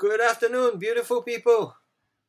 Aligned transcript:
Good 0.00 0.22
afternoon, 0.22 0.78
beautiful 0.78 1.20
people. 1.20 1.76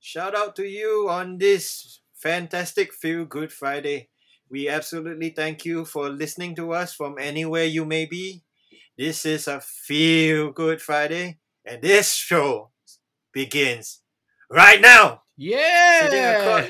Shout 0.02 0.36
out 0.36 0.58
to 0.58 0.68
you 0.68 1.08
on 1.10 1.38
this 1.38 2.02
fantastic 2.14 2.92
Feel 2.92 3.24
Good 3.24 3.54
Friday. 3.54 4.10
We 4.50 4.68
absolutely 4.68 5.30
thank 5.30 5.64
you 5.64 5.86
for 5.86 6.10
listening 6.10 6.54
to 6.58 6.74
us 6.74 6.94
from 6.94 7.16
anywhere 7.18 7.64
you 7.64 7.86
may 7.86 8.04
be. 8.04 8.44
This 8.98 9.26
is 9.26 9.48
a 9.48 9.62
Feel 9.62 10.52
Good 10.52 10.82
Friday, 10.82 11.40
and 11.64 11.82
this 11.82 12.14
show 12.14 12.72
begins 13.32 14.02
right 14.50 14.82
now. 14.82 15.22
Yeah. 15.38 16.10
Sitting 16.10 16.26
across 16.26 16.66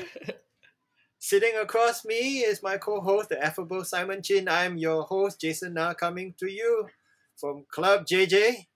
sitting 1.18 1.56
across 1.60 2.04
me 2.04 2.46
is 2.46 2.62
my 2.62 2.76
co-host, 2.78 3.30
the 3.30 3.44
affable 3.44 3.82
Simon 3.82 4.22
Chin. 4.22 4.46
I'm 4.48 4.78
your 4.78 5.02
host, 5.02 5.40
Jason 5.40 5.74
Na, 5.74 5.94
coming 5.94 6.32
to 6.38 6.48
you 6.48 6.86
from 7.34 7.64
Club 7.72 8.06
JJ. 8.06 8.66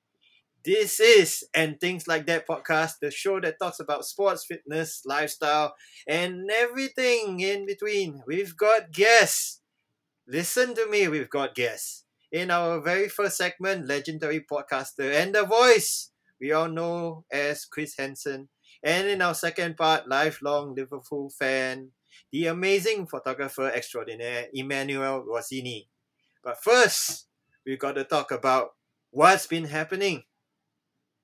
This 0.66 0.98
is 0.98 1.44
And 1.54 1.78
Things 1.78 2.08
Like 2.08 2.26
That 2.26 2.44
podcast, 2.44 2.94
the 3.00 3.12
show 3.12 3.38
that 3.38 3.60
talks 3.60 3.78
about 3.78 4.04
sports, 4.04 4.45
fitness, 4.45 5.02
lifestyle, 5.06 5.77
and 6.08 6.50
everything 6.50 7.38
in 7.38 7.66
between. 7.66 8.24
We've 8.27 8.56
got 8.56 8.91
guests. 8.91 9.60
Listen 10.27 10.74
to 10.74 10.91
me, 10.91 11.06
we've 11.06 11.30
got 11.30 11.55
guests. 11.55 12.02
In 12.32 12.50
our 12.50 12.80
very 12.80 13.08
first 13.08 13.36
segment, 13.36 13.86
legendary 13.86 14.41
podcaster 14.41 15.14
and 15.14 15.36
the 15.36 15.44
voice 15.44 16.10
we 16.41 16.50
all 16.50 16.66
know 16.69 17.24
as 17.30 17.64
Chris 17.64 17.94
Henson. 17.96 18.48
And 18.83 19.06
in 19.06 19.22
our 19.22 19.34
second 19.34 19.77
part, 19.77 20.08
lifelong 20.08 20.74
Liverpool 20.74 21.30
fan, 21.30 21.92
the 22.33 22.48
amazing 22.48 23.06
photographer 23.06 23.70
extraordinaire, 23.70 24.48
Emmanuel 24.52 25.22
Rossini. 25.24 25.86
But 26.42 26.60
first, 26.60 27.28
we've 27.64 27.78
got 27.78 27.92
to 27.92 28.02
talk 28.02 28.33
about 28.33 28.70
what's 29.12 29.46
been 29.46 29.66
happening. 29.66 30.24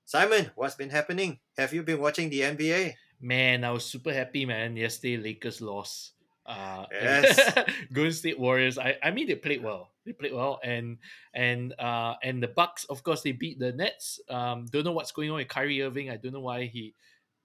Simon, 0.05 0.51
what's 0.55 0.75
been 0.75 0.89
happening? 0.89 1.39
Have 1.57 1.73
you 1.73 1.83
been 1.83 1.99
watching 1.99 2.29
the 2.29 2.41
NBA? 2.41 2.95
Man, 3.21 3.63
I 3.63 3.71
was 3.71 3.85
super 3.85 4.13
happy, 4.13 4.45
man. 4.45 4.75
Yesterday, 4.75 5.17
Lakers 5.17 5.61
lost. 5.61 6.13
Uh, 6.45 6.85
Yes. 6.91 7.39
Golden 7.93 8.11
State 8.11 8.39
Warriors. 8.39 8.77
I, 8.77 8.97
I 9.01 9.11
mean, 9.11 9.27
they 9.27 9.35
played 9.35 9.63
well. 9.63 9.91
They 10.05 10.11
played 10.11 10.33
well, 10.33 10.59
and 10.61 10.97
and 11.33 11.71
uh 11.79 12.15
and 12.21 12.43
the 12.43 12.49
Bucks, 12.51 12.83
of 12.91 13.03
course, 13.03 13.21
they 13.23 13.31
beat 13.31 13.57
the 13.57 13.71
Nets. 13.71 14.19
Um, 14.27 14.65
don't 14.67 14.83
know 14.83 14.91
what's 14.91 15.13
going 15.13 15.31
on 15.31 15.37
with 15.37 15.47
Kyrie 15.47 15.81
Irving. 15.81 16.09
I 16.09 16.17
don't 16.17 16.33
know 16.33 16.41
why 16.43 16.65
he 16.65 16.93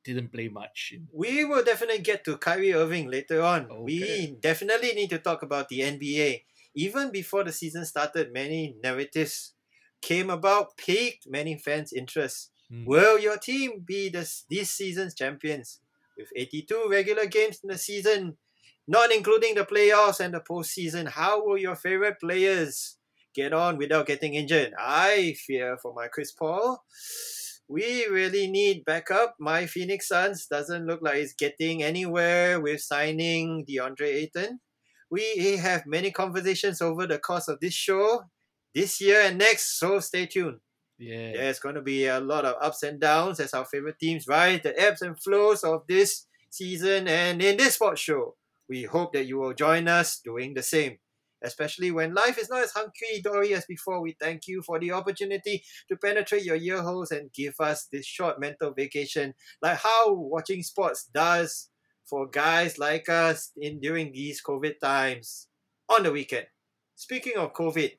didn't 0.02 0.32
play 0.32 0.48
much. 0.48 0.94
We 1.14 1.44
will 1.44 1.62
definitely 1.62 2.02
get 2.02 2.24
to 2.24 2.36
Kyrie 2.36 2.74
Irving 2.74 3.06
later 3.08 3.42
on. 3.42 3.70
Okay. 3.70 3.82
We 3.82 4.36
definitely 4.40 4.90
need 4.94 5.10
to 5.10 5.18
talk 5.22 5.42
about 5.42 5.68
the 5.68 5.80
NBA. 5.86 6.42
Even 6.74 7.12
before 7.12 7.44
the 7.44 7.52
season 7.52 7.84
started, 7.84 8.32
many 8.32 8.74
narratives 8.82 9.54
came 10.02 10.30
about, 10.30 10.76
piqued 10.76 11.26
many 11.28 11.58
fans' 11.58 11.92
interest. 11.92 12.50
Hmm. 12.70 12.84
Will 12.84 13.18
your 13.18 13.38
team 13.38 13.84
be 13.84 14.08
this, 14.08 14.44
this 14.50 14.70
season's 14.70 15.14
champions? 15.14 15.80
With 16.16 16.28
82 16.34 16.88
regular 16.90 17.26
games 17.26 17.60
in 17.62 17.68
the 17.68 17.78
season, 17.78 18.38
not 18.88 19.12
including 19.12 19.54
the 19.54 19.64
playoffs 19.64 20.18
and 20.18 20.34
the 20.34 20.40
postseason, 20.40 21.08
how 21.08 21.44
will 21.44 21.58
your 21.58 21.76
favorite 21.76 22.18
players 22.20 22.96
get 23.34 23.52
on 23.52 23.76
without 23.76 24.06
getting 24.06 24.34
injured? 24.34 24.72
I 24.78 25.36
fear 25.46 25.78
for 25.80 25.94
my 25.94 26.08
Chris 26.08 26.32
Paul. 26.32 26.82
We 27.68 28.06
really 28.06 28.50
need 28.50 28.86
backup. 28.86 29.36
My 29.38 29.66
Phoenix 29.66 30.08
Suns 30.08 30.46
doesn't 30.46 30.86
look 30.86 31.00
like 31.02 31.16
it's 31.16 31.34
getting 31.34 31.82
anywhere 31.82 32.60
with 32.60 32.80
signing 32.80 33.66
DeAndre 33.68 34.06
Ayton. 34.06 34.60
We 35.10 35.58
have 35.58 35.84
many 35.86 36.10
conversations 36.10 36.80
over 36.80 37.06
the 37.06 37.18
course 37.18 37.46
of 37.46 37.60
this 37.60 37.74
show, 37.74 38.22
this 38.74 39.00
year 39.00 39.22
and 39.22 39.38
next, 39.38 39.78
so 39.78 40.00
stay 40.00 40.26
tuned. 40.26 40.58
Yeah. 40.98 41.32
There's 41.32 41.60
going 41.60 41.76
to 41.76 41.82
be 41.82 42.06
a 42.06 42.20
lot 42.20 42.44
of 42.44 42.56
ups 42.60 42.82
and 42.82 43.00
downs 43.00 43.40
as 43.40 43.54
our 43.54 43.64
favorite 43.64 43.98
teams 44.00 44.26
ride 44.26 44.62
the 44.64 44.78
ebbs 44.78 45.02
and 45.02 45.20
flows 45.20 45.62
of 45.62 45.82
this 45.88 46.26
season 46.50 47.06
and 47.06 47.40
in 47.40 47.56
this 47.56 47.74
sports 47.74 48.00
show. 48.00 48.34
We 48.68 48.82
hope 48.82 49.12
that 49.12 49.26
you 49.26 49.38
will 49.38 49.54
join 49.54 49.88
us 49.88 50.20
doing 50.22 50.54
the 50.54 50.62
same. 50.62 50.98
Especially 51.42 51.92
when 51.92 52.14
life 52.14 52.36
is 52.36 52.50
not 52.50 52.64
as 52.64 52.72
hunky 52.72 53.22
dory 53.22 53.54
as 53.54 53.64
before, 53.64 54.02
we 54.02 54.16
thank 54.20 54.48
you 54.48 54.60
for 54.60 54.80
the 54.80 54.90
opportunity 54.90 55.62
to 55.88 55.96
penetrate 55.96 56.42
your 56.42 56.56
ear 56.56 56.82
holes 56.82 57.12
and 57.12 57.32
give 57.32 57.54
us 57.60 57.86
this 57.92 58.04
short 58.04 58.40
mental 58.40 58.72
vacation, 58.72 59.34
like 59.62 59.78
how 59.78 60.12
watching 60.12 60.64
sports 60.64 61.08
does 61.14 61.70
for 62.06 62.26
guys 62.26 62.78
like 62.78 63.08
us 63.08 63.52
in 63.56 63.78
during 63.78 64.10
these 64.12 64.42
COVID 64.42 64.80
times 64.80 65.46
on 65.88 66.02
the 66.02 66.10
weekend. 66.10 66.46
Speaking 66.96 67.36
of 67.36 67.52
COVID, 67.52 67.92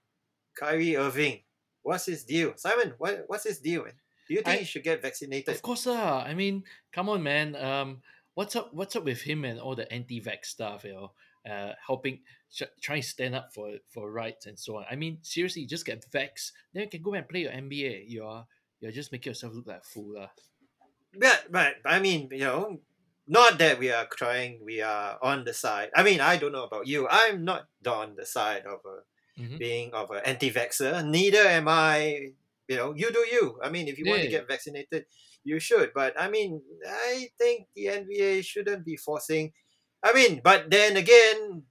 Kyrie 0.59 0.97
Irving, 0.97 1.39
what's 1.83 2.05
his 2.05 2.23
deal? 2.23 2.53
Simon, 2.57 2.93
what, 2.97 3.23
what's 3.27 3.45
his 3.45 3.59
deal? 3.59 3.83
Man? 3.83 3.93
Do 4.27 4.33
you 4.35 4.41
think 4.41 4.55
I- 4.55 4.59
he 4.59 4.65
should 4.65 4.83
get 4.83 5.01
vaccinated? 5.01 5.53
Of 5.55 5.61
course, 5.61 5.87
uh, 5.87 6.23
I 6.25 6.33
mean, 6.33 6.63
come 6.91 7.09
on, 7.09 7.23
man. 7.23 7.55
Um, 7.55 8.01
what's 8.35 8.55
up? 8.55 8.73
What's 8.73 8.95
up 8.95 9.05
with 9.05 9.21
him 9.21 9.45
and 9.45 9.59
all 9.59 9.75
the 9.75 9.91
anti-vax 9.91 10.45
stuff? 10.45 10.83
You 10.83 10.93
know, 10.93 11.11
uh, 11.51 11.73
helping, 11.85 12.19
tr- 12.55 12.75
trying 12.81 13.01
to 13.01 13.07
stand 13.07 13.35
up 13.35 13.53
for 13.53 13.77
for 13.89 14.11
rights 14.11 14.45
and 14.45 14.57
so 14.59 14.77
on. 14.77 14.85
I 14.91 14.95
mean, 14.95 15.17
seriously, 15.21 15.65
just 15.65 15.85
get 15.85 16.05
vax, 16.11 16.51
then 16.73 16.83
you 16.83 16.89
can 16.89 17.01
go 17.01 17.13
and 17.13 17.27
play 17.27 17.41
your 17.41 17.51
NBA. 17.51 18.05
You're 18.07 18.45
you're 18.81 18.91
just 18.91 19.11
making 19.11 19.31
yourself 19.31 19.53
look 19.55 19.67
like 19.67 19.81
a 19.81 19.85
fool, 19.85 20.17
uh. 20.19 20.27
But, 21.17 21.47
but 21.51 21.75
I 21.85 21.99
mean, 21.99 22.29
you 22.31 22.39
know, 22.45 22.79
not 23.27 23.57
that 23.57 23.79
we 23.79 23.91
are 23.91 24.05
trying, 24.05 24.59
we 24.63 24.81
are 24.81 25.17
on 25.21 25.43
the 25.43 25.53
side. 25.53 25.89
I 25.95 26.03
mean, 26.03 26.21
I 26.21 26.37
don't 26.37 26.51
know 26.51 26.63
about 26.65 26.87
you. 26.87 27.07
I'm 27.09 27.43
not 27.43 27.67
on 27.87 28.15
the 28.15 28.25
side 28.25 28.65
of 28.65 28.79
a, 28.85 28.99
Mhm. 29.39 29.57
being 29.57 29.93
of 29.93 30.11
an 30.11 30.21
anti-vaxxer. 30.25 31.07
Neither 31.07 31.39
am 31.47 31.67
I. 31.67 32.33
You 32.67 32.75
know, 32.77 32.93
you 32.95 33.09
do 33.11 33.25
you. 33.31 33.59
I 33.63 33.69
mean, 33.69 33.87
if 33.87 33.97
you 33.97 34.05
want 34.05 34.21
to 34.21 34.27
get 34.29 34.47
vaccinated, 34.47 35.05
you 35.43 35.59
should. 35.59 35.91
But 35.95 36.13
I 36.19 36.29
mean, 36.29 36.61
I 36.85 37.29
think 37.39 37.67
the 37.75 37.87
NBA 37.89 38.43
shouldn't 38.43 38.85
be 38.85 38.97
forcing. 38.97 39.53
I 40.03 40.13
mean, 40.13 40.41
but 40.43 40.69
then 40.69 40.95
again, 40.97 41.63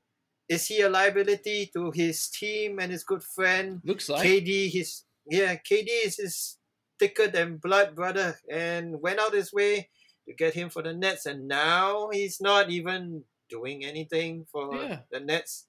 is 0.48 0.66
he 0.66 0.80
a 0.80 0.88
liability 0.90 1.70
to 1.74 1.92
his 1.92 2.28
team 2.28 2.78
and 2.80 2.90
his 2.90 3.04
good 3.04 3.22
friend 3.22 3.80
Looks 3.84 4.08
like 4.08 4.26
KD? 4.26 4.70
His 4.70 5.04
yeah, 5.30 5.56
KD 5.56 5.88
is 6.08 6.16
his 6.16 6.58
thicker 6.98 7.28
than 7.28 7.58
blood 7.58 7.94
brother, 7.94 8.40
and 8.50 9.00
went 9.00 9.20
out 9.20 9.34
his 9.34 9.52
way 9.52 9.90
to 10.26 10.34
get 10.34 10.54
him 10.54 10.68
for 10.68 10.82
the 10.82 10.92
Nets, 10.92 11.26
and 11.26 11.46
now 11.46 12.08
he's 12.10 12.40
not 12.40 12.70
even 12.70 13.24
doing 13.48 13.84
anything 13.84 14.46
for 14.50 14.74
Yeah. 14.74 15.00
the 15.12 15.20
Nets. 15.20 15.68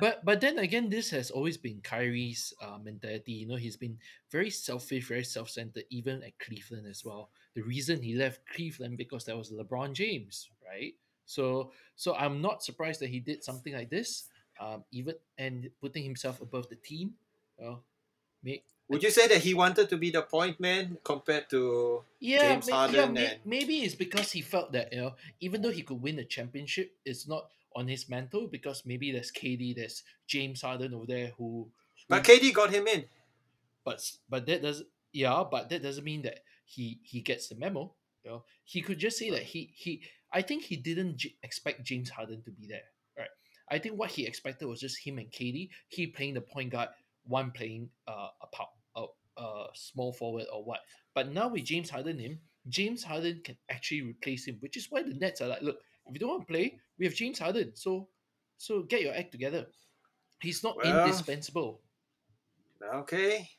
But 0.00 0.24
but 0.24 0.40
then 0.40 0.58
again, 0.58 0.88
this 0.88 1.10
has 1.10 1.30
always 1.30 1.56
been 1.56 1.80
Kyrie's 1.80 2.52
uh, 2.60 2.78
mentality. 2.82 3.32
You 3.32 3.48
know, 3.48 3.56
he's 3.56 3.76
been 3.76 3.98
very 4.30 4.50
selfish, 4.50 5.08
very 5.08 5.24
self-centered, 5.24 5.84
even 5.90 6.22
at 6.22 6.38
Cleveland 6.38 6.86
as 6.86 7.04
well. 7.04 7.30
The 7.54 7.62
reason 7.62 8.02
he 8.02 8.14
left 8.14 8.40
Cleveland 8.54 8.98
because 8.98 9.24
there 9.24 9.36
was 9.36 9.50
LeBron 9.50 9.94
James, 9.94 10.50
right? 10.64 10.94
So 11.24 11.72
so 11.96 12.14
I'm 12.14 12.40
not 12.40 12.62
surprised 12.62 13.00
that 13.00 13.08
he 13.10 13.20
did 13.20 13.42
something 13.42 13.72
like 13.72 13.90
this, 13.90 14.28
um, 14.60 14.84
even 14.92 15.14
and 15.38 15.70
putting 15.80 16.04
himself 16.04 16.40
above 16.40 16.68
the 16.68 16.76
team. 16.76 17.14
Well, 17.58 17.82
may, 18.42 18.62
would 18.88 19.02
you 19.02 19.10
say 19.10 19.26
that 19.28 19.40
he 19.40 19.54
wanted 19.54 19.88
to 19.88 19.96
be 19.96 20.10
the 20.10 20.22
point 20.22 20.60
man 20.60 20.98
compared 21.02 21.50
to 21.50 22.02
yeah, 22.20 22.54
James 22.54 22.66
may- 22.66 22.72
yeah, 22.72 22.76
Harden 22.76 23.12
may- 23.14 23.38
maybe 23.44 23.82
it's 23.82 23.94
because 23.94 24.30
he 24.32 24.40
felt 24.40 24.72
that 24.72 24.92
you 24.92 25.00
know, 25.00 25.14
even 25.40 25.62
though 25.62 25.72
he 25.72 25.82
could 25.82 26.00
win 26.00 26.18
a 26.18 26.24
championship, 26.24 26.92
it's 27.04 27.26
not 27.26 27.50
on 27.76 27.86
his 27.88 28.08
mantle 28.08 28.48
because 28.48 28.84
maybe 28.86 29.12
there's 29.12 29.30
KD, 29.30 29.76
there's 29.76 30.02
James 30.26 30.62
Harden 30.62 30.94
over 30.94 31.06
there 31.06 31.28
who 31.38 31.70
But 32.08 32.24
KD 32.24 32.52
got 32.52 32.70
him 32.72 32.88
in. 32.88 33.04
but 33.84 34.00
but 34.28 34.46
that 34.46 34.62
does 34.62 34.82
yeah 35.12 35.44
but 35.50 35.68
that 35.70 35.82
doesn't 35.82 36.04
mean 36.04 36.22
that 36.22 36.40
he 36.64 37.00
he 37.04 37.20
gets 37.20 37.48
the 37.48 37.54
memo 37.54 37.94
you 38.24 38.30
know 38.30 38.44
he 38.64 38.82
could 38.82 38.98
just 38.98 39.18
say 39.18 39.30
that 39.30 39.42
he 39.42 39.72
he 39.76 40.02
i 40.32 40.42
think 40.42 40.64
he 40.64 40.76
didn't 40.76 41.16
j- 41.16 41.36
expect 41.42 41.84
james 41.84 42.10
harden 42.10 42.42
to 42.42 42.50
be 42.50 42.66
there 42.66 42.82
right 43.16 43.30
i 43.70 43.78
think 43.78 43.96
what 43.98 44.10
he 44.10 44.26
expected 44.26 44.66
was 44.66 44.80
just 44.80 44.98
him 44.98 45.18
and 45.18 45.30
KD. 45.30 45.70
he 45.88 46.08
playing 46.08 46.34
the 46.34 46.40
point 46.40 46.70
guard 46.70 46.88
one 47.24 47.50
playing 47.52 47.90
uh 48.08 48.28
a 48.42 48.46
pow- 48.52 48.74
a, 48.96 49.04
a 49.40 49.66
small 49.74 50.12
forward 50.12 50.46
or 50.52 50.64
what 50.64 50.80
but 51.14 51.30
now 51.32 51.48
with 51.48 51.64
james 51.64 51.90
harden 51.90 52.18
him 52.18 52.40
james 52.68 53.04
harden 53.04 53.40
can 53.44 53.56
actually 53.70 54.02
replace 54.02 54.46
him 54.46 54.56
which 54.60 54.76
is 54.76 54.90
why 54.90 55.02
the 55.02 55.14
nets 55.14 55.40
are 55.40 55.48
like 55.48 55.62
look 55.62 55.78
if 56.08 56.14
you 56.14 56.18
don't 56.20 56.30
want 56.30 56.42
to 56.42 56.52
play 56.52 56.78
we 56.98 57.04
have 57.06 57.14
james 57.14 57.38
harden 57.38 57.72
so 57.74 58.08
so 58.58 58.82
get 58.82 59.02
your 59.02 59.14
act 59.14 59.32
together 59.32 59.66
he's 60.40 60.62
not 60.62 60.76
Well, 60.76 60.86
indispensable 60.86 61.80
Okay. 62.94 63.50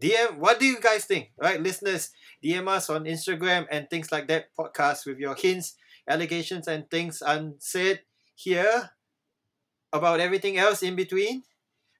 DM, 0.00 0.38
what 0.38 0.58
do 0.58 0.66
you 0.66 0.80
guys 0.80 1.04
think? 1.04 1.30
Right, 1.38 1.60
listeners, 1.60 2.10
DM 2.42 2.66
us 2.68 2.90
on 2.90 3.04
Instagram 3.04 3.66
and 3.70 3.88
things 3.88 4.10
like 4.10 4.26
that 4.28 4.46
podcast 4.58 5.06
with 5.06 5.18
your 5.18 5.34
hints, 5.34 5.74
allegations, 6.08 6.66
and 6.66 6.90
things 6.90 7.22
unsaid 7.24 8.00
here 8.34 8.90
about 9.92 10.20
everything 10.20 10.56
else 10.58 10.82
in 10.82 10.96
between. 10.96 11.42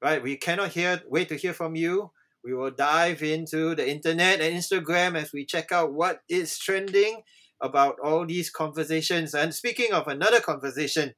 Right, 0.03 0.23
we 0.23 0.37
cannot 0.37 0.71
hear 0.73 1.01
wait 1.07 1.29
to 1.29 1.37
hear 1.37 1.53
from 1.53 1.77
you. 1.77 2.11
We 2.43 2.55
will 2.55 2.73
dive 2.73 3.23
into 3.23 3.75
the 3.77 3.89
internet 3.89 4.41
and 4.41 4.57
Instagram 4.57 5.15
as 5.17 5.33
we 5.33 5.47
check 5.47 5.71
out 5.71 5.93
what 5.93 6.23
is 6.29 6.59
trending 6.59 7.23
about 7.63 7.99
all 8.03 8.27
these 8.27 8.51
conversations. 8.51 9.35
And 9.35 9.55
speaking 9.55 9.93
of 9.93 10.09
another 10.09 10.41
conversation, 10.41 11.15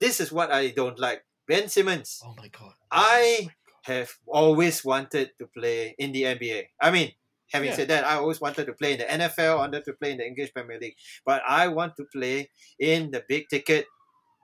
this 0.00 0.20
is 0.20 0.32
what 0.32 0.52
I 0.52 0.68
don't 0.70 0.98
like. 0.98 1.24
Ben 1.48 1.68
Simmons 1.68 2.20
oh 2.24 2.34
my 2.36 2.48
god 2.48 2.72
I 2.90 3.48
oh 3.48 3.48
have 3.82 4.10
always 4.26 4.84
wanted 4.84 5.30
to 5.38 5.46
play 5.46 5.94
in 5.96 6.10
the 6.10 6.24
NBA. 6.24 6.64
I 6.82 6.90
mean, 6.90 7.12
Having 7.52 7.68
Yeah. 7.68 7.76
said 7.76 7.88
that, 7.88 8.04
I 8.04 8.14
always 8.16 8.40
wanted 8.40 8.66
to 8.66 8.72
play 8.72 8.94
in 8.94 8.98
the 8.98 9.04
NFL, 9.08 9.58
wanted 9.58 9.84
to 9.84 9.92
play 9.92 10.10
in 10.10 10.18
the 10.18 10.26
English 10.26 10.52
Premier 10.52 10.80
League, 10.80 10.96
but 11.24 11.42
I 11.46 11.68
want 11.68 11.94
to 11.98 12.04
play 12.12 12.50
in 12.80 13.12
the 13.12 13.22
big 13.28 13.48
ticket, 13.48 13.86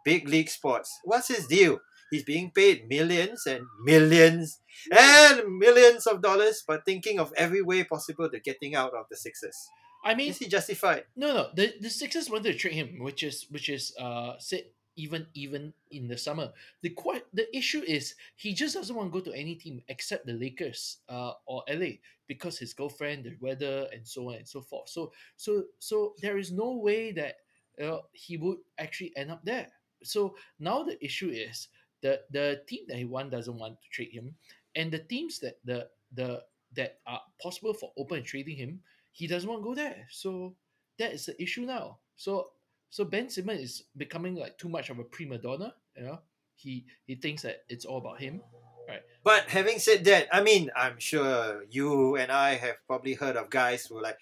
big 0.04 0.28
league 0.28 0.48
sports. 0.48 1.00
What's 1.02 1.26
his 1.26 1.48
deal? 1.48 1.80
He's 2.12 2.22
being 2.22 2.52
paid 2.52 2.88
millions 2.88 3.44
and 3.46 3.66
millions 3.84 4.60
and 4.92 5.58
millions 5.58 6.06
of 6.06 6.22
dollars, 6.22 6.62
but 6.64 6.84
thinking 6.84 7.18
of 7.18 7.32
every 7.36 7.62
way 7.62 7.82
possible 7.82 8.30
to 8.30 8.38
getting 8.38 8.76
out 8.76 8.94
of 8.94 9.06
the 9.10 9.16
Sixers. 9.16 9.56
I 10.04 10.14
mean, 10.14 10.30
Is 10.30 10.38
he 10.38 10.48
justified? 10.48 11.04
no, 11.16 11.32
no. 11.34 11.50
The 11.54 11.74
the 11.80 11.90
Sixers 11.90 12.28
wanted 12.30 12.52
to 12.52 12.58
trade 12.58 12.74
him, 12.74 12.98
which 13.00 13.22
is 13.22 13.46
which 13.50 13.68
is 13.68 13.94
uh 13.98 14.34
said 14.38 14.64
even 14.96 15.26
even 15.34 15.72
in 15.90 16.08
the 16.08 16.18
summer. 16.18 16.52
The 16.82 16.90
quite 16.90 17.24
the 17.32 17.46
issue 17.56 17.82
is 17.86 18.14
he 18.36 18.52
just 18.52 18.74
doesn't 18.74 18.94
want 18.94 19.12
to 19.12 19.18
go 19.18 19.24
to 19.30 19.36
any 19.36 19.54
team 19.54 19.80
except 19.88 20.26
the 20.26 20.34
Lakers 20.34 20.98
uh 21.08 21.32
or 21.46 21.62
LA 21.68 22.02
because 22.26 22.58
his 22.58 22.74
girlfriend, 22.74 23.24
the 23.24 23.36
weather, 23.40 23.86
and 23.92 24.06
so 24.06 24.28
on 24.30 24.36
and 24.42 24.48
so 24.48 24.60
forth. 24.60 24.88
So 24.88 25.12
so 25.36 25.64
so 25.78 26.14
there 26.20 26.36
is 26.38 26.50
no 26.50 26.76
way 26.76 27.12
that 27.12 27.36
uh, 27.82 27.98
he 28.12 28.36
would 28.36 28.58
actually 28.78 29.12
end 29.16 29.30
up 29.30 29.44
there. 29.44 29.68
So 30.02 30.34
now 30.58 30.82
the 30.82 30.98
issue 31.04 31.30
is 31.30 31.68
the 32.02 32.20
the 32.30 32.62
team 32.66 32.84
that 32.88 32.96
he 32.98 33.04
want 33.04 33.30
doesn't 33.30 33.58
want 33.58 33.78
to 33.80 33.88
trade 33.90 34.10
him, 34.12 34.34
and 34.74 34.90
the 34.90 34.98
teams 34.98 35.38
that 35.40 35.58
the 35.64 35.88
the 36.12 36.42
that 36.74 36.98
are 37.06 37.20
possible 37.40 37.72
for 37.74 37.92
open 37.96 38.24
trading 38.24 38.56
him, 38.56 38.80
he 39.12 39.26
doesn't 39.26 39.48
want 39.48 39.60
to 39.62 39.68
go 39.68 39.74
there. 39.74 40.06
So 40.10 40.56
that 40.98 41.12
is 41.12 41.26
the 41.26 41.40
issue 41.40 41.62
now. 41.62 41.98
So 42.16 42.48
so 42.90 43.04
Ben 43.04 43.28
Simmons 43.30 43.60
is 43.60 43.82
becoming 43.96 44.34
like 44.36 44.58
too 44.58 44.68
much 44.68 44.90
of 44.90 44.98
a 44.98 45.04
prima 45.04 45.38
donna. 45.38 45.74
You 45.96 46.02
know, 46.04 46.18
he 46.56 46.84
he 47.06 47.14
thinks 47.16 47.42
that 47.42 47.64
it's 47.68 47.84
all 47.84 47.98
about 47.98 48.20
him. 48.20 48.42
Right. 48.88 49.02
But 49.22 49.44
having 49.48 49.78
said 49.78 50.04
that, 50.06 50.26
I 50.32 50.42
mean, 50.42 50.70
I'm 50.76 50.98
sure 50.98 51.64
you 51.70 52.16
and 52.16 52.32
I 52.32 52.54
have 52.56 52.76
probably 52.86 53.14
heard 53.14 53.36
of 53.36 53.48
guys 53.48 53.86
who 53.86 54.02
like 54.02 54.18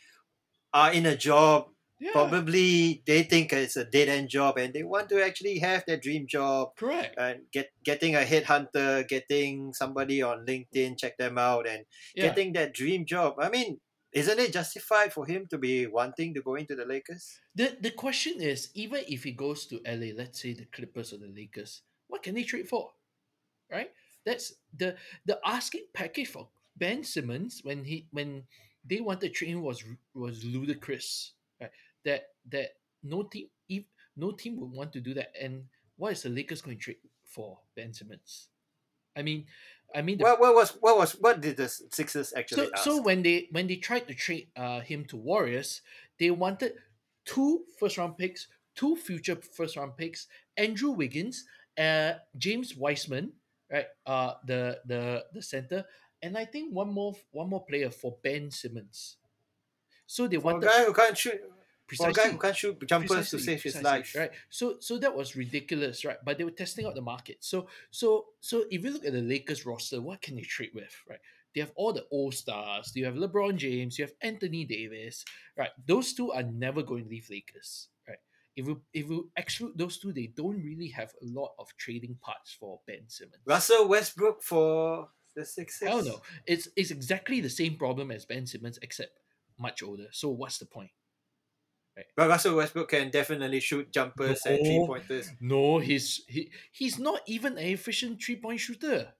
are 0.72 0.92
in 0.92 1.06
a 1.06 1.16
job. 1.16 1.68
Yeah, 2.02 2.12
Probably 2.12 3.02
they 3.04 3.24
think 3.24 3.52
it's 3.52 3.76
a 3.76 3.84
dead 3.84 4.08
end 4.08 4.30
job 4.30 4.56
and 4.56 4.72
they 4.72 4.82
want 4.82 5.10
to 5.10 5.22
actually 5.22 5.58
have 5.58 5.84
their 5.86 5.98
dream 5.98 6.24
job 6.26 6.74
correct. 6.74 7.14
and 7.18 7.42
get 7.52 7.72
getting 7.84 8.16
a 8.16 8.20
headhunter, 8.20 9.06
getting 9.06 9.74
somebody 9.74 10.22
on 10.22 10.46
LinkedIn, 10.46 10.96
check 10.98 11.18
them 11.18 11.36
out, 11.36 11.66
and 11.68 11.84
Yeah. 12.14 12.28
getting 12.28 12.54
that 12.54 12.72
dream 12.72 13.04
job. 13.04 13.34
I 13.38 13.50
mean, 13.50 13.80
isn't 14.12 14.38
it 14.40 14.52
justified 14.52 15.12
for 15.12 15.26
him 15.26 15.46
to 15.50 15.58
be 15.58 15.86
wanting 15.86 16.34
to 16.34 16.42
go 16.42 16.56
into 16.56 16.74
the 16.74 16.84
Lakers? 16.84 17.38
The 17.54 17.76
the 17.80 17.92
question 17.92 18.40
is, 18.40 18.70
even 18.74 19.04
if 19.06 19.24
he 19.24 19.32
goes 19.32 19.66
to 19.66 19.80
LA, 19.86 20.12
let's 20.16 20.42
say 20.42 20.52
the 20.52 20.66
Clippers 20.66 21.12
or 21.12 21.18
the 21.18 21.28
Lakers, 21.30 21.82
what 22.08 22.22
can 22.22 22.34
they 22.34 22.42
trade 22.42 22.68
for? 22.68 22.90
Right? 23.70 23.90
That's 24.26 24.54
the 24.76 24.96
the 25.24 25.38
asking 25.44 25.86
package 25.94 26.28
for 26.28 26.48
Ben 26.76 27.04
Simmons 27.04 27.60
when 27.62 27.84
he 27.84 28.06
when 28.10 28.44
they 28.84 29.00
wanted 29.00 29.28
to 29.28 29.34
trade 29.34 29.50
him 29.50 29.62
was 29.62 29.84
was 30.14 30.44
ludicrous. 30.44 31.34
Right? 31.60 31.70
That 32.04 32.34
that 32.50 32.74
no 33.02 33.22
team 33.22 33.46
if 33.68 33.84
no 34.16 34.32
team 34.32 34.58
would 34.58 34.72
want 34.72 34.92
to 34.94 35.00
do 35.00 35.14
that. 35.14 35.32
And 35.40 35.66
what 35.96 36.12
is 36.12 36.22
the 36.22 36.30
Lakers 36.30 36.62
going 36.62 36.78
to 36.78 36.82
trade 36.82 36.98
for 37.24 37.58
Ben 37.76 37.94
Simmons? 37.94 38.48
I 39.16 39.22
mean, 39.22 39.46
I 39.94 40.02
mean 40.02 40.18
the 40.18 40.24
What, 40.24 40.40
what 40.40 40.54
was 40.54 40.70
what 40.80 40.96
was 40.96 41.12
what 41.12 41.40
did 41.40 41.56
the 41.56 41.68
Sixers 41.68 42.32
actually 42.36 42.66
so 42.66 42.70
ask? 42.74 42.84
so 42.84 43.02
when 43.02 43.22
they 43.22 43.48
when 43.50 43.66
they 43.66 43.76
tried 43.76 44.06
to 44.08 44.14
trade 44.14 44.48
uh, 44.56 44.80
him 44.80 45.04
to 45.06 45.16
Warriors, 45.16 45.82
they 46.18 46.30
wanted 46.30 46.74
two 47.24 47.64
first 47.78 47.98
round 47.98 48.16
picks, 48.18 48.48
two 48.74 48.96
future 48.96 49.36
first 49.36 49.76
round 49.76 49.96
picks, 49.96 50.26
Andrew 50.56 50.90
Wiggins, 50.90 51.44
uh, 51.78 52.14
James 52.36 52.76
Wiseman, 52.76 53.32
right? 53.70 53.86
Uh, 54.06 54.34
the 54.44 54.80
the 54.86 55.24
the 55.32 55.42
center, 55.42 55.84
and 56.22 56.36
I 56.36 56.44
think 56.44 56.72
one 56.74 56.92
more 56.92 57.14
one 57.32 57.48
more 57.48 57.64
player 57.64 57.90
for 57.90 58.16
Ben 58.22 58.50
Simmons. 58.50 59.16
So 60.06 60.26
they 60.26 60.36
for 60.36 60.50
a 60.50 60.54
wanted 60.54 60.66
guy 60.66 60.84
who 60.84 60.92
can't 60.92 61.16
shoot, 61.16 61.40
for 61.40 61.46
a 61.46 61.48
guy 61.48 61.59
precisely. 61.90 62.32
who 62.32 62.38
can't 62.38 62.56
shoot 62.56 62.86
jumpers 62.86 63.30
to 63.30 63.38
save 63.38 63.62
his 63.62 63.82
life. 63.82 64.14
right? 64.16 64.30
So 64.48 64.76
so 64.80 64.98
that 64.98 65.14
was 65.16 65.34
ridiculous 65.36 66.04
right? 66.04 66.18
But 66.24 66.38
they 66.38 66.44
were 66.44 66.50
testing 66.50 66.86
out 66.86 66.94
the 66.94 67.02
market. 67.02 67.38
So 67.40 67.66
so 67.90 68.26
so 68.40 68.64
if 68.70 68.84
you 68.84 68.90
look 68.92 69.04
at 69.04 69.12
the 69.12 69.22
lakers 69.22 69.66
roster 69.66 70.00
what 70.00 70.22
can 70.22 70.36
they 70.36 70.42
trade 70.42 70.70
with 70.74 70.94
right? 71.08 71.18
They 71.54 71.60
have 71.60 71.72
all 71.74 71.92
the 71.92 72.02
all 72.10 72.30
stars. 72.30 72.92
You 72.94 73.06
have 73.06 73.14
lebron 73.14 73.56
james. 73.56 73.98
You 73.98 74.04
have 74.04 74.14
anthony 74.22 74.64
davis 74.64 75.24
right? 75.58 75.70
Those 75.86 76.14
two 76.14 76.30
are 76.32 76.44
never 76.44 76.82
going 76.82 77.04
to 77.04 77.10
leave 77.10 77.28
lakers 77.30 77.88
right? 78.08 78.18
If 78.56 78.66
you 78.66 78.82
if 78.92 79.08
you 79.08 79.30
exclude 79.36 79.76
those 79.76 79.98
two 79.98 80.12
they 80.12 80.28
don't 80.36 80.62
really 80.62 80.88
have 80.88 81.12
a 81.20 81.26
lot 81.26 81.52
of 81.58 81.66
trading 81.76 82.16
parts 82.20 82.56
for 82.58 82.80
ben 82.86 83.08
simmons. 83.08 83.42
Russell 83.44 83.88
Westbrook 83.88 84.42
for 84.42 85.08
the 85.34 85.44
Sixers. 85.44 85.88
hell 85.88 86.04
no. 86.04 86.20
It's 86.46 86.68
it's 86.76 86.90
exactly 86.90 87.40
the 87.40 87.50
same 87.50 87.76
problem 87.76 88.10
as 88.10 88.24
ben 88.26 88.46
simmons 88.46 88.78
except 88.82 89.18
much 89.58 89.82
older. 89.82 90.06
So 90.12 90.30
what's 90.30 90.58
the 90.58 90.66
point 90.66 90.90
But 92.16 92.28
Russell 92.28 92.56
Westbrook 92.56 92.90
can 92.90 93.10
definitely 93.10 93.60
shoot 93.60 93.92
jumpers 93.92 94.46
and 94.46 94.64
three 94.64 94.80
No. 94.80 94.84
pointers. 94.84 95.32
No, 95.40 95.78
he's 95.78 96.24
he, 96.28 96.52
he's 96.72 96.98
not 96.98 97.22
even 97.26 97.58
an 97.58 97.64
efficient 97.66 98.22
three 98.22 98.36
point 98.36 98.60
shooter. 98.60 99.14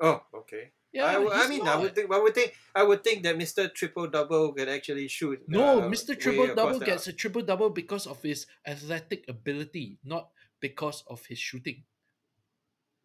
Oh, 0.00 0.22
okay. 0.34 0.72
Yeah, 0.92 1.04
I, 1.06 1.18
he's 1.32 1.48
mean, 1.48 1.66
I 1.66 1.76
would 1.76 1.94
think, 1.94 2.10
I 2.12 2.18
would 2.18 2.34
think, 2.34 2.54
I 2.74 2.82
would 2.82 3.04
think 3.04 3.22
that 3.24 3.36
Mister 3.36 3.68
Triple 3.68 4.08
Double 4.08 4.52
could 4.54 4.68
actually 4.68 5.06
shoot. 5.08 5.40
No, 5.48 5.82
uh, 5.82 5.82
Mr. 5.82 6.14
Triple 6.14 6.46
Double 6.54 6.78
gets 6.78 7.08
a 7.08 7.12
triple 7.12 7.42
double 7.42 7.70
because 7.70 8.06
of 8.06 8.22
his 8.22 8.46
athletic 8.64 9.28
ability, 9.28 9.98
not 10.04 10.30
because 10.60 11.02
of 11.08 11.26
his 11.26 11.38
shooting. 11.40 11.84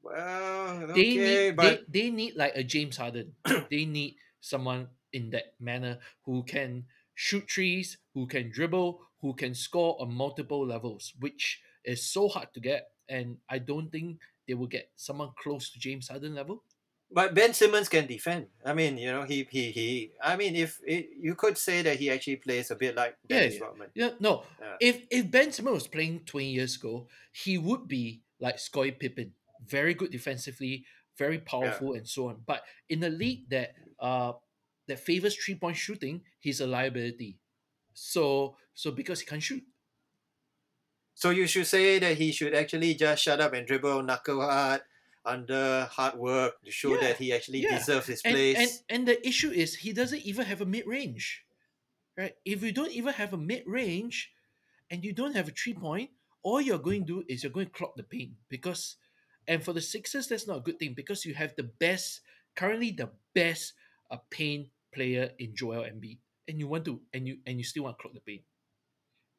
Well, 0.04 0.92
They 0.94 1.18
okay, 1.18 1.18
need 1.18 1.52
but 1.52 1.84
they, 1.88 1.88
they 1.88 2.10
need 2.12 2.36
like 2.36 2.54
a 2.56 2.64
James 2.64 2.98
Harden. 2.98 3.36
they 3.70 3.86
need 3.86 4.18
someone 4.40 4.90
in 5.12 5.30
that 5.32 5.60
manner 5.60 6.00
who 6.24 6.44
can 6.44 6.88
shoot 7.16 7.48
trees, 7.48 7.98
who 8.14 8.28
can 8.28 8.50
dribble, 8.52 9.02
who 9.22 9.34
can 9.34 9.54
score 9.56 9.96
on 10.02 10.14
multiple 10.14 10.66
levels, 10.66 11.14
which 11.20 11.62
is 11.86 12.04
so 12.06 12.28
hard 12.28 12.50
to 12.54 12.60
get. 12.60 12.90
And 13.10 13.38
I 13.50 13.60
don't 13.60 13.92
think 13.92 14.20
they 14.48 14.54
will 14.54 14.68
get 14.68 14.90
someone 14.96 15.32
close 15.42 15.72
to 15.72 15.80
James 15.80 16.08
Harden 16.08 16.36
level. 16.36 16.64
but 17.12 17.36
Ben 17.36 17.54
Simmons 17.54 17.90
can 17.90 18.08
defend. 18.08 18.48
I 18.66 18.74
mean, 18.74 18.98
you 18.98 19.12
know, 19.12 19.24
he 19.24 19.46
he 19.52 19.70
he. 19.72 20.12
I 20.22 20.36
mean, 20.36 20.56
if 20.56 20.80
it, 20.86 21.10
you 21.20 21.36
could 21.36 21.58
say 21.58 21.82
that 21.84 21.98
he 21.98 22.10
actually 22.10 22.38
plays 22.38 22.72
a 22.72 22.76
bit 22.76 22.96
like 22.96 23.16
Yeah, 23.30 23.40
Dennis 23.40 23.56
yeah. 23.56 23.64
Rodman. 23.64 23.90
Yeah, 23.94 24.10
no. 24.20 24.44
Yeah. 24.60 24.76
If 24.80 24.96
if 25.12 25.30
Ben 25.30 25.52
Simmons 25.52 25.74
was 25.76 25.88
playing 25.88 26.22
twenty 26.26 26.50
years 26.52 26.76
ago, 26.76 27.08
he 27.32 27.58
would 27.58 27.88
be 27.88 28.24
like 28.40 28.58
Scottie 28.58 28.92
Pippen, 28.98 29.34
very 29.66 29.94
good 29.94 30.10
defensively, 30.12 30.86
very 31.18 31.38
powerful, 31.38 31.94
and 31.94 32.08
so 32.08 32.30
on. 32.30 32.42
But 32.46 32.64
in 32.90 33.04
a 33.04 33.10
league 33.10 33.48
that 33.50 33.76
uh 34.00 34.34
that 34.88 35.00
favors 35.00 35.36
three 35.36 35.56
point 35.56 35.78
shooting, 35.78 36.22
he's 36.40 36.62
a 36.62 36.68
liability. 36.68 37.38
So 37.94 38.56
so 38.74 38.92
because 38.92 39.20
he 39.22 39.26
can't 39.26 39.44
shoot. 39.44 39.64
So 41.14 41.30
you 41.30 41.46
should 41.48 41.68
say 41.68 42.00
that 42.00 42.18
he 42.18 42.32
should 42.32 42.56
actually 42.56 42.96
just 42.96 43.24
shut 43.24 43.40
up 43.40 43.54
and 43.54 43.68
dribble, 43.68 44.02
knuckle 44.04 44.42
hard, 44.42 44.82
under 45.24 45.88
hard 45.92 46.16
work 46.16 46.62
to 46.66 46.72
show 46.72 46.96
Yeah, 46.96 47.02
that 47.02 47.18
he 47.18 47.32
actually 47.34 47.60
yeah. 47.60 47.78
deserves 47.78 48.08
his 48.08 48.22
And, 48.26 48.34
place. 48.34 48.58
and 48.58 48.72
and 48.90 49.08
the 49.08 49.28
issue 49.28 49.52
is 49.52 49.76
he 49.76 49.94
doesn't 49.94 50.24
even 50.26 50.46
have 50.46 50.62
a 50.62 50.66
mid 50.66 50.86
range. 50.88 51.46
Right? 52.18 52.36
If 52.46 52.62
you 52.62 52.72
don't 52.72 52.92
even 52.92 53.14
have 53.14 53.34
a 53.34 53.38
mid 53.38 53.64
range 53.66 54.34
and 54.90 55.04
you 55.04 55.14
don't 55.14 55.36
have 55.36 55.48
a 55.48 55.52
three 55.52 55.74
point, 55.74 56.12
all 56.44 56.60
you're 56.62 56.78
going 56.82 57.06
to 57.06 57.22
do 57.22 57.24
is 57.30 57.44
you're 57.44 57.52
going 57.54 57.68
to 57.68 57.72
clock 57.72 57.96
the 57.96 58.04
paint 58.04 58.32
because 58.50 58.98
and 59.48 59.64
for 59.64 59.74
the 59.74 59.82
Sixers 59.82 60.28
that's 60.28 60.48
not 60.48 60.58
a 60.58 60.62
good 60.62 60.78
thing 60.80 60.94
because 60.94 61.26
you 61.26 61.34
have 61.34 61.56
the 61.56 61.64
best 61.64 62.22
currently 62.56 62.92
the 62.92 63.10
best 63.34 63.74
uh, 64.12 64.18
paint 64.30 64.68
player 64.94 65.32
in 65.40 65.56
Joel 65.56 65.84
Embiid 65.84 66.20
and 66.48 66.60
you 66.60 66.68
want 66.68 66.86
to 66.86 67.00
and 67.14 67.28
you 67.28 67.38
and 67.46 67.58
you 67.58 67.64
still 67.64 67.84
want 67.84 67.98
to 67.98 68.02
clock 68.02 68.14
the 68.14 68.22
paint. 68.22 68.44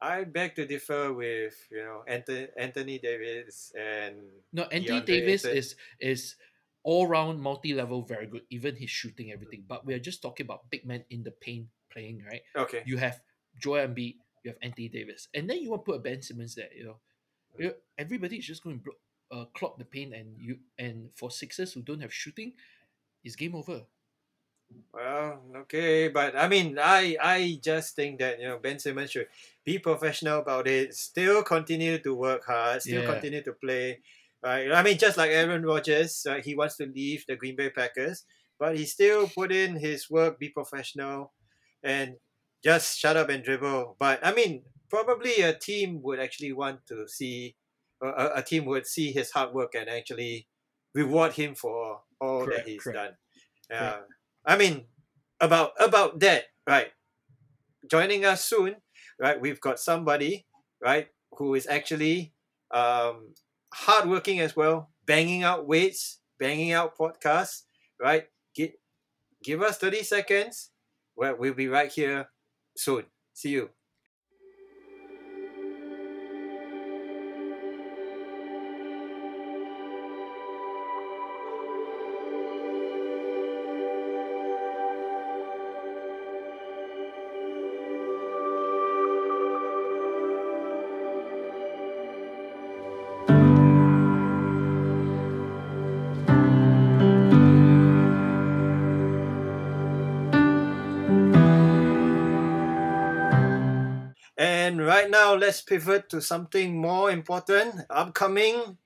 I 0.01 0.23
beg 0.23 0.55
to 0.55 0.65
differ 0.65 1.13
with 1.13 1.55
you 1.71 1.83
know 1.83 2.03
Anthony, 2.07 2.47
Anthony 2.57 2.99
Davis 2.99 3.71
and 3.77 4.15
No, 4.53 4.63
Anthony 4.63 5.01
DeAndre 5.01 5.05
Davis 5.05 5.45
is 5.45 5.75
is 5.99 6.35
all 6.83 7.07
round 7.07 7.41
multi 7.41 7.73
level 7.73 8.03
very 8.03 8.27
good, 8.27 8.43
even 8.49 8.75
his 8.75 8.89
shooting 8.89 9.31
everything. 9.31 9.63
But 9.67 9.85
we're 9.85 9.99
just 9.99 10.21
talking 10.21 10.45
about 10.45 10.69
big 10.69 10.85
men 10.85 11.03
in 11.09 11.23
the 11.23 11.31
paint 11.31 11.67
playing, 11.91 12.23
right? 12.29 12.41
okay. 12.55 12.83
you 12.85 12.97
have 12.97 13.19
Joel 13.59 13.87
Embiid, 13.87 14.17
you 14.43 14.51
have 14.51 14.57
Anthony 14.61 14.89
Davis, 14.89 15.27
and 15.33 15.49
then 15.49 15.59
you 15.61 15.69
want 15.71 15.85
to 15.85 15.91
put 15.91 15.97
a 15.97 16.03
Ben 16.03 16.21
Simmons 16.21 16.55
there. 16.55 16.69
You 16.75 16.85
know, 16.85 16.97
You- 17.57 17.75
everybody 17.97 18.37
is 18.37 18.45
just 18.45 18.63
going 18.63 18.81
to 18.83 18.91
uh, 19.31 19.45
clock 19.55 19.79
the 19.79 19.85
paint, 19.85 20.13
and 20.13 20.37
you 20.37 20.59
and 20.77 21.09
for 21.15 21.31
Sixers 21.31 21.73
who 21.73 21.81
don't 21.81 22.01
have 22.01 22.13
shooting, 22.13 22.53
it's 23.23 23.35
game 23.35 23.55
over. 23.55 23.87
Well, 24.93 25.41
okay, 25.67 26.07
but 26.07 26.35
I 26.37 26.47
mean, 26.47 26.79
I 26.79 27.17
I 27.21 27.59
just 27.61 27.95
think 27.95 28.19
that 28.19 28.39
you 28.39 28.47
know 28.47 28.57
Ben 28.57 28.79
Simmons 28.79 29.11
should 29.11 29.27
be 29.63 29.77
professional 29.79 30.39
about 30.39 30.67
it. 30.67 30.95
Still 30.95 31.43
continue 31.43 31.99
to 31.99 32.13
work 32.15 32.45
hard. 32.45 32.81
Still 32.81 33.03
Yeah. 33.03 33.11
continue 33.11 33.41
to 33.43 33.53
play. 33.53 34.01
Right. 34.43 34.71
I 34.71 34.83
mean, 34.83 34.97
just 34.97 35.17
like 35.17 35.31
Aaron 35.31 35.63
Rodgers, 35.65 36.25
uh, 36.25 36.39
he 36.43 36.55
wants 36.55 36.77
to 36.77 36.85
leave 36.85 37.25
the 37.27 37.35
Green 37.35 37.55
Bay 37.55 37.69
Packers, 37.69 38.25
but 38.59 38.77
he 38.77 38.85
still 38.85 39.27
put 39.27 39.51
in 39.51 39.75
his 39.77 40.09
work. 40.09 40.39
Be 40.39 40.49
professional, 40.49 41.33
and 41.83 42.17
just 42.63 42.97
shut 42.99 43.17
up 43.17 43.29
and 43.29 43.43
dribble. 43.43 43.97
But 43.99 44.25
I 44.25 44.33
mean, 44.33 44.63
probably 44.89 45.41
a 45.41 45.53
team 45.53 46.01
would 46.03 46.19
actually 46.19 46.53
want 46.53 46.85
to 46.87 47.07
see. 47.07 47.55
A, 48.01 48.43
team 48.43 48.65
would 48.65 48.85
see 48.85 49.11
his 49.13 49.31
hard 49.31 49.53
work 49.53 49.73
and 49.73 49.89
actually 49.89 50.47
reward 50.93 51.33
him 51.33 51.55
for 51.55 52.03
all 52.19 52.45
Correct, 52.45 52.65
that 52.65 52.67
he's 52.67 52.83
correct, 52.83 52.97
done. 52.97 53.17
Yeah. 53.69 53.99
I 54.45 54.57
mean, 54.57 54.85
about 55.39 55.73
about 55.79 56.19
that, 56.19 56.45
right? 56.67 56.91
Joining 57.89 58.25
us 58.25 58.43
soon, 58.43 58.75
right? 59.19 59.39
We've 59.39 59.61
got 59.61 59.79
somebody, 59.79 60.45
right, 60.81 61.07
who 61.37 61.55
is 61.55 61.67
actually 61.67 62.33
um, 62.73 63.33
hardworking 63.73 64.39
as 64.39 64.55
well, 64.55 64.89
banging 65.05 65.43
out 65.43 65.67
weights, 65.67 66.19
banging 66.39 66.71
out 66.71 66.97
podcasts, 66.97 67.63
right? 68.01 68.25
Give, 69.43 69.61
us 69.61 69.77
30 69.77 70.01
seconds. 70.01 70.71
Well, 71.15 71.35
we'll 71.37 71.53
be 71.53 71.67
right 71.67 71.91
here 71.91 72.29
soon. 72.75 73.05
See 73.35 73.49
you. 73.49 73.74
Let's 105.55 105.63
pivot 105.63 106.09
to 106.09 106.19
something 106.19 106.75
more 106.75 107.09
important. 107.09 107.73
Upcoming 107.89 108.77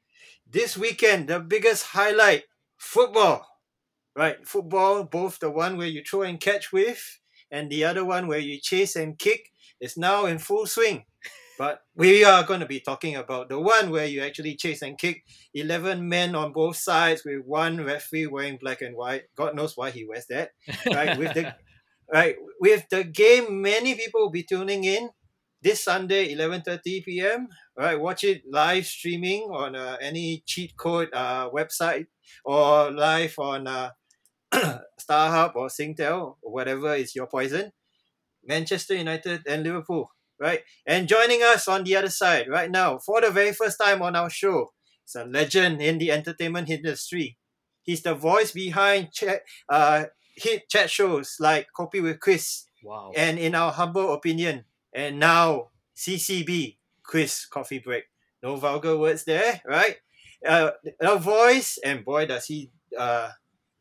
this 0.48 0.78
weekend, 0.78 1.28
the 1.28 1.40
biggest 1.40 1.84
highlight 1.98 2.44
football. 2.78 3.44
Right, 4.16 4.48
football, 4.48 5.04
both 5.04 5.40
the 5.40 5.50
one 5.50 5.78
where 5.78 5.88
you 5.88 6.04
throw 6.04 6.22
and 6.22 6.40
catch 6.40 6.72
with, 6.72 7.02
and 7.50 7.72
the 7.72 7.86
other 7.86 8.06
one 8.06 8.28
where 8.28 8.38
you 8.38 8.60
chase 8.62 8.96
and 8.96 9.18
kick, 9.18 9.50
is 9.82 9.98
now 9.98 10.28
in 10.28 10.38
full 10.38 10.68
swing. 10.68 11.06
But 11.58 11.80
we 11.96 12.24
are 12.24 12.44
going 12.44 12.60
to 12.60 12.68
be 12.68 12.82
talking 12.82 13.16
about 13.16 13.50
the 13.50 13.60
one 13.60 13.90
where 13.90 14.06
you 14.06 14.22
actually 14.22 14.56
chase 14.56 14.84
and 14.84 14.96
kick 14.96 15.24
11 15.56 16.08
men 16.08 16.36
on 16.36 16.54
both 16.54 16.78
sides 16.78 17.24
with 17.26 17.42
one 17.46 17.84
referee 17.84 18.28
wearing 18.28 18.60
black 18.62 18.84
and 18.84 18.96
white. 18.96 19.24
God 19.36 19.56
knows 19.56 19.76
why 19.76 19.90
he 19.90 20.06
wears 20.06 20.28
that. 20.30 20.52
Right, 20.86 21.18
with 21.18 21.34
the 21.34 21.56
right 22.14 22.36
with 22.60 22.86
the 22.90 23.04
game 23.04 23.62
many 23.62 23.96
people 23.96 24.22
will 24.22 24.32
be 24.32 24.44
tuning 24.44 24.84
in 24.84 25.10
this 25.62 25.84
Sunday, 25.84 26.34
11:30 26.34 27.02
p.m. 27.04 27.48
Right, 27.78 28.00
watch 28.00 28.24
it 28.24 28.44
live 28.50 28.86
streaming 28.86 29.44
on 29.52 29.76
uh, 29.76 29.98
any 30.02 30.44
cheat 30.46 30.76
code 30.78 31.10
uh, 31.14 31.50
website 31.50 32.08
or 32.46 32.92
live 32.92 33.36
on 33.40 33.68
uh, 33.68 33.90
StarHub 34.54 35.56
or 35.56 35.68
Singtel 35.68 36.36
or 36.42 36.52
whatever 36.52 36.96
is 36.96 37.16
your 37.16 37.28
poison. 37.28 37.72
Manchester 38.44 38.96
United 38.96 39.42
and 39.48 39.64
Liverpool, 39.64 40.10
right? 40.40 40.62
And 40.86 41.08
joining 41.08 41.42
us 41.44 41.68
on 41.68 41.84
the 41.84 41.96
other 41.96 42.10
side 42.10 42.48
right 42.50 42.72
now 42.72 42.98
for 42.98 43.22
the 43.22 43.32
very 43.32 43.54
first 43.54 43.78
time 43.80 44.02
on 44.02 44.16
our 44.16 44.30
show, 44.30 44.72
it's 45.04 45.16
a 45.16 45.26
legend 45.26 45.82
in 45.82 45.98
the 45.98 46.12
entertainment 46.12 46.70
industry. 46.70 47.38
He's 47.84 48.02
the 48.04 48.16
voice 48.16 48.52
behind 48.52 49.12
chat, 49.12 49.42
uh, 49.68 50.06
hit 50.36 50.70
chat 50.70 50.90
shows 50.90 51.36
like 51.40 51.68
Copy 51.76 52.00
with 52.02 52.20
Chris 52.20 52.66
Wow. 52.84 53.12
and 53.16 53.38
in 53.38 53.56
our 53.56 53.72
humble 53.74 54.14
opinion, 54.14 54.64
and 54.94 55.20
now 55.20 55.70
CCB, 55.96 56.78
quiz 57.04 57.46
coffee 57.46 57.80
break. 57.80 58.06
No 58.42 58.56
vulgar 58.56 58.98
words 58.98 59.26
there, 59.26 59.62
right? 59.66 59.98
Uh, 60.46 60.72
a 61.02 61.18
voice, 61.18 61.78
and 61.84 62.06
boy, 62.06 62.26
does 62.26 62.46
he 62.46 62.72
uh, 62.98 63.30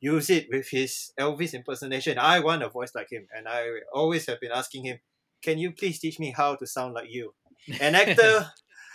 use 0.00 0.30
it 0.30 0.48
with 0.50 0.68
his 0.68 1.12
Elvis 1.18 1.54
impersonation. 1.54 2.18
I 2.18 2.40
want 2.40 2.62
a 2.62 2.68
voice 2.68 2.94
like 2.94 3.10
him, 3.10 3.26
and 3.36 3.48
I 3.48 3.66
always 3.92 4.26
have 4.26 4.40
been 4.40 4.52
asking 4.52 4.84
him, 4.84 4.98
can 5.42 5.58
you 5.58 5.72
please 5.72 5.98
teach 5.98 6.18
me 6.18 6.32
how 6.36 6.56
to 6.56 6.66
sound 6.66 6.94
like 6.94 7.10
you? 7.10 7.34
An 7.80 7.94
actor 7.94 8.50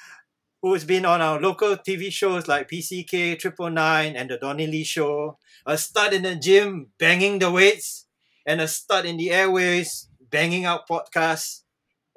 who's 0.61 0.85
been 0.85 1.05
on 1.05 1.21
our 1.21 1.39
local 1.39 1.75
TV 1.75 2.11
shows 2.11 2.47
like 2.47 2.69
PCK, 2.69 3.37
Triple 3.37 3.69
Nine, 3.69 4.15
and 4.15 4.29
The 4.29 4.37
Donny 4.37 4.67
Lee 4.67 4.83
Show, 4.83 5.37
a 5.65 5.77
stud 5.77 6.13
in 6.13 6.23
the 6.23 6.35
gym, 6.35 6.87
banging 6.97 7.39
the 7.39 7.51
weights, 7.51 8.07
and 8.45 8.61
a 8.61 8.67
stud 8.67 9.05
in 9.05 9.17
the 9.17 9.31
airways, 9.31 10.09
banging 10.29 10.65
out 10.65 10.87
podcasts, 10.87 11.62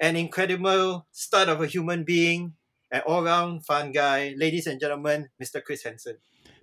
an 0.01 0.17
incredible 0.17 1.07
stud 1.13 1.49
of 1.49 1.61
a 1.61 1.67
human 1.67 2.05
being, 2.05 2.55
an 2.91 3.03
all-round 3.07 3.65
fun 3.65 3.93
guy. 3.93 4.35
Ladies 4.37 4.67
and 4.67 4.81
gentlemen, 4.81 5.29
Mr. 5.43 5.63
Chris 5.63 5.83
Henson. 5.83 6.19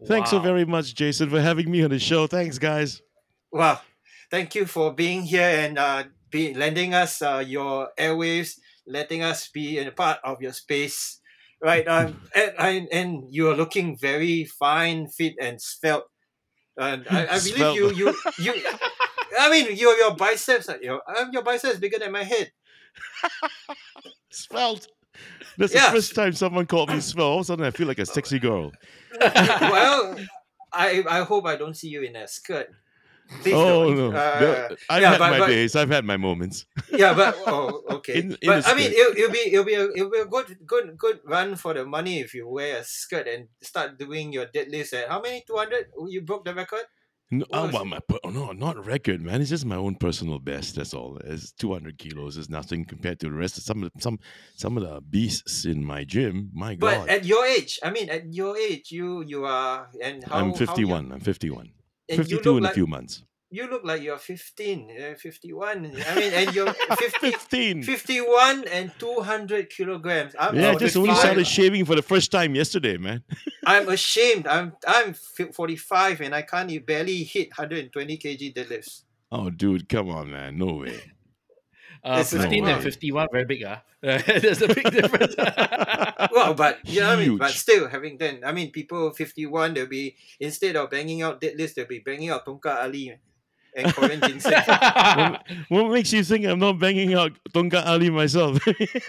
Thanks 0.06 0.32
so 0.32 0.40
very 0.40 0.66
much, 0.66 0.94
Jason, 0.96 1.30
for 1.30 1.40
having 1.40 1.72
me 1.72 1.84
on 1.84 1.90
the 1.90 2.00
show. 2.00 2.28
Thanks, 2.28 2.58
guys. 2.58 3.02
Wow. 3.52 3.80
Thank 4.30 4.56
you 4.56 4.66
for 4.66 4.94
being 4.94 5.24
here 5.24 5.48
and 5.48 5.78
uh, 5.78 6.04
be, 6.30 6.54
lending 6.54 6.94
us 6.94 7.22
uh, 7.22 7.44
your 7.46 7.90
airwaves, 8.00 8.60
letting 8.88 9.22
us 9.24 9.48
be 9.48 9.80
a 9.80 9.92
part 9.92 10.20
of 10.24 10.42
your 10.42 10.54
space. 10.54 11.20
Right. 11.62 11.88
Um, 11.88 12.22
and, 12.36 12.54
and, 12.58 12.88
and 12.92 13.24
you're 13.30 13.56
looking 13.56 13.98
very 13.98 14.46
fine, 14.46 15.08
fit, 15.08 15.36
and 15.40 15.62
svelte. 15.62 16.06
And 16.75 17.06
I, 17.10 17.28
I 17.28 17.40
believe 17.40 17.75
you, 17.75 17.92
you, 17.94 18.16
you, 18.40 18.54
I 19.40 19.50
mean, 19.50 19.78
your, 19.78 19.96
your 19.96 20.16
biceps, 20.16 20.68
are- 20.68 20.82
your, 20.82 21.02
um, 21.16 21.30
your 21.32 21.44
biceps 21.44 21.78
bigger 21.78 22.00
than 22.00 22.12
my 22.12 22.24
head. 22.24 22.52
Svelte. 24.30 24.88
That's 25.58 25.74
the 25.74 25.80
first 25.80 26.16
time 26.16 26.34
someone 26.34 26.66
called 26.66 26.90
me 26.90 27.00
svelte. 27.00 27.22
All 27.32 27.36
of 27.40 27.42
a 27.42 27.46
sudden, 27.46 27.66
I 27.66 27.72
feel 27.72 27.88
like 27.88 28.00
a 28.00 28.06
sexy 28.06 28.40
girl. 28.40 28.72
well, 29.22 30.18
I, 30.72 31.04
I 31.08 31.20
hope 31.22 31.46
I 31.46 31.56
don't 31.56 31.76
see 31.78 31.90
you 31.90 32.02
in 32.02 32.16
a 32.16 32.28
skirt. 32.28 32.70
Please 33.42 33.54
oh 33.56 33.94
don't. 33.94 34.12
no, 34.14 34.18
Uh, 34.20 34.76
I've 34.90 35.02
yeah, 35.02 35.10
had 35.12 35.20
but- 35.20 35.32
my 35.32 35.40
but- 35.40 35.48
days. 35.48 35.76
I've 35.76 35.90
had 35.90 36.04
my 36.04 36.18
moments. 36.18 36.66
yeah, 36.92 37.14
but 37.14 37.36
oh, 37.48 37.82
okay. 37.92 38.20
In- 38.20 38.32
in 38.42 38.48
but 38.50 38.68
I 38.68 38.74
mean, 38.74 38.92
it'll, 38.92 39.14
it'll 39.16 39.32
be 39.32 39.40
it'll 39.54 39.64
be 39.66 39.74
a, 39.76 39.86
it'll 39.96 40.10
be 40.10 40.20
a 40.20 40.26
good 40.26 40.58
good 40.68 40.98
good 40.98 41.20
run 41.26 41.56
for 41.56 41.74
the 41.74 41.86
money 41.86 42.20
if 42.20 42.34
you 42.34 42.48
wear 42.50 42.78
a 42.80 42.84
skirt 42.84 43.28
and 43.28 43.48
start 43.62 43.98
doing 43.98 44.34
your 44.34 44.48
deadlifts 44.48 44.94
at 44.94 45.08
how 45.10 45.22
many 45.22 45.44
two 45.48 45.56
hundred? 45.56 45.88
You 46.08 46.22
broke 46.22 46.44
the 46.46 46.54
record. 46.54 46.84
No, 47.40 47.46
oh, 47.52 47.70
well, 47.74 47.86
my, 47.86 48.00
oh, 48.24 48.30
no, 48.30 48.52
not 48.52 48.86
record, 48.86 49.22
man. 49.22 49.42
It's 49.42 49.50
just 49.50 49.66
my 49.66 49.75
own 49.75 49.96
personal 49.96 50.40
best. 50.40 50.75
That's 50.75 50.94
all. 50.94 51.18
It's 51.24 51.52
200 51.54 51.98
kilos 51.98 52.38
is 52.38 52.50
nothing 52.50 52.86
compared 52.86 53.20
to 53.22 53.28
the 53.28 53.34
rest 53.36 53.58
of 53.58 53.63
some 53.63 53.84
of 53.84 53.92
the, 53.94 54.02
some 54.02 54.20
some 54.56 54.78
of 54.78 54.84
the 54.84 55.02
beasts 55.02 55.66
in 55.66 55.84
my 55.84 56.04
gym. 56.04 56.52
My 56.54 56.75
But 56.75 56.98
God, 57.00 57.10
at 57.10 57.25
your 57.25 57.46
age, 57.46 57.80
I 57.84 57.90
mean, 57.92 58.10
at 58.10 58.34
your 58.34 58.56
age, 58.58 58.92
you 58.92 59.24
you 59.24 59.46
are 59.46 59.90
and 60.02 60.24
how 60.24 60.36
I'm 60.40 60.54
51. 60.54 61.04
young- 61.04 61.12
I'm 61.13 61.20
51. 61.20 61.72
52 62.10 62.58
in 62.58 62.63
like 62.63 62.72
a 62.72 62.75
few 62.75 62.88
months. 62.88 63.24
You 63.54 63.70
look 63.70 63.84
like 63.84 64.02
you're 64.02 64.18
fifteen, 64.18 64.90
uh, 64.90 65.14
51. 65.14 65.86
I 66.08 66.16
mean, 66.16 66.34
and 66.34 66.56
you're 66.56 66.74
50, 66.74 67.32
15. 67.38 67.84
51 67.84 68.68
and 68.68 68.92
two 68.98 69.22
hundred 69.22 69.70
kilograms. 69.70 70.34
I'm 70.40 70.58
Yeah, 70.58 70.72
I 70.72 70.76
just 70.76 70.98
only 70.98 71.14
started 71.14 71.46
shaving 71.46 71.86
for 71.86 71.94
the 71.94 72.02
first 72.02 72.32
time 72.32 72.56
yesterday, 72.56 72.98
man. 72.98 73.22
I'm 73.68 73.90
ashamed. 73.90 74.48
I'm 74.48 74.74
I'm 74.88 75.14
45 75.14 76.22
and 76.22 76.34
I 76.34 76.42
can't 76.42 76.84
barely 76.84 77.22
hit 77.22 77.50
120 77.50 78.18
kg 78.18 78.56
deadlifts. 78.56 79.04
Oh, 79.32 79.52
dude, 79.52 79.88
come 79.88 80.10
on, 80.10 80.32
man. 80.32 80.58
No 80.58 80.82
way. 80.82 81.00
Uh, 82.04 82.18
This 82.18 82.34
is 82.34 82.42
15 82.42 82.64
and 82.66 82.72
wild. 82.74 82.84
51, 82.84 83.28
very 83.32 83.46
big. 83.46 83.64
Uh. 83.64 83.78
There's 84.02 84.62
a 84.62 84.68
big 84.68 84.92
difference. 84.92 85.36
Well, 85.38 86.54
but 86.54 86.84
you 86.84 87.00
know 87.00 87.16
what 87.16 87.20
I 87.20 87.26
mean. 87.26 87.38
But 87.38 87.52
still, 87.52 87.88
having 87.88 88.18
then, 88.18 88.44
I 88.44 88.52
mean, 88.52 88.72
people 88.72 89.12
51, 89.12 89.74
they'll 89.74 89.88
be 89.88 90.18
instead 90.38 90.76
of 90.76 90.90
banging 90.90 91.22
out 91.22 91.40
deadlifts, 91.40 91.76
they'll 91.76 91.88
be 91.88 92.00
banging 92.00 92.30
out 92.30 92.46
Tongkat 92.46 92.84
Ali 92.84 93.16
and 93.75 93.94
Korean 93.94 94.22
ginseng. 94.22 94.53
What 95.70 95.92
makes 95.92 96.12
you 96.13 96.24
think 96.24 96.46
I'm 96.46 96.60
not 96.60 96.80
banging 96.80 97.13
out 97.13 97.32
Tongkat 97.53 97.86
Ali 97.86 98.10
myself? 98.10 98.60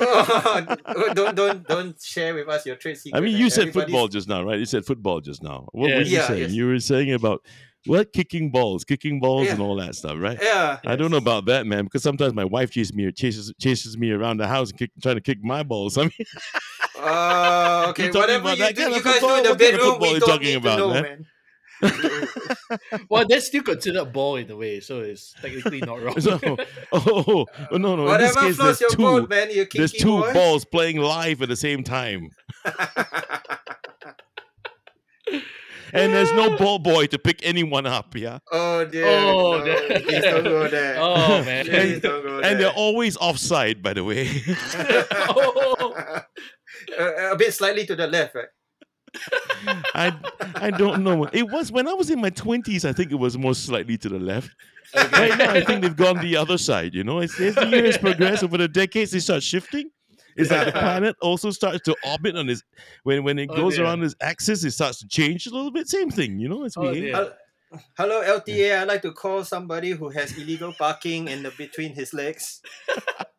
Oh, 0.01 0.67
don't 1.15 1.35
don't 1.37 1.67
don't 1.67 2.01
share 2.01 2.35
with 2.35 2.49
us 2.49 2.65
your 2.67 2.77
trade 2.77 2.97
secret. 2.99 3.19
I 3.19 3.21
mean, 3.23 3.37
you 3.37 3.51
said 3.51 3.69
Everybody's- 3.69 3.87
football 3.87 4.09
just 4.09 4.29
now, 4.29 4.43
right? 4.45 4.59
You 4.59 4.67
said 4.67 4.85
football 4.85 5.21
just 5.21 5.43
now. 5.43 5.69
What 5.73 5.89
Yeah. 5.91 5.97
were 5.97 6.03
you 6.03 6.17
Yeah, 6.17 6.27
saying? 6.27 6.41
yes. 6.41 6.51
You 6.53 6.67
were 6.67 6.81
saying 6.81 7.13
about 7.13 7.43
what 7.87 8.15
kicking 8.15 8.51
balls, 8.51 8.83
kicking 8.85 9.21
balls, 9.21 9.47
and 9.49 9.61
all 9.61 9.77
that 9.77 9.95
stuff, 9.95 10.17
right? 10.19 10.39
Yeah. 10.41 10.79
I 10.87 10.97
don't 10.97 11.11
know 11.11 11.19
about 11.19 11.45
that, 11.47 11.67
man, 11.67 11.85
because 11.85 12.03
sometimes 12.03 12.33
my 12.33 12.45
wife 12.45 12.71
chases 12.71 12.95
me 12.95 13.11
chases 13.13 13.53
chases 13.61 13.99
me 13.99 14.11
around 14.11 14.39
the 14.39 14.49
house 14.49 14.71
and 14.71 14.79
kick, 14.79 14.91
trying 15.03 15.17
to 15.17 15.21
kick 15.21 15.45
my 15.45 15.63
balls. 15.63 15.99
I 15.99 16.03
mean, 16.05 16.13
Oh, 16.97 17.87
okay. 17.91 18.07
talking 18.07 18.21
Whatever 18.21 18.53
about 18.53 18.59
you 18.59 18.73
do, 18.75 18.83
you 18.83 18.97
of 18.97 19.05
guys 19.05 19.21
do 19.21 19.27
in 19.37 19.43
the 19.43 19.43
What 19.43 19.43
kind 19.45 19.47
of 19.53 19.59
bedroom, 19.59 19.91
football 19.91 20.09
we 20.09 20.15
you 20.15 20.21
don't 20.21 20.29
talking 20.29 20.47
need 20.49 20.55
about, 20.57 20.77
to 20.77 20.81
know, 20.81 20.93
man? 20.95 21.03
man. 21.03 21.27
well, 23.09 23.25
that's 23.29 23.47
still 23.47 23.63
considered 23.63 24.01
a 24.01 24.05
ball 24.05 24.37
in 24.37 24.51
a 24.51 24.57
way, 24.57 24.81
so 24.81 25.01
it's 25.01 25.35
technically 25.41 25.81
not 25.81 26.03
wrong. 26.03 26.21
so, 26.21 26.39
oh, 26.93 27.47
oh, 27.71 27.77
no, 27.77 27.97
no. 27.97 28.09
In 28.13 28.21
this 28.21 28.35
Whatever 28.35 28.41
case, 28.41 28.59
there's 28.59 28.81
your 28.81 28.91
two. 28.91 28.97
boat, 28.97 29.29
man. 29.31 29.49
You 29.51 29.57
kinky 29.67 29.79
There's 29.79 29.93
two 29.93 30.19
boy. 30.21 30.33
balls 30.33 30.65
playing 30.65 30.99
live 30.99 31.43
at 31.43 31.49
the 31.49 31.57
same 31.57 31.83
time, 31.85 32.29
and 35.93 36.13
there's 36.13 36.33
no 36.33 36.57
ball 36.57 36.79
boy 36.79 37.07
to 37.07 37.19
pick 37.19 37.41
anyone 37.43 37.87
up. 37.87 38.15
Yeah, 38.17 38.39
oh 38.53 38.85
dear. 38.85 39.07
Oh, 39.07 39.59
no, 39.59 39.65
that- 39.65 40.03
Please 40.05 40.23
don't 40.23 40.45
go 40.45 40.69
there. 40.69 40.97
oh, 40.99 41.45
man. 41.45 41.67
Please 41.67 42.01
don't 42.01 42.23
go 42.23 42.41
there. 42.41 42.51
and 42.51 42.61
they're 42.61 42.73
always 42.73 43.17
offside, 43.17 43.83
by 43.83 43.93
the 43.93 44.05
way. 44.05 44.29
Oh. 45.37 45.95
Uh, 46.99 47.33
a 47.33 47.37
bit 47.37 47.55
slightly 47.55 47.87
to 47.87 47.95
the 47.97 48.07
left, 48.07 48.35
right? 48.35 48.47
I 49.95 50.15
I 50.57 50.71
don't 50.71 51.03
know. 51.05 51.25
It 51.33 51.49
was 51.51 51.71
when 51.73 51.89
I 51.89 51.93
was 51.95 52.11
in 52.11 52.21
my 52.21 52.31
twenties. 52.31 52.85
I 52.85 52.93
think 52.93 53.13
it 53.13 53.17
was 53.17 53.37
more 53.39 53.55
slightly 53.55 53.97
to 53.99 54.09
the 54.09 54.19
left. 54.19 54.51
Okay. 54.97 55.29
Right 55.31 55.39
now, 55.39 55.51
I 55.53 55.65
think 55.65 55.83
they've 55.83 55.97
gone 55.97 56.19
the 56.21 56.37
other 56.37 56.59
side. 56.59 56.95
You 56.95 57.05
know, 57.05 57.19
as, 57.21 57.39
as 57.41 57.55
the 57.55 57.67
years 57.67 57.99
progress 57.99 58.43
over 58.43 58.57
the 58.59 58.69
decades, 58.69 59.11
they 59.13 59.19
start 59.21 59.43
shifting. 59.43 59.91
It's 60.37 60.51
like 60.51 60.67
the 60.67 60.73
planet 60.73 61.15
also 61.23 61.51
starts 61.51 61.81
to 61.83 61.97
orbit 62.05 62.37
on 62.37 62.49
its 62.49 62.63
when 63.05 63.23
when 63.25 63.39
it 63.39 63.49
Oh, 63.53 63.57
goes 63.57 63.77
dear. 63.77 63.85
around 63.85 64.03
its 64.03 64.15
axis, 64.21 64.65
it 64.65 64.73
starts 64.73 64.99
to 65.01 65.09
change 65.09 65.47
a 65.47 65.51
little 65.51 65.71
bit. 65.71 65.89
Same 65.89 66.11
thing, 66.11 66.39
you 66.39 66.49
know. 66.49 66.65
It's 66.65 66.77
Oh, 66.77 66.83
behaving. 66.83 67.15
Hello 67.97 68.23
LTA. 68.23 68.79
I'd 68.83 68.89
like 68.89 69.03
to 69.03 69.13
call 69.13 69.43
somebody 69.45 69.91
who 69.91 70.09
has 70.11 70.37
illegal 70.39 70.73
parking 70.73 71.27
in 71.29 71.43
the 71.43 71.51
between 71.59 71.93
his 71.95 72.13
legs. 72.15 72.61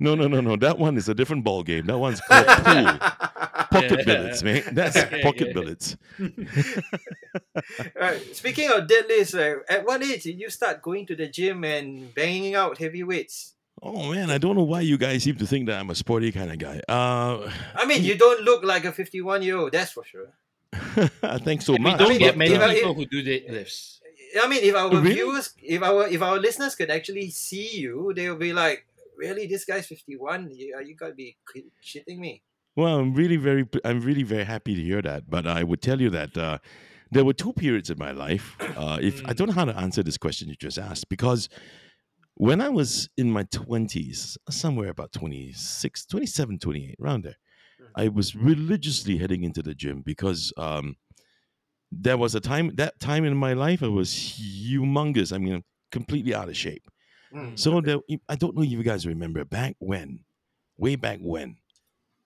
No, 0.00 0.14
no, 0.14 0.28
no, 0.28 0.40
no. 0.40 0.56
That 0.56 0.78
one 0.78 0.96
is 0.96 1.08
a 1.08 1.14
different 1.14 1.44
ball 1.44 1.62
game. 1.62 1.86
That 1.86 1.98
one's 1.98 2.20
called 2.20 2.46
pool. 2.46 2.84
Pocket 3.70 3.98
Yeah. 4.00 4.04
billets, 4.04 4.42
man. 4.42 4.62
That's 4.72 4.96
Okay, 4.96 5.22
pocket 5.22 5.42
okay. 5.48 5.52
billets. 5.52 5.96
Right. 7.94 8.20
Speaking 8.36 8.70
of 8.70 8.86
deadlifts, 8.86 9.34
right, 9.36 9.56
at 9.68 9.84
what 9.84 10.02
age 10.02 10.22
did 10.24 10.38
you 10.40 10.50
start 10.50 10.82
going 10.82 11.06
to 11.06 11.16
the 11.16 11.26
gym 11.28 11.64
and 11.64 12.12
banging 12.14 12.54
out 12.54 12.78
heavy 12.78 13.02
weights? 13.02 13.54
Oh 13.82 14.12
man, 14.12 14.30
I 14.30 14.38
don't 14.38 14.56
know 14.56 14.64
why 14.64 14.80
you 14.80 14.98
guys 14.98 15.22
seem 15.22 15.36
to 15.36 15.46
think 15.46 15.66
that 15.66 15.78
I'm 15.78 15.90
a 15.90 15.94
sporty 15.94 16.32
kind 16.32 16.50
of 16.50 16.58
guy. 16.58 16.80
Uh, 16.88 17.50
I 17.74 17.84
mean, 17.86 18.02
you 18.02 18.16
don't 18.16 18.42
look 18.42 18.64
like 18.64 18.84
a 18.84 18.92
51 18.92 19.42
year 19.42 19.56
old, 19.56 19.72
that's 19.72 19.92
for 19.92 20.04
sure. 20.04 20.32
thanks 21.44 21.64
so 21.66 21.74
we 21.74 21.78
much. 21.78 21.98
don't 21.98 22.08
mean, 22.10 22.18
get 22.18 22.36
many 22.36 22.54
if 22.54 22.60
I- 22.60 22.74
people 22.74 22.94
who 22.94 23.06
do 23.06 23.22
deadlifts. 23.22 23.98
I 24.42 24.46
mean, 24.46 24.62
if 24.62 24.74
our 24.74 24.90
Really? 24.90 25.14
viewers, 25.14 25.54
if 25.62 25.82
our 25.82 26.06
if 26.06 26.20
our 26.20 26.38
listeners 26.38 26.74
could 26.74 26.90
actually 26.90 27.30
see 27.30 27.78
you, 27.80 28.12
they'll 28.14 28.36
be 28.36 28.52
like, 28.52 28.84
"Really, 29.18 29.46
this 29.46 29.64
guy's 29.64 29.86
51? 29.86 30.50
You, 30.50 30.80
you 30.86 30.96
gotta 30.96 31.14
be 31.14 31.36
shitting 31.84 32.18
me." 32.18 32.42
Well, 32.76 32.98
I'm 32.98 33.12
really 33.14 33.36
very, 33.36 33.66
I'm 33.84 34.00
really 34.00 34.22
very 34.22 34.44
happy 34.44 34.74
to 34.74 34.82
hear 34.82 35.02
that. 35.02 35.28
But 35.28 35.46
I 35.46 35.64
would 35.64 35.82
tell 35.82 36.00
you 36.00 36.10
that 36.10 36.36
uh, 36.36 36.58
there 37.10 37.24
were 37.24 37.32
two 37.34 37.52
periods 37.52 37.90
in 37.90 37.98
my 37.98 38.12
life. 38.12 38.56
Uh, 38.60 38.98
if 39.02 39.22
I 39.26 39.32
don't 39.32 39.48
know 39.48 39.54
how 39.54 39.64
to 39.64 39.76
answer 39.76 40.02
this 40.02 40.16
question 40.16 40.48
you 40.48 40.54
just 40.54 40.78
asked, 40.78 41.08
because 41.08 41.48
when 42.36 42.60
I 42.60 42.68
was 42.68 43.08
in 43.16 43.30
my 43.30 43.42
twenties, 43.44 44.38
somewhere 44.48 44.90
about 44.90 45.12
26, 45.12 46.06
27, 46.06 46.58
28, 46.60 46.94
around 47.02 47.24
there, 47.24 47.36
Mm. 47.80 47.86
I 47.96 48.08
was 48.08 48.34
religiously 48.34 49.18
heading 49.18 49.44
into 49.44 49.62
the 49.62 49.74
gym 49.74 50.02
because 50.04 50.52
um, 50.56 50.96
there 51.90 52.16
was 52.16 52.34
a 52.34 52.40
time 52.40 52.72
that 52.76 52.98
time 53.00 53.24
in 53.24 53.36
my 53.36 53.52
life 53.52 53.82
I 53.82 53.88
was 53.88 54.10
humongous. 54.10 55.32
I 55.32 55.38
mean, 55.38 55.62
completely 55.90 56.34
out 56.34 56.48
of 56.48 56.56
shape. 56.56 56.88
Mm. 57.32 57.58
So 57.58 57.80
there, 57.80 57.98
I 58.28 58.36
don't 58.36 58.56
know 58.56 58.62
if 58.62 58.70
you 58.70 58.82
guys 58.82 59.06
remember 59.06 59.44
back 59.44 59.76
when, 59.78 60.24
way 60.76 60.96
back 60.96 61.18
when, 61.20 61.56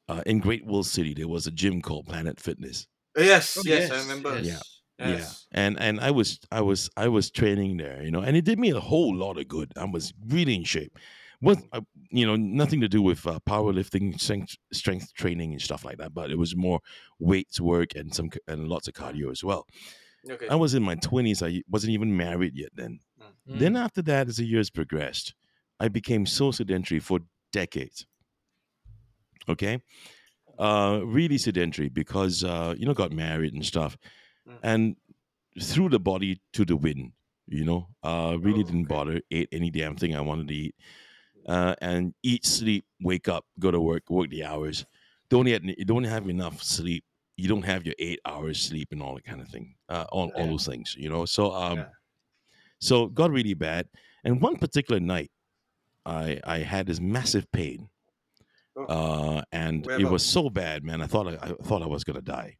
uh, 0.08 0.22
in 0.26 0.38
Great 0.40 0.66
World 0.66 0.86
City, 0.86 1.14
there 1.14 1.28
was 1.28 1.46
a 1.46 1.50
gym 1.50 1.80
called 1.80 2.06
Planet 2.06 2.40
Fitness. 2.40 2.86
yes, 3.16 3.56
Oh, 3.56 3.62
yes, 3.64 3.90
I 3.90 3.98
remember. 4.00 4.40
yes. 4.40 4.80
Yes. 4.98 5.46
Yeah, 5.52 5.60
and 5.60 5.80
and 5.80 5.98
I 6.00 6.12
was 6.12 6.38
I 6.52 6.60
was 6.60 6.88
I 6.96 7.08
was 7.08 7.28
training 7.30 7.78
there, 7.78 8.04
you 8.04 8.12
know, 8.12 8.20
and 8.20 8.36
it 8.36 8.44
did 8.44 8.58
me 8.60 8.70
a 8.70 8.78
whole 8.78 9.12
lot 9.16 9.36
of 9.36 9.48
good. 9.48 9.72
I 9.76 9.84
was 9.84 10.12
really 10.28 10.54
in 10.54 10.62
shape. 10.62 10.96
Was 11.40 11.58
uh, 11.72 11.80
you 12.10 12.24
know 12.24 12.36
nothing 12.36 12.80
to 12.82 12.88
do 12.88 13.02
with 13.02 13.26
uh, 13.26 13.40
powerlifting, 13.44 14.20
strength 14.20 14.54
strength 14.72 15.12
training 15.14 15.52
and 15.52 15.60
stuff 15.62 15.84
like 15.84 15.98
that, 15.98 16.14
but 16.14 16.30
it 16.30 16.38
was 16.38 16.54
more 16.54 16.78
weights 17.18 17.60
work 17.60 17.96
and 17.96 18.14
some 18.14 18.30
and 18.46 18.68
lots 18.68 18.86
of 18.86 18.94
cardio 18.94 19.32
as 19.32 19.42
well. 19.42 19.66
Okay. 20.30 20.46
I 20.48 20.54
was 20.54 20.74
in 20.74 20.84
my 20.84 20.94
twenties. 20.94 21.42
I 21.42 21.62
wasn't 21.68 21.94
even 21.94 22.16
married 22.16 22.52
yet 22.54 22.70
then. 22.74 23.00
Mm. 23.48 23.58
Then 23.58 23.76
after 23.76 24.02
that, 24.02 24.28
as 24.28 24.36
the 24.36 24.44
years 24.44 24.70
progressed, 24.70 25.34
I 25.80 25.88
became 25.88 26.26
so 26.26 26.50
sedentary 26.50 27.00
for 27.00 27.20
decades. 27.52 28.06
Okay, 29.48 29.82
uh, 30.58 31.00
really 31.04 31.36
sedentary 31.38 31.88
because 31.88 32.44
uh, 32.44 32.74
you 32.78 32.86
know 32.86 32.94
got 32.94 33.12
married 33.12 33.54
and 33.54 33.64
stuff, 33.66 33.96
Mm. 34.48 34.58
and 34.62 34.96
threw 35.60 35.88
the 35.88 36.00
body 36.00 36.40
to 36.52 36.64
the 36.64 36.76
wind. 36.76 37.12
You 37.46 37.64
know, 37.64 37.88
uh, 38.02 38.36
really 38.40 38.60
Oh, 38.60 38.66
didn't 38.66 38.86
okay. 38.86 38.94
bother. 38.94 39.20
Ate 39.30 39.48
any 39.52 39.70
damn 39.70 39.96
thing 39.96 40.16
I 40.16 40.20
wanted 40.20 40.48
to 40.48 40.54
eat, 40.54 40.74
uh, 41.46 41.74
and 41.80 42.14
eat, 42.22 42.44
sleep, 42.46 42.84
wake 43.00 43.28
up, 43.28 43.44
go 43.58 43.70
to 43.70 43.80
work, 43.80 44.08
work 44.10 44.30
the 44.30 44.44
hours. 44.44 44.84
Don't 45.28 45.46
get, 45.46 45.62
don't 45.86 46.04
have 46.04 46.28
enough 46.28 46.62
sleep. 46.62 47.04
You 47.36 47.48
don't 47.48 47.64
have 47.64 47.84
your 47.86 47.94
eight 47.98 48.20
hours 48.26 48.60
sleep 48.60 48.88
and 48.92 49.02
all 49.02 49.14
that 49.14 49.24
kind 49.24 49.40
of 49.40 49.48
thing. 49.48 49.74
Uh, 49.88 50.06
all, 50.12 50.30
all 50.36 50.46
those 50.46 50.66
things. 50.66 50.94
You 50.98 51.08
know, 51.08 51.24
so 51.24 51.52
um, 51.52 51.78
Yeah. 51.78 51.88
So 52.82 53.04
it 53.04 53.14
got 53.14 53.30
really 53.30 53.54
bad. 53.54 53.88
And 54.24 54.40
one 54.40 54.56
particular 54.56 55.00
night, 55.00 55.30
I 56.04 56.40
I 56.44 56.58
had 56.58 56.86
this 56.86 57.00
massive 57.00 57.46
pain, 57.52 57.88
Oh. 58.76 58.84
uh, 58.84 59.42
and 59.52 59.84
Where 59.86 60.00
it 60.00 60.08
was 60.10 60.24
so 60.24 60.48
bad, 60.50 60.82
man. 60.84 61.00
I 61.02 61.06
thought 61.06 61.26
I, 61.28 61.36
I 61.48 61.48
thought 61.68 61.82
I 61.82 61.86
was 61.86 62.04
gonna 62.04 62.22
die, 62.40 62.56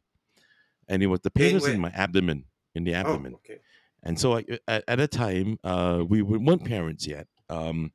and 0.87 1.01
it 1.03 1.07
was 1.07 1.19
the 1.21 1.31
pain 1.31 1.45
Pain 1.47 1.53
was 1.55 1.63
where? 1.63 1.73
in 1.73 1.81
my 1.81 1.89
abdomen, 2.05 2.45
in 2.75 2.83
the 2.83 2.93
abdomen. 2.93 3.33
Oh, 3.35 3.41
okay. 3.43 3.59
And 4.05 4.19
so 4.19 4.37
I, 4.37 4.43
at, 4.67 4.83
at 4.87 4.99
a 4.99 5.07
time, 5.07 5.57
uh, 5.63 6.03
we 6.07 6.21
we 6.21 6.37
weren't 6.37 6.65
parents 6.65 7.07
yet. 7.07 7.27
Um, 7.49 7.91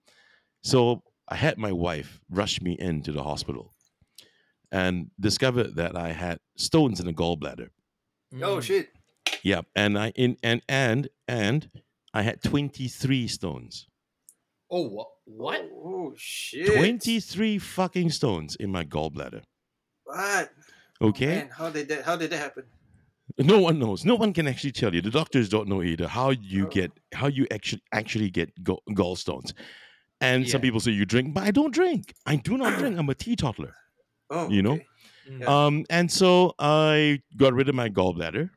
so 0.62 1.02
I 1.28 1.36
had 1.36 1.58
my 1.58 1.72
wife 1.72 2.20
rush 2.30 2.60
me 2.60 2.72
into 2.78 3.12
the 3.12 3.22
hospital, 3.22 3.74
and 4.72 5.10
discovered 5.20 5.76
that 5.76 5.96
I 5.96 6.12
had 6.12 6.38
stones 6.56 6.98
in 7.00 7.06
the 7.06 7.12
gallbladder. 7.12 7.68
Oh 8.42 8.56
Mm. 8.58 8.62
shit. 8.62 8.88
Yeah, 9.42 9.62
and 9.76 9.98
I 9.98 10.10
in 10.16 10.36
and 10.42 10.60
and 10.68 11.08
and 11.28 11.70
I 12.14 12.22
had 12.22 12.42
twenty 12.42 12.88
three 12.88 13.28
stones. 13.28 13.86
Oh, 14.70 14.82
what? 14.88 15.08
What? 15.24 15.66
Oh, 15.72 16.12
shit. 16.14 16.76
23 16.76 17.58
fucking 17.58 18.10
stones 18.10 18.54
in 18.56 18.70
my 18.70 18.84
gallbladder. 18.84 19.42
What? 20.04 20.50
Okay? 21.00 21.26
Man, 21.26 21.48
how 21.56 21.70
did 21.70 21.88
that? 21.88 22.04
How 22.04 22.16
did 22.16 22.30
that 22.30 22.38
happen? 22.38 22.64
No 23.38 23.58
one 23.60 23.78
knows. 23.78 24.04
No 24.04 24.14
one 24.14 24.32
can 24.34 24.46
actually 24.46 24.72
tell 24.72 24.94
you. 24.94 25.00
The 25.00 25.10
doctors 25.10 25.48
don't 25.48 25.68
know 25.68 25.82
either 25.82 26.06
how 26.08 26.30
you 26.30 26.66
Oh. 26.66 26.70
get 26.70 26.90
how 27.14 27.28
you 27.28 27.46
actually 27.50 27.82
actually 27.92 28.30
get 28.30 28.52
gall, 28.62 28.82
gallstones. 28.90 29.52
And 30.20 30.46
some 30.48 30.60
people 30.60 30.80
say 30.80 30.90
you 30.90 31.04
drink, 31.06 31.32
but 31.32 31.44
I 31.44 31.50
don't 31.50 31.72
drink. 31.72 32.12
I 32.26 32.36
do 32.36 32.56
not 32.58 32.78
drink. 32.78 32.98
I'm 32.98 33.08
a 33.08 33.14
teetotaler. 33.14 33.74
Oh, 34.30 34.48
You 34.50 34.62
know? 34.62 34.72
okay. 34.72 34.86
Mm. 35.30 35.40
Yeah. 35.40 35.46
Um, 35.66 35.84
and 35.88 36.10
so 36.10 36.54
I 36.58 37.22
got 37.36 37.52
rid 37.54 37.68
of 37.68 37.74
my 37.74 37.88
gallbladder. 37.88 38.50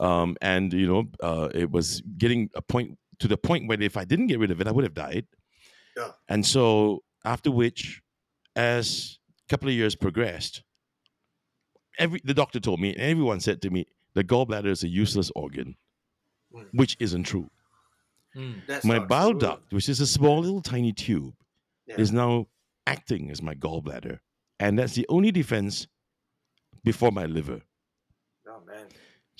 Um, 0.00 0.36
and 0.40 0.72
you 0.72 0.86
know, 0.86 1.04
uh, 1.22 1.48
it 1.54 1.70
was 1.70 2.00
getting 2.18 2.48
a 2.54 2.62
point 2.62 2.98
to 3.20 3.28
the 3.28 3.36
point 3.36 3.68
where 3.68 3.80
if 3.80 3.96
I 3.96 4.04
didn't 4.04 4.28
get 4.28 4.38
rid 4.38 4.50
of 4.50 4.60
it, 4.60 4.66
I 4.66 4.72
would 4.72 4.84
have 4.84 4.94
died. 4.94 5.26
Yeah. 5.96 6.12
And 6.28 6.44
so 6.44 7.02
after 7.24 7.50
which, 7.50 8.00
as 8.56 9.18
a 9.46 9.48
couple 9.52 9.68
of 9.68 9.74
years 9.74 9.94
progressed, 9.94 10.62
every 11.98 12.20
the 12.24 12.34
doctor 12.34 12.60
told 12.60 12.80
me, 12.80 12.90
and 12.94 13.00
everyone 13.00 13.40
said 13.40 13.60
to 13.62 13.70
me, 13.70 13.86
the 14.14 14.24
gallbladder 14.24 14.66
is 14.68 14.82
a 14.82 14.88
useless 14.88 15.30
organ, 15.36 15.76
Mm. 16.54 16.66
which 16.72 16.96
isn't 16.98 17.24
true. 17.24 17.48
Mm. 18.34 18.84
My 18.84 18.98
not 18.98 19.08
bile 19.08 19.30
true. 19.32 19.40
duct, 19.40 19.72
which 19.72 19.88
is 19.88 20.00
a 20.00 20.06
small 20.06 20.40
little 20.40 20.62
tiny 20.62 20.92
tube, 20.92 21.34
Yeah. 21.86 22.00
is 22.00 22.10
now 22.12 22.46
acting 22.86 23.30
as 23.30 23.40
my 23.42 23.54
gallbladder, 23.54 24.18
and 24.58 24.78
that's 24.78 24.94
the 24.94 25.06
only 25.08 25.30
defense 25.30 25.86
before 26.82 27.12
my 27.12 27.26
liver. 27.26 27.60
Oh 28.48 28.62
man. 28.66 28.86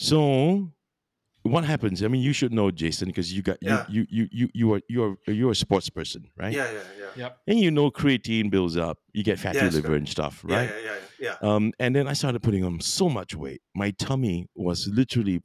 So, 0.01 0.73
what 1.43 1.65
happens? 1.65 2.03
I 2.03 2.09
mean, 2.09 2.23
you 2.23 2.33
should 2.33 2.55
know, 2.55 2.71
Jason, 2.71 3.09
because 3.09 3.33
you 3.35 3.43
got 3.43 3.59
Yeah. 3.61 3.85
you, 3.89 4.07
you 4.09 4.29
you 4.29 4.29
you 4.33 4.49
you 4.55 4.73
are 4.75 4.81
you're 4.89 5.17
you're 5.27 5.51
a 5.51 5.55
sports 5.55 5.91
person, 5.91 6.31
right? 6.39 6.55
Yeah, 6.57 6.71
yeah, 6.73 6.81
yeah. 6.99 7.11
Yep. 7.17 7.39
And 7.49 7.61
you 7.61 7.71
know, 7.71 7.91
creatine 7.91 8.51
builds 8.51 8.79
up. 8.79 8.97
You 9.13 9.23
get 9.23 9.39
fatty 9.39 9.67
Yes, 9.67 9.75
liver 9.75 9.89
correct. 9.89 9.99
and 9.99 10.09
stuff, 10.09 10.41
right? 10.43 10.71
Yeah, 10.71 10.79
yeah, 11.19 11.37
yeah. 11.43 11.55
Um, 11.55 11.73
and 11.79 11.95
then 11.95 12.09
I 12.09 12.15
started 12.15 12.43
putting 12.43 12.65
on 12.65 12.81
so 12.81 13.11
much 13.11 13.35
weight. 13.35 13.61
My 13.75 13.91
tummy 13.93 14.47
was 14.55 14.89
literally, 14.89 15.43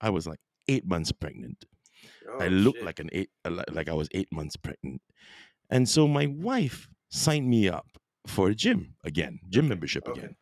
I 0.00 0.10
was 0.10 0.26
like 0.26 0.40
eight 0.66 0.84
months 0.86 1.12
pregnant. 1.12 1.64
Oh, 2.28 2.40
I 2.40 2.48
looked 2.48 2.78
shit. 2.78 2.86
like 2.86 2.98
an 2.98 3.10
eight, 3.12 3.30
uh, 3.44 3.62
like 3.70 3.88
I 3.88 3.94
was 3.94 4.08
eight 4.12 4.32
months 4.32 4.56
pregnant. 4.56 5.00
And 5.70 5.88
so 5.88 6.08
my 6.08 6.26
wife 6.26 6.88
signed 7.10 7.48
me 7.48 7.68
up 7.68 7.86
for 8.26 8.48
a 8.48 8.54
gym 8.54 8.96
again, 9.04 9.38
gym 9.48 9.66
Okay, 9.66 9.68
membership 9.68 10.08
okay. 10.08 10.20
again. 10.20 10.36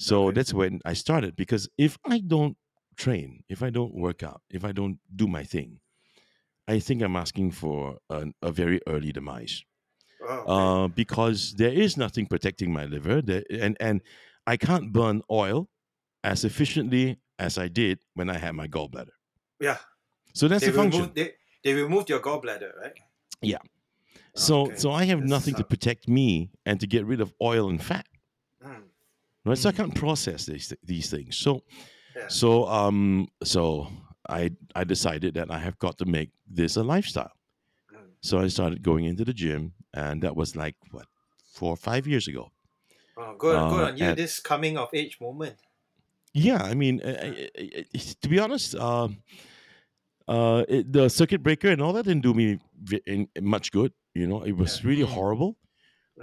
So 0.00 0.30
Okay. 0.30 0.32
that's 0.32 0.54
when 0.54 0.80
I 0.86 0.94
started 0.94 1.36
because 1.36 1.68
if 1.78 1.98
I 2.06 2.20
don't 2.20 2.56
train, 2.96 3.44
if 3.50 3.62
I 3.62 3.70
don't 3.70 3.94
work 3.94 4.22
out, 4.24 4.42
if 4.50 4.64
I 4.64 4.72
don't 4.72 4.98
do 5.14 5.28
my 5.28 5.44
thing, 5.44 5.80
I 6.68 6.80
think 6.80 7.02
I'm 7.02 7.16
asking 7.16 7.52
for 7.52 7.98
an, 8.10 8.34
a 8.42 8.52
very 8.52 8.80
early 8.86 9.12
demise. 9.12 9.64
Oh, 10.20 10.46
okay. 10.46 10.70
Uh, 10.70 10.88
because 10.88 11.54
there 11.56 11.72
is 11.72 11.96
nothing 11.96 12.26
protecting 12.26 12.72
my 12.72 12.86
liver, 12.86 13.22
there, 13.22 13.44
and 13.50 13.76
and 13.80 14.02
I 14.46 14.56
can't 14.56 14.92
burn 14.92 15.22
oil 15.30 15.70
as 16.24 16.44
efficiently 16.44 17.20
as 17.38 17.58
I 17.58 17.68
did 17.68 18.00
when 18.14 18.30
I 18.30 18.38
had 18.38 18.54
my 18.54 18.68
gallbladder. 18.68 19.16
yeah. 19.60 19.78
So 20.34 20.48
that's 20.48 20.64
They 20.64 20.70
the 20.70 20.72
function. 20.72 21.12
removed, 21.12 21.16
they, 21.16 21.34
they 21.64 21.74
removed 21.74 22.10
your 22.10 22.20
gallbladder, 22.20 22.76
right? 22.76 22.96
Yeah 23.42 23.58
so 24.36 24.72
Okay. 24.72 24.76
so 24.76 24.92
I 24.92 25.04
have 25.06 25.22
That 25.22 25.30
nothing 25.36 25.56
to 25.56 25.64
protect 25.64 26.08
me 26.08 26.52
and 26.66 26.80
to 26.80 26.86
get 26.88 27.06
rid 27.06 27.20
of 27.20 27.34
oil 27.42 27.70
and 27.70 27.82
fat. 27.82 28.06
Mm. 29.44 29.48
Right? 29.50 29.58
So 29.58 29.68
I 29.68 29.72
Mm. 29.72 29.76
can't 29.76 29.94
process 29.94 30.46
these 30.46 30.74
these 30.84 31.10
things. 31.10 31.36
So 31.36 31.62
Yeah. 32.16 32.28
so 32.28 32.66
um 32.68 33.28
so 33.42 33.86
I 34.28 34.50
I 34.74 34.84
decided 34.84 35.34
that 35.34 35.50
I 35.50 35.58
have 35.58 35.78
got 35.78 35.96
to 35.98 36.04
make 36.04 36.30
this 36.56 36.76
a 36.76 36.82
lifestyle. 36.82 37.32
Mm. 37.92 38.10
So 38.22 38.38
I 38.44 38.48
started 38.48 38.82
going 38.82 39.04
into 39.04 39.24
the 39.24 39.34
gym 39.34 39.72
and 39.94 40.22
that 40.22 40.34
was 40.36 40.54
like 40.56 40.76
what 40.90 41.06
four 41.54 41.70
or 41.72 41.76
five 41.76 42.06
years 42.06 42.28
ago. 42.28 42.50
Oh, 43.16 43.34
good, 43.38 43.58
good 43.70 43.80
Uh, 43.82 43.88
on 43.90 43.96
you. 43.96 44.04
and- 44.06 44.18
This 44.18 44.40
coming 44.40 44.78
of 44.78 44.88
age 44.94 45.18
moment. 45.20 45.56
Yeah, 46.32 46.62
I 46.62 46.74
mean, 46.74 47.00
uh, 47.02 47.08
uh, 47.08 47.26
uh, 47.58 47.80
uh, 47.80 47.98
to 48.22 48.28
be 48.28 48.38
honest, 48.38 48.74
um, 48.76 49.16
uh, 50.28 50.64
it, 50.68 50.92
the 50.92 51.08
circuit 51.08 51.42
breaker 51.42 51.68
and 51.68 51.82
all 51.82 51.92
that 51.92 52.04
didn't 52.04 52.22
do 52.22 52.32
me 52.34 52.58
vi- 52.84 53.02
in, 53.06 53.28
much 53.40 53.72
good. 53.72 53.92
You 54.14 54.26
know, 54.28 54.42
it 54.44 54.52
was 54.56 54.80
Yeah. 54.80 54.88
really 54.88 55.02
Mm. 55.02 55.14
horrible. 55.14 55.56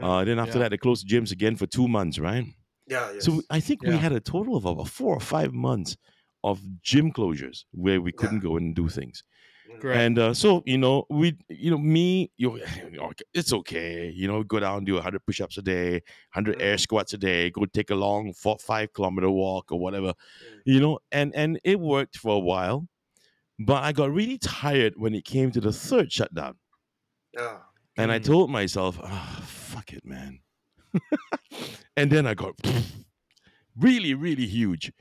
Uh, 0.01 0.23
then 0.23 0.39
after 0.39 0.58
Yeah. 0.60 0.63
that, 0.63 0.69
they 0.69 0.77
closed 0.77 1.08
gyms 1.08 1.32
again 1.32 1.56
for 1.58 1.67
two 1.67 1.88
months, 1.88 2.19
right? 2.19 2.45
Yeah, 2.88 3.12
yes. 3.12 3.26
So 3.26 3.41
I 3.50 3.60
think 3.60 3.84
we 3.84 3.97
had 3.97 4.12
a 4.12 4.19
total 4.19 4.56
of 4.58 4.65
about 4.65 4.89
four 4.89 5.15
or 5.15 5.19
five 5.19 5.54
months 5.54 5.97
of 6.43 6.62
gym 6.82 7.12
closures 7.12 7.65
where 7.71 8.00
we 8.02 8.13
couldn't 8.13 8.39
go 8.39 8.58
and 8.58 8.76
do 8.76 8.89
things. 8.89 9.23
Mm. 9.67 9.80
Correct. 9.80 10.10
And 10.10 10.19
uh, 10.19 10.34
so 10.34 10.63
you 10.65 10.78
know, 10.78 11.06
we, 11.10 11.38
you 11.50 11.71
know, 11.71 11.78
me, 11.78 12.32
you, 12.38 12.60
know, 12.91 13.12
it's 13.34 13.54
okay. 13.54 14.10
You 14.10 14.28
know, 14.28 14.43
go 14.43 14.60
down, 14.60 14.86
do 14.86 14.95
100 14.95 15.26
push-ups 15.26 15.58
a 15.58 15.62
day, 15.62 15.93
100 15.93 16.58
air 16.60 16.78
Mm. 16.78 16.80
squats 16.80 17.13
a 17.13 17.17
day, 17.17 17.52
go 17.52 17.65
take 17.65 17.89
a 17.91 17.95
long 17.95 18.34
four, 18.34 18.58
five 18.60 18.93
kilometer 18.93 19.30
walk 19.30 19.71
or 19.71 19.80
whatever. 19.80 20.13
Mm. 20.41 20.63
You 20.65 20.80
know, 20.82 21.00
and 21.12 21.36
and 21.36 21.60
it 21.63 21.80
worked 21.80 22.17
for 22.17 22.36
a 22.36 22.39
while, 22.39 22.88
but 23.60 23.84
I 23.84 23.93
got 23.93 24.12
really 24.12 24.38
tired 24.39 24.95
when 24.97 25.15
it 25.15 25.26
came 25.26 25.52
to 25.52 25.62
the 25.62 25.73
third 25.73 26.12
shutdown, 26.12 26.58
Oh, 27.38 27.63
and 27.97 28.12
I 28.12 28.19
Mm. 28.19 28.19
told 28.19 28.50
myself, 28.50 29.00
ah, 29.02 29.41
fuck 29.45 29.91
it, 29.93 30.06
man. 30.06 30.39
and 31.98 32.12
then 32.12 32.28
I 32.28 32.36
got 32.36 32.56
really, 33.76 34.14
really 34.14 34.48
huge, 34.48 34.92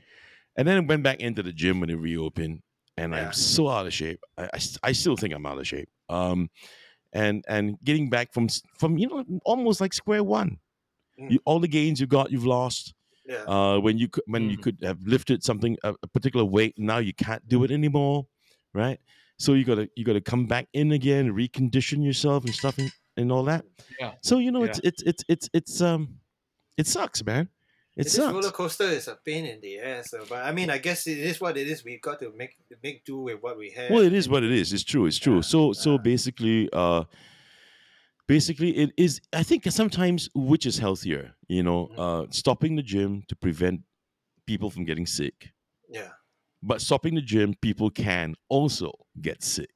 and 0.57 0.67
then 0.67 0.77
I 0.77 0.79
went 0.81 1.03
back 1.03 1.19
into 1.19 1.43
the 1.43 1.53
gym 1.53 1.79
when 1.79 1.89
it 1.89 1.95
reopened, 1.95 2.61
and 2.97 3.13
Yeah. 3.13 3.27
I'm 3.27 3.33
so 3.33 3.69
out 3.69 3.87
of 3.87 3.93
shape. 3.93 4.19
I 4.37 4.49
I 4.83 4.91
still 4.93 5.15
think 5.17 5.33
I'm 5.33 5.45
out 5.45 5.59
of 5.59 5.67
shape. 5.67 5.89
Um, 6.09 6.49
and 7.13 7.43
and 7.47 7.77
getting 7.83 8.09
back 8.09 8.33
from 8.33 8.47
from 8.79 8.97
you 8.97 9.07
know 9.07 9.25
almost 9.45 9.81
like 9.81 9.93
square 9.93 10.23
one. 10.23 10.59
Mm. 11.19 11.31
You, 11.31 11.39
all 11.45 11.59
the 11.59 11.67
gains 11.67 11.99
you 12.01 12.07
got, 12.07 12.31
you've 12.31 12.45
lost. 12.45 12.93
yeah. 13.25 13.43
Uh, 13.47 13.79
when 13.79 13.97
you 13.97 14.09
could 14.09 14.23
when 14.27 14.49
you 14.49 14.57
Mhm. 14.57 14.61
could 14.63 14.79
have 14.83 14.99
lifted 15.03 15.43
something 15.43 15.77
a, 15.83 15.95
a 16.03 16.07
particular 16.07 16.45
weight, 16.45 16.75
now 16.77 16.99
you 16.99 17.13
can't 17.13 17.47
do 17.47 17.63
it 17.63 17.71
anymore, 17.71 18.27
right? 18.73 18.99
So 19.39 19.53
you 19.53 19.65
gotta 19.65 19.89
you 19.95 20.03
gotta 20.05 20.21
come 20.21 20.47
back 20.47 20.67
in 20.73 20.91
again, 20.93 21.31
recondition 21.33 22.03
yourself 22.03 22.43
and 22.45 22.53
stuff 22.55 22.77
and, 22.77 22.91
and 23.17 23.31
all 23.31 23.43
that. 23.45 23.65
Yeah. 23.99 24.13
So 24.23 24.39
you 24.39 24.51
know 24.51 24.63
it's 24.63 24.79
it's 24.83 25.03
it's 25.03 25.23
it's 25.29 25.49
it's 25.53 25.81
um 25.81 26.19
it 26.77 26.87
sucks, 26.87 27.23
man. 27.25 27.49
It 27.95 28.03
this 28.03 28.13
sucks. 28.13 28.31
roller 28.33 28.51
coaster 28.51 28.83
is 28.83 29.07
a 29.07 29.15
pain 29.25 29.45
in 29.45 29.59
the 29.59 29.79
ass. 29.79 30.11
So, 30.11 30.23
but 30.29 30.45
I 30.45 30.51
mean, 30.51 30.69
I 30.69 30.77
guess 30.77 31.07
it 31.07 31.17
is 31.17 31.41
what 31.41 31.57
it 31.57 31.67
is. 31.67 31.83
We've 31.83 32.01
got 32.01 32.19
to 32.19 32.31
make 32.35 32.55
make 32.83 33.03
do 33.05 33.21
with 33.21 33.41
what 33.41 33.57
we 33.57 33.71
have. 33.71 33.89
Well, 33.89 34.03
it 34.03 34.13
is 34.13 34.29
what 34.29 34.43
it 34.43 34.51
is. 34.51 34.71
It's 34.71 34.83
true. 34.83 35.07
It's 35.07 35.17
true. 35.17 35.35
Yeah, 35.37 35.41
So 35.41 35.73
so 35.73 35.91
yeah. 35.93 35.97
basically, 36.03 36.69
uh, 36.73 37.05
basically 38.27 38.77
it 38.77 38.91
is. 38.97 39.21
I 39.33 39.43
think 39.43 39.63
sometimes 39.71 40.29
which 40.35 40.65
is 40.65 40.77
healthier, 40.77 41.35
you 41.47 41.63
know, 41.63 41.87
Mhm. 41.87 41.99
uh, 41.99 42.31
stopping 42.31 42.75
the 42.75 42.83
gym 42.83 43.23
to 43.29 43.35
prevent 43.35 43.81
people 44.45 44.69
from 44.69 44.85
getting 44.85 45.05
sick, 45.05 45.53
yeah, 45.89 46.11
but 46.61 46.81
stopping 46.81 47.15
the 47.15 47.21
gym, 47.21 47.53
people 47.61 47.89
can 47.89 48.35
also 48.49 48.91
get 49.21 49.43
sick. 49.43 49.71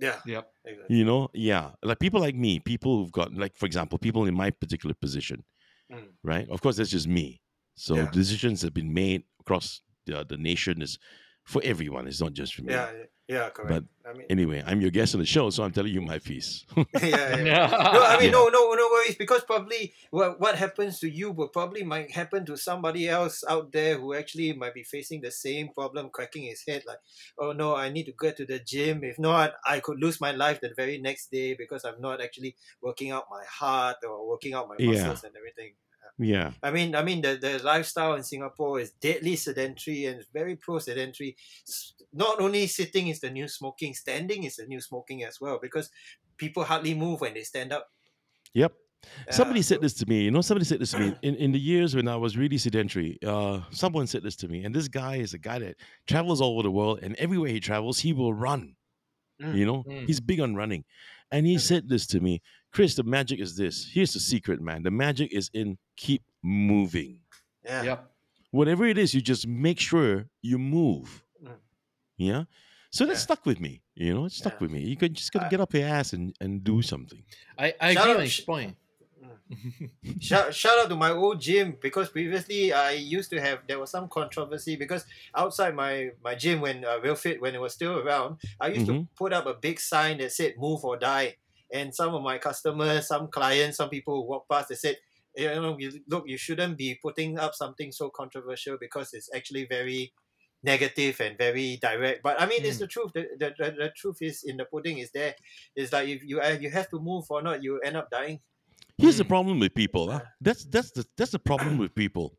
yeah, 0.00 0.20
Yep. 0.26 0.52
exactly. 0.64 0.96
You 0.96 1.04
know, 1.04 1.28
yeah, 1.34 1.72
like 1.82 1.98
people 1.98 2.20
like 2.20 2.36
me, 2.36 2.60
people 2.60 2.98
who've 3.02 3.10
got 3.12 3.34
like, 3.34 3.56
for 3.56 3.66
example, 3.66 3.98
people 3.98 4.26
in 4.26 4.34
my 4.34 4.50
particular 4.50 4.94
position, 4.94 5.44
Mm. 5.92 6.08
right? 6.22 6.48
Of 6.50 6.60
course, 6.60 6.76
that's 6.76 6.90
just 6.90 7.08
me. 7.08 7.40
So 7.74 7.96
Yeah. 7.96 8.06
decisions 8.10 8.62
have 8.62 8.74
been 8.74 8.92
made 8.92 9.24
across 9.40 9.82
the, 10.06 10.24
the 10.28 10.36
nation 10.36 10.82
is 10.82 10.98
for 11.44 11.62
everyone. 11.64 12.06
It's 12.06 12.20
not 12.20 12.32
just 12.32 12.54
for 12.54 12.62
me. 12.62 12.72
Yeah, 12.74 12.90
yeah, 13.28 13.50
correct. 13.50 13.84
I 14.08 14.12
mean, 14.14 14.26
Anyway, 14.30 14.62
I'm 14.66 14.80
your 14.80 14.90
guest 14.90 15.14
on 15.14 15.20
the 15.20 15.26
show, 15.26 15.50
so 15.50 15.62
I'm 15.62 15.70
telling 15.72 15.92
you 15.92 16.00
my 16.00 16.18
piece. 16.18 16.64
yeah, 17.02 17.36
yeah. 17.36 17.90
No, 17.94 18.02
I 18.02 18.16
mean, 18.18 18.26
Yeah. 18.26 18.30
no, 18.32 18.48
no, 18.48 18.72
no 18.72 18.88
worries. 18.90 19.16
Because 19.16 19.44
probably 19.44 19.92
what 20.10 20.40
what 20.40 20.54
happens 20.56 20.98
to 21.00 21.08
you 21.10 21.30
will 21.32 21.48
probably 21.48 21.82
might 21.82 22.10
happen 22.10 22.46
to 22.46 22.56
somebody 22.56 23.08
else 23.08 23.44
out 23.48 23.70
there 23.72 23.98
who 23.98 24.14
actually 24.14 24.52
might 24.54 24.72
be 24.74 24.82
facing 24.82 25.20
the 25.20 25.30
same 25.30 25.68
problem, 25.74 26.08
cracking 26.10 26.44
his 26.44 26.62
head 26.66 26.82
like, 26.86 26.98
oh 27.38 27.52
no, 27.52 27.76
I 27.76 27.90
need 27.90 28.04
to 28.04 28.14
get 28.18 28.36
to 28.38 28.46
the 28.46 28.58
gym. 28.60 29.04
If 29.04 29.18
not, 29.18 29.52
I 29.66 29.80
could 29.80 30.00
lose 30.00 30.20
my 30.20 30.32
life 30.32 30.60
the 30.60 30.72
very 30.74 30.98
next 30.98 31.30
day 31.30 31.54
because 31.54 31.84
I'm 31.84 32.00
not 32.00 32.22
actually 32.22 32.56
working 32.80 33.10
out 33.10 33.24
my 33.30 33.44
heart 33.44 33.96
or 34.08 34.26
working 34.26 34.54
out 34.54 34.68
my 34.68 34.76
Yeah. 34.78 34.90
muscles 35.04 35.24
and 35.24 35.34
everything. 35.36 35.74
Yeah. 36.18 36.52
I 36.62 36.70
mean, 36.70 36.94
I 36.94 37.02
mean, 37.02 37.22
the, 37.22 37.36
the 37.36 37.62
lifestyle 37.62 38.14
in 38.14 38.24
Singapore 38.24 38.80
is 38.80 38.92
deadly 38.92 39.36
sedentary 39.36 40.06
and 40.06 40.24
very 40.32 40.56
pro 40.56 40.78
sedentary. 40.78 41.36
Not 42.12 42.40
only 42.40 42.66
sitting 42.66 43.08
is 43.08 43.20
the 43.20 43.30
new 43.30 43.48
smoking, 43.48 43.94
standing 43.94 44.44
is 44.44 44.56
the 44.56 44.66
new 44.66 44.80
smoking 44.80 45.22
as 45.24 45.40
well 45.40 45.58
because 45.60 45.90
people 46.36 46.64
hardly 46.64 46.94
move 46.94 47.20
when 47.20 47.34
they 47.34 47.44
stand 47.44 47.72
up. 47.72 47.88
Yep. 48.54 48.74
Somebody 49.30 49.60
Yeah, 49.60 49.62
said 49.62 49.80
this 49.80 49.94
to 49.94 50.06
me. 50.06 50.24
You 50.24 50.30
know, 50.30 50.40
somebody 50.40 50.64
said 50.64 50.80
this 50.80 50.90
to 50.92 50.98
me 50.98 51.14
in, 51.22 51.36
in 51.36 51.52
the 51.52 51.58
years 51.60 51.94
when 51.94 52.08
I 52.08 52.16
was 52.16 52.36
really 52.36 52.58
sedentary. 52.58 53.18
Uh, 53.24 53.62
someone 53.70 54.06
said 54.06 54.22
this 54.22 54.36
to 54.36 54.48
me, 54.48 54.64
and 54.64 54.74
this 54.74 54.88
guy 54.88 55.16
is 55.16 55.34
a 55.34 55.38
guy 55.38 55.58
that 55.60 55.76
travels 56.06 56.40
all 56.40 56.54
over 56.54 56.64
the 56.64 56.70
world, 56.70 57.00
and 57.02 57.14
everywhere 57.16 57.50
he 57.50 57.60
travels, 57.60 58.00
he 58.00 58.12
will 58.12 58.34
run. 58.34 58.74
Mm, 59.42 59.56
You 59.56 59.66
know, 59.66 59.86
Mm. 59.86 60.06
he's 60.06 60.20
big 60.20 60.40
on 60.40 60.54
running, 60.56 60.84
and 61.30 61.46
he 61.46 61.58
said 61.58 61.88
this 61.88 62.06
to 62.08 62.20
me, 62.20 62.40
Chris. 62.72 62.94
The 62.94 63.02
magic 63.02 63.40
is 63.40 63.56
this. 63.56 63.88
Here's 63.92 64.12
the 64.12 64.20
secret, 64.20 64.60
man. 64.60 64.82
The 64.82 64.90
magic 64.90 65.32
is 65.32 65.50
in 65.54 65.78
keep 65.96 66.22
moving. 66.42 67.20
Yeah. 67.64 67.82
Yep. 67.82 68.10
Whatever 68.50 68.86
it 68.86 68.96
is, 68.98 69.14
you 69.14 69.20
just 69.20 69.46
make 69.46 69.78
sure 69.78 70.26
you 70.42 70.58
move. 70.58 71.22
Mm. 71.44 71.52
Yeah. 72.16 72.44
So 72.90 73.04
that 73.04 73.12
Yeah. 73.12 73.18
stuck 73.18 73.44
with 73.44 73.60
me. 73.60 73.82
You 73.94 74.14
know, 74.14 74.24
it 74.24 74.32
stuck 74.32 74.54
Yeah. 74.54 74.58
with 74.60 74.70
me. 74.70 74.80
You 74.84 74.96
can 74.96 75.12
just 75.12 75.32
gotta 75.32 75.46
I- 75.46 75.50
get 75.50 75.60
up 75.60 75.74
your 75.74 75.84
ass 75.86 76.14
and, 76.14 76.34
and 76.40 76.64
do 76.64 76.80
something. 76.80 77.22
I, 77.58 77.74
I 77.80 77.92
Shout 77.94 78.02
agree 78.04 78.12
out- 78.12 78.16
on 78.18 78.22
his 78.24 78.40
point. 78.40 78.76
Shout, 80.20 80.52
shout 80.54 80.78
out 80.80 80.88
to 80.88 80.96
my 80.96 81.10
old 81.12 81.40
gym 81.40 81.78
because 81.80 82.08
previously 82.10 82.72
I 82.72 82.90
used 82.92 83.30
to 83.30 83.40
have 83.40 83.66
there 83.68 83.78
was 83.78 83.90
some 83.92 84.08
controversy 84.08 84.74
because 84.74 85.04
outside 85.34 85.74
my 85.76 86.10
my 86.22 86.34
gym 86.34 86.60
when 86.60 86.84
uh, 86.84 86.98
Real 86.98 87.14
Fit 87.14 87.40
when 87.40 87.54
it 87.54 87.60
was 87.60 87.74
still 87.74 87.98
around 88.00 88.40
I 88.60 88.68
used 88.68 88.86
to 88.86 88.96
Mhm. 88.96 89.08
put 89.16 89.32
up 89.32 89.46
a 89.46 89.54
big 89.54 89.78
sign 89.78 90.18
that 90.18 90.32
said 90.32 90.54
move 90.58 90.84
or 90.84 90.96
die. 90.98 91.36
And 91.72 91.94
some 91.94 92.14
of 92.14 92.22
my 92.22 92.38
customers 92.38 93.06
some 93.06 93.28
clients 93.28 93.76
some 93.76 93.90
people 93.90 94.14
who 94.16 94.28
walk 94.28 94.48
past 94.48 94.70
they 94.70 94.74
said 94.74 94.96
you 95.36 95.46
know 95.54 95.76
you, 95.78 96.02
look 96.08 96.24
you 96.26 96.36
shouldn't 96.36 96.76
be 96.76 96.98
putting 97.00 97.38
up 97.38 97.54
something 97.54 97.92
so 97.92 98.10
controversial 98.10 98.76
because 98.76 99.14
it's 99.14 99.30
actually 99.34 99.66
very 99.66 100.12
negative 100.62 101.20
and 101.20 101.38
very 101.38 101.76
direct. 101.80 102.22
But 102.22 102.40
I 102.40 102.46
mean 102.46 102.64
it's 102.64 102.78
Mm. 102.78 102.80
the 102.80 102.86
truth. 102.88 103.12
The, 103.14 103.28
the, 103.38 103.54
the, 103.58 103.70
the 103.70 103.92
truth 103.96 104.18
is 104.20 104.42
in 104.44 104.56
the 104.56 104.64
pudding 104.64 104.98
is 104.98 105.12
there. 105.12 105.36
It's 105.76 105.92
like 105.92 106.08
if 106.08 106.24
you 106.24 106.40
uh, 106.40 106.58
you 106.60 106.70
have 106.70 106.90
to 106.90 106.98
move 106.98 107.26
or 107.30 107.42
not 107.42 107.62
you 107.62 107.78
end 107.80 107.96
up 107.96 108.10
dying 108.10 108.40
Here's 108.98 109.16
the 109.16 109.24
Mm. 109.24 109.28
problem 109.28 109.58
with 109.60 109.74
people. 109.74 110.10
huh? 110.10 110.20
That's 110.40 110.64
that's 110.64 110.90
the 110.90 111.06
that's 111.16 111.30
the 111.32 111.38
problem 111.38 111.78
with 111.78 111.94
people. 111.94 112.34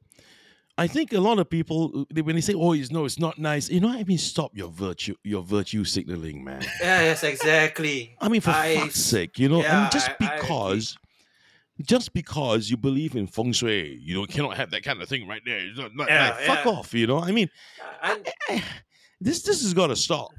I 0.77 0.87
think 0.87 1.11
a 1.13 1.19
lot 1.19 1.39
of 1.39 1.49
people 1.49 2.05
they- 2.13 2.21
when 2.21 2.35
they 2.35 2.41
say, 2.41 2.53
"Oh, 2.53 2.71
it's 2.73 2.89
no, 2.91 3.03
it's 3.05 3.19
not 3.19 3.37
nice," 3.37 3.69
you 3.69 3.79
know, 3.81 3.89
I 3.89 4.03
mean, 4.03 4.17
stop 4.17 4.51
your 4.55 4.69
virtue, 4.69 5.15
your 5.23 5.43
virtue 5.43 5.83
signaling, 5.83 6.43
man. 6.43 6.61
Yeah, 6.81 7.01
yes, 7.01 7.23
exactly. 7.23 8.15
I 8.21 8.29
mean, 8.29 8.41
for 8.41 8.51
I- 8.51 8.75
fuck's 8.75 8.95
sake, 8.99 9.39
you 9.39 9.49
know, 9.49 9.61
yeah, 9.61 9.83
and 9.83 9.91
just 9.91 10.09
I- 10.09 10.13
I 10.13 10.15
because, 10.39 10.97
just 11.81 12.13
because 12.13 12.69
you 12.69 12.77
believe 12.77 13.15
in 13.15 13.27
feng 13.27 13.51
shui, 13.53 13.97
you 14.01 14.15
know, 14.15 14.25
cannot 14.25 14.55
have 14.57 14.71
that 14.71 14.83
kind 14.83 15.01
of 15.01 15.09
thing 15.09 15.27
right 15.27 15.41
there. 15.45 15.61
Not, 15.75 15.95
not 15.95 16.07
Yeah. 16.09 16.31
Fuck 16.47 16.65
yeah. 16.65 16.71
off, 16.71 16.93
you 16.93 17.07
know. 17.07 17.19
I 17.19 17.31
mean, 17.31 17.49
And 18.01 18.25
this 19.19 19.41
this 19.43 19.61
has 19.63 19.73
got 19.73 19.87
to 19.87 19.95
stop. 19.97 20.29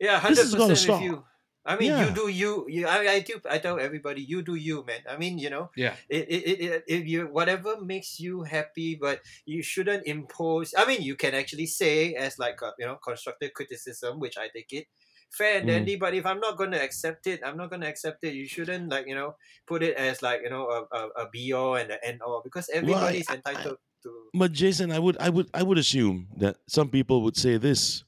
yeah, 0.00 0.20
This 0.28 0.38
has 0.38 0.52
percent 0.52 0.68
with 0.70 0.78
stop. 0.78 1.02
you. 1.02 1.24
I 1.66 1.76
mean, 1.76 1.92
Yeah. 1.92 2.08
you 2.08 2.14
do 2.14 2.28
you. 2.28 2.64
you 2.68 2.86
I, 2.88 3.06
I 3.08 3.20
do. 3.20 3.36
I 3.48 3.58
tell 3.58 3.78
everybody, 3.78 4.22
you 4.22 4.40
do 4.42 4.54
you, 4.54 4.84
man. 4.86 5.00
I 5.08 5.16
mean, 5.20 5.38
you 5.38 5.50
know, 5.50 5.70
Yeah. 5.76 5.94
it, 6.08 6.24
it, 6.28 6.42
it, 6.48 6.58
it 6.60 6.84
if 6.88 7.06
you 7.06 7.28
whatever 7.28 7.80
makes 7.80 8.18
you 8.18 8.42
happy, 8.42 8.96
but 8.96 9.20
you 9.44 9.62
shouldn't 9.62 10.06
impose. 10.06 10.72
I 10.76 10.86
mean, 10.88 11.02
you 11.02 11.16
can 11.16 11.34
actually 11.34 11.66
say 11.66 12.14
as 12.14 12.38
like 12.38 12.62
a, 12.62 12.72
you 12.78 12.86
know 12.86 12.96
constructive 12.96 13.52
criticism, 13.52 14.18
which 14.20 14.38
I 14.38 14.48
take 14.48 14.72
it 14.72 14.86
fair 15.30 15.58
and 15.60 15.68
Mhm. 15.68 15.72
dandy. 15.84 15.96
But 15.96 16.14
if 16.14 16.24
I'm 16.24 16.40
not 16.40 16.56
going 16.56 16.72
to 16.72 16.80
accept 16.82 17.26
it, 17.28 17.40
I'm 17.44 17.56
not 17.60 17.68
going 17.68 17.82
to 17.82 17.88
accept 17.88 18.24
it. 18.24 18.32
You 18.34 18.48
shouldn't 18.48 18.88
like 18.88 19.06
you 19.06 19.14
know 19.14 19.36
put 19.68 19.82
it 19.84 19.96
as 20.00 20.22
like 20.22 20.40
you 20.42 20.50
know 20.50 20.64
a, 20.66 20.80
a, 20.96 21.02
a 21.22 21.30
be 21.30 21.52
all 21.52 21.76
and 21.76 21.90
the 21.90 22.00
end 22.02 22.22
all 22.24 22.40
because 22.42 22.70
everybody's 22.72 23.28
I- 23.28 23.34
entitled 23.36 23.76
to. 24.02 24.10
But 24.32 24.52
Jason, 24.56 24.90
I 24.90 24.98
would 24.98 25.18
I 25.20 25.28
would 25.28 25.50
I 25.52 25.62
would 25.62 25.76
assume 25.76 26.28
that 26.40 26.56
some 26.66 26.88
people 26.88 27.20
would 27.20 27.36
say 27.36 27.58
this, 27.60 28.02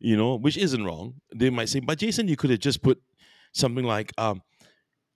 you 0.00 0.16
know, 0.16 0.36
which 0.36 0.56
isn't 0.56 0.84
wrong. 0.84 1.14
They 1.34 1.50
might 1.50 1.68
say, 1.68 1.80
but 1.80 1.98
Jason, 1.98 2.28
you 2.28 2.36
could 2.36 2.50
have 2.50 2.60
just 2.60 2.82
put 2.82 3.00
something 3.52 3.84
like 3.84 4.12
um 4.18 4.42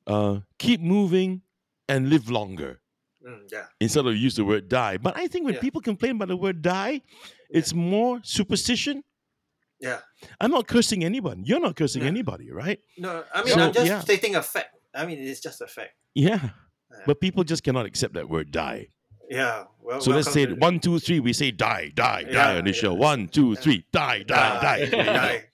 uh 0.07 0.41
keep 0.59 0.81
moving 0.81 1.43
and 1.89 2.09
live 2.11 2.29
longer 2.31 2.81
Mm, 3.25 3.47
yeah. 3.53 3.67
instead 3.79 4.05
of 4.05 4.17
use 4.17 4.35
the 4.35 4.45
word 4.45 4.69
die. 4.69 4.97
But 4.97 5.17
I 5.17 5.29
think 5.29 5.45
when 5.45 5.55
Yeah. 5.55 5.61
people 5.61 5.81
complain 5.81 6.17
about 6.17 6.27
the 6.29 6.37
word 6.37 6.61
die, 6.61 7.03
it's 7.51 7.73
more 7.73 8.19
superstition. 8.25 9.05
Yeah. 9.79 10.01
I'm 10.41 10.51
not 10.51 10.67
cursing 10.67 11.05
anyone. 11.05 11.45
You're 11.45 11.61
not 11.61 11.77
cursing 11.77 12.03
Yeah. 12.03 12.09
anybody, 12.09 12.51
right? 12.51 12.81
No, 12.99 13.23
I 13.33 13.45
mean, 13.45 13.55
So, 13.55 13.61
I'm 13.61 13.73
just 13.73 13.87
yeah. 13.87 14.01
stating 14.01 14.35
a 14.35 14.43
fact. 14.43 14.75
I 14.93 15.07
mean, 15.07 15.19
it's 15.21 15.41
just 15.41 15.61
a 15.61 15.67
fact. 15.69 15.95
Yeah. 16.15 16.51
Yeah. 16.91 17.05
But 17.07 17.21
people 17.21 17.45
just 17.45 17.63
cannot 17.63 17.87
accept 17.87 18.15
that 18.15 18.29
word 18.29 18.51
die. 18.51 18.89
Yeah. 19.33 19.65
Well, 19.81 20.01
So 20.03 20.11
let's 20.11 20.31
say 20.31 20.45
one, 20.45 20.79
two, 20.79 20.99
three. 20.99 21.19
We 21.19 21.33
say 21.33 21.51
die, 21.53 21.91
die, 21.95 22.25
die 22.25 22.31
Yeah, 22.31 22.59
on 22.59 22.65
the 22.65 22.71
yeah. 22.71 22.77
show. 22.77 22.93
One, 22.93 23.29
two, 23.29 23.57
three. 23.57 23.85
Die, 23.91 24.23
die, 24.25 24.61
die. 24.61 24.91
die. 24.91 25.45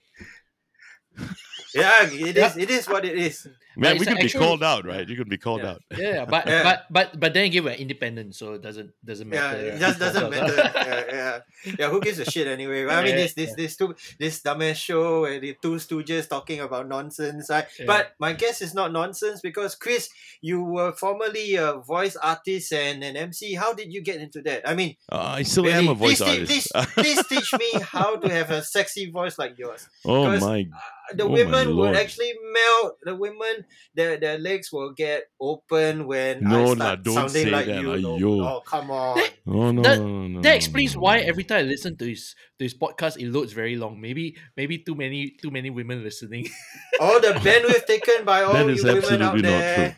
yeah, 1.73 2.03
it 2.03 2.35
is. 2.37 2.57
It 2.57 2.69
is 2.69 2.87
what 2.89 3.05
it 3.05 3.17
is. 3.17 3.47
Man, 3.79 3.97
we 3.97 4.05
could 4.05 4.17
be 4.17 4.23
actual- 4.25 4.41
called 4.41 4.63
out, 4.63 4.85
right? 4.85 5.07
You 5.07 5.15
could 5.15 5.29
be 5.29 5.37
called 5.37 5.61
Yeah. 5.61 5.69
out. 5.71 5.81
Yeah, 5.97 6.25
but 6.25 6.47
Yeah. 6.47 6.63
but 6.63 6.77
but 6.89 7.19
but 7.19 7.33
then 7.33 7.45
again, 7.45 7.63
we're 7.63 7.73
independent, 7.79 8.35
so 8.35 8.53
it 8.53 8.61
doesn't 8.61 8.91
doesn't 9.03 9.27
matter. 9.29 9.57
Yeah, 9.57 9.63
matter. 9.63 9.75
it 9.75 9.79
just 9.79 9.99
doesn't 9.99 10.29
matter. 10.35 10.55
yeah, 10.55 11.03
yeah, 11.11 11.39
yeah. 11.79 11.89
Who 11.89 12.01
gives 12.01 12.19
a 12.19 12.25
shit 12.25 12.47
anyway? 12.47 12.85
I 12.87 13.03
mean, 13.03 13.11
Yeah, 13.17 13.23
this 13.25 13.33
this 13.33 13.53
this 13.55 13.75
two 13.77 13.95
this 14.19 14.41
dumbass 14.41 14.75
show 14.75 15.21
where 15.21 15.39
the 15.39 15.55
two 15.61 15.75
stooges 15.79 16.27
talking 16.29 16.59
about 16.59 16.87
nonsense. 16.87 17.49
Right? 17.49 17.65
Yeah. 17.79 17.85
But 17.87 18.13
my 18.19 18.33
guess 18.33 18.61
is 18.61 18.73
not 18.73 18.91
nonsense 18.91 19.41
because 19.41 19.75
Chris, 19.75 20.09
you 20.41 20.63
were 20.63 20.91
formerly 20.91 21.55
a 21.55 21.73
voice 21.79 22.15
artist 22.15 22.73
and 22.73 23.03
an 23.03 23.15
MC. 23.17 23.53
How 23.55 23.73
did 23.73 23.91
you 23.93 24.01
get 24.01 24.19
into 24.21 24.41
that? 24.43 24.67
I 24.67 24.73
mean, 24.75 24.95
Uh, 25.11 25.39
I 25.39 25.43
still 25.43 25.63
really, 25.63 25.75
am 25.77 25.87
a 25.89 25.93
voice 25.95 26.19
please, 26.21 26.67
artist. 26.73 26.95
Please, 26.95 27.21
please 27.21 27.21
teach 27.27 27.53
me 27.59 27.69
how 27.81 28.15
to 28.17 28.27
have 28.29 28.51
a 28.51 28.61
sexy 28.63 29.09
voice 29.11 29.37
like 29.39 29.57
yours. 29.57 29.87
oh 30.05 30.25
because- 30.25 30.41
my! 30.41 30.67
The 31.15 31.23
Oh 31.23 31.29
women 31.33 31.75
would 31.75 31.95
actually 31.95 32.33
melt. 32.53 32.99
The 33.01 33.15
women, 33.15 33.65
their 33.95 34.17
their 34.17 34.37
legs 34.37 34.71
will 34.71 34.91
get 34.93 35.25
open 35.39 36.07
when 36.07 36.45
I 36.47 36.65
start 36.65 36.77
nah, 36.77 36.95
don't 36.95 37.13
sounding 37.13 37.43
say 37.45 37.49
like 37.49 37.65
that, 37.67 37.81
you. 37.81 37.95
no. 37.97 38.17
aiyo. 38.17 38.45
Oh, 38.47 38.61
come 38.65 38.91
on. 38.91 39.19
Oh 39.47 39.71
no! 39.71 39.81
That- 39.81 39.99
no, 39.99 40.27
no, 40.27 40.41
That 40.41 40.55
explains 40.55 40.95
no, 40.95 41.01
why 41.01 41.19
every 41.19 41.43
time 41.43 41.59
I 41.59 41.61
listen 41.63 41.97
to 41.97 42.05
his 42.05 42.35
to 42.57 42.65
his 42.65 42.73
podcast, 42.73 43.17
it 43.17 43.27
loads 43.27 43.53
very 43.53 43.75
long. 43.75 43.99
Maybe 43.99 44.37
maybe 44.55 44.79
too 44.79 44.95
many 44.95 45.31
too 45.41 45.51
many 45.51 45.69
women 45.69 46.03
listening. 46.03 46.47
all 46.99 47.19
the 47.19 47.33
bandwidth 47.39 47.85
taken 47.85 48.25
by 48.25 48.43
all 48.43 48.53
That 48.53 48.65
you 48.67 48.73
is 48.73 48.83
women 48.83 49.21
out 49.21 49.35
absolutely 49.35 49.41
not 49.41 49.59
there. 49.59 49.97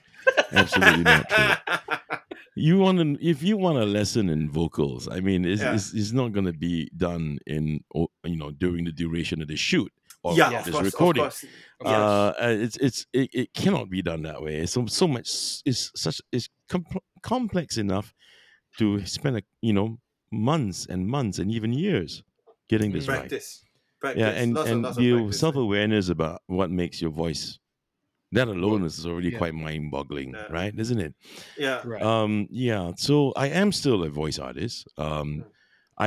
Absolutely 0.52 1.04
not 1.04 1.30
true. 1.30 1.76
You 2.54 2.80
want 2.80 3.00
to, 3.00 3.26
if 3.26 3.42
you 3.42 3.56
want 3.56 3.78
a 3.78 3.86
lesson 3.86 4.28
in 4.28 4.52
vocals, 4.52 5.08
I 5.08 5.22
mean, 5.22 5.46
it's, 5.46 5.62
Yeah. 5.62 5.74
it's, 5.74 5.94
it's 5.94 6.12
not 6.12 6.34
going 6.34 6.46
to 6.46 6.54
be 6.54 6.92
done 6.96 7.40
in, 7.48 7.82
o- 7.96 8.12
you 8.26 8.36
know, 8.36 8.52
during 8.52 8.84
the 8.84 8.92
duration 8.92 9.42
of 9.42 9.48
the 9.48 9.56
shoot 9.56 9.90
or 10.24 10.34
yeah, 10.36 10.52
Yeah. 10.52 10.60
of 10.60 10.66
this 10.66 10.74
course, 10.76 10.86
recording. 10.86 11.24
of 11.26 11.30
course. 11.32 11.46
Uh, 11.84 12.34
uh, 12.40 12.48
it's 12.60 12.78
it's 12.78 13.06
it, 13.14 13.30
it 13.34 13.54
cannot 13.54 13.90
be 13.90 14.02
done 14.02 14.22
that 14.24 14.42
way. 14.42 14.58
It's 14.58 14.74
so 14.74 14.86
so 14.86 15.08
much 15.08 15.28
s- 15.28 15.64
is 15.66 15.92
such 15.96 16.22
is 16.32 16.50
com- 16.70 16.86
complex 17.24 17.78
enough 17.78 18.14
to 18.78 19.04
spend 19.06 19.38
a, 19.38 19.42
you 19.62 19.74
know 19.74 19.98
months 20.32 20.86
and 20.86 21.08
months 21.08 21.40
and 21.40 21.52
even 21.52 21.74
years 21.74 22.24
getting 22.70 22.92
this 22.92 23.08
right. 23.08 23.20
practice, 23.20 23.64
practice. 24.00 24.22
Yeah, 24.22 24.30
and 24.30 24.54
lots 24.54 24.68
of, 24.70 24.74
and 24.74 24.82
lots 24.84 24.98
of 24.98 25.04
the 25.04 25.32
self 25.34 25.56
awareness 25.56 26.10
about 26.10 26.42
what 26.48 26.70
makes 26.70 27.02
your 27.02 27.12
voice. 27.12 27.58
That 28.34 28.48
alone 28.48 28.86
is 28.86 29.06
already 29.06 29.30
Yeah. 29.32 29.40
quite 29.40 29.54
mind 29.54 29.92
boggling, 29.92 30.32
Yeah. 30.34 30.46
right? 30.50 30.74
Isn't 30.78 31.00
it? 31.00 31.14
Yeah, 31.58 31.82
right. 31.84 32.02
Um, 32.02 32.48
yeah. 32.50 32.92
So 32.96 33.34
I 33.36 33.48
am 33.50 33.74
still 33.74 34.04
a 34.04 34.10
voice 34.10 34.40
artist. 34.40 34.88
Um, 34.98 35.44
Mm. 35.44 35.44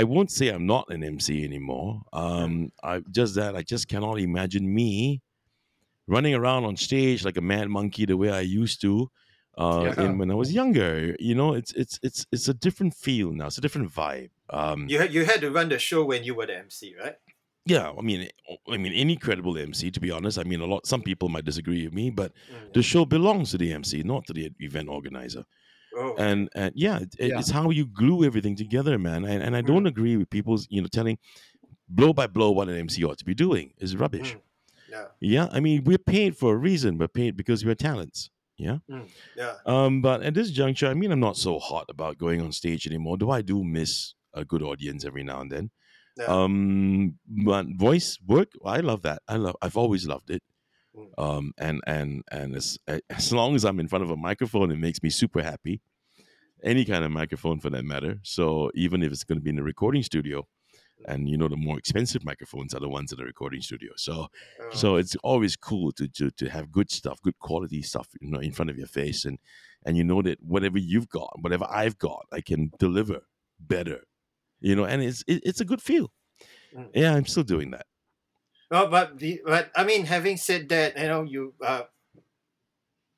I 0.01 0.03
won't 0.05 0.31
say 0.31 0.47
I'm 0.49 0.67
not 0.67 0.85
an 0.95 1.03
MC 1.05 1.45
anymore. 1.45 2.03
Um, 2.13 2.53
I 2.83 2.95
just 3.19 3.33
that 3.37 3.55
I 3.61 3.63
just 3.63 3.87
cannot 3.93 4.19
imagine 4.19 4.65
me 4.81 5.23
running 6.07 6.35
around 6.35 6.65
on 6.65 6.77
stage 6.77 7.25
like 7.25 7.37
a 7.37 7.41
mad 7.53 7.69
monkey 7.69 8.05
the 8.07 8.17
way 8.23 8.31
I 8.31 8.41
used 8.63 8.81
to. 8.87 9.11
Uh, 9.57 9.95
Yeah. 9.97 10.05
in 10.05 10.19
when 10.19 10.31
I 10.31 10.35
was 10.35 10.51
younger, 10.53 11.15
you 11.21 11.35
know, 11.41 11.55
it's 11.55 11.73
it's 11.83 11.97
it's 12.03 12.27
it's 12.35 12.49
a 12.49 12.55
different 12.67 12.93
feel 13.05 13.31
now. 13.39 13.47
It's 13.47 13.59
a 13.59 13.61
different 13.67 13.91
vibe. 14.01 14.31
Um, 14.51 14.89
you 14.89 14.99
had 14.99 15.15
you 15.15 15.25
had 15.25 15.41
to 15.43 15.51
run 15.59 15.69
the 15.69 15.79
show 15.79 16.01
when 16.05 16.25
you 16.25 16.35
were 16.35 16.47
the 16.47 16.59
MC, 16.59 16.97
right? 17.03 17.17
yeah, 17.67 17.93
I 17.99 18.03
mean, 18.03 18.29
I 18.75 18.77
mean, 18.77 18.93
any 18.93 19.17
credible 19.17 19.57
MC, 19.57 19.91
to 19.93 20.01
be 20.01 20.11
honest. 20.11 20.39
I 20.39 20.45
mean, 20.45 20.61
a 20.61 20.67
lot. 20.67 20.87
Some 20.87 21.03
people 21.03 21.29
might 21.29 21.45
disagree 21.51 21.85
with 21.85 21.95
me, 21.95 22.11
but 22.11 22.33
Mm. 22.53 22.73
the 22.75 22.83
show 22.83 23.05
belongs 23.07 23.53
to 23.53 23.59
the 23.59 23.73
MC, 23.73 24.03
not 24.03 24.27
to 24.27 24.33
the 24.35 24.51
event 24.59 24.89
organizer. 24.89 25.45
Oh, 25.97 26.15
and 26.19 26.49
and 26.55 26.73
yeah, 26.75 26.99
it, 27.01 27.15
Yeah. 27.19 27.39
it's 27.39 27.51
how 27.51 27.71
you 27.71 27.87
glue 27.87 28.25
everything 28.25 28.57
together, 28.57 28.99
man. 28.99 29.25
And, 29.25 29.43
and 29.43 29.57
I 29.57 29.63
Mm. 29.63 29.67
don't 29.67 29.87
agree 29.87 30.17
with 30.17 30.29
people's 30.31 30.67
you 30.71 30.81
know 30.83 30.89
telling 30.89 31.19
blow 31.89 32.13
by 32.13 32.27
blow 32.27 32.51
what 32.51 32.69
an 32.69 32.77
MC 32.77 33.05
ought 33.05 33.19
to 33.19 33.25
be 33.25 33.35
doing 33.35 33.73
is 33.79 33.97
rubbish. 33.97 34.35
Mm. 34.35 34.41
yeah, 34.91 35.05
Yeah, 35.21 35.49
I 35.53 35.61
mean 35.61 35.85
we're 35.85 35.99
paid 35.99 36.37
for 36.37 36.55
a 36.55 36.57
reason. 36.57 36.99
We're 36.99 37.09
paid 37.09 37.37
because 37.37 37.65
we're 37.65 37.75
talents. 37.77 38.31
Yeah. 38.57 38.79
yeah. 39.37 39.55
Um, 39.67 40.01
but 40.01 40.23
at 40.23 40.35
this 40.35 40.51
juncture, 40.53 40.87
I 40.87 40.95
mean, 40.95 41.11
I'm 41.11 41.19
not 41.19 41.37
so 41.37 41.59
hot 41.59 41.87
about 41.89 42.19
going 42.19 42.41
on 42.41 42.53
stage 42.53 42.87
anymore. 42.87 43.17
Do 43.19 43.29
I 43.31 43.43
do 43.43 43.65
miss 43.65 44.15
a 44.33 44.45
good 44.45 44.63
audience 44.63 45.05
every 45.05 45.25
now 45.25 45.41
and 45.41 45.51
then? 45.51 45.71
Yeah. 46.17 46.27
Um, 46.27 47.19
but 47.27 47.67
voice 47.75 48.17
work, 48.25 48.53
I 48.65 48.79
love 48.79 49.03
that. 49.03 49.23
I 49.27 49.37
love. 49.39 49.57
I've 49.61 49.77
always 49.77 50.07
loved 50.07 50.31
it. 50.31 50.41
Mm. 50.97 51.09
Um, 51.19 51.53
and 51.59 51.81
and 51.87 52.23
and 52.31 52.55
as 52.57 52.79
as 53.11 53.33
long 53.33 53.55
as 53.55 53.65
I'm 53.65 53.81
in 53.81 53.89
front 53.89 54.05
of 54.05 54.11
a 54.11 54.17
microphone, 54.17 54.71
it 54.71 54.79
makes 54.79 55.03
me 55.03 55.11
super 55.11 55.43
happy. 55.43 55.81
Any 56.63 56.85
kind 56.87 57.05
of 57.05 57.11
microphone, 57.11 57.61
for 57.61 57.69
that 57.71 57.85
matter. 57.85 58.21
So 58.23 58.71
even 58.75 59.03
if 59.03 59.13
it's 59.13 59.25
going 59.25 59.39
to 59.39 59.43
be 59.45 59.51
in 59.51 59.59
a 59.59 59.63
recording 59.63 60.03
studio, 60.03 60.47
and 61.07 61.29
you 61.29 61.37
know 61.37 61.49
the 61.49 61.57
more 61.57 61.79
expensive 61.79 62.25
microphones 62.25 62.73
are 62.75 62.81
the 62.81 62.89
ones 62.89 63.13
in 63.13 63.19
the 63.19 63.25
recording 63.25 63.61
studio. 63.61 63.93
So 63.97 64.29
Oh. 64.61 64.71
so 64.73 64.97
it's 64.97 65.17
always 65.17 65.57
cool 65.57 65.93
to, 65.93 66.09
to 66.09 66.31
to 66.31 66.49
have 66.49 66.73
good 66.73 66.91
stuff, 66.91 67.21
good 67.23 67.39
quality 67.39 67.83
stuff, 67.83 68.09
you 68.21 68.31
know, 68.31 68.39
in 68.41 68.53
front 68.53 68.71
of 68.71 68.79
your 68.79 68.87
face, 68.87 69.25
and 69.27 69.39
and 69.85 69.97
you 69.99 70.05
know 70.05 70.23
that 70.23 70.39
whatever 70.43 70.79
you've 70.79 71.09
got, 71.09 71.31
whatever 71.43 71.67
I've 71.69 71.99
got, 71.99 72.25
I 72.33 72.41
can 72.41 72.71
deliver 72.79 73.21
better, 73.61 74.05
you 74.61 74.75
know, 74.77 74.85
and 74.85 75.03
it's 75.03 75.23
it, 75.27 75.43
it's 75.45 75.61
a 75.61 75.65
good 75.67 75.83
feel. 75.83 76.13
Mm. 76.75 76.89
Yeah, 76.95 77.15
I'm 77.15 77.27
still 77.27 77.45
doing 77.45 77.73
that. 77.73 77.87
Well, 78.71 78.89
but 78.89 79.19
the, 79.19 79.41
but 79.45 79.71
I 79.77 79.85
mean, 79.85 80.07
having 80.07 80.37
said 80.37 80.69
that, 80.71 80.97
you 80.97 81.09
know, 81.09 81.23
you 81.23 81.55
uh, 81.61 81.85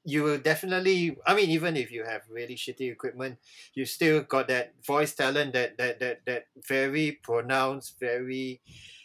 you 0.04 0.22
will 0.22 0.38
definitely. 0.38 1.16
I 1.26 1.34
mean, 1.34 1.50
even 1.50 1.76
if 1.76 1.90
you 1.90 2.04
have 2.04 2.22
really 2.30 2.54
shitty 2.54 2.90
equipment, 2.92 3.38
you 3.74 3.84
still 3.84 4.22
got 4.22 4.48
that 4.48 4.74
voice 4.84 5.14
talent, 5.14 5.52
that 5.54 5.78
that 5.78 5.98
that 6.00 6.24
that 6.26 6.46
very 6.68 7.12
pronounced, 7.22 7.98
very 7.98 8.62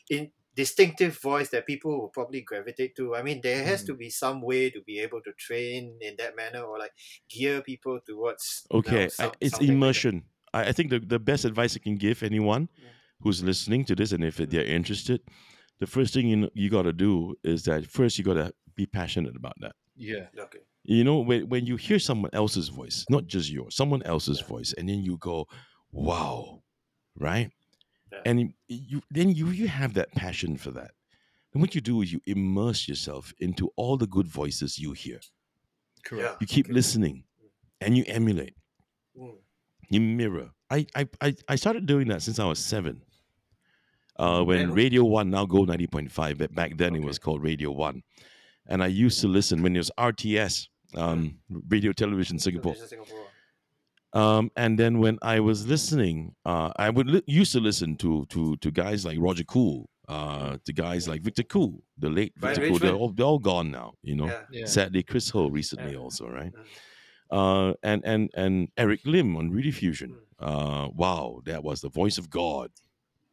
in 0.09 0.31
distinctive 0.55 1.17
voice 1.19 1.49
that 1.49 1.65
people 1.67 1.99
will 1.99 2.09
probably 2.09 2.41
gravitate 2.41 2.95
to. 2.97 3.15
I 3.15 3.23
mean, 3.23 3.41
there 3.41 3.63
has 3.63 3.83
Mm. 3.83 3.85
to 3.85 3.95
be 3.95 4.09
some 4.09 4.41
way 4.41 4.69
to 4.69 4.81
be 4.81 4.99
able 4.99 5.21
to 5.23 5.33
train 5.33 5.97
in 6.01 6.17
that 6.17 6.35
manner 6.35 6.61
or 6.63 6.77
like 6.79 6.93
gear 7.29 7.61
people 7.61 7.99
towards. 8.05 8.67
you 8.83 8.91
know, 8.91 8.99
Okay, 8.99 9.11
I- 9.19 9.31
it's 9.41 9.59
sounding 9.59 9.81
like 9.81 9.95
immersion. 9.95 10.25
I, 10.53 10.69
I 10.69 10.71
think 10.71 10.89
the, 10.89 10.99
the 10.99 11.19
best 11.19 11.45
advice 11.45 11.75
I 11.75 11.79
can 11.79 11.95
give 11.95 12.23
anyone 12.23 12.69
Yeah. 12.75 12.93
who's 13.21 13.43
listening 13.43 13.85
to 13.85 13.95
this, 13.95 14.11
and 14.11 14.23
if 14.23 14.37
they're 14.37 14.65
interested, 14.65 15.21
the 15.81 15.87
first 15.87 16.13
thing 16.13 16.27
you 16.27 16.37
know, 16.37 16.49
you 16.53 16.69
got 16.69 16.83
to 16.83 16.93
do 16.93 17.35
is 17.43 17.63
that 17.63 17.85
first 17.85 18.17
you 18.17 18.23
got 18.23 18.35
to 18.35 18.53
be 18.75 18.85
passionate 18.85 19.35
about 19.35 19.55
that. 19.63 19.73
yeah. 19.97 20.27
Okay. 20.45 20.59
You 20.83 21.03
know, 21.03 21.19
when, 21.19 21.47
when 21.49 21.65
you 21.67 21.75
hear 21.75 21.99
someone 21.99 22.31
else's 22.33 22.69
voice, 22.69 23.05
not 23.09 23.27
just 23.27 23.51
yours, 23.51 23.75
someone 23.75 24.01
else's 24.03 24.39
Yeah. 24.39 24.47
voice, 24.53 24.73
and 24.77 24.87
then 24.89 25.03
you 25.03 25.17
go, 25.17 25.45
wow, 25.91 26.63
right? 27.19 27.51
Yeah. 28.11 28.21
And 28.25 28.39
you- 28.41 28.53
you 28.67 29.01
then 29.11 29.29
you 29.39 29.47
you 29.61 29.67
have 29.67 29.93
that 29.99 30.09
passion 30.23 30.57
for 30.57 30.71
that. 30.79 30.91
And 31.53 31.61
what 31.61 31.75
you 31.75 31.81
do 31.81 32.01
is 32.01 32.11
you 32.13 32.21
immerse 32.25 32.87
yourself 32.87 33.33
into 33.39 33.69
all 33.75 33.95
the 33.97 34.07
good 34.07 34.27
voices 34.27 34.79
you 34.79 34.91
hear. 34.93 35.19
Correct. 36.05 36.25
Yeah. 36.27 36.37
You 36.41 36.47
keep 36.47 36.65
okay. 36.67 36.73
listening 36.79 37.25
and 37.81 37.97
you 37.97 38.03
emulate, 38.07 38.55
Mm. 39.19 39.35
you 39.89 40.01
mirror. 40.01 40.49
I, 40.69 40.87
I, 40.95 41.03
I, 41.21 41.35
I 41.53 41.55
started 41.57 41.85
doing 41.85 42.07
that 42.07 42.21
since 42.21 42.39
I 42.39 42.45
was 42.45 42.59
seven. 42.59 43.01
Uh, 44.17 44.43
when 44.43 44.71
Radio 44.73 45.03
One, 45.03 45.29
now 45.29 45.45
Go 45.45 45.65
90.5, 45.65 46.37
but 46.37 46.53
back 46.53 46.77
then 46.77 46.95
it 46.95 47.03
was 47.03 47.17
called 47.17 47.41
Radio 47.43 47.71
One. 47.71 48.03
And 48.67 48.83
I 48.83 48.87
used 48.87 49.19
to 49.21 49.27
listen 49.27 49.63
when 49.63 49.75
it 49.75 49.79
was 49.79 49.91
RTS, 49.97 50.67
um, 50.95 51.35
Radio 51.69 51.91
Television 51.91 52.37
Singapore. 52.37 52.75
Um, 54.13 54.51
and 54.57 54.77
then 54.77 54.99
when 54.99 55.17
I 55.21 55.39
was 55.39 55.65
listening, 55.65 56.35
uh, 56.45 56.71
I 56.75 56.89
would 56.89 57.07
li- 57.09 57.23
used 57.27 57.53
to 57.53 57.59
listen 57.61 57.95
to 57.97 58.25
to 58.27 58.57
to 58.57 58.69
guys 58.71 59.05
like 59.05 59.17
Roger 59.19 59.45
Cool, 59.45 59.89
uh, 60.09 60.57
to 60.65 60.73
guys 60.73 61.07
like 61.07 61.21
Victor 61.21 61.43
Cool, 61.43 61.81
the 61.97 62.09
late 62.09 62.33
Brian 62.37 62.55
Victor 62.57 62.69
Cool. 62.71 62.79
They're 62.79 62.95
all, 62.95 63.09
they're 63.13 63.25
all 63.25 63.39
gone 63.39 63.71
now, 63.71 63.93
you 64.03 64.15
know. 64.15 64.27
Yeah. 64.27 64.41
Yeah. 64.51 64.65
Sadly, 64.65 65.03
Chris 65.03 65.29
Ho 65.29 65.47
recently 65.49 65.93
Yeah. 65.93 65.99
also, 65.99 66.27
right? 66.27 66.51
Mm. 66.53 67.69
Uh, 67.69 67.73
and 67.83 68.01
and 68.03 68.29
and 68.35 68.67
Eric 68.77 68.99
Lim 69.05 69.37
on 69.37 69.49
Rediffusion. 69.51 70.09
Mm. 70.09 70.17
Uh, 70.39 70.89
wow, 70.93 71.39
that 71.45 71.63
was 71.63 71.79
the 71.79 71.89
voice 71.89 72.17
of 72.17 72.29
God. 72.29 72.69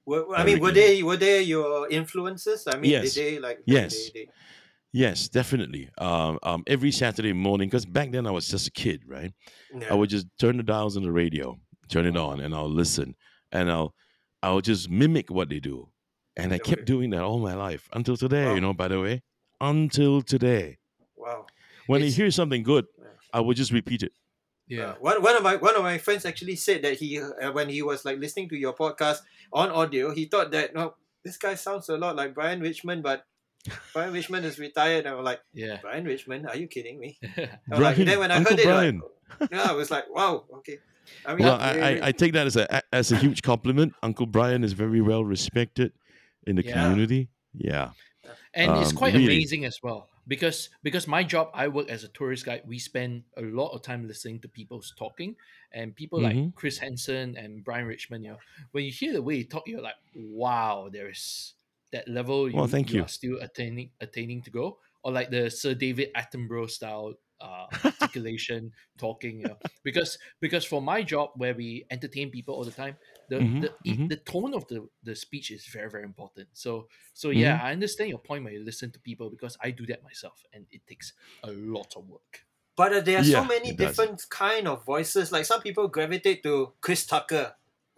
Were, 0.09 0.25
I 0.35 0.43
mean, 0.45 0.59
were 0.61 0.73
they 0.73 1.03
were 1.03 1.19
they 1.19 1.43
your 1.43 1.89
influences? 1.91 2.67
I 2.67 2.77
mean, 2.79 2.91
Yes. 2.93 3.15
did 3.15 3.25
they 3.25 3.39
like? 3.39 3.59
Yes. 3.67 3.93
They, 3.95 4.21
they, 4.25 4.29
Yes, 4.91 5.29
definitely. 5.29 5.91
Um, 5.99 6.39
um, 6.43 6.63
every 6.67 6.91
Saturday 6.93 7.35
morning, 7.35 7.69
because 7.69 7.85
back 7.85 8.11
then 8.11 8.27
I 8.27 8.31
was 8.31 8.49
just 8.49 8.67
a 8.69 8.71
kid, 8.71 9.03
right? 9.07 9.33
yeah. 9.79 9.89
I 9.91 9.95
would 9.95 10.09
just 10.09 10.27
turn 10.41 10.57
the 10.57 10.63
dials 10.63 10.97
on 10.97 11.03
the 11.03 11.13
radio, 11.13 11.59
turn 11.91 12.07
it 12.07 12.17
on, 12.17 12.41
and 12.41 12.55
I'll 12.55 12.71
listen, 12.71 13.15
and 13.53 13.71
I'll 13.71 13.93
I'll 14.43 14.63
just 14.63 14.89
mimic 14.89 15.31
what 15.31 15.51
they 15.51 15.61
do, 15.61 15.91
and 16.39 16.55
I 16.55 16.59
kept 16.59 16.87
doing 16.87 17.11
that 17.11 17.21
all 17.23 17.39
my 17.39 17.55
life 17.55 17.87
until 17.93 18.17
today. 18.17 18.47
Wow. 18.47 18.55
You 18.55 18.61
know, 18.63 18.73
by 18.73 18.89
the 18.89 18.99
way, 19.01 19.23
until 19.61 20.23
today. 20.23 20.79
wow. 21.17 21.45
When 21.87 22.01
I 22.01 22.07
It's- 22.07 22.17
hear 22.17 22.31
something 22.31 22.63
good, 22.63 22.87
I 23.33 23.41
would 23.41 23.59
just 23.59 23.73
repeat 23.73 24.03
it. 24.03 24.13
Yeah. 24.69 24.91
Uh, 24.91 24.95
one, 25.01 25.23
one 25.23 25.37
of 25.37 25.43
my 25.43 25.57
one 25.57 25.75
of 25.77 25.83
my 25.83 25.99
friends 25.99 26.25
actually 26.25 26.57
said 26.57 26.83
that 26.83 26.95
he 26.99 27.21
uh, 27.21 27.53
when 27.53 27.69
he 27.69 27.83
was 27.83 28.05
like 28.05 28.19
listening 28.19 28.49
to 28.51 28.57
your 28.57 28.75
podcast 28.75 29.21
on 29.53 29.71
audio, 29.71 30.13
he 30.15 30.27
thought 30.27 30.51
that 30.53 30.75
no, 30.75 30.95
this 31.25 31.37
guy 31.37 31.55
sounds 31.55 31.89
a 31.89 31.97
lot 31.97 32.17
like 32.17 32.35
Brian 32.35 32.61
Richmond, 32.61 33.03
but 33.03 33.25
Brian 33.93 34.13
Richmond 34.13 34.45
is 34.47 34.59
retired. 34.59 35.07
And 35.07 35.17
I'm 35.17 35.25
like, 35.25 35.41
Yeah. 35.55 35.79
Brian 35.81 36.05
Richmond, 36.05 36.49
are 36.49 36.57
you 36.57 36.67
kidding 36.69 37.01
me? 37.01 37.19
I'm 37.37 37.49
Brian, 37.69 37.83
like, 37.83 37.97
then 38.07 38.19
when 38.19 38.31
I 38.31 38.37
Uncle 38.37 38.53
heard 38.57 38.61
it, 38.61 38.65
Brian. 38.67 39.03
like, 39.41 39.51
yeah, 39.53 39.67
I 39.71 39.73
was 39.73 39.91
like, 39.91 40.05
wow, 40.11 40.45
okay. 40.59 40.79
I 41.25 41.35
mean, 41.35 41.47
well, 41.47 41.57
I, 41.59 41.73
I, 41.81 42.01
I 42.09 42.13
take 42.13 42.35
that 42.35 42.47
as 42.47 42.57
a 42.57 42.83
as 42.95 43.11
a 43.13 43.17
huge 43.17 43.41
compliment. 43.43 43.95
Uncle 44.03 44.27
Brian 44.27 44.63
is 44.63 44.75
very 44.75 45.01
well 45.01 45.25
respected 45.25 45.93
in 46.47 46.57
the 46.57 46.65
Yeah. 46.65 46.73
community. 46.75 47.31
Yeah. 47.55 47.93
and 48.53 48.77
it's 48.83 48.91
Um, 48.91 48.97
quite 48.97 49.15
really. 49.15 49.25
amazing 49.37 49.65
as 49.65 49.81
well 49.83 50.09
because 50.29 50.71
because 50.83 51.07
my 51.09 51.25
job 51.25 51.51
I 51.55 51.69
work 51.69 51.89
as 51.89 52.05
a 52.05 52.09
tourist 52.09 52.45
guide 52.47 52.63
we 52.67 52.79
spend 52.79 53.25
a 53.37 53.43
lot 53.43 53.71
of 53.73 53.83
time 53.83 54.07
listening 54.07 54.41
to 54.41 54.49
people's 54.49 54.95
talking 54.99 55.37
and 55.73 55.97
people 55.97 56.21
Mhm. 56.21 56.23
like 56.23 56.55
Chris 56.55 56.79
Henson 56.79 57.37
and 57.37 57.65
Brian 57.65 57.87
Richmond 57.87 58.25
you 58.25 58.33
know 58.33 58.39
when 58.73 58.85
you 58.85 58.93
hear 58.93 59.13
the 59.13 59.23
way 59.23 59.37
he 59.37 59.45
talk 59.45 59.65
you're 59.67 59.81
like 59.83 59.97
wow 60.15 60.89
there's 60.93 61.55
that 61.93 62.07
level 62.09 62.51
you, 62.51 62.57
Well, 62.57 62.67
thank 62.67 62.93
you. 62.93 63.03
are 63.03 63.09
still 63.09 63.39
attaining 63.41 63.93
attaining 64.01 64.43
to 64.43 64.51
go 64.51 64.79
or 65.03 65.13
like 65.13 65.31
the 65.31 65.51
Sir 65.51 65.75
David 65.75 66.11
Attenborough 66.15 66.71
style 66.71 67.15
uh, 67.41 67.67
articulation 67.85 68.73
talking 68.99 69.41
you 69.41 69.47
know 69.47 69.59
because 69.85 70.19
because 70.41 70.65
for 70.65 70.83
my 70.83 71.03
job 71.03 71.31
where 71.37 71.55
we 71.55 71.87
entertain 71.91 72.31
people 72.31 72.55
all 72.55 72.65
the 72.65 72.73
time 72.73 72.97
the 73.29 73.37
Mhm, 73.37 73.61
the, 73.63 73.71
mhm. 73.91 74.09
the 74.09 74.17
tone 74.17 74.55
of 74.55 74.67
the 74.69 74.89
the 75.03 75.15
speech 75.15 75.51
is 75.51 75.67
very 75.67 75.91
very 75.91 76.05
important 76.05 76.49
so 76.53 76.89
so 77.13 77.31
yeah 77.31 77.57
Mm-hmm. 77.57 77.67
i 77.67 77.73
understand 77.73 78.09
your 78.11 78.19
point 78.29 78.45
when 78.45 78.53
you 78.55 78.65
listen 78.65 78.91
to 78.93 78.99
people 79.01 79.29
because 79.31 79.57
i 79.63 79.71
do 79.71 79.85
that 79.87 80.03
myself 80.03 80.43
and 80.53 80.65
it 80.71 80.83
takes 80.87 81.13
a 81.45 81.51
lot 81.53 81.91
of 81.97 82.09
work 82.09 82.45
But 82.79 82.93
uh, 82.93 83.01
there 83.07 83.19
are 83.21 83.25
Yeah, 83.27 83.41
so 83.41 83.45
many 83.45 83.69
it 83.71 83.77
does. 83.77 83.87
different 83.89 84.19
kind 84.31 84.65
of 84.73 84.77
voices. 84.87 85.33
Like 85.35 85.45
some 85.53 85.61
people 85.67 85.89
gravitate 85.99 86.41
to 86.47 86.55
Chris 86.81 87.03
Tucker. 87.13 87.47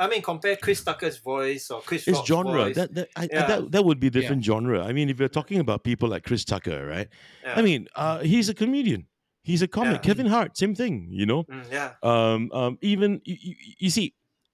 I 0.03 0.09
mean, 0.09 0.23
compare 0.23 0.57
Chris 0.57 0.81
Tucker's 0.83 1.19
voice 1.21 1.65
or 1.73 1.79
Chris 1.89 2.09
It's 2.09 2.17
Rock's 2.17 2.29
genre. 2.33 2.61
voice. 2.65 2.77
That 2.81 2.89
that, 2.97 3.09
I, 3.13 3.25
I- 3.25 3.29
Yeah. 3.31 3.47
that 3.51 3.61
that 3.75 3.83
would 3.85 4.01
be 4.01 4.09
different 4.09 4.41
genre. 4.43 4.81
I 4.89 4.93
mean, 4.97 5.09
if 5.13 5.17
you're 5.21 5.29
talking 5.41 5.61
about 5.61 5.85
people 5.85 6.09
like 6.15 6.25
Chris 6.29 6.45
Tucker, 6.53 6.81
right? 6.95 7.09
Yeah. 7.45 7.59
I 7.59 7.63
mean, 7.69 7.81
uh, 7.95 8.19
he's 8.33 8.49
a 8.49 8.57
comedian. 8.63 9.05
He's 9.51 9.61
a 9.61 9.69
comic. 9.69 10.01
Yeah. 10.01 10.07
Kevin 10.09 10.29
Hart, 10.33 10.57
same 10.57 10.75
thing. 10.75 10.95
You 11.21 11.27
know. 11.31 11.45
Mm, 11.45 11.65
yeah. 11.79 11.91
Um, 12.13 12.49
um, 12.61 12.73
even 12.81 13.21
you, 13.29 13.37
you, 13.49 13.55
you 13.85 13.91
see, 13.93 14.07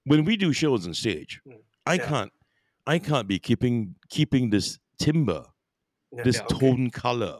when 0.07 0.25
we 0.25 0.37
do 0.37 0.53
shows 0.53 0.87
on 0.87 0.93
stage, 0.93 1.41
Mm, 1.47 1.57
I 1.85 1.97
can't, 1.97 2.31
I 2.85 2.99
can't 2.99 3.27
be 3.27 3.39
keeping 3.39 3.95
keeping 4.09 4.49
this 4.49 4.79
timbre, 4.99 5.45
yeah, 6.11 6.23
this 6.23 6.37
yeah, 6.37 6.43
okay. 6.51 6.59
tone 6.59 6.89
color. 6.89 7.37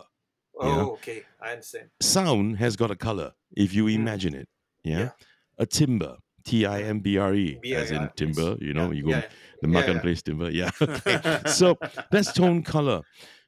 Oh, 0.60 0.68
yeah. 0.68 0.84
okay. 0.98 1.24
I 1.42 1.52
understand. 1.52 1.90
Sound 2.02 2.58
has 2.58 2.76
got 2.76 2.92
a 2.92 2.96
color 2.96 3.34
if 3.56 3.74
you 3.74 3.86
Mm. 3.86 3.96
imagine 3.96 4.34
it. 4.36 4.48
Yeah, 4.84 5.00
Yeah. 5.00 5.10
a 5.58 5.66
timber. 5.66 6.18
T 6.46 6.66
I 6.66 6.82
M 6.84 7.00
B 7.02 7.18
R 7.18 7.34
E, 7.36 7.60
as 7.76 7.92
in 7.92 8.10
timber. 8.16 8.56
You 8.62 8.74
know, 8.74 8.88
Yeah, 8.92 8.98
you 8.98 9.04
go 9.04 9.10
yeah. 9.10 9.22
the 9.62 9.68
Yeah, 9.68 9.74
marketplace 9.74 10.22
timber. 10.22 10.50
Yeah. 10.50 10.72
so 11.60 11.78
that's 12.12 12.32
tone 12.32 12.64
color. 12.64 13.02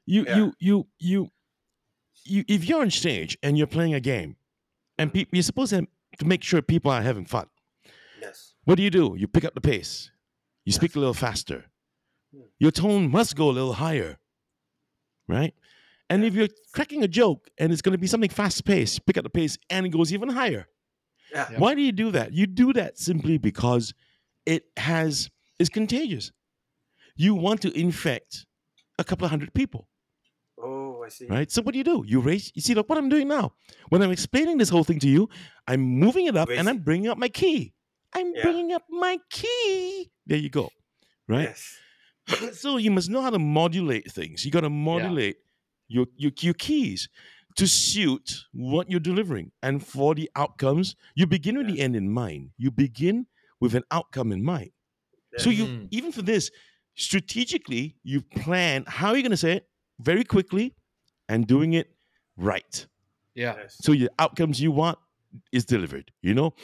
You 0.06 0.24
Yeah. 0.24 0.36
you 0.36 0.52
you 0.58 0.86
you 0.98 1.30
you 2.24 2.44
if 2.46 2.68
you're 2.68 2.82
on 2.82 2.90
stage 2.90 3.38
and 3.42 3.56
you're 3.56 3.66
playing 3.78 3.94
a 3.94 4.00
game, 4.00 4.36
and 4.98 5.10
Mm. 5.10 5.14
pe- 5.14 5.26
you're 5.32 5.42
supposed 5.42 5.70
to, 5.72 5.86
to 6.18 6.24
make 6.26 6.42
sure 6.42 6.60
people 6.60 6.90
are 6.90 7.00
having 7.02 7.24
fun. 7.24 7.46
Yes. 8.70 8.72
What 8.72 8.76
do 8.78 8.82
you 8.82 8.90
do? 8.90 9.14
You 9.18 9.26
pick 9.28 9.44
up 9.44 9.54
the 9.54 9.60
pace. 9.60 10.10
You 10.64 10.72
speak 10.72 10.96
a 10.96 10.98
little 10.98 11.14
faster. 11.14 11.64
Your 12.58 12.70
tone 12.70 13.10
must 13.10 13.34
go 13.36 13.50
a 13.50 13.52
little 13.52 13.72
higher, 13.74 14.18
right? 15.28 15.54
And 16.08 16.24
if 16.24 16.34
you're 16.34 16.48
cracking 16.74 17.02
a 17.02 17.08
joke 17.08 17.48
and 17.58 17.72
it's 17.72 17.82
going 17.82 17.92
to 17.92 17.98
be 17.98 18.06
something 18.06 18.30
fast 18.30 18.64
paced, 18.64 19.04
pick 19.06 19.16
up 19.16 19.24
the 19.24 19.30
pace 19.30 19.58
and 19.68 19.86
it 19.86 19.90
goes 19.90 20.12
even 20.12 20.28
higher. 20.28 20.68
Yeah. 21.32 21.48
Yeah. 21.52 21.58
Why 21.58 21.74
do 21.74 21.82
you 21.82 21.92
do 21.92 22.10
that? 22.12 22.32
You 22.32 22.46
do 22.46 22.72
that 22.74 22.98
simply 22.98 23.38
because 23.38 23.94
it 24.46 24.64
has 24.76 25.30
is 25.58 25.68
contagious. 25.68 26.32
You 27.16 27.34
want 27.34 27.62
to 27.62 27.78
infect 27.78 28.46
a 28.98 29.04
couple 29.04 29.24
of 29.24 29.30
hundred 29.30 29.54
people, 29.54 29.88
Oh, 30.58 31.02
I 31.04 31.08
see. 31.08 31.26
right? 31.26 31.50
So 31.50 31.62
what 31.62 31.72
do 31.72 31.78
you 31.78 31.84
do? 31.84 32.04
You 32.06 32.20
raise. 32.20 32.50
You 32.54 32.62
see, 32.62 32.74
look 32.74 32.88
what 32.88 32.98
I'm 32.98 33.08
doing 33.08 33.28
now. 33.28 33.52
When 33.90 34.02
I'm 34.02 34.10
explaining 34.10 34.58
this 34.58 34.68
whole 34.68 34.84
thing 34.84 34.98
to 35.00 35.08
you, 35.08 35.28
I'm 35.66 35.80
moving 35.80 36.26
it 36.26 36.36
up 36.36 36.48
and 36.50 36.68
I'm 36.68 36.78
bringing 36.78 37.08
up 37.08 37.18
my 37.18 37.28
key. 37.28 37.72
I'm 38.14 38.34
Yeah. 38.34 38.42
bringing 38.42 38.72
up 38.72 38.84
my 38.90 39.18
key. 39.30 40.10
There 40.26 40.38
you 40.38 40.50
go, 40.50 40.70
right? 41.28 41.48
Yes. 41.48 41.78
so 42.54 42.76
you 42.76 42.90
must 42.90 43.10
know 43.10 43.20
how 43.22 43.30
to 43.30 43.38
modulate 43.38 44.10
things. 44.10 44.44
You 44.44 44.50
got 44.50 44.60
to 44.62 44.70
modulate 44.70 45.36
your, 45.88 46.06
your 46.16 46.32
your 46.40 46.54
keys 46.54 47.08
to 47.56 47.66
suit 47.66 48.44
what 48.52 48.90
you're 48.90 49.00
delivering, 49.00 49.50
and 49.62 49.84
for 49.84 50.14
the 50.14 50.30
outcomes, 50.36 50.94
you 51.16 51.26
begin 51.26 51.58
with 51.58 51.66
the 51.66 51.80
end 51.80 51.96
in 51.96 52.08
mind. 52.10 52.50
You 52.58 52.70
begin 52.70 53.26
with 53.60 53.74
an 53.74 53.82
outcome 53.90 54.32
in 54.32 54.42
mind. 54.44 54.70
So 55.38 55.50
you 55.50 55.66
Mm. 55.66 55.88
even 55.90 56.12
for 56.12 56.22
this, 56.22 56.50
strategically, 56.96 57.96
you 58.02 58.22
plan 58.22 58.84
how 58.86 59.12
you're 59.12 59.22
going 59.22 59.30
to 59.32 59.36
say 59.36 59.56
it 59.58 59.68
very 60.00 60.24
quickly, 60.24 60.74
and 61.28 61.46
doing 61.46 61.74
it 61.74 61.88
right. 62.36 62.86
yeah 63.34 63.54
Yes. 63.56 63.76
So 63.82 63.92
your 63.92 64.10
outcomes 64.18 64.60
you 64.60 64.70
want 64.72 64.98
is 65.52 65.64
delivered. 65.64 66.10
You 66.22 66.34
know, 66.34 66.54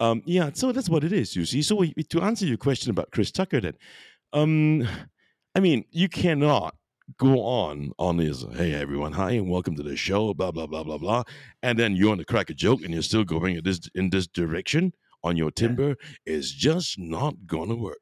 um, 0.00 0.22
yeah. 0.24 0.50
So 0.54 0.72
that's 0.72 0.88
what 0.88 1.04
it 1.04 1.12
is. 1.12 1.36
You 1.36 1.44
see. 1.44 1.62
So 1.62 1.76
we, 1.76 1.92
to 1.94 2.22
answer 2.22 2.46
your 2.46 2.56
question 2.56 2.90
about 2.90 3.10
Chris 3.12 3.30
Tucker, 3.30 3.60
then, 3.60 3.74
um, 4.32 4.88
I 5.54 5.60
mean, 5.60 5.84
you 5.90 6.08
cannot 6.08 6.74
go 7.18 7.42
on 7.42 7.92
on 7.98 8.16
this. 8.16 8.44
Hey 8.54 8.74
everyone, 8.74 9.12
hi 9.12 9.32
and 9.32 9.50
welcome 9.50 9.76
to 9.76 9.82
the 9.82 9.96
show. 9.96 10.34
Blah 10.34 10.50
blah 10.50 10.66
blah 10.66 10.82
blah 10.82 10.98
blah. 10.98 11.22
And 11.62 11.78
then 11.78 11.96
you 11.96 12.08
want 12.08 12.20
to 12.20 12.24
crack 12.24 12.50
a 12.50 12.54
joke, 12.54 12.82
and 12.82 12.92
you're 12.92 13.02
still 13.02 13.24
going 13.24 13.56
in 13.56 13.64
this 13.64 13.80
in 13.94 14.10
this 14.10 14.26
direction 14.26 14.92
on 15.22 15.36
your 15.36 15.50
timber 15.50 15.96
is 16.24 16.52
just 16.52 16.98
not 16.98 17.34
gonna 17.46 17.74
work. 17.74 17.98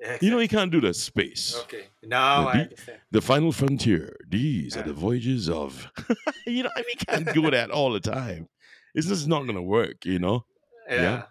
Yeah, 0.00 0.18
You 0.20 0.30
know, 0.30 0.38
you 0.38 0.48
can't 0.48 0.70
do 0.70 0.80
that 0.82 0.94
space. 0.94 1.56
Okay. 1.64 1.86
Now 2.04 2.42
The 2.42 2.48
I 2.48 2.60
understand. 2.60 2.98
The 3.10 3.20
final 3.20 3.50
frontier. 3.50 4.16
These 4.28 4.76
are 4.76 4.82
the 4.82 4.92
voyages 4.92 5.48
of. 5.48 5.90
you 6.46 6.62
know, 6.62 6.70
I 6.76 6.80
mean, 6.80 6.94
you 7.00 7.06
can't 7.06 7.34
do 7.34 7.50
that 7.50 7.70
all 7.70 7.90
the 7.90 8.00
time. 8.00 8.48
It's 8.94 9.08
just 9.08 9.26
not 9.26 9.46
gonna 9.46 9.62
work. 9.62 10.04
You 10.04 10.20
know. 10.20 10.44
Yeah. 10.88 11.22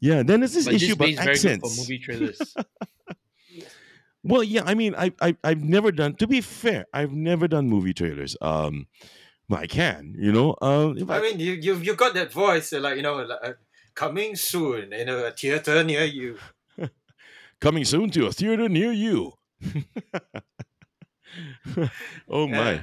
Yeah. 0.00 0.22
Then 0.22 0.40
there's 0.40 0.54
this 0.54 0.66
but 0.66 0.74
issue 0.74 0.86
this 0.86 0.94
about 0.94 1.04
pays 1.06 1.16
very 1.16 1.26
good 1.26 1.36
accents. 1.36 1.74
for 1.74 1.80
movie 1.80 1.98
trailers 1.98 2.54
Well, 4.22 4.44
yeah. 4.44 4.62
I 4.66 4.74
mean, 4.74 4.94
I, 4.96 5.12
I 5.20 5.36
I've 5.42 5.62
never 5.62 5.92
done. 5.92 6.14
To 6.16 6.26
be 6.26 6.40
fair, 6.40 6.86
I've 6.92 7.12
never 7.12 7.48
done 7.48 7.68
movie 7.68 7.94
trailers. 7.94 8.36
Um, 8.40 8.86
but 9.48 9.60
I 9.60 9.66
can. 9.66 10.14
You 10.18 10.32
know. 10.32 10.56
Um, 10.60 10.98
if 10.98 11.08
I 11.08 11.20
mean, 11.20 11.40
you 11.40 11.52
you 11.52 11.76
you 11.76 11.96
got 11.96 12.14
that 12.14 12.32
voice, 12.32 12.72
uh, 12.72 12.80
like 12.80 12.96
you 12.96 13.02
know, 13.02 13.16
like, 13.16 13.38
uh, 13.42 13.52
coming 13.94 14.36
soon 14.36 14.92
in 14.92 15.08
a 15.08 15.30
theater 15.30 15.82
near 15.82 16.04
you. 16.04 16.38
coming 17.60 17.84
soon 17.84 18.10
to 18.10 18.26
a 18.26 18.32
theater 18.32 18.68
near 18.68 18.92
you. 18.92 19.32
oh 22.28 22.46
my. 22.46 22.82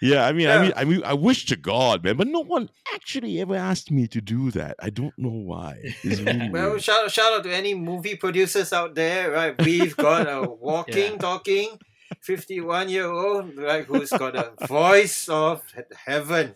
Yeah. 0.00 0.10
Yeah, 0.14 0.26
I 0.26 0.32
mean, 0.32 0.48
I 0.48 0.62
mean, 0.62 0.72
I 0.76 0.84
mean, 0.84 1.02
I 1.04 1.14
wish 1.14 1.46
to 1.46 1.56
God, 1.56 2.04
man, 2.04 2.16
but 2.16 2.28
no 2.28 2.40
one 2.40 2.70
actually 2.94 3.40
ever 3.40 3.56
asked 3.56 3.90
me 3.90 4.06
to 4.08 4.20
do 4.20 4.50
that. 4.52 4.76
I 4.78 4.90
don't 4.90 5.16
know 5.18 5.30
why. 5.50 5.74
Really 6.04 6.48
Well, 6.50 6.70
weird. 6.70 6.82
shout 6.82 7.10
shout 7.10 7.32
out 7.34 7.42
to 7.44 7.52
any 7.52 7.74
movie 7.74 8.14
producers 8.16 8.72
out 8.72 8.94
there, 8.94 9.30
right? 9.32 9.54
We've 9.64 9.96
got 9.96 10.28
a 10.28 10.42
walking, 10.68 11.12
Yeah. 11.14 11.18
talking, 11.18 11.78
fifty-one 12.22 12.88
year 12.88 13.10
old, 13.10 13.56
right, 13.58 13.84
who's 13.84 14.10
got 14.10 14.36
a 14.36 14.52
voice 14.66 15.28
of 15.28 15.62
heaven, 16.06 16.54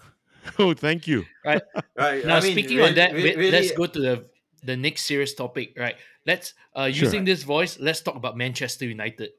Oh, 0.58 0.74
thank 0.74 1.06
you. 1.06 1.24
right? 1.44 1.62
right. 1.98 2.24
now 2.26 2.36
I 2.36 2.40
mean, 2.40 2.52
speaking 2.52 2.78
re- 2.78 2.88
on 2.88 2.94
that 2.94 3.12
re- 3.12 3.22
wait, 3.24 3.36
really, 3.38 3.50
let's 3.58 3.72
go 3.72 3.86
to 3.86 4.00
the 4.00 4.14
the 4.64 4.76
next 4.76 5.06
serious 5.10 5.34
topic 5.34 5.74
right 5.76 5.96
let's 6.24 6.54
uh 6.78 6.86
Sure. 6.86 7.04
using 7.10 7.24
this 7.26 7.42
voice 7.42 7.80
let's 7.82 7.98
talk 8.00 8.14
about 8.14 8.36
manchester 8.38 8.84
united 8.86 9.30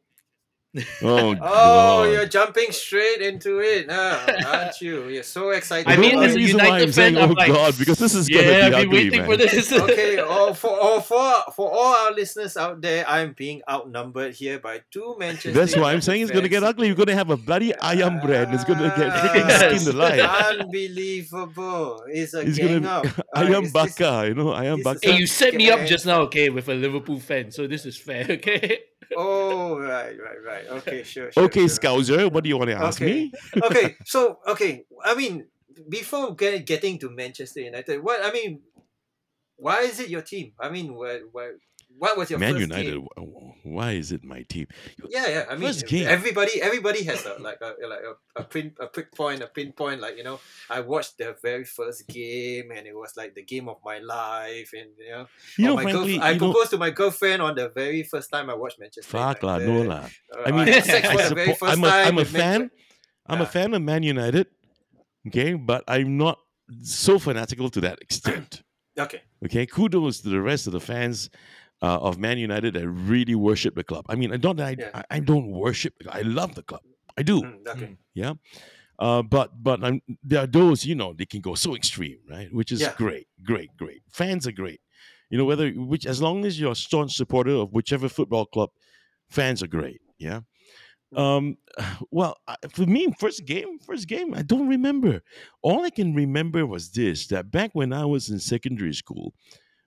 Oh, 1.03 1.35
Oh, 1.39 2.03
you're 2.11 2.25
jumping 2.25 2.71
straight 2.71 3.21
into 3.21 3.59
it, 3.59 3.91
huh? 3.91 4.25
aren't 4.47 4.81
you? 4.81 5.07
You're 5.07 5.21
so 5.21 5.51
excited. 5.51 5.87
I 5.87 5.97
mean, 5.97 6.15
only 6.15 6.27
as 6.27 6.33
a 6.33 6.37
reason 6.37 6.57
why 6.57 6.65
United 6.65 6.83
I'm 6.87 6.91
saying, 6.93 7.13
fan, 7.15 7.23
I'm 7.23 7.29
oh 7.31 7.33
like, 7.33 7.51
God, 7.51 7.77
because 7.77 7.99
this 7.99 8.15
is 8.15 8.27
yeah 8.29 8.41
gonna 8.41 8.49
be 8.49 8.57
i've 8.57 8.71
be 8.71 8.71
been 8.71 8.75
ugly, 8.87 8.97
waiting 8.97 9.19
man. 9.21 9.29
for 9.29 9.37
this 9.37 9.53
okay, 9.71 10.19
or 10.21 10.55
for 10.55 10.73
or 10.79 11.01
for 11.01 11.33
for 11.55 11.69
all 11.71 11.93
our 11.95 12.11
listeners 12.11 12.57
out 12.57 12.81
there, 12.81 13.07
I'm 13.07 13.33
being 13.33 13.61
outnumbered 13.69 14.33
here 14.33 14.57
by 14.59 14.81
two 14.89 15.15
Manchester. 15.19 15.51
That's 15.51 15.75
why 15.75 15.93
I'm 15.93 16.01
United 16.01 16.03
saying 16.05 16.21
it's 16.23 16.31
gonna 16.31 16.49
get 16.49 16.63
ugly. 16.63 16.87
You're 16.87 16.95
gonna 16.95 17.13
have 17.13 17.29
a 17.29 17.37
bloody 17.37 17.71
ayam 17.73 18.19
bread, 18.25 18.51
it's 18.53 18.63
gonna 18.63 18.89
get 18.97 19.11
freaking 19.13 19.45
Ah, 19.45 19.75
skinned 19.77 19.87
alive. 19.95 20.19
Unbelievable! 20.59 22.03
It's 22.07 22.33
a 22.33 22.41
It's 22.41 22.57
gang 22.57 22.81
gonna 22.81 22.89
up. 22.97 23.03
be 23.03 23.09
Uh, 23.33 23.41
ayam 23.43 23.63
it's 23.65 23.73
just- 23.73 23.97
bakar, 23.97 24.27
you 24.27 24.33
know, 24.35 24.45
ayam 24.47 24.77
this 24.77 24.79
is 24.79 24.83
bakar. 25.01 25.11
hey 25.11 25.17
you 25.19 25.27
set 25.27 25.53
me 25.53 25.69
up 25.71 25.85
just 25.87 26.05
now 26.05 26.21
okay 26.21 26.49
with 26.49 26.67
a 26.69 26.73
liverpool 26.73 27.19
fan 27.19 27.51
so 27.51 27.67
this 27.67 27.85
is 27.85 27.97
fair 27.97 28.25
okay 28.29 28.79
Oh 29.15 29.79
right, 29.79 30.15
right, 30.19 30.41
right. 30.45 30.67
Okay, 30.81 31.03
sure, 31.03 31.31
sure. 31.31 31.43
Okay, 31.45 31.67
sure. 31.67 31.77
Scouser, 31.77 32.31
what 32.31 32.43
do 32.43 32.49
you 32.49 32.57
want 32.57 32.69
to 32.69 32.75
ask 32.75 33.01
Okay. 33.01 33.31
me? 33.31 33.31
okay, 33.63 33.97
so 34.05 34.39
okay, 34.47 34.85
I 35.03 35.15
mean, 35.15 35.47
before 35.89 36.35
get, 36.35 36.65
getting 36.65 36.99
to 36.99 37.09
Manchester 37.09 37.61
United, 37.61 38.03
what 38.03 38.23
I 38.23 38.31
mean, 38.31 38.61
why 39.57 39.81
is 39.81 39.99
it 39.99 40.09
your 40.09 40.21
team? 40.21 40.53
I 40.59 40.69
mean, 40.69 40.93
what 40.95 41.21
what, 41.31 41.51
what 41.97 42.17
was 42.17 42.29
your 42.29 42.39
Man 42.39 42.57
United. 42.57 43.01
Why 43.63 43.91
is 43.93 44.11
it 44.11 44.23
my 44.23 44.43
team? 44.43 44.67
Yeah, 45.09 45.27
yeah. 45.27 45.45
I 45.49 45.55
mean, 45.55 45.67
First 45.67 45.87
game. 45.87 46.07
everybody 46.07 46.61
everybody 46.61 47.03
has 47.03 47.25
a 47.25 47.41
like 47.41 47.59
a 47.61 47.73
like 47.87 48.01
a, 48.03 48.41
a 48.41 48.43
pin 48.43 48.73
a 48.79 48.87
prick 48.87 49.11
point, 49.15 49.41
a 49.41 49.47
pinpoint. 49.47 50.01
Like 50.01 50.17
you 50.17 50.23
know, 50.23 50.39
I 50.69 50.81
watched 50.81 51.17
the 51.17 51.35
very 51.41 51.63
first 51.63 52.07
game, 52.07 52.71
and 52.75 52.85
it 52.87 52.95
was 52.95 53.15
like 53.15 53.35
the 53.35 53.43
game 53.43 53.69
of 53.69 53.77
my 53.85 53.99
life, 53.99 54.71
and 54.73 54.89
you 54.97 55.11
know, 55.11 55.25
You 55.57 55.65
know, 55.67 55.75
my 55.75 55.83
frankly, 55.83 56.17
girlf- 56.17 56.23
I 56.23 56.31
you 56.31 56.39
know, 56.39 56.51
proposed 56.51 56.71
to 56.71 56.77
my 56.77 56.89
girlfriend 56.89 57.41
on 57.41 57.55
the 57.55 57.69
very 57.69 58.03
first 58.03 58.29
time 58.31 58.49
I 58.49 58.55
watched 58.55 58.79
Manchester. 58.79 59.09
fuck 59.09 59.41
lah, 59.43 59.57
no 59.59 59.81
lah. 59.83 60.09
Uh, 60.35 60.43
I 60.45 60.51
mean, 60.51 60.67
I 60.67 60.81
very 60.81 61.53
suppo- 61.53 61.57
first 61.57 61.71
I'm 61.77 61.83
a, 61.83 61.87
time 61.89 62.07
I'm 62.07 62.17
a 62.17 62.25
fan. 62.25 62.59
Manche- 62.61 62.71
I'm 63.27 63.37
Yeah. 63.39 63.43
a 63.43 63.47
fan 63.47 63.73
of 63.73 63.81
Man 63.81 64.03
United. 64.03 64.47
Okay, 65.27 65.53
but 65.53 65.85
I'm 65.87 66.17
not 66.17 66.37
so 66.83 67.17
fanatical 67.17 67.69
to 67.69 67.79
that 67.81 68.01
extent. 68.01 68.61
Okay. 68.99 69.21
Okay, 69.45 69.65
kudos 69.65 70.21
to 70.21 70.29
the 70.29 70.41
rest 70.41 70.67
of 70.67 70.73
the 70.73 70.79
fans 70.81 71.29
uh, 71.83 71.99
of 72.07 72.17
Man 72.17 72.37
United 72.39 72.73
that 72.75 72.87
really 72.89 73.35
worship 73.35 73.75
the 73.75 73.83
club. 73.83 74.05
I 74.09 74.15
mean, 74.15 74.33
I 74.33 74.37
don't, 74.37 74.59
I, 74.59 74.75
Yeah. 74.79 74.91
I, 74.95 75.17
I 75.17 75.19
don't 75.19 75.51
worship. 75.51 75.93
I 76.09 76.21
love 76.23 76.55
the 76.55 76.63
club. 76.63 76.81
I 77.17 77.23
do. 77.23 77.41
Mm, 77.41 77.67
okay. 77.67 77.97
Yeah. 78.15 78.33
Uh, 78.99 79.21
but 79.23 79.51
but 79.61 79.83
um, 79.83 80.01
there 80.23 80.41
are 80.43 80.47
those 80.47 80.85
you 80.85 80.95
know 80.95 81.13
they 81.13 81.25
can 81.25 81.41
go 81.41 81.55
so 81.55 81.75
extreme, 81.75 82.19
right? 82.29 82.49
Which 82.53 82.71
is 82.71 82.81
Yeah. 82.81 82.93
great, 82.97 83.27
great, 83.43 83.69
great. 83.77 84.01
Fans 84.11 84.47
are 84.47 84.51
great. 84.63 84.81
You 85.29 85.37
know 85.39 85.45
whether 85.45 85.71
which 85.71 86.05
as 86.05 86.21
long 86.21 86.45
as 86.45 86.59
you're 86.59 86.71
a 86.73 86.75
staunch 86.87 87.13
supporter 87.15 87.55
of 87.63 87.73
whichever 87.73 88.07
football 88.09 88.45
club, 88.45 88.69
fans 89.29 89.61
are 89.63 89.67
great. 89.79 90.01
Yeah. 90.19 90.41
Mm. 91.13 91.19
Um. 91.19 91.57
Well, 92.11 92.37
for 92.75 92.85
me, 92.85 93.07
first 93.19 93.45
game, 93.45 93.79
first 93.79 94.07
game, 94.07 94.33
I 94.35 94.43
don't 94.43 94.67
remember. 94.77 95.21
All 95.61 95.83
I 95.83 95.89
can 95.89 96.13
remember 96.15 96.65
was 96.65 96.91
this: 96.91 97.27
that 97.27 97.51
back 97.51 97.71
when 97.73 97.91
I 97.93 98.05
was 98.05 98.29
in 98.29 98.39
secondary 98.39 98.93
school, 98.93 99.33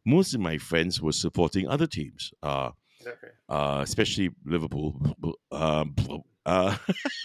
most 0.07 0.33
of 0.35 0.41
my 0.41 0.57
friends 0.57 1.03
were 1.03 1.13
supporting 1.13 1.69
other 1.69 1.87
teams. 1.87 2.33
Uh, 2.43 2.71
Okay. 3.07 3.29
uh, 3.49 3.81
especially 3.83 4.31
Liverpool. 4.45 4.91
Um, 5.53 5.95
uh, 6.47 6.77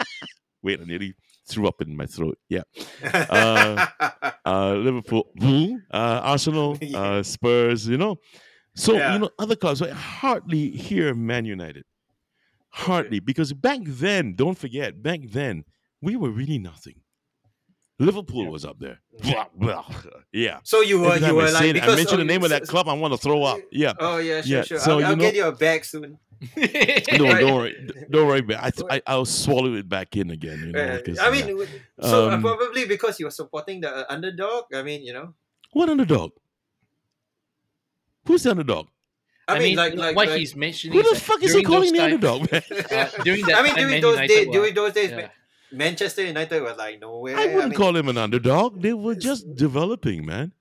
wait, 0.62 0.80
I 0.80 0.84
nearly 0.84 1.14
threw 1.48 1.66
up 1.66 1.80
in 1.82 1.96
my 1.96 2.06
throat. 2.06 2.38
Yeah, 2.48 2.62
Uh, 3.02 3.86
uh, 4.46 4.74
Liverpool, 4.74 5.24
uh, 5.92 6.20
Arsenal, 6.22 6.78
uh, 6.94 7.22
Spurs. 7.22 7.88
You 7.88 7.98
know, 7.98 8.16
so 8.76 8.94
Yeah. 8.94 9.12
you 9.14 9.18
know 9.18 9.30
other 9.38 9.56
clubs. 9.56 9.82
I 9.82 9.90
hardly 9.90 10.70
hear 10.70 11.14
Man 11.14 11.44
United, 11.46 11.84
hardly 12.70 13.18
because 13.20 13.52
back 13.52 13.80
then, 13.84 14.34
don't 14.34 14.56
forget, 14.58 15.02
back 15.02 15.20
then 15.24 15.64
we 16.00 16.14
were 16.16 16.30
really 16.30 16.58
nothing. 16.58 17.01
Liverpool 17.98 18.44
Yeah. 18.44 18.50
was 18.50 18.64
up 18.64 18.78
there. 18.78 19.00
Yeah. 19.22 19.44
Blah, 19.54 19.82
blah. 19.88 20.10
Yeah. 20.32 20.58
so 20.64 20.80
you 20.80 21.00
were 21.00 21.16
you 21.18 21.34
were 21.34 21.42
I, 21.42 21.50
like 21.50 21.62
say 21.62 21.70
it, 21.70 21.76
I 21.76 21.80
because 21.80 21.96
mention 21.96 22.16
the 22.18 22.24
oh, 22.24 22.26
name 22.26 22.42
of 22.42 22.50
that 22.50 22.64
club, 22.66 22.88
I 22.88 22.94
want 22.94 23.12
to 23.14 23.18
throw 23.18 23.42
up. 23.44 23.58
Yeah. 23.70 23.92
Oh 23.98 24.18
yeah, 24.18 24.40
sure, 24.40 24.56
Yeah, 24.58 24.62
sure. 24.64 24.78
so, 24.78 24.92
I'll, 24.92 25.00
you 25.00 25.06
I'll 25.06 25.16
know- 25.16 25.22
get 25.22 25.34
you 25.34 25.46
a 25.46 25.52
bag 25.52 25.84
soon. 25.84 26.18
No, 26.56 27.38
don't 27.38 27.54
worry, 27.54 27.88
don't 28.10 28.26
worry. 28.26 28.40
But 28.42 28.56
I, 28.56 28.70
I 28.96 29.02
I'll 29.06 29.24
swallow 29.24 29.74
it 29.74 29.88
back 29.88 30.16
in 30.16 30.30
again. 30.30 30.58
You 30.66 30.72
know, 30.72 30.80
Uh, 30.80 30.98
'cause, 31.00 31.18
I 31.20 31.30
mean, 31.30 31.46
yeah. 31.56 31.64
so 32.00 32.30
uh, 32.30 32.34
Um, 32.34 32.40
probably 32.42 32.84
because 32.86 33.20
you 33.20 33.26
were 33.26 33.30
supporting 33.30 33.80
the 33.82 33.94
uh, 33.94 34.04
underdog. 34.08 34.64
I 34.74 34.82
mean, 34.82 35.04
you 35.04 35.12
know. 35.12 35.34
what 35.72 35.88
underdog? 35.88 36.32
Who's 38.26 38.42
the 38.42 38.50
underdog? 38.50 38.86
I, 39.48 39.54
I, 39.54 39.58
mean, 39.58 39.62
mean, 39.68 39.76
like, 39.76 39.94
like, 39.94 40.16
what 40.16 40.28
like, 40.28 40.38
he's 40.38 40.54
mentioning. 40.56 40.96
Who 41.00 41.08
the 41.14 41.18
fuck 41.20 41.42
is 41.42 41.52
he 41.54 41.62
calling 41.62 41.92
the 41.92 42.02
underdog? 42.02 42.50
Man? 42.50 42.62
uh, 42.70 43.08
during 43.24 43.44
that 43.46 43.56
I 43.58 43.62
mean, 43.62 43.74
time, 43.74 43.88
during 43.88 44.00
those 44.02 44.18
days, 44.28 44.46
were- 44.46 44.52
during 44.52 44.74
those 44.74 44.92
days, 44.92 45.10
yeah. 45.10 45.16
Ma- 45.22 45.28
Manchester 45.72 46.24
United 46.24 46.60
were 46.62 46.74
like 46.74 47.00
nowhere. 47.00 47.36
I 47.36 47.46
wouldn't 47.46 47.70
mean, 47.70 47.78
call 47.78 47.96
him 47.96 48.08
an 48.08 48.18
underdog. 48.18 48.82
They 48.82 48.92
were 48.92 49.14
just 49.14 49.54
developing, 49.56 50.26
man. 50.26 50.52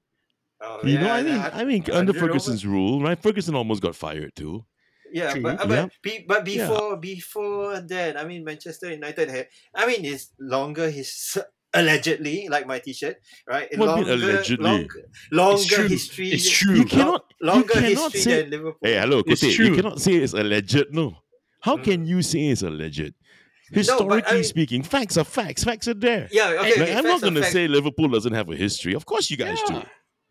Oh, 0.64 0.80
You 0.84 1.00
know, 1.00 1.12
I 1.12 1.24
mean, 1.24 1.34
yeah, 1.36 1.50
I 1.54 1.64
mean, 1.66 1.84
under 1.92 2.14
Ferguson's 2.14 2.66
rule, 2.66 3.02
right? 3.02 3.18
Ferguson 3.22 3.56
almost 3.56 3.82
got 3.82 3.96
fired 3.96 4.36
too. 4.36 4.66
Yeah, 5.14 5.34
True. 5.34 5.42
but 5.42 5.60
uh, 5.60 5.68
Yeah. 5.68 5.82
but, 5.86 5.92
be, 6.04 6.26
but 6.28 6.48
Yeah. 6.48 6.68
before 6.70 6.98
before 6.98 7.80
that, 7.82 8.16
I 8.18 8.24
mean, 8.26 8.44
Manchester 8.46 8.90
United 8.92 9.30
had. 9.30 9.48
I 9.76 9.86
mean, 9.88 10.06
it's 10.06 10.32
longer. 10.40 10.90
His 10.90 11.38
allegedly 11.74 12.48
like 12.50 12.68
my 12.68 12.80
T-shirt, 12.80 13.18
right? 13.48 13.68
What 13.78 13.88
longer, 13.88 14.16
mean 14.16 14.24
allegedly? 14.24 14.64
longer, 14.66 15.04
longer 15.32 15.76
true. 15.76 15.88
history. 15.88 16.30
It's 16.32 16.50
true. 16.50 16.76
You 16.76 16.86
cannot, 16.86 17.24
Longer 17.42 17.62
you 17.62 17.82
cannot 17.96 18.12
history 18.14 18.20
say. 18.22 18.42
than 18.42 18.50
Liverpool. 18.52 18.80
Hey, 18.84 19.00
hello, 19.00 19.24
It's 19.26 19.42
Kote, 19.42 19.58
You 19.58 19.76
cannot 19.76 20.02
say 20.02 20.14
it's 20.16 20.34
alleged. 20.34 20.86
No. 20.92 21.16
How 21.62 21.78
Mm. 21.78 21.84
can 21.84 22.06
you 22.06 22.22
say 22.22 22.48
it's 22.48 22.62
alleged? 22.62 23.14
I 23.74 23.78
Historically 23.78 24.34
mean- 24.36 24.44
speaking, 24.44 24.84
facts 24.84 25.18
are 25.18 25.24
facts. 25.24 25.64
Facts 25.64 25.88
are 25.88 25.94
there. 25.94 26.28
Yeah, 26.32 26.50
okay. 26.50 26.58
Like, 26.58 26.78
okay 26.82 26.96
I'm 26.96 27.04
not 27.06 27.22
going 27.22 27.36
to 27.36 27.44
say 27.44 27.68
Liverpool 27.68 28.10
doesn't 28.10 28.34
have 28.34 28.50
a 28.50 28.56
history. 28.56 28.94
Of 28.94 29.06
course, 29.06 29.30
you 29.32 29.38
guys 29.38 29.60
do. 29.68 29.74
Yeah. 29.76 29.84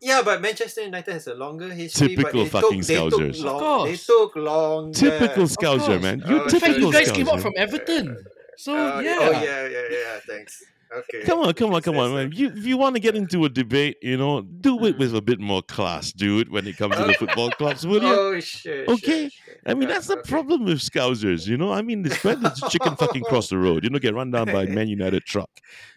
Yeah, 0.03 0.21
but 0.25 0.41
Manchester 0.41 0.81
United 0.81 1.11
has 1.13 1.27
a 1.27 1.35
longer 1.35 1.69
history. 1.69 2.15
Typical 2.15 2.43
but 2.45 2.63
fucking 2.63 2.81
took, 2.81 2.87
they 2.87 3.31
took 3.31 3.37
long, 3.43 3.81
Of 3.81 3.85
They 3.87 3.95
took 3.97 4.35
long. 4.35 4.93
Typical 4.93 5.43
Of 5.43 5.49
Scouser, 5.51 6.01
man. 6.01 6.23
Uh, 6.23 6.25
oh, 6.25 6.29
You're 6.29 6.37
in 6.37 6.41
uh, 6.41 6.43
In 6.45 6.49
fact, 6.49 6.63
typical 6.65 6.81
you 6.87 6.91
guys 6.91 7.11
came 7.11 7.25
Scouser. 7.27 7.33
out 7.33 7.41
from 7.41 7.53
Everton. 7.55 8.23
So 8.57 8.75
Oh, 8.75 8.99
yeah. 8.99 9.17
oh 9.19 9.31
yeah, 9.31 9.67
yeah, 9.67 9.81
yeah. 9.91 10.19
Thanks. 10.27 10.63
Okay. 10.93 11.21
Come 11.23 11.39
on, 11.39 11.53
come 11.53 11.73
on, 11.73 11.81
come 11.81 11.97
on, 11.97 12.13
man. 12.13 12.31
You, 12.33 12.47
if 12.49 12.65
you 12.65 12.75
want 12.77 12.95
to 12.95 12.99
get 12.99 13.15
into 13.15 13.45
a 13.45 13.49
debate, 13.49 13.97
you 14.01 14.17
know, 14.17 14.41
do 14.41 14.83
it 14.85 14.97
with 14.97 15.15
a 15.15 15.21
bit 15.21 15.39
more 15.39 15.61
class, 15.61 16.11
dude, 16.11 16.51
when 16.51 16.67
it 16.67 16.75
comes 16.77 16.97
to 16.97 17.03
the 17.05 17.13
football 17.13 17.49
clubs, 17.57 17.87
will 17.87 18.01
you? 18.03 18.09
Oh 18.09 18.39
shit. 18.41 18.89
Okay. 18.89 19.23
shit, 19.29 19.33
shit. 19.33 19.59
I 19.65 19.73
mean, 19.73 19.87
that's 19.87 20.07
the 20.07 20.17
problem 20.17 20.65
with 20.65 20.79
Scousers, 20.79 21.47
you 21.47 21.55
know? 21.55 21.71
I 21.71 21.81
mean, 21.81 22.05
it's 22.05 22.21
better 22.21 22.49
to 22.49 22.69
chicken 22.69 22.95
fucking 22.97 23.23
cross 23.23 23.47
the 23.49 23.57
road, 23.57 23.83
you 23.85 23.89
know, 23.89 23.99
get 23.99 24.13
run 24.13 24.31
down 24.31 24.47
by 24.47 24.63
a 24.63 24.67
Man 24.67 24.89
United 24.89 25.23
truck. 25.23 25.49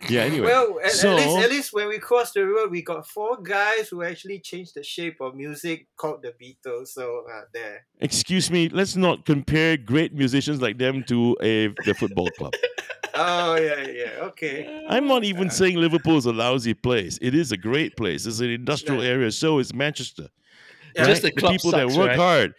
Yeah, 0.09 0.23
anyway. 0.23 0.47
Well, 0.47 0.79
at, 0.85 0.93
so- 0.93 1.11
at 1.11 1.17
least 1.17 1.39
at 1.39 1.51
least 1.51 1.73
when 1.73 1.89
we 1.89 1.99
crossed 1.99 2.35
the 2.35 2.47
road, 2.47 2.71
we 2.71 2.83
got 2.83 3.09
four 3.09 3.37
guys 3.43 3.89
who 3.89 4.03
actually 4.03 4.39
changed 4.39 4.75
the 4.77 4.83
shape 4.85 5.21
of 5.21 5.35
music 5.35 5.89
called 5.97 6.23
the 6.23 6.33
Beatles. 6.41 6.89
So 6.89 7.25
uh, 7.33 7.43
there. 7.53 7.85
Excuse 8.01 8.51
me, 8.51 8.69
let's 8.69 8.95
not 8.95 9.25
compare 9.25 9.77
great 9.77 10.15
musicians 10.15 10.61
like 10.63 10.79
them 10.79 11.03
to 11.09 11.37
a 11.43 11.69
the 11.85 11.95
football 11.99 12.29
club. 12.39 12.53
Oh 13.17 13.55
yeah, 13.55 13.87
yeah. 13.87 14.11
Okay. 14.25 14.84
I'm 14.89 15.07
not 15.07 15.25
even 15.25 15.51
saying 15.51 15.77
Liverpool 15.77 16.17
is 16.17 16.27
a 16.27 16.33
lousy 16.33 16.75
place. 16.75 17.19
It 17.23 17.35
is 17.35 17.53
a 17.53 17.57
great 17.57 17.97
place. 17.97 18.27
It's 18.27 18.41
an 18.41 18.51
industrial 18.51 19.03
Yeah. 19.03 19.11
area. 19.11 19.33
So 19.33 19.59
is 19.59 19.73
Manchester. 19.75 20.29
Yeah. 20.95 21.07
Just 21.07 21.23
right? 21.25 21.35
the 21.35 21.41
club 21.41 21.53
people 21.53 21.71
sucks, 21.71 21.93
that 21.93 21.99
work 21.99 22.09
right? 22.09 22.17
hard. 22.19 22.55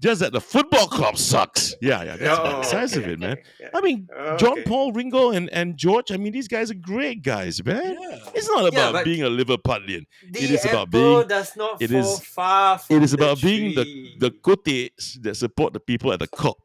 Just 0.00 0.20
that 0.20 0.32
the 0.32 0.40
football 0.40 0.88
club 0.88 1.16
sucks. 1.16 1.76
Yeah, 1.80 2.02
yeah, 2.02 2.16
that's 2.16 2.22
about 2.38 2.62
the 2.62 2.68
Oh, 2.68 2.70
size 2.72 2.96
of 2.96 3.06
it, 3.06 3.20
man. 3.20 3.32
okay, 3.34 3.42
yeah. 3.60 3.68
I 3.72 3.80
mean, 3.80 4.08
Oh, 4.16 4.36
John 4.36 4.52
okay. 4.54 4.62
Paul, 4.64 4.92
Ringo, 4.92 5.30
and, 5.30 5.48
and 5.50 5.76
George, 5.76 6.10
I 6.10 6.16
mean, 6.16 6.32
these 6.32 6.48
guys 6.48 6.72
are 6.72 6.74
great 6.74 7.22
guys, 7.22 7.64
man. 7.64 7.96
Yeah. 8.00 8.18
It's 8.34 8.48
not 8.48 8.66
about 8.66 8.94
but- 8.94 9.04
being 9.04 9.22
a 9.22 9.26
Liverpudlian. 9.28 10.04
It 10.34 10.50
is 10.50 10.64
about 10.64 10.90
being- 10.90 11.28
does 11.28 11.54
not 11.56 11.80
it 11.80 11.90
fall 11.90 12.00
is- 12.00 12.18
far 12.20 12.78
from 12.78 12.96
It 12.96 13.02
is 13.04 13.12
the 13.12 13.16
about 13.18 13.40
being 13.42 13.76
the, 13.76 14.08
the 14.18 14.30
cotes 14.32 15.18
that 15.22 15.36
support 15.36 15.72
the 15.72 15.78
people 15.80 16.12
at 16.12 16.18
the 16.18 16.26
Kop. 16.26 16.56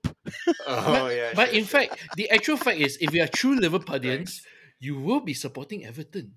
Oh 0.65 1.07
yeah. 1.15 1.31
But 1.35 1.49
sure, 1.49 1.59
in 1.59 1.65
sure. 1.65 1.79
fact, 1.81 1.99
the 2.15 2.31
actual 2.31 2.57
fact 2.57 2.79
is, 2.79 2.97
if 3.01 3.13
you 3.13 3.21
are 3.21 3.27
true 3.27 3.59
Liverpudlians, 3.59 4.01
Thanks. 4.01 4.41
You 4.79 4.99
will 4.99 5.21
be 5.21 5.33
supporting 5.33 5.85
Everton 5.85 6.33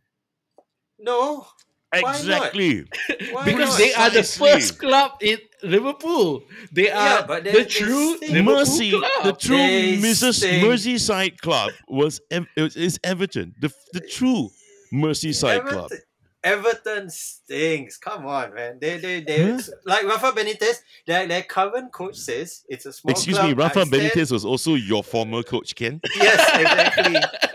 no. 0.99 1.47
Exactly. 1.93 2.85
Why 3.33 3.45
because 3.51 3.77
they 3.77 3.93
are 3.95 4.11
the 4.11 4.23
first 4.23 4.79
club 4.79 5.13
in 5.21 5.39
Liverpool. 5.63 6.45
They 6.71 6.85
Yeah, 6.87 7.21
are 7.23 7.27
but 7.27 7.43
the 7.43 7.51
they- 7.51 7.63
they 7.63 7.65
true 7.65 8.17
stink. 8.17 8.33
Liverpool 8.33 8.55
Mercy, 8.59 8.91
club. 8.91 9.25
the 9.25 9.33
true 9.33 9.57
They 9.57 9.97
Mrs. 9.99 10.35
stink. 10.35 10.65
Merseyside 10.65 11.39
club 11.39 11.73
was 11.89 12.21
Ev- 12.31 12.47
it 12.57 12.63
was- 12.63 12.77
is 12.77 13.01
Everton, 13.03 13.55
the 13.61 13.73
the 13.93 14.01
true 14.01 14.51
Merseyside 14.93 15.67
club. 15.67 15.91
Everton, 15.91 15.99
Everton 16.45 17.11
stinks. 17.11 17.97
Come 17.99 18.25
on, 18.27 18.55
man. 18.55 18.79
They 18.81 18.99
they 18.99 19.21
they 19.23 19.51
Huh? 19.51 19.61
like 19.85 20.05
Rafa 20.05 20.31
Benitez. 20.33 20.77
Their 21.09 21.27
their 21.27 21.43
current 21.43 21.93
coach 21.93 22.15
says 22.17 22.63
it's 22.69 22.87
a 22.87 22.93
small 22.93 23.11
Excuse 23.13 23.37
club. 23.37 23.49
me, 23.49 23.55
Rafa 23.55 23.81
I 23.81 23.85
stand- 23.85 24.03
Benitez 24.13 24.31
was 24.31 24.45
also 24.45 24.75
your 24.75 25.03
former 25.03 25.43
coach, 25.43 25.75
Ken. 25.75 26.01
Yes, 26.15 26.39
exactly. 26.55 27.17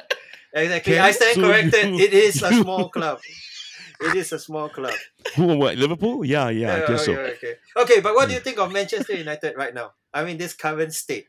exactly. 0.62 1.00
I 1.00 1.12
stand 1.12 1.36
so 1.36 1.42
corrected. 1.42 1.90
you- 1.96 2.00
it 2.06 2.14
is 2.14 2.42
a 2.44 2.52
small 2.62 2.90
club. 2.90 3.20
It 4.02 4.16
is 4.16 4.34
a 4.34 4.40
small 4.40 4.68
club. 4.70 4.94
Who 5.36 5.58
what? 5.58 5.78
Liverpool? 5.78 6.26
Yeah, 6.26 6.50
yeah, 6.50 6.76
I 6.76 6.80
Uh, 6.82 6.88
guess 6.88 7.06
so. 7.06 7.14
okay, 7.14 7.32
okay. 7.34 7.54
Okay, 7.78 8.00
but 8.02 8.14
what 8.16 8.28
do 8.28 8.34
you 8.34 8.42
think 8.42 8.60
of 8.60 8.72
Manchester 8.72 9.16
United 9.16 9.56
right 9.56 9.74
now? 9.74 9.94
I 10.14 10.24
mean, 10.26 10.38
this 10.38 10.54
current 10.54 10.94
state. 10.94 11.28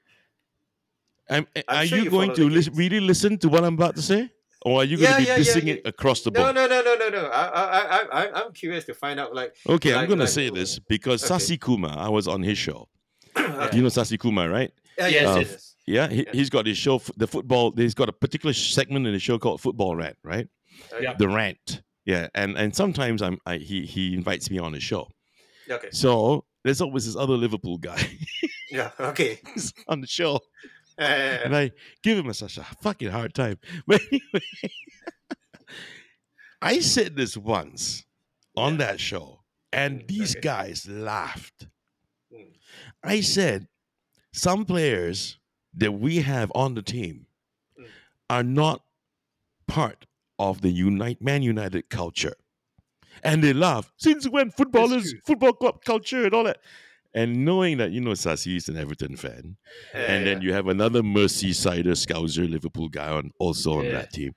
I'm, 1.28 1.46
I'm 1.56 1.62
are 1.68 1.86
sure 1.86 1.98
you 1.98 2.04
you 2.04 2.10
going 2.10 2.34
to 2.34 2.48
games. 2.50 2.70
really 2.70 3.00
listen 3.00 3.38
to 3.38 3.48
what 3.48 3.64
I'm 3.64 3.74
about 3.74 3.96
to 3.96 4.02
say, 4.02 4.30
or 4.62 4.80
are 4.80 4.84
you 4.84 4.96
going 4.96 5.10
Yeah, 5.10 5.16
to 5.16 5.22
be 5.22 5.28
yeah, 5.28 5.38
dissing 5.38 5.64
yeah. 5.66 5.74
it 5.74 5.82
across 5.84 6.22
the 6.22 6.30
board? 6.30 6.54
no, 6.54 6.66
no, 6.66 6.82
no, 6.82 6.94
no, 6.94 7.08
no. 7.08 7.24
I, 7.26 7.42
I, 7.46 7.80
I, 7.80 8.00
I, 8.26 8.42
I'm 8.44 8.52
curious 8.52 8.84
to 8.84 8.94
find 8.94 9.18
out. 9.18 9.34
Like, 9.34 9.54
Okay, 9.68 9.90
I'm 9.92 9.98
Like- 10.00 10.08
going 10.08 10.20
to 10.20 10.26
say 10.28 10.50
this 10.50 10.78
because 10.78 11.22
Okay. 11.24 11.34
Sasi 11.34 11.56
Kuma, 11.60 11.88
I 11.98 12.08
was 12.08 12.28
on 12.28 12.42
his 12.42 12.58
show. 12.58 12.88
okay. 13.36 13.76
You 13.76 13.82
know 13.82 13.88
Sasi 13.88 14.18
Kuma, 14.20 14.48
right? 14.48 14.70
Yes, 14.98 15.12
yes, 15.12 15.26
Uh, 15.28 15.38
yes. 15.40 15.74
Yeah, 15.86 16.08
he, 16.08 16.26
he's 16.32 16.50
got 16.50 16.66
his 16.66 16.76
show, 16.78 17.00
the 17.16 17.26
football. 17.28 17.72
He's 17.76 17.94
got 17.94 18.08
a 18.08 18.12
particular 18.12 18.52
segment 18.52 19.06
in 19.06 19.12
the 19.12 19.20
show 19.20 19.38
called 19.38 19.60
Football 19.60 19.94
Rant, 19.96 20.16
right? 20.24 20.48
Okay. 20.92 21.04
Yeah. 21.04 21.14
The 21.18 21.28
Rant. 21.28 21.82
Yeah, 22.04 22.28
and 22.34 22.56
and 22.56 22.74
sometimes 22.74 23.22
I'm 23.22 23.38
I, 23.46 23.56
he 23.58 23.86
he 23.86 24.14
invites 24.14 24.50
me 24.50 24.58
on 24.58 24.72
his 24.72 24.82
show. 24.82 25.08
Okay. 25.70 25.88
So 25.92 26.44
there's 26.64 26.80
always 26.80 27.06
this 27.06 27.16
other 27.16 27.34
Liverpool 27.34 27.78
guy 27.78 28.00
Yeah. 28.70 28.90
Okay. 28.98 29.40
on 29.88 30.00
the 30.00 30.06
show, 30.06 30.40
Uh, 30.98 31.02
and 31.44 31.54
I 31.56 31.70
give 32.02 32.16
him 32.18 32.28
a, 32.28 32.34
such 32.34 32.58
a 32.58 32.64
fucking 32.82 33.10
hard 33.10 33.34
time. 33.34 33.58
But 33.86 34.00
anyway, 34.10 34.44
I 36.62 36.80
said 36.80 37.16
this 37.16 37.36
once 37.36 38.04
on 38.56 38.72
Yeah. 38.72 38.78
that 38.86 39.00
show, 39.00 39.42
and 39.72 40.00
Mm, 40.00 40.08
these 40.08 40.32
okay. 40.36 40.40
guys 40.40 40.88
laughed. 40.88 41.66
Mm. 42.32 42.52
I 43.02 43.20
said 43.20 43.68
some 44.32 44.64
players 44.64 45.38
that 45.76 45.92
we 45.92 46.18
have 46.22 46.50
on 46.54 46.74
the 46.74 46.82
team 46.82 47.26
Mm. 47.78 47.86
are 48.30 48.42
not 48.42 48.82
part 49.68 50.06
of 50.38 50.60
the 50.62 50.70
Unite 50.70 51.20
Man 51.22 51.42
United 51.42 51.88
culture. 51.90 52.34
And 53.22 53.42
they 53.42 53.52
laugh. 53.52 53.92
Since 53.96 54.28
when 54.28 54.50
footballers, 54.50 55.14
football 55.24 55.52
club 55.52 55.84
culture 55.84 56.24
and 56.24 56.34
all 56.34 56.44
that. 56.44 56.60
And 57.14 57.44
knowing 57.46 57.78
that, 57.78 57.90
you 57.92 58.00
know, 58.02 58.10
Sassi 58.12 58.56
is 58.56 58.68
an 58.68 58.76
Everton 58.76 59.16
fan. 59.16 59.56
and 59.94 60.26
then 60.26 60.42
you 60.42 60.52
have 60.52 60.68
another 60.68 61.02
Merseyside 61.02 61.86
Scouser 61.96 62.48
Liverpool 62.50 62.88
guy 62.90 63.08
on 63.08 63.30
also 63.38 63.78
on 63.78 63.86
that 63.92 64.12
team. 64.12 64.34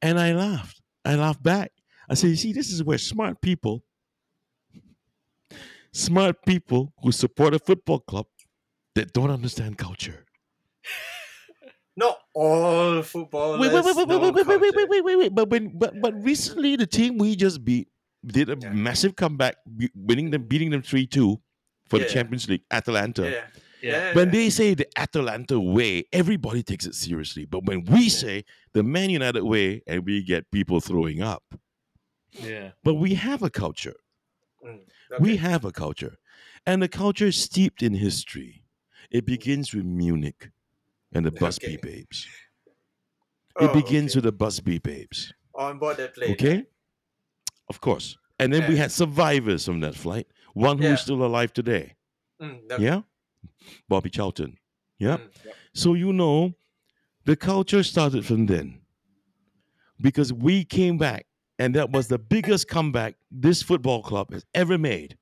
And 0.00 0.18
I 0.18 0.32
laughed. 0.32 0.80
I 1.04 1.16
laughed 1.16 1.42
back. 1.42 1.72
I 2.08 2.14
said, 2.14 2.30
you 2.30 2.36
see, 2.36 2.52
this 2.54 2.70
is 2.70 2.82
where 2.82 2.98
smart 2.98 3.40
people, 3.42 3.84
smart 5.92 6.44
people 6.46 6.92
who 7.02 7.12
support 7.12 7.54
a 7.54 7.58
football 7.58 8.00
club 8.00 8.26
that 8.94 9.12
don't 9.12 9.30
understand 9.30 9.78
culture. 9.78 10.23
Not 11.96 12.18
all 12.34 13.02
footballers. 13.02 13.60
Wait, 13.60 13.72
wait, 13.72 13.84
wait, 13.84 13.96
wait, 13.96 14.08
know 14.08 14.18
wait, 14.18 14.34
wait, 14.34 14.46
wait, 14.46 14.60
wait, 14.60 14.74
wait, 14.74 14.88
wait, 14.88 15.04
wait, 15.04 15.16
wait. 15.16 15.34
But 15.34 15.48
when, 15.50 15.78
but 15.78 16.00
but 16.00 16.14
recently, 16.24 16.74
the 16.76 16.86
team 16.86 17.18
we 17.18 17.36
just 17.36 17.64
beat 17.64 17.88
did 18.26 18.50
a 18.50 18.56
Yeah. 18.60 18.70
massive 18.72 19.14
comeback, 19.16 19.56
winning 19.94 20.30
them, 20.30 20.44
beating 20.44 20.70
them 20.70 20.82
three 20.82 21.06
two 21.06 21.40
for 21.88 21.98
the 21.98 22.06
Champions 22.06 22.48
League. 22.48 22.62
Atalanta. 22.70 23.22
Yeah. 23.22 23.30
Yeah. 23.30 23.90
Yeah. 23.90 24.14
When 24.14 24.30
they 24.30 24.48
say 24.50 24.74
the 24.74 24.88
Atalanta 24.98 25.60
way, 25.60 26.04
everybody 26.12 26.62
takes 26.62 26.86
it 26.86 26.94
seriously. 26.94 27.44
But 27.44 27.64
when 27.66 27.84
we 27.84 28.08
say 28.08 28.44
the 28.72 28.82
Man 28.82 29.10
United 29.10 29.44
way, 29.44 29.82
and 29.86 30.04
we 30.06 30.22
get 30.24 30.50
people 30.50 30.80
throwing 30.80 31.20
up, 31.22 31.44
Yeah. 32.32 32.70
but 32.82 32.94
we 32.94 33.14
have 33.14 33.42
a 33.42 33.50
culture. 33.50 33.96
Mm, 34.66 34.80
We 35.20 35.36
have 35.36 35.64
a 35.66 35.70
culture, 35.70 36.16
and 36.66 36.82
the 36.82 36.88
culture 36.88 37.26
is 37.26 37.36
steeped 37.36 37.82
in 37.82 37.92
history. 37.94 38.64
It 39.10 39.26
begins 39.26 39.72
with 39.74 39.84
Munich 39.84 40.50
and 41.14 41.24
the 41.24 41.30
Busby 41.42 41.66
Okay. 41.66 41.76
Babes. 41.82 42.26
It 43.60 43.70
Oh, 43.70 43.72
begins 43.72 44.12
okay. 44.12 44.18
with 44.18 44.24
the 44.24 44.32
Busby 44.32 44.78
Babes. 44.78 45.32
on 45.54 45.78
board 45.78 45.96
that 45.98 46.14
plane. 46.14 46.32
Okay? 46.32 46.64
Of 47.68 47.80
course. 47.80 48.16
And 48.40 48.52
then 48.52 48.68
we 48.68 48.76
had 48.76 48.90
survivors 48.90 49.64
from 49.64 49.80
that 49.80 49.94
flight. 49.94 50.26
One 50.54 50.78
Yeah. 50.78 50.90
who's 50.90 51.00
still 51.02 51.24
alive 51.24 51.52
today. 51.52 51.94
Mm. 52.42 52.80
Yeah? 52.80 53.02
Bobby 53.88 54.10
Charlton. 54.10 54.58
Yeah? 54.98 55.18
Mm, 55.18 55.30
So 55.74 55.94
you 55.94 56.12
know, 56.12 56.54
the 57.24 57.36
culture 57.36 57.82
started 57.84 58.26
from 58.26 58.46
then. 58.46 58.80
Because 60.00 60.32
we 60.32 60.64
came 60.64 60.98
back, 60.98 61.26
and 61.58 61.74
that 61.76 61.90
was 61.92 62.08
the 62.08 62.18
biggest 62.18 62.66
comeback 62.68 63.14
this 63.30 63.62
football 63.62 64.02
club 64.02 64.32
has 64.32 64.44
ever 64.54 64.76
made. 64.76 65.16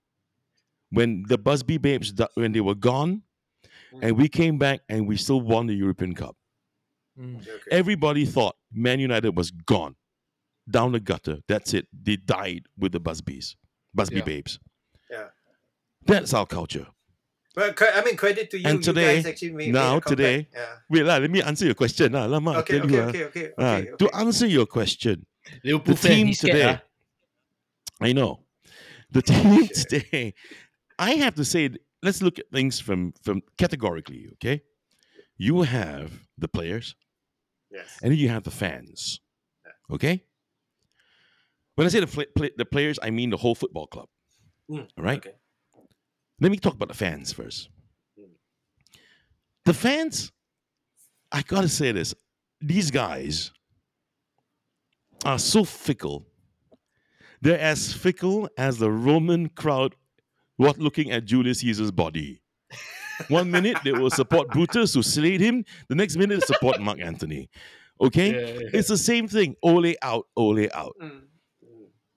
When 0.90 1.24
the 1.28 1.36
Busby 1.38 1.76
Babes, 1.78 2.12
when 2.34 2.52
they 2.52 2.60
were 2.62 2.74
gone, 2.74 3.22
and 4.00 4.16
we 4.16 4.28
came 4.28 4.58
back 4.58 4.80
and 4.88 5.06
we 5.06 5.16
still 5.16 5.40
won 5.40 5.66
the 5.66 5.74
European 5.74 6.14
Cup. 6.14 6.36
Mm. 7.18 7.40
okay. 7.40 7.52
Everybody 7.70 8.24
thought 8.24 8.56
Man 8.72 8.98
United 9.00 9.36
was 9.36 9.50
gone, 9.50 9.96
down 10.70 10.92
the 10.92 11.00
gutter. 11.00 11.38
That's 11.48 11.74
it. 11.74 11.86
They 11.92 12.16
died 12.16 12.64
with 12.78 12.92
the 12.92 13.00
Busbies, 13.00 13.56
Busby 13.94 14.16
Yeah. 14.16 14.22
Babes. 14.24 14.58
Yeah. 15.10 15.24
That's 16.06 16.32
our 16.32 16.46
culture. 16.46 16.86
Well, 17.54 17.74
I 17.78 18.02
mean, 18.02 18.16
credit 18.16 18.50
to 18.52 18.58
you. 18.58 18.66
And 18.66 18.78
you 18.78 18.82
today- 18.82 19.16
guys 19.16 19.26
actually 19.26 19.52
made, 19.52 19.72
now, 19.74 19.94
made 19.94 20.02
a 20.06 20.08
today, 20.08 20.48
Yeah. 20.54 20.66
Wait, 20.88 21.02
lah, 21.04 21.18
let 21.18 21.30
me 21.30 21.42
answer 21.42 21.66
your 21.66 21.74
question. 21.74 22.12
lah. 22.12 22.24
Lama, 22.24 22.52
I'll 22.52 22.58
Okay, 22.60 22.78
tell 22.78 22.86
okay, 22.86 22.94
you. 22.94 23.02
ah. 23.02 23.08
okay, 23.08 23.24
okay, 23.24 23.50
Ah, 23.58 23.76
okay, 23.76 23.90
To 23.98 24.16
answer 24.16 24.46
your 24.46 24.64
question, 24.64 25.26
Liverpool 25.62 25.94
the 25.94 26.08
team 26.08 26.26
he's 26.28 26.38
scared, 26.40 26.56
today, 26.56 26.80
ah. 26.80 28.06
I 28.06 28.12
know. 28.14 28.40
The 29.10 29.20
team 29.30 29.68
today, 29.68 30.32
I 30.98 31.10
have 31.20 31.34
to 31.34 31.44
say, 31.44 31.68
let's 32.02 32.22
look 32.22 32.38
at 32.38 32.50
things 32.50 32.80
from, 32.80 33.12
from 33.22 33.42
categorically, 33.58 34.28
okay? 34.34 34.62
You 35.36 35.62
have 35.62 36.12
the 36.38 36.48
players 36.48 36.94
Yes. 37.70 37.98
and 38.02 38.12
then 38.12 38.18
you 38.18 38.28
have 38.28 38.42
the 38.42 38.50
fans, 38.50 39.20
okay? 39.90 40.22
When 41.74 41.86
I 41.86 41.90
say 41.90 42.00
the, 42.00 42.06
fl- 42.06 42.22
play, 42.36 42.50
the 42.56 42.64
players, 42.66 42.98
I 43.02 43.10
mean 43.10 43.30
the 43.30 43.36
whole 43.36 43.54
football 43.54 43.86
club, 43.86 44.08
Mm, 44.70 44.86
all 44.98 45.04
right? 45.04 45.18
Okay. 45.18 45.34
Let 46.40 46.50
me 46.50 46.58
talk 46.58 46.74
about 46.74 46.88
the 46.88 46.94
fans 46.94 47.32
first. 47.32 47.68
Mm. 48.18 48.24
The 49.64 49.74
fans, 49.74 50.32
I 51.30 51.42
gotta 51.42 51.68
say 51.68 51.92
this, 51.92 52.14
these 52.60 52.90
guys 52.90 53.52
are 55.24 55.38
so 55.38 55.64
fickle. 55.64 56.26
They're 57.40 57.58
as 57.58 57.92
fickle 57.92 58.48
as 58.58 58.78
the 58.78 58.90
Roman 58.90 59.48
crowd 59.48 59.94
was 60.62 60.78
looking 60.78 61.10
at 61.10 61.24
Julius 61.24 61.60
Caesar's 61.60 61.90
body. 61.90 62.40
One 63.28 63.50
minute 63.50 63.78
they 63.84 63.92
will 63.92 64.10
support 64.10 64.48
Brutus 64.48 64.94
who 64.94 65.02
slayed 65.02 65.40
him, 65.40 65.64
the 65.88 65.94
next 65.94 66.16
minute 66.16 66.40
they 66.40 66.46
support 66.46 66.80
Mark 66.80 67.00
Antony. 67.00 67.48
Okay? 68.00 68.32
Yeah, 68.32 68.60
yeah. 68.60 68.68
It's 68.72 68.88
the 68.88 68.98
same 68.98 69.28
thing. 69.28 69.54
Ole 69.62 69.94
out, 70.02 70.26
Ole 70.36 70.68
out. 70.72 70.94
Mm, 71.00 71.22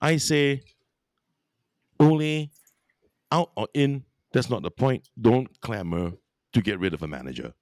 I 0.02 0.18
say, 0.18 0.62
Ole, 2.00 2.50
out 3.32 3.52
or 3.56 3.68
in, 3.74 4.04
that's 4.34 4.50
not 4.50 4.64
the 4.64 4.72
point. 4.72 5.10
Don't 5.20 5.60
clamor 5.62 6.14
to 6.54 6.62
get 6.62 6.80
rid 6.80 6.94
of 6.94 7.04
a 7.04 7.08
manager. 7.08 7.54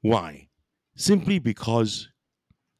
Why? 0.00 0.48
Simply 0.96 1.38
because, 1.38 2.08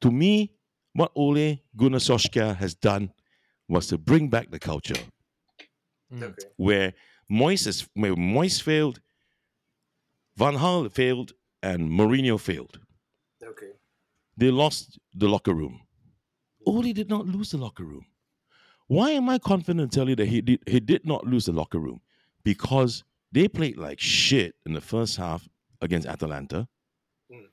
to 0.00 0.11
me, 0.11 0.52
what 0.94 1.12
Ole 1.14 1.59
Gunnar 1.76 1.98
Solskjaer 1.98 2.57
has 2.57 2.74
done 2.74 3.12
was 3.68 3.88
to 3.88 3.98
bring 3.98 4.28
back 4.28 4.50
the 4.50 4.59
culture. 4.59 4.94
Okay. 6.14 6.48
where 6.57 6.94
Moyes, 7.30 7.66
is, 7.66 7.88
where 7.94 8.14
Moyes 8.14 8.62
failed, 8.62 9.00
Van 10.36 10.54
Gaal 10.54 10.90
failed, 10.90 11.32
and 11.62 11.90
Mourinho 11.90 12.38
failed. 12.38 12.78
Okay. 13.42 13.70
They 14.36 14.50
lost 14.50 14.98
the 15.14 15.28
locker 15.28 15.54
room. 15.54 15.80
Ole 16.66 16.92
did 16.92 17.09
not 17.09 17.26
lose 17.26 17.50
the 17.50 17.59
locker 17.59 17.84
room. 17.84 18.07
Why 18.88 19.11
am 19.11 19.28
I 19.28 19.38
confident 19.38 19.90
to 19.90 19.98
tell 19.98 20.09
you 20.09 20.16
that 20.16 20.28
he 20.28 20.40
did 20.40 20.61
he 20.66 20.78
did 20.78 21.04
not 21.04 21.26
lose 21.26 21.46
the 21.46 21.52
locker 21.52 21.78
room? 21.78 22.00
Because 22.44 23.02
they 23.32 23.48
played 23.48 23.76
like 23.76 23.98
shit 23.98 24.54
in 24.64 24.72
the 24.72 24.80
first 24.80 25.16
half 25.16 25.48
against 25.80 26.07
Atalanta. 26.07 26.68
Mm. 27.32 27.46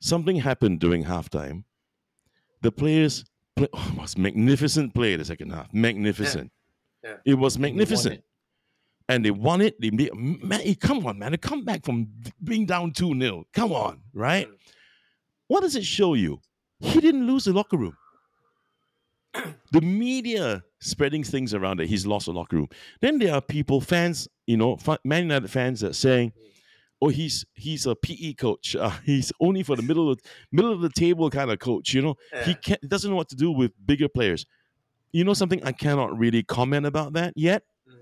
Something 0.00 0.36
happened 0.36 0.80
during 0.80 1.04
halftime. 1.04 1.64
The 2.62 2.72
players 2.72 3.24
play, 3.54 3.68
oh, 3.72 3.92
it 3.92 4.00
was 4.00 4.18
magnificent 4.18 4.94
play 4.94 5.14
the 5.16 5.24
second 5.24 5.50
half. 5.50 5.72
Magnificent. 5.72 6.50
Yeah. 7.04 7.16
It 7.26 7.34
was 7.34 7.56
And 7.56 7.64
they 7.64 7.68
won 7.68 7.76
magnificent. 7.76 8.24
And 9.08 9.24
they 9.24 9.30
won 9.30 9.60
it. 9.60 9.78
They 9.80 9.90
made, 9.90 10.14
man, 10.14 10.74
come 10.76 11.06
on, 11.06 11.18
man. 11.18 11.32
They 11.32 11.36
come 11.36 11.64
back 11.64 11.84
from 11.84 12.08
being 12.42 12.64
down 12.64 12.92
2 12.92 13.18
0. 13.20 13.44
Come 13.52 13.72
on, 13.72 14.00
right? 14.14 14.48
Mm. 14.48 14.54
What 15.48 15.60
does 15.60 15.76
it 15.76 15.84
show 15.84 16.14
you? 16.14 16.40
He 16.80 17.00
didn't 17.00 17.26
lose 17.26 17.44
the 17.44 17.52
locker 17.52 17.76
room. 17.76 17.96
the 19.72 19.80
media 19.80 20.62
spreading 20.80 21.22
things 21.24 21.54
around 21.54 21.78
that 21.78 21.88
he's 21.88 22.06
lost 22.06 22.26
the 22.26 22.32
locker 22.32 22.56
room. 22.56 22.68
Then 23.00 23.18
there 23.18 23.34
are 23.34 23.40
people, 23.42 23.80
fans, 23.80 24.28
you 24.46 24.56
know, 24.56 24.78
Man 25.04 25.24
United 25.24 25.50
fans 25.50 25.80
that 25.80 25.94
saying, 25.94 26.32
"Oh, 27.02 27.08
he's 27.08 27.44
he's 27.54 27.84
a 27.86 27.94
PE 27.94 28.34
coach. 28.34 28.76
Uh, 28.80 28.90
he's 29.04 29.32
only 29.40 29.62
for 29.62 29.76
the 29.76 29.82
middle 29.82 30.10
of 30.10 30.20
middle 30.52 30.72
of 30.72 30.80
the 30.80 30.90
table 30.90 31.28
kind 31.30 31.50
of 31.50 31.58
coach. 31.58 31.92
You 31.92 32.02
know, 32.02 32.14
he 32.44 32.52
Yeah. 32.52 32.56
can't, 32.56 32.88
doesn't 32.88 33.10
know 33.10 33.16
what 33.16 33.28
to 33.30 33.36
do 33.36 33.50
with 33.50 33.72
bigger 33.84 34.08
players." 34.08 34.46
You 35.14 35.22
know 35.22 35.32
something? 35.34 35.62
I 35.62 35.70
cannot 35.70 36.18
really 36.18 36.42
comment 36.42 36.86
about 36.86 37.12
that 37.12 37.34
yet. 37.36 37.62
Mm. 37.88 37.98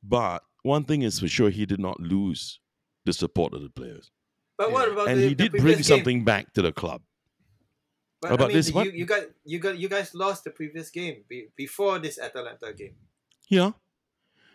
But 0.00 0.44
one 0.62 0.84
thing 0.84 1.02
is 1.02 1.18
for 1.18 1.26
sure, 1.26 1.50
he 1.50 1.66
did 1.66 1.80
not 1.80 1.98
lose 1.98 2.60
the 3.04 3.12
support 3.12 3.52
of 3.52 3.62
the 3.62 3.68
players, 3.68 4.12
But 4.56 4.70
what 4.70 4.88
about 4.88 5.08
and 5.08 5.18
the, 5.20 5.28
he 5.28 5.34
did 5.34 5.50
bring 5.50 5.74
game? 5.74 5.82
something 5.82 6.24
back 6.24 6.52
to 6.54 6.62
the 6.62 6.70
club. 6.70 7.02
But, 8.20 8.30
about 8.30 8.44
I 8.44 8.48
mean, 8.48 8.56
this 8.56 8.68
you, 8.68 8.74
one? 8.74 8.90
you 8.94 9.04
got 9.04 9.22
you 9.44 9.58
got 9.58 9.76
you 9.76 9.88
guys 9.88 10.14
lost 10.14 10.44
the 10.44 10.50
previous 10.50 10.88
game 10.90 11.24
be, 11.28 11.48
before 11.56 11.98
this 11.98 12.20
Atalanta 12.20 12.72
game. 12.72 12.94
Yeah. 13.48 13.72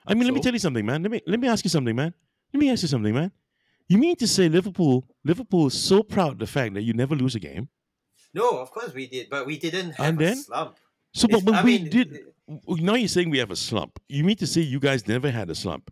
I 0.08 0.14
mean, 0.14 0.24
let 0.24 0.34
me 0.34 0.40
tell 0.40 0.54
you 0.54 0.60
something, 0.60 0.86
man. 0.86 1.04
Let 1.04 1.12
me 1.12 1.22
let 1.28 1.40
me 1.42 1.50
ask 1.50 1.66
you 1.66 1.70
something, 1.70 1.94
man. 1.94 2.14
Let 2.54 2.60
me 2.62 2.70
ask 2.72 2.84
you 2.84 2.88
something, 2.88 3.14
man. 3.14 3.34
You 3.90 3.98
mean 3.98 4.16
to 4.16 4.28
say 4.28 4.48
Liverpool 4.48 5.06
Liverpool 5.26 5.68
is 5.68 5.74
so 5.78 6.04
proud 6.04 6.32
of 6.34 6.40
the 6.40 6.48
fact 6.48 6.74
that 6.76 6.84
you 6.84 6.94
never 6.94 7.16
lose 7.16 7.36
a 7.36 7.42
game? 7.42 7.68
No, 8.34 8.60
of 8.64 8.72
course 8.72 8.94
we 8.94 9.08
did, 9.08 9.30
but 9.30 9.46
we 9.46 9.58
didn't 9.60 9.92
have 10.00 10.06
And 10.08 10.22
a 10.22 10.26
then? 10.26 10.38
slump. 10.38 10.78
So, 11.14 11.28
but, 11.28 11.44
but 11.46 11.54
I 11.56 11.64
we 11.64 11.80
mean, 11.80 11.90
did. 11.90 12.20
Now 12.68 12.94
you're 12.96 13.08
saying 13.08 13.30
we 13.30 13.40
have 13.40 13.52
a 13.52 13.56
slump. 13.56 14.00
You 14.08 14.24
mean 14.24 14.38
to 14.38 14.48
say 14.48 14.62
you 14.62 14.80
guys 14.80 15.08
never 15.08 15.30
had 15.32 15.50
a 15.50 15.56
slump? 15.56 15.92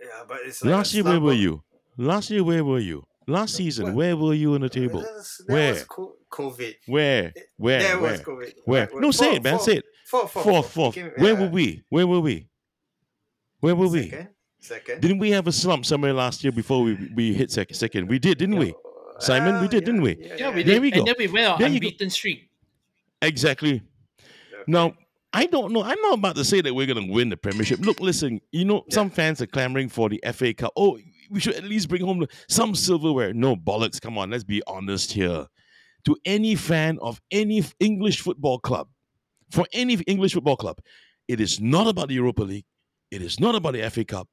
Yeah, 0.00 0.08
but 0.28 0.38
it's 0.44 0.62
like 0.62 0.72
Last 0.72 0.94
year, 0.94 1.04
where 1.04 1.20
were 1.20 1.32
you? 1.32 1.62
Last 1.96 2.30
year, 2.30 2.44
where 2.44 2.64
were 2.64 2.78
you? 2.78 3.04
Last 3.26 3.54
season, 3.56 3.86
Well, 3.86 3.94
where 3.94 4.16
were 4.16 4.34
you 4.34 4.54
on 4.54 4.62
the 4.62 4.68
That 4.68 4.74
table? 4.74 5.00
was, 5.00 5.42
that 5.46 5.52
Where? 5.52 5.72
was 5.74 5.84
co- 5.84 6.16
COVID. 6.30 6.74
Where? 6.86 7.32
Where? 7.56 7.78
there 7.80 8.00
Where? 8.00 8.12
was 8.12 8.20
COVID. 8.20 8.52
Where? 8.64 8.86
Right, 8.92 9.00
No, 9.00 9.10
say 9.12 9.26
four- 9.26 9.34
it, 9.36 9.42
man. 9.44 9.56
four- 9.56 9.64
Say 9.64 9.76
it. 9.76 9.84
Four, 10.06 10.28
four, 10.28 10.42
Fourth, 10.42 10.66
We 10.66 10.70
fourth. 10.72 10.94
came- 10.96 11.10
Where 11.16 11.32
yeah, 11.34 11.40
were 11.40 11.48
we? 11.48 11.82
Where 11.88 12.06
were 12.06 12.20
we? 12.20 12.48
Where 13.60 13.74
were 13.76 13.88
we? 13.88 14.10
Second. 14.10 14.28
Second. 14.58 15.00
Didn't 15.00 15.18
we 15.18 15.30
have 15.30 15.46
a 15.46 15.52
slump 15.52 15.86
somewhere 15.86 16.12
last 16.12 16.42
year 16.44 16.52
before 16.52 16.82
we, 16.82 17.10
we 17.14 17.32
hit 17.32 17.50
second? 17.52 17.74
Second, 17.76 18.08
we 18.08 18.18
did, 18.18 18.38
didn't 18.38 18.56
we? 18.58 18.74
Simon, 19.20 19.60
we 19.60 19.66
Ah, 19.66 19.70
did, 19.70 19.84
didn't 19.84 20.02
we? 20.02 20.16
Yeah, 20.36 20.50
we 20.50 20.62
did. 20.64 20.66
There 20.74 20.80
we 20.80 20.90
go. 20.90 20.98
And 20.98 21.06
then 21.06 21.14
we 21.18 21.28
went 21.28 21.46
on 21.46 21.58
There 21.60 21.68
you 21.68 21.80
go. 21.80 21.86
unbeaten 21.86 22.10
streak. 22.10 22.48
Exactly. 23.20 23.82
Now, 24.66 24.94
I 25.32 25.46
don't 25.46 25.72
know. 25.72 25.82
I'm 25.82 26.00
not 26.02 26.14
about 26.18 26.36
to 26.36 26.44
say 26.44 26.60
that 26.60 26.74
we're 26.74 26.86
going 26.86 27.06
to 27.06 27.12
win 27.12 27.28
the 27.30 27.36
Premiership. 27.36 27.80
Look, 27.80 28.00
listen, 28.00 28.40
you 28.50 28.64
know, 28.64 28.84
Yeah. 28.88 28.94
some 28.94 29.10
fans 29.10 29.40
are 29.40 29.46
clamoring 29.46 29.88
for 29.88 30.08
the 30.08 30.20
FA 30.32 30.52
Cup. 30.54 30.72
Oh, 30.76 30.98
we 31.30 31.40
should 31.40 31.54
at 31.54 31.64
least 31.64 31.88
bring 31.88 32.04
home 32.04 32.26
some 32.48 32.74
silverware. 32.74 33.32
No, 33.32 33.56
bollocks. 33.56 34.00
Come 34.00 34.18
on, 34.18 34.30
let's 34.30 34.44
be 34.44 34.62
honest 34.66 35.12
here. 35.12 35.46
To 36.04 36.16
any 36.24 36.54
fan 36.56 36.98
of 37.00 37.20
any 37.30 37.64
English 37.80 38.20
football 38.20 38.58
club, 38.58 38.88
for 39.50 39.64
any 39.72 39.94
English 40.06 40.34
football 40.34 40.56
club, 40.56 40.78
it 41.28 41.40
is 41.40 41.60
not 41.60 41.86
about 41.86 42.08
the 42.08 42.14
Europa 42.14 42.42
League. 42.42 42.64
It 43.10 43.22
is 43.22 43.38
not 43.40 43.54
about 43.54 43.72
the 43.74 43.82
FA 43.90 44.04
Cup. 44.04 44.28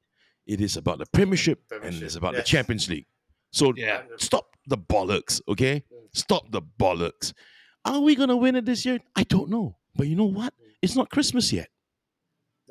It 0.48 0.60
is 0.62 0.76
about 0.78 0.98
the 0.98 1.06
Premiership, 1.14 1.62
and 1.72 1.84
it 1.84 1.88
is 1.88 1.94
Premiership, 1.94 2.18
about 2.18 2.36
the. 2.36 2.42
Champions 2.44 2.90
League. 2.90 3.06
So 3.52 3.74
Yeah. 3.76 4.02
stop 4.18 4.56
the 4.68 4.78
bollocks, 4.78 5.42
okay? 5.48 5.84
Stop 6.14 6.52
the 6.52 6.62
bollocks. 6.62 7.34
Are 7.86 8.00
we 8.02 8.16
gonna 8.16 8.36
win 8.38 8.56
it 8.56 8.66
this 8.66 8.86
year? 8.86 9.00
I 9.16 9.24
don't 9.24 9.50
know. 9.50 9.78
But 10.00 10.08
you 10.08 10.16
know 10.16 10.32
what? 10.32 10.54
It's 10.82 10.96
not 10.96 11.10
Christmas 11.10 11.52
yet. 11.52 11.68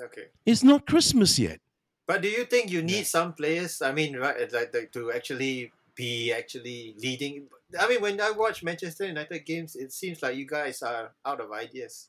Okay. 0.00 0.28
It's 0.46 0.64
not 0.64 0.86
Christmas 0.86 1.38
yet. 1.38 1.60
But 2.06 2.22
do 2.22 2.28
you 2.28 2.44
think 2.46 2.70
you 2.70 2.80
need 2.82 3.06
some 3.06 3.34
players? 3.34 3.82
I 3.82 3.92
mean, 3.92 4.16
right, 4.16 4.50
like, 4.50 4.72
like 4.72 4.90
to 4.92 5.12
actually 5.12 5.70
be 5.94 6.32
actually 6.32 6.94
leading. 6.96 7.48
I 7.78 7.86
mean, 7.86 8.00
when 8.00 8.18
I 8.18 8.30
watch 8.30 8.62
Manchester 8.62 9.04
United 9.06 9.44
games, 9.44 9.76
it 9.76 9.92
seems 9.92 10.22
like 10.22 10.36
you 10.36 10.46
guys 10.46 10.80
are 10.82 11.12
out 11.26 11.40
of 11.42 11.52
ideas. 11.52 12.08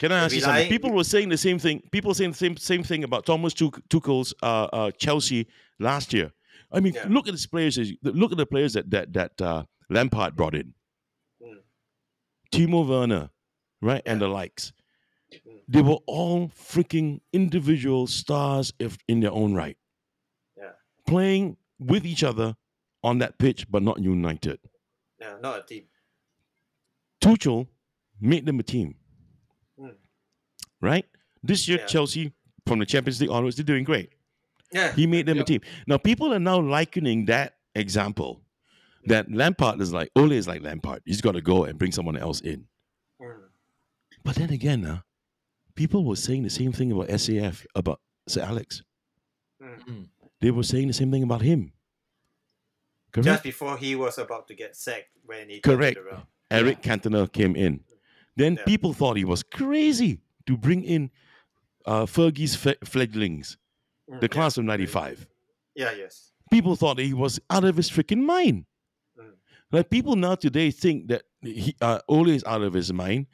Can 0.00 0.10
I 0.10 0.24
ask 0.24 0.34
you 0.34 0.40
something? 0.40 0.54
relying- 0.56 0.68
People 0.70 0.90
were 0.90 1.04
saying 1.04 1.28
the 1.28 1.36
same 1.36 1.60
thing. 1.60 1.80
People 1.92 2.12
saying 2.12 2.32
the 2.32 2.36
same 2.36 2.56
same 2.56 2.82
thing 2.82 3.04
about 3.04 3.24
Thomas 3.24 3.54
Tuchel's 3.54 4.34
uh, 4.42 4.64
uh, 4.72 4.90
Chelsea 4.98 5.46
last 5.78 6.12
year. 6.12 6.32
I 6.72 6.80
mean, 6.80 6.94
Yeah. 6.94 7.06
look 7.08 7.28
at 7.28 7.34
the 7.34 7.46
players. 7.48 7.78
Look 8.02 8.32
at 8.32 8.38
the 8.38 8.46
players 8.46 8.72
that 8.72 8.90
that 8.90 9.12
that 9.12 9.40
uh, 9.40 9.62
Lampard 9.88 10.34
brought 10.34 10.56
in. 10.56 10.74
Mm. 11.40 11.58
Timo 12.52 12.84
Werner, 12.88 13.30
right, 13.80 14.02
and 14.06 14.20
the 14.20 14.28
likes. 14.28 14.72
Mm. 15.32 15.60
They 15.68 15.82
were 15.82 15.98
all 16.06 16.48
freaking 16.48 17.20
individual 17.32 18.06
stars, 18.06 18.72
if 18.78 18.96
in 19.08 19.20
their 19.20 19.32
own 19.32 19.54
right. 19.54 19.76
Yeah. 20.56 20.70
Playing 21.06 21.56
with 21.78 22.06
each 22.06 22.22
other 22.22 22.56
on 23.02 23.18
that 23.18 23.38
pitch, 23.38 23.70
but 23.70 23.82
not 23.82 23.98
united. 24.00 24.58
Yeah, 25.20 25.34
not 25.42 25.58
a 25.58 25.62
team. 25.62 25.84
Tuchel 27.20 27.66
made 28.20 28.46
them 28.46 28.60
a 28.60 28.62
team. 28.62 28.94
Mm. 29.80 29.94
Right? 30.80 31.06
This 31.42 31.68
year, 31.68 31.78
Yeah. 31.80 31.86
Chelsea, 31.86 32.32
from 32.66 32.78
the 32.78 32.86
Champions 32.86 33.20
League 33.20 33.30
onwards, 33.30 33.56
they're 33.56 33.64
doing 33.64 33.84
great. 33.84 34.12
Yeah, 34.72 34.92
He 34.92 35.06
made 35.06 35.26
them 35.26 35.36
Yep. 35.36 35.44
a 35.44 35.46
team. 35.46 35.60
Now, 35.86 35.98
people 35.98 36.32
are 36.34 36.38
now 36.40 36.60
likening 36.60 37.26
that 37.26 37.56
example 37.74 38.42
that 39.06 39.30
Lampard 39.30 39.80
is 39.80 39.92
like, 39.92 40.10
Ole 40.16 40.32
is 40.32 40.48
like 40.48 40.62
Lampard. 40.62 41.02
He's 41.04 41.20
got 41.20 41.32
to 41.32 41.40
go 41.40 41.64
and 41.64 41.78
bring 41.78 41.92
someone 41.92 42.16
else 42.16 42.40
in. 42.40 42.66
Mm. 44.26 44.34
But 44.34 44.34
then 44.36 44.50
again, 44.50 44.84
uh, 44.84 45.00
people 45.74 46.04
were 46.04 46.16
saying 46.16 46.42
the 46.42 46.50
same 46.50 46.72
thing 46.72 46.92
about 46.92 47.08
SAF, 47.08 47.64
about 47.74 48.00
Sir 48.26 48.42
Alex. 48.42 48.82
Mm. 49.62 50.08
They 50.40 50.50
were 50.50 50.62
saying 50.64 50.88
the 50.88 50.92
same 50.92 51.10
thing 51.10 51.22
about 51.22 51.42
him. 51.42 51.72
Correct? 53.12 53.24
just 53.26 53.42
before 53.44 53.78
he 53.78 53.94
was 53.94 54.18
about 54.18 54.46
to 54.48 54.54
get 54.54 54.76
sacked 54.76 55.08
when 55.24 55.48
he 55.48 55.60
Correct. 55.60 55.96
around. 55.96 56.24
Eric 56.50 56.82
Cantona 56.82 57.32
came 57.32 57.56
in. 57.56 57.80
Then 58.36 58.56
Yeah. 58.56 58.64
people 58.64 58.92
thought 58.92 59.16
he 59.16 59.24
was 59.24 59.42
crazy 59.42 60.20
to 60.46 60.56
bring 60.56 60.82
in 60.84 61.10
uh, 61.86 62.04
Fergie's 62.04 62.54
fe- 62.56 62.76
fledglings, 62.84 63.56
Mm, 64.10 64.20
the 64.20 64.26
yeah. 64.26 64.28
class 64.28 64.58
of 64.58 64.64
95. 64.64 65.26
Yeah, 65.74 65.92
yes. 65.96 66.32
People 66.50 66.76
thought 66.76 66.98
he 66.98 67.14
was 67.14 67.40
out 67.48 67.64
of 67.64 67.76
his 67.76 67.88
freaking 67.90 68.24
mind. 68.24 68.66
Mm. 69.18 69.32
Like 69.72 69.88
people 69.88 70.14
now 70.16 70.34
today 70.34 70.70
think 70.70 71.06
that 71.08 71.22
he 71.42 71.74
uh, 71.80 72.00
Ole 72.08 72.28
is 72.30 72.44
out 72.44 72.62
of 72.62 72.72
his 72.74 72.92
mind, 72.92 73.26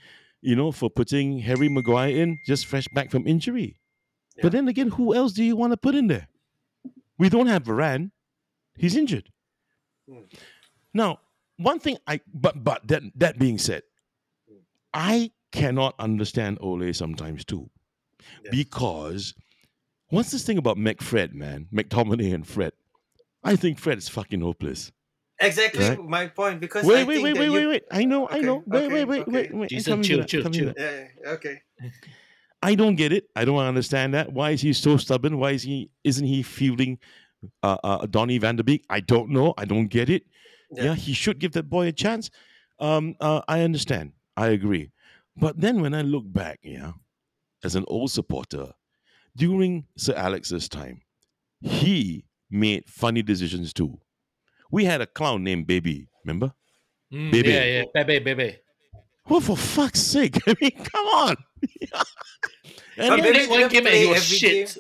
you 0.43 0.57
know, 0.57 0.73
for 0.73 0.91
putting 0.91 1.39
Harry 1.39 1.69
Maguire 1.69 2.11
in 2.15 2.39
just 2.45 2.67
fresh 2.67 2.87
back 2.89 3.11
from 3.11 3.27
injury. 3.27 3.77
Yeah. 4.37 4.43
But 4.43 4.53
then 4.53 4.69
again, 4.69 4.89
who 4.89 5.15
else 5.15 5.33
do 5.33 5.45
you 5.45 5.57
want 5.57 5.73
to 5.73 5.77
put 5.77 5.95
in 5.95 6.09
there? 6.09 6.29
We 7.19 7.29
don't 7.29 7.47
have 7.47 7.63
Varane. 7.63 8.11
He's 8.77 8.97
injured. 8.97 9.31
Mm. 10.11 10.25
Now, 10.93 11.21
one 11.57 11.79
thing 11.79 11.99
I 12.07 12.21
but 12.35 12.63
but 12.63 12.87
that 12.89 13.03
that 13.17 13.39
being 13.39 13.59
said, 13.59 13.83
Mm. 14.51 14.57
I 14.93 15.31
cannot 15.53 15.95
understand 15.99 16.59
Ole 16.61 16.93
sometimes 16.93 17.45
too. 17.45 17.71
Because 18.51 19.35
what's 20.09 20.31
this 20.31 20.45
thing 20.45 20.59
about 20.59 20.77
McFred, 20.77 21.35
man? 21.35 21.69
McTominay 21.73 22.35
and 22.35 22.47
Fred. 22.47 22.73
I 23.45 23.57
think 23.57 23.79
Fred 23.79 23.99
is 23.99 24.09
fucking 24.09 24.41
hopeless. 24.41 24.93
Exactly 25.43 25.89
Right? 25.89 25.99
my 26.05 26.27
point 26.29 26.61
because 26.61 26.85
I 26.85 26.89
Wait, 26.89 27.07
wait, 27.07 27.15
think 27.15 27.25
wait, 27.25 27.35
that 27.35 27.41
wait, 27.41 27.47
you, 27.47 27.53
wait, 27.53 27.67
wait. 27.67 27.85
I 27.91 28.05
know, 28.05 28.29
I 28.29 28.41
know. 28.41 28.63
Wait, 28.67 28.85
okay, 28.85 28.95
wait, 28.95 29.05
wait, 29.05 29.21
okay. 29.23 29.31
wait, 29.31 29.55
wait. 29.55 29.63
I'm 29.63 29.69
Jason, 29.69 29.93
coming 29.93 30.03
to 30.05 30.25
chill, 30.25 30.43
chill, 30.43 30.51
chill. 30.51 30.73
Yeah, 30.77 31.07
yeah, 31.23 31.31
okay. 31.31 31.63
I 32.63 32.75
don't 32.75 32.95
get 32.95 33.13
it. 33.13 33.29
I 33.35 33.45
don't 33.45 33.59
understand 33.59 34.15
that. 34.15 34.33
Why 34.33 34.51
is 34.51 34.61
he 34.61 34.73
so 34.73 34.97
stubborn? 34.97 35.39
Why 35.39 35.51
is 35.51 35.63
he 35.63 35.91
isn't 36.05 36.25
he 36.25 36.43
fielding 36.43 36.99
uh, 37.63 37.77
uh, 37.83 38.07
Donny 38.07 38.39
Van 38.39 38.57
der 38.57 38.63
Beek? 38.63 38.85
I 38.89 39.01
don't 39.01 39.31
know. 39.31 39.53
I 39.59 39.65
don't 39.65 39.89
get 39.89 40.09
it. 40.09 40.25
Yeah. 40.71 40.85
Yeah. 40.85 40.95
he 40.95 41.13
should 41.13 41.39
give 41.41 41.53
that 41.53 41.69
boy 41.69 41.89
a 41.89 41.93
chance. 41.93 42.31
Um, 42.79 43.17
uh, 43.21 43.43
I 43.49 43.63
understand. 43.63 44.13
I 44.37 44.49
agree. 44.49 44.91
But 45.37 45.61
then 45.61 45.81
when 45.83 45.95
I 45.95 46.03
look 46.03 46.25
back, 46.33 46.61
yeah, 46.63 46.93
as 47.65 47.75
an 47.75 47.85
old 47.89 48.11
supporter, 48.11 48.73
during 49.37 49.87
Sir 49.97 50.15
Alex's 50.15 50.69
time, 50.69 51.03
he 51.61 52.25
made 52.51 52.89
funny 52.89 53.23
decisions 53.23 53.73
too. 53.73 53.99
We 54.73 54.85
had 54.85 55.01
a 55.01 55.07
clown 55.07 55.45
named 55.45 55.69
Bebé, 55.69 56.09
remember? 56.25 56.53
Mm, 57.13 57.31
Bebé. 57.33 57.47
Yeah, 57.47 57.85
yeah, 57.95 58.03
baby, 58.05 58.19
baby. 58.35 58.57
Well, 59.29 59.41
for 59.41 59.57
fuck's 59.57 60.01
sake! 60.01 60.41
I 60.49 60.55
mean, 60.61 60.73
come 60.83 61.07
on. 61.07 61.37
and 62.97 63.09
But 63.11 63.23
then- 63.23 63.35
Bebé 63.35 63.49
one 63.49 63.59
didn't 63.61 63.71
came 63.73 63.87
and 63.87 63.89
play 63.89 64.01
he 64.01 64.07
was 64.09 64.17
every 64.25 64.37
shit. 64.39 64.79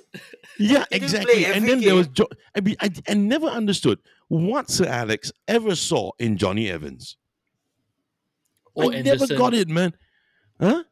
Yeah, 0.59 0.85
exactly. 0.91 1.45
And 1.47 1.57
every 1.57 1.69
then 1.69 1.81
there 1.81 1.95
was 1.95 2.09
jo- 2.09 2.29
I 2.57 2.61
mean, 2.61 2.77
I, 2.81 2.91
I 3.09 3.15
never 3.15 3.47
understood 3.47 3.99
what 4.29 4.71
Sir 4.71 4.87
Alex 4.87 5.31
ever 5.49 5.75
saw 5.75 6.11
in 6.19 6.37
Jonny 6.37 6.69
Evans. 6.71 7.17
Or 8.75 8.93
I 8.93 8.97
Anderson. 8.97 9.29
never 9.29 9.39
got 9.39 9.55
it, 9.55 9.69
man. 9.69 9.93
Huh? 10.61 10.85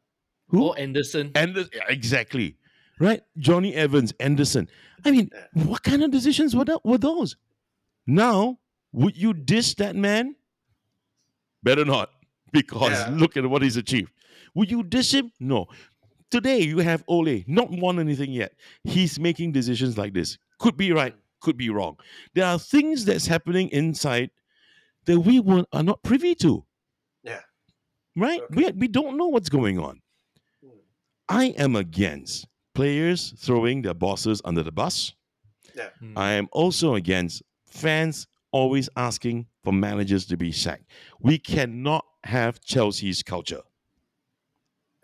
Who? 0.49 0.67
Or 0.69 0.79
Anderson. 0.79 1.31
Ander- 1.35 1.65
exactly. 1.89 2.57
Right? 2.99 3.21
Jonny 3.37 3.73
Evans, 3.73 4.13
Anderson. 4.19 4.67
I 5.05 5.11
mean, 5.11 5.29
what 5.53 5.81
kind 5.83 6.03
of 6.03 6.11
decisions 6.11 6.55
were, 6.55 6.65
that, 6.65 6.85
were 6.85 6.97
those? 6.99 7.35
Now, 8.05 8.59
would 8.93 9.17
you 9.17 9.33
diss 9.33 9.73
that 9.75 9.95
man? 9.95 10.35
Better 11.63 11.85
not, 11.85 12.11
because 12.51 12.91
Yeah. 12.91 13.09
look 13.11 13.37
at 13.37 13.45
what 13.49 13.61
he's 13.61 13.77
achieved. 13.77 14.11
Would 14.55 14.71
you 14.71 14.83
diss 14.83 15.11
him? 15.11 15.31
No. 15.39 15.67
Today, 16.29 16.61
you 16.61 16.79
have 16.79 17.03
Ole, 17.07 17.43
not 17.47 17.69
won 17.71 17.99
anything 17.99 18.31
yet. 18.31 18.53
He's 18.83 19.19
making 19.19 19.51
decisions 19.51 19.97
like 19.97 20.13
this. 20.13 20.37
Could 20.59 20.77
be 20.77 20.91
right, 20.91 21.15
could 21.41 21.57
be 21.57 21.69
wrong. 21.69 21.97
There 22.33 22.45
are 22.45 22.57
things 22.57 23.05
that's 23.05 23.27
happening 23.27 23.69
inside 23.69 24.31
that 25.05 25.19
we 25.19 25.39
were, 25.39 25.65
are 25.73 25.83
not 25.83 26.03
privy 26.03 26.35
to. 26.35 26.65
Yeah. 27.23 27.41
Right? 28.15 28.41
Okay. 28.41 28.71
We, 28.71 28.71
we 28.71 28.87
don't 28.87 29.17
know 29.17 29.27
what's 29.27 29.49
going 29.49 29.79
on. 29.79 30.01
Hmm. 30.63 30.69
I 31.27 31.45
am 31.57 31.75
against 31.75 32.47
players 32.73 33.33
throwing 33.37 33.81
their 33.81 33.93
bosses 33.93 34.41
under 34.45 34.63
the 34.63 34.71
bus. 34.71 35.13
Mm. 36.03 36.13
I 36.17 36.33
am 36.33 36.47
also 36.51 36.95
against 36.95 37.43
fans 37.67 38.27
always 38.51 38.89
asking 38.95 39.47
for 39.63 39.71
managers 39.73 40.25
to 40.27 40.37
be 40.37 40.51
sacked. 40.51 40.85
We 41.19 41.37
cannot 41.37 42.05
have 42.23 42.61
Chelsea's 42.61 43.23
culture. 43.23 43.61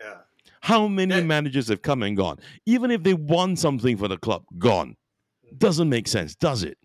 Yeah. 0.00 0.18
How 0.62 0.86
many 0.88 1.14
That- 1.14 1.26
managers 1.26 1.68
have 1.68 1.82
come 1.82 2.02
and 2.02 2.16
gone? 2.16 2.38
Even 2.66 2.90
if 2.90 3.02
they 3.02 3.14
won 3.14 3.56
something 3.56 3.96
for 3.96 4.08
the 4.08 4.18
club, 4.18 4.44
gone. 4.58 4.96
Doesn't 5.56 5.88
make 5.88 6.08
sense, 6.08 6.34
does 6.34 6.62
it? 6.62 6.78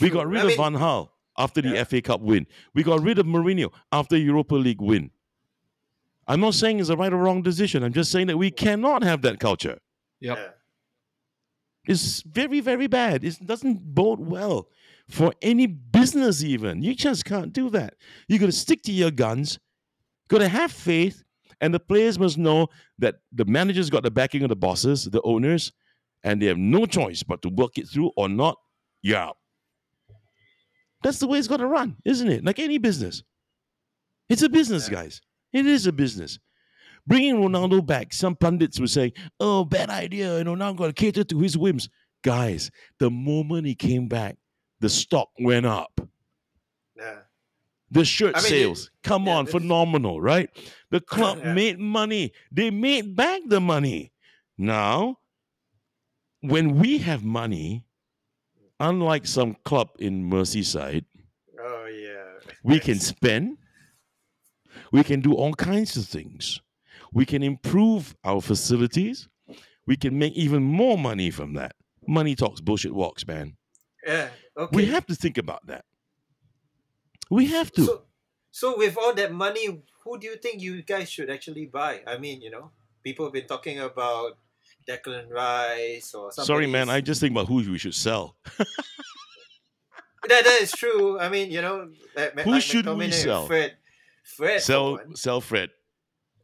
We 0.00 0.10
got 0.10 0.26
rid 0.26 0.40
I 0.40 0.42
of 0.42 0.48
mean, 0.48 0.56
Van 0.56 0.72
Gaal 0.74 1.10
after 1.38 1.60
the 1.62 1.70
Yeah. 1.70 1.80
FA 1.84 2.00
Cup 2.00 2.20
win. 2.20 2.46
We 2.74 2.82
got 2.82 3.00
rid 3.02 3.18
of 3.18 3.26
Mourinho 3.26 3.72
after 3.92 4.16
Europa 4.16 4.54
League 4.56 4.80
win. 4.80 5.10
I'm 6.26 6.40
not 6.40 6.54
saying 6.54 6.80
it's 6.80 6.88
a 6.88 6.96
right 6.96 7.12
or 7.12 7.18
wrong 7.18 7.42
decision. 7.42 7.84
I'm 7.84 7.92
just 7.92 8.10
saying 8.10 8.26
that 8.26 8.36
we 8.38 8.50
cannot 8.50 9.04
have 9.04 9.22
that 9.22 9.38
culture. 9.38 9.78
Yep. 10.20 10.38
yeah. 10.38 10.48
It's 11.84 12.22
very, 12.22 12.58
very 12.60 12.88
bad. 12.88 13.22
It 13.22 13.38
doesn't 13.46 13.94
bode 13.94 14.18
well 14.18 14.68
for 15.08 15.32
any 15.42 15.66
business, 15.66 16.42
even. 16.42 16.82
You 16.82 16.94
just 16.94 17.24
can't 17.24 17.52
do 17.52 17.70
that. 17.70 17.94
You 18.28 18.38
got 18.38 18.46
to 18.46 18.52
stick 18.52 18.82
to 18.84 18.92
your 18.92 19.10
guns, 19.10 19.58
got 20.28 20.38
to 20.38 20.48
have 20.48 20.72
faith, 20.72 21.22
and 21.60 21.72
the 21.72 21.80
players 21.80 22.18
must 22.18 22.38
know 22.38 22.68
that 22.98 23.16
the 23.32 23.44
managers 23.44 23.90
got 23.90 24.02
the 24.02 24.10
backing 24.10 24.42
of 24.42 24.48
the 24.48 24.56
bosses, 24.56 25.04
the 25.04 25.22
owners, 25.22 25.72
and 26.24 26.42
they 26.42 26.46
have 26.46 26.58
no 26.58 26.86
choice 26.86 27.22
but 27.22 27.40
to 27.42 27.48
work 27.48 27.78
it 27.78 27.88
through 27.88 28.10
or 28.16 28.28
not, 28.28 28.56
you're 29.02 29.18
out. 29.18 29.36
That's 31.02 31.18
the 31.18 31.28
way 31.28 31.38
it's 31.38 31.48
got 31.48 31.58
to 31.58 31.66
run, 31.66 31.96
isn't 32.04 32.28
it? 32.28 32.44
Like 32.44 32.58
any 32.58 32.78
business. 32.78 33.22
It's 34.28 34.42
a 34.42 34.48
business, 34.48 34.88
guys. 34.88 35.20
It 35.52 35.66
is 35.66 35.86
a 35.86 35.92
business. 35.92 36.38
Bringing 37.06 37.36
Ronaldo 37.36 37.86
back, 37.86 38.12
some 38.12 38.34
pundits 38.34 38.80
were 38.80 38.88
saying, 38.88 39.12
oh, 39.38 39.64
bad 39.64 39.90
idea. 39.90 40.38
You 40.38 40.44
know, 40.44 40.56
now 40.56 40.68
I'm 40.68 40.76
going 40.76 40.90
to 40.90 41.00
cater 41.00 41.22
to 41.22 41.38
his 41.38 41.56
whims. 41.56 41.88
Guys, 42.24 42.72
the 42.98 43.08
moment 43.08 43.66
he 43.66 43.76
came 43.76 44.08
back, 44.08 44.36
the 44.80 44.88
stock 44.88 45.30
went 45.40 45.66
up. 45.66 46.00
Yeah. 46.96 47.18
The 47.90 48.04
shirt 48.04 48.34
I 48.36 48.38
mean, 48.40 48.46
it- 48.46 48.48
sales, 48.50 48.90
come 49.02 49.26
yeah, 49.26 49.36
on, 49.36 49.46
phenomenal, 49.46 50.20
right? 50.20 50.50
The 50.90 51.00
club 51.00 51.38
Yeah. 51.42 51.54
made 51.54 51.78
money. 51.78 52.32
They 52.50 52.70
made 52.70 53.14
back 53.16 53.42
the 53.46 53.60
money. 53.60 54.12
Now, 54.58 55.18
when 56.40 56.78
we 56.78 56.98
have 56.98 57.24
money, 57.24 57.84
unlike 58.80 59.26
some 59.26 59.54
club 59.64 59.90
in 59.98 60.28
Merseyside, 60.28 61.04
Oh 61.60 61.86
yeah. 61.86 62.24
we 62.62 62.78
can 62.78 62.94
Thanks. 62.94 63.06
spend, 63.06 63.58
we 64.92 65.02
can 65.04 65.20
do 65.20 65.32
all 65.34 65.54
kinds 65.54 65.96
of 65.96 66.06
things. 66.06 66.60
We 67.12 67.24
can 67.24 67.42
improve 67.42 68.14
our 68.24 68.40
facilities. 68.40 69.28
We 69.86 69.96
can 69.96 70.18
make 70.18 70.34
even 70.34 70.62
more 70.62 70.98
money 70.98 71.30
from 71.30 71.54
that. 71.54 71.76
Money 72.08 72.34
talks, 72.34 72.60
bullshit 72.60 72.92
walks, 72.94 73.26
man. 73.26 73.56
Yeah. 74.06 74.28
Okay. 74.56 74.76
We 74.76 74.86
have 74.86 75.06
to 75.06 75.14
think 75.14 75.38
about 75.38 75.66
that. 75.66 75.84
We 77.30 77.46
have 77.46 77.70
to. 77.72 77.84
So, 77.84 78.02
so 78.50 78.78
with 78.78 78.96
all 78.96 79.12
that 79.14 79.32
money, 79.32 79.82
who 80.04 80.18
do 80.18 80.26
you 80.26 80.36
think 80.36 80.62
you 80.62 80.82
guys 80.82 81.10
should 81.10 81.30
actually 81.30 81.66
buy? 81.66 82.00
I 82.06 82.18
mean, 82.18 82.40
you 82.40 82.50
know, 82.50 82.70
people 83.02 83.26
have 83.26 83.32
been 83.32 83.46
talking 83.46 83.80
about 83.80 84.38
Declan 84.88 85.30
Rice 85.30 86.14
or 86.14 86.32
something. 86.32 86.46
Sorry, 86.46 86.66
man. 86.66 86.88
I 86.88 87.00
just 87.00 87.20
think 87.20 87.32
about 87.32 87.48
who 87.48 87.56
we 87.56 87.78
should 87.78 87.94
sell. 87.94 88.36
that, 88.58 88.66
that 90.28 90.58
is 90.62 90.72
true. 90.72 91.18
I 91.18 91.28
mean, 91.28 91.50
you 91.50 91.60
know, 91.60 91.90
like, 92.14 92.38
Who 92.40 92.52
like 92.52 92.62
should 92.62 92.86
we 92.86 92.92
McTominay 92.92 93.04
and 93.04 93.14
sell? 93.14 93.46
Fred, 93.46 93.76
Fred. 94.24 94.62
Sell 94.62 94.98
sell 95.14 95.40
Fred. 95.40 95.70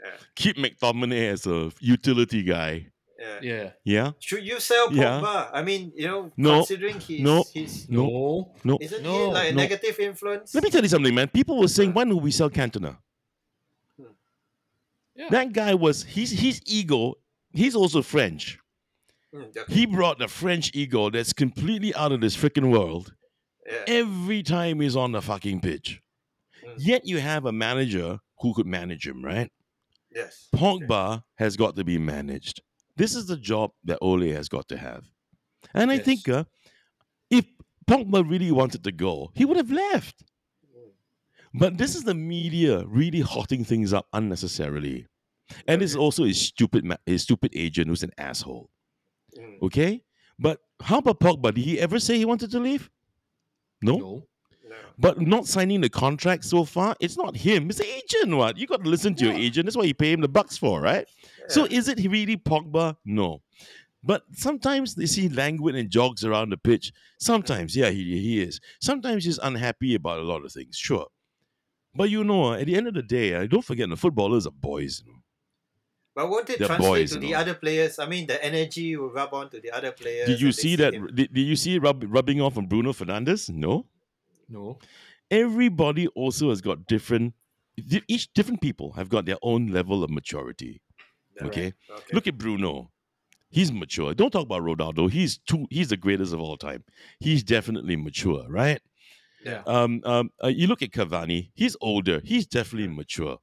Yeah. 0.03 0.11
Keep 0.35 0.57
McTominay 0.57 1.31
as 1.31 1.47
a 1.47 1.71
utility 1.81 2.43
guy. 2.43 2.89
Yeah. 3.23 3.39
Yeah. 3.43 3.71
Yeah. 3.85 4.11
Should 4.19 4.45
you 4.45 4.59
sell 4.59 4.93
Yeah. 4.93 5.21
Pogba? 5.21 5.51
I 5.53 5.63
mean, 5.63 5.93
you 5.95 6.09
know, 6.09 6.33
No. 6.37 6.57
considering 6.59 6.99
he's, 6.99 7.21
No. 7.21 7.45
he's 7.55 7.89
No. 7.89 8.03
No. 8.03 8.55
No. 8.65 8.79
isn't 8.81 9.03
No. 9.03 9.27
he 9.27 9.33
like 9.33 9.51
a 9.51 9.55
No. 9.55 9.63
negative 9.63 9.99
influence? 10.01 10.55
Let 10.55 10.65
me 10.65 10.71
tell 10.71 10.83
you 10.83 10.89
something, 10.89 11.15
man. 11.15 11.29
People 11.29 11.59
were 11.61 11.69
saying, 11.69 11.93
why 11.93 12.05
don't 12.05 12.21
we 12.21 12.33
sell 12.33 12.51
Cantona? 12.51 12.99
Yeah. 15.15 15.29
That 15.31 15.53
guy 15.53 15.75
was 15.75 16.05
he's 16.05 16.31
his 16.31 16.61
ego. 16.67 17.15
He's 17.53 17.77
also 17.77 18.03
French. 18.03 18.59
Mm. 19.35 19.69
He 19.69 19.87
brought 19.87 20.19
the 20.19 20.27
French 20.29 20.71
ego 20.75 21.11
that's 21.11 21.33
completely 21.33 21.95
out 21.95 22.13
of 22.13 22.21
this 22.21 22.37
freaking 22.37 22.71
world 22.71 23.15
yeah. 23.67 23.85
every 23.87 24.43
time 24.43 24.81
he's 24.81 24.97
on 24.97 25.13
the 25.13 25.23
fucking 25.23 25.61
pitch. 25.61 26.01
Mm. 26.65 26.75
Yet 26.79 27.07
you 27.07 27.19
have 27.19 27.45
a 27.45 27.53
manager 27.53 28.21
who 28.41 28.55
could 28.55 28.67
manage 28.67 29.07
him, 29.07 29.23
right? 29.25 29.53
Yes. 30.11 30.49
Pogba 30.55 31.23
has 31.37 31.57
got 31.57 31.77
to 31.77 31.85
be 31.85 31.99
managed. 31.99 32.63
This 32.97 33.15
is 33.15 33.27
the 33.27 33.37
job 33.37 33.71
that 33.85 33.99
Ole 34.01 34.33
has 34.33 34.49
got 34.49 34.69
to 34.69 34.77
have. 34.77 35.05
And 35.75 35.91
I 35.91 35.99
think 35.99 36.29
uh, 36.29 36.45
if 37.31 37.47
Pogba 37.89 38.29
really 38.29 38.53
wanted 38.53 38.85
to 38.85 38.93
go, 38.93 39.31
he 39.35 39.45
would 39.45 39.57
have 39.57 39.71
left. 39.71 40.23
But 41.55 41.77
this 41.77 41.95
is 41.95 42.05
the 42.05 42.15
media 42.15 42.85
really 42.87 43.21
hotting 43.21 43.65
things 43.65 43.93
up 43.93 44.07
unnecessarily. 44.13 45.07
And 45.67 45.83
it's 45.83 45.95
also 45.95 46.25
his 46.25 46.41
stupid 46.41 46.85
ma- 46.85 46.97
his 47.05 47.23
stupid 47.23 47.53
agent 47.55 47.89
who's 47.89 48.03
an 48.03 48.13
asshole. 48.17 48.71
Mm. 49.39 49.63
Okay? 49.63 50.03
But 50.39 50.61
how 50.81 50.99
about 50.99 51.21
Pogba? 51.21 51.55
Did 51.55 51.65
he 51.65 51.79
ever 51.79 52.01
say 52.01 52.17
he 52.17 52.25
wanted 52.25 52.51
to 52.53 52.61
leave? 52.61 52.91
No. 53.83 53.97
No. 53.99 54.27
But 54.99 55.21
not 55.21 55.47
signing 55.47 55.81
the 55.81 55.91
contract 55.91 56.45
so 56.45 56.65
far, 56.65 56.97
it's 57.01 57.19
not 57.19 57.37
him. 57.37 57.69
It's 57.69 57.79
the 57.79 57.87
agent. 57.87 58.37
What? 58.37 58.57
You 58.57 58.67
got 58.67 58.83
to 58.85 58.89
listen 58.89 59.15
to 59.17 59.27
your 59.27 59.35
agent. 59.35 59.67
That's 59.67 59.77
why 59.77 59.85
you 59.85 59.95
pay 59.95 60.13
him 60.13 60.21
the 60.21 60.29
bucks 60.29 60.57
for, 60.57 60.81
right? 60.81 61.07
So 61.49 61.67
is 61.67 61.89
it 61.89 61.99
really 62.09 62.37
Pogba? 62.37 62.97
No. 63.05 63.43
But 64.05 64.25
sometimes 64.33 64.95
they 64.97 65.07
see 65.07 65.29
languid 65.29 65.77
and 65.77 65.89
jogs 65.89 66.25
around 66.25 66.51
the 66.51 66.57
pitch. 66.57 66.93
Sometimes, 67.19 67.77
yeah, 67.77 67.91
he, 67.91 68.21
he 68.21 68.43
is. 68.43 68.61
Sometimes 68.81 69.25
he's 69.25 69.39
unhappy 69.39 69.95
about 69.95 70.19
a 70.19 70.23
lot 70.23 70.45
of 70.45 70.53
things, 70.53 70.77
sure. 70.77 71.07
But 71.95 72.11
you 72.11 72.25
know, 72.25 72.55
at 72.55 72.67
the 72.67 72.75
end 72.75 72.89
of 72.89 72.95
the 72.95 73.03
day, 73.03 73.35
uh, 73.35 73.47
don't 73.47 73.65
forget 73.65 73.89
the 73.89 73.97
footballers 73.97 74.47
are 74.47 74.51
boys. 74.53 75.03
you 75.07 75.13
know. 75.13 75.19
But 76.15 76.29
won't 76.31 76.51
it 76.51 76.59
They're 76.59 76.69
translate 76.69 76.91
boys, 76.91 77.13
to 77.13 77.19
the 77.21 77.31
know. 77.31 77.39
other 77.39 77.55
players? 77.55 77.99
I 77.99 78.07
mean, 78.07 78.27
the 78.27 78.43
energy 78.45 78.97
will 78.97 79.11
rub 79.11 79.33
on 79.33 79.51
to 79.51 79.61
the 79.61 79.71
other 79.71 79.93
players. 79.93 80.27
Did 80.29 80.41
you 80.41 80.53
see 80.53 80.77
that? 80.77 80.93
Did, 80.93 81.33
did 81.33 81.41
you 81.41 81.57
see 81.57 81.79
rub, 81.79 82.05
rubbing 82.07 82.41
off 82.41 82.59
on 82.59 82.67
Bruno 82.67 82.93
Fernandes? 82.93 83.51
No. 83.51 83.87
No. 84.49 84.79
Everybody 85.31 86.09
also 86.09 86.51
has 86.51 86.61
got 86.61 86.87
different. 86.87 87.35
Each 88.09 88.31
different 88.35 88.61
people 88.61 88.93
have 88.93 89.09
got 89.09 89.25
their 89.25 89.39
own 89.43 89.69
level 89.69 90.05
of 90.05 90.11
maturity. 90.11 90.83
Okay. 91.41 91.73
Okay. 91.91 92.05
Look 92.13 92.27
at 92.27 92.37
Bruno. 92.37 92.91
He's 93.51 93.71
mature. 93.71 94.15
Don't 94.15 94.31
talk 94.31 94.45
about 94.45 94.63
Ronaldo. 94.63 95.11
He's 95.11 95.39
too. 95.39 95.67
He's 95.71 95.89
the 95.89 95.97
greatest 95.97 96.33
of 96.33 96.41
all 96.41 96.57
time. 96.57 96.85
He's 97.21 97.43
definitely 97.43 97.97
mature, 97.97 98.47
right? 98.49 98.81
Yeah. 99.45 99.63
Um, 99.67 100.01
um, 100.05 100.31
uh, 100.43 100.49
you 100.49 100.67
look 100.67 100.83
at 100.83 100.91
Cavani. 100.91 101.51
He's 101.55 101.77
older. 101.81 102.21
He's 102.25 102.47
definitely 102.47 102.89
mature. 102.89 103.39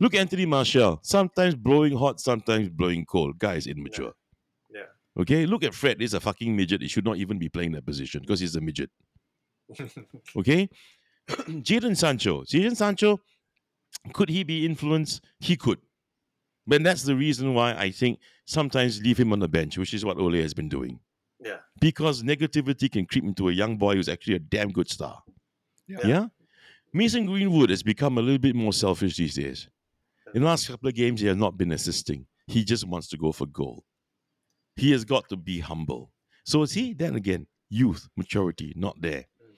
Look 0.00 0.14
at 0.14 0.20
Anthony 0.20 0.46
Martial. 0.46 0.98
Sometimes 1.02 1.54
blowing 1.54 1.96
hot, 1.96 2.18
sometimes 2.20 2.68
blowing 2.70 3.04
cold. 3.04 3.38
Guy's 3.38 3.66
immature. 3.68 4.12
Yeah. 4.74 4.82
Okay. 5.20 5.46
Look 5.46 5.62
at 5.62 5.74
Fred. 5.74 6.00
He's 6.00 6.14
a 6.14 6.20
fucking 6.20 6.56
midget. 6.56 6.82
He 6.82 6.88
should 6.88 7.04
not 7.04 7.18
even 7.18 7.38
be 7.38 7.48
playing 7.48 7.72
that 7.72 7.86
position 7.86 8.22
because 8.22 8.40
he's 8.40 8.56
a 8.56 8.60
midget. 8.60 8.90
Okay. 10.36 10.68
Jadon 11.28 11.96
Sancho. 11.96 12.42
Jadon 12.42 12.76
Sancho. 12.76 13.20
Could 14.12 14.28
he 14.30 14.42
be 14.42 14.66
influenced? 14.66 15.22
He 15.38 15.56
could. 15.56 15.78
But 16.66 16.82
that's 16.82 17.02
the 17.02 17.16
reason 17.16 17.54
why 17.54 17.74
I 17.74 17.90
think 17.90 18.20
sometimes 18.46 19.00
leave 19.02 19.18
him 19.18 19.32
on 19.32 19.40
the 19.40 19.48
bench, 19.48 19.78
which 19.78 19.94
is 19.94 20.04
what 20.04 20.18
Ole 20.18 20.40
has 20.40 20.54
been 20.54 20.68
doing. 20.68 21.00
Yeah. 21.40 21.58
Because 21.80 22.22
negativity 22.22 22.90
can 22.90 23.06
creep 23.06 23.24
into 23.24 23.48
a 23.48 23.52
young 23.52 23.76
boy 23.76 23.96
who's 23.96 24.08
actually 24.08 24.36
a 24.36 24.38
damn 24.38 24.70
good 24.70 24.88
star. 24.88 25.22
Yeah. 25.88 25.98
Yeah. 26.04 26.26
Mason 26.92 27.26
Greenwood 27.26 27.70
has 27.70 27.82
become 27.82 28.18
a 28.18 28.22
little 28.22 28.38
bit 28.38 28.54
more 28.54 28.72
selfish 28.72 29.16
these 29.16 29.34
days. 29.34 29.68
In 30.34 30.42
the 30.42 30.48
last 30.48 30.68
couple 30.68 30.88
of 30.88 30.94
games, 30.94 31.20
he 31.20 31.26
has 31.26 31.36
not 31.36 31.56
been 31.58 31.72
assisting. 31.72 32.26
He 32.46 32.64
just 32.64 32.86
wants 32.86 33.08
to 33.08 33.16
go 33.16 33.32
for 33.32 33.46
goal. 33.46 33.84
He 34.76 34.92
has 34.92 35.04
got 35.04 35.28
to 35.28 35.36
be 35.36 35.60
humble. 35.60 36.12
So 36.44 36.64
see, 36.64 36.92
then 36.92 37.16
again, 37.16 37.46
youth, 37.70 38.08
maturity, 38.16 38.72
not 38.76 39.00
there. 39.00 39.26
Mm. 39.42 39.54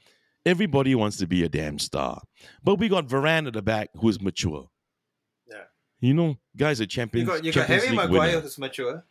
Everybody 0.47 0.95
wants 0.95 1.17
to 1.19 1.27
be 1.27 1.45
a 1.45 1.49
damn 1.49 1.79
star. 1.79 2.23
But 2.63 2.77
we 2.77 2.89
got 2.89 3.09
Varane 3.09 3.47
at 3.47 3.53
the 3.53 3.63
back 3.63 3.91
who's 3.97 4.21
mature. 4.21 4.69
Yeah. 6.05 6.09
You 6.09 6.15
know, 6.15 6.37
guys 6.57 6.81
are 6.81 6.85
You 6.85 6.89
champions. 6.89 7.29
got 7.29 7.45
you 7.45 7.53
got 7.53 7.67
Harry 7.67 7.89
League 7.89 7.97
Maguire 7.97 8.29
winner. 8.29 8.41
who's 8.41 8.59
mature. 8.59 9.05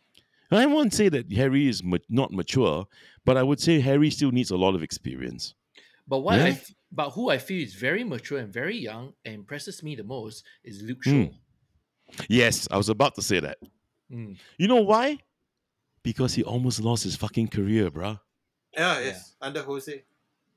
I 0.50 0.66
won't 0.66 0.92
say 0.94 1.08
that 1.08 1.32
Harry 1.32 1.66
is 1.68 1.82
ma- 1.82 1.96
not 2.08 2.30
mature, 2.32 2.86
but 3.24 3.36
I 3.36 3.42
would 3.42 3.58
say 3.60 3.80
Harry 3.80 4.10
still 4.10 4.30
needs 4.30 4.50
a 4.52 4.56
lot 4.56 4.74
of 4.74 4.82
experience. 4.82 5.54
But 6.06 6.20
what 6.20 6.36
Yeah. 6.38 6.44
I 6.44 6.48
f- 6.50 6.74
but 6.92 7.10
who 7.10 7.30
I 7.30 7.38
feel 7.38 7.60
is 7.62 7.74
very 7.74 8.04
mature 8.04 8.38
and 8.38 8.52
very 8.52 8.76
young 8.76 9.14
and 9.24 9.34
impresses 9.34 9.82
me 9.82 9.96
the 9.96 10.04
most 10.04 10.44
is 10.62 10.80
Luke 10.82 11.02
Shaw. 11.02 11.10
Mm. 11.10 11.34
Yes, 12.28 12.68
I 12.70 12.76
was 12.76 12.88
about 12.88 13.14
to 13.16 13.22
say 13.22 13.40
that. 13.40 13.58
Mm. 14.12 14.36
You 14.58 14.68
know 14.68 14.82
why? 14.82 15.18
Because 16.04 16.34
he 16.34 16.44
almost 16.44 16.80
lost 16.80 17.02
his 17.04 17.16
fucking 17.16 17.48
career, 17.48 17.90
bruh. 17.90 18.20
Yeah, 18.76 19.00
yes. 19.00 19.34
Under 19.40 19.62
Jose. 19.62 20.04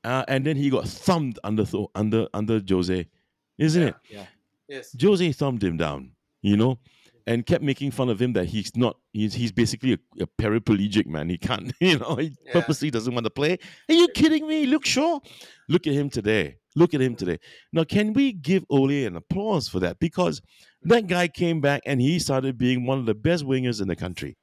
Uh, 0.04 0.24
and 0.28 0.44
then 0.46 0.56
he 0.56 0.70
got 0.70 0.86
thumbed 0.86 1.38
under 1.42 1.64
th- 1.64 1.88
under 1.94 2.28
under 2.32 2.60
Jose, 2.68 3.08
isn't 3.56 3.82
Yeah. 3.82 3.88
it? 3.88 3.94
Yeah. 4.10 4.26
Yes. 4.68 4.94
Jose 5.00 5.32
thumbed 5.32 5.64
him 5.64 5.76
down, 5.76 6.12
you 6.42 6.56
know, 6.56 6.78
and 7.26 7.44
kept 7.44 7.62
making 7.62 7.90
fun 7.90 8.08
of 8.08 8.20
him 8.20 8.32
that 8.34 8.46
he's 8.46 8.74
not. 8.76 8.96
He's, 9.12 9.34
he's 9.34 9.52
basically 9.52 9.92
a, 9.94 9.98
a 10.22 10.26
paraplegic 10.26 11.06
man. 11.06 11.28
He 11.28 11.36
can't, 11.38 11.72
you 11.80 11.98
know, 11.98 12.16
he 12.16 12.36
Yeah. 12.46 12.52
purposely 12.52 12.90
doesn't 12.90 13.12
want 13.12 13.24
to 13.24 13.30
play. 13.30 13.58
Are 13.88 13.94
you 13.94 14.08
kidding 14.08 14.46
me? 14.46 14.66
Look, 14.66 14.86
Shaw. 14.86 15.20
Look 15.68 15.86
at 15.86 15.92
him 15.92 16.08
today. 16.10 16.56
Look 16.76 16.94
at 16.94 17.00
him 17.00 17.16
today. 17.16 17.38
Now, 17.72 17.84
can 17.84 18.12
we 18.12 18.32
give 18.32 18.64
Ole 18.70 19.04
an 19.06 19.16
applause 19.16 19.68
for 19.68 19.80
that? 19.80 19.98
Because 19.98 20.40
that 20.82 21.06
guy 21.08 21.26
came 21.28 21.60
back 21.60 21.82
and 21.84 22.00
he 22.00 22.18
started 22.18 22.56
being 22.56 22.86
one 22.86 22.98
of 22.98 23.06
the 23.06 23.14
best 23.14 23.44
wingers 23.44 23.82
in 23.82 23.88
the 23.88 23.96
country, 23.96 24.36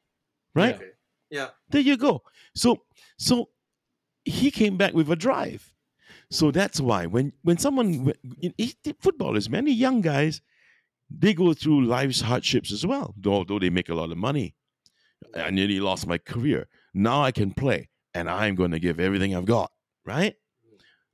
right? 0.53 0.75
Okay. 0.75 0.89
Yeah. 1.31 1.47
There 1.69 1.81
you 1.81 1.97
go. 1.97 2.21
So 2.55 2.83
so 3.17 3.49
he 4.25 4.51
came 4.51 4.75
back 4.77 4.93
with 4.93 5.09
a 5.09 5.15
drive. 5.15 5.73
So 6.29 6.51
that's 6.51 6.79
why 6.81 7.05
when 7.05 7.31
when 7.43 7.57
someone 7.57 8.11
footballers, 8.99 9.49
many 9.49 9.71
young 9.71 10.01
guys, 10.01 10.41
they 11.09 11.33
go 11.33 11.53
through 11.53 11.85
life's 11.85 12.21
hardships 12.21 12.71
as 12.71 12.85
well. 12.85 13.13
Though 13.17 13.33
although 13.33 13.59
they 13.59 13.69
make 13.69 13.89
a 13.89 13.95
lot 13.95 14.11
of 14.11 14.17
money, 14.17 14.55
I 15.35 15.49
nearly 15.51 15.79
lost 15.79 16.07
my 16.07 16.17
career. 16.17 16.67
Now 16.93 17.23
I 17.23 17.31
can 17.31 17.51
play, 17.53 17.89
and 18.13 18.29
I'm 18.29 18.55
going 18.55 18.71
to 18.71 18.79
give 18.79 18.99
everything 18.99 19.35
I've 19.35 19.45
got. 19.45 19.71
Right? 20.05 20.35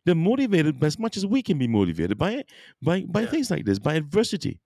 They're 0.05 0.15
motivated 0.15 0.83
as 0.83 0.97
much 0.97 1.15
as 1.15 1.25
we 1.25 1.41
can 1.43 1.57
be 1.57 1.67
motivated 1.67 2.17
by 2.17 2.43
by 2.81 3.01
by 3.01 3.21
Yeah. 3.21 3.27
things 3.27 3.51
like 3.51 3.65
this, 3.65 3.79
by 3.79 3.95
adversity. 3.95 4.59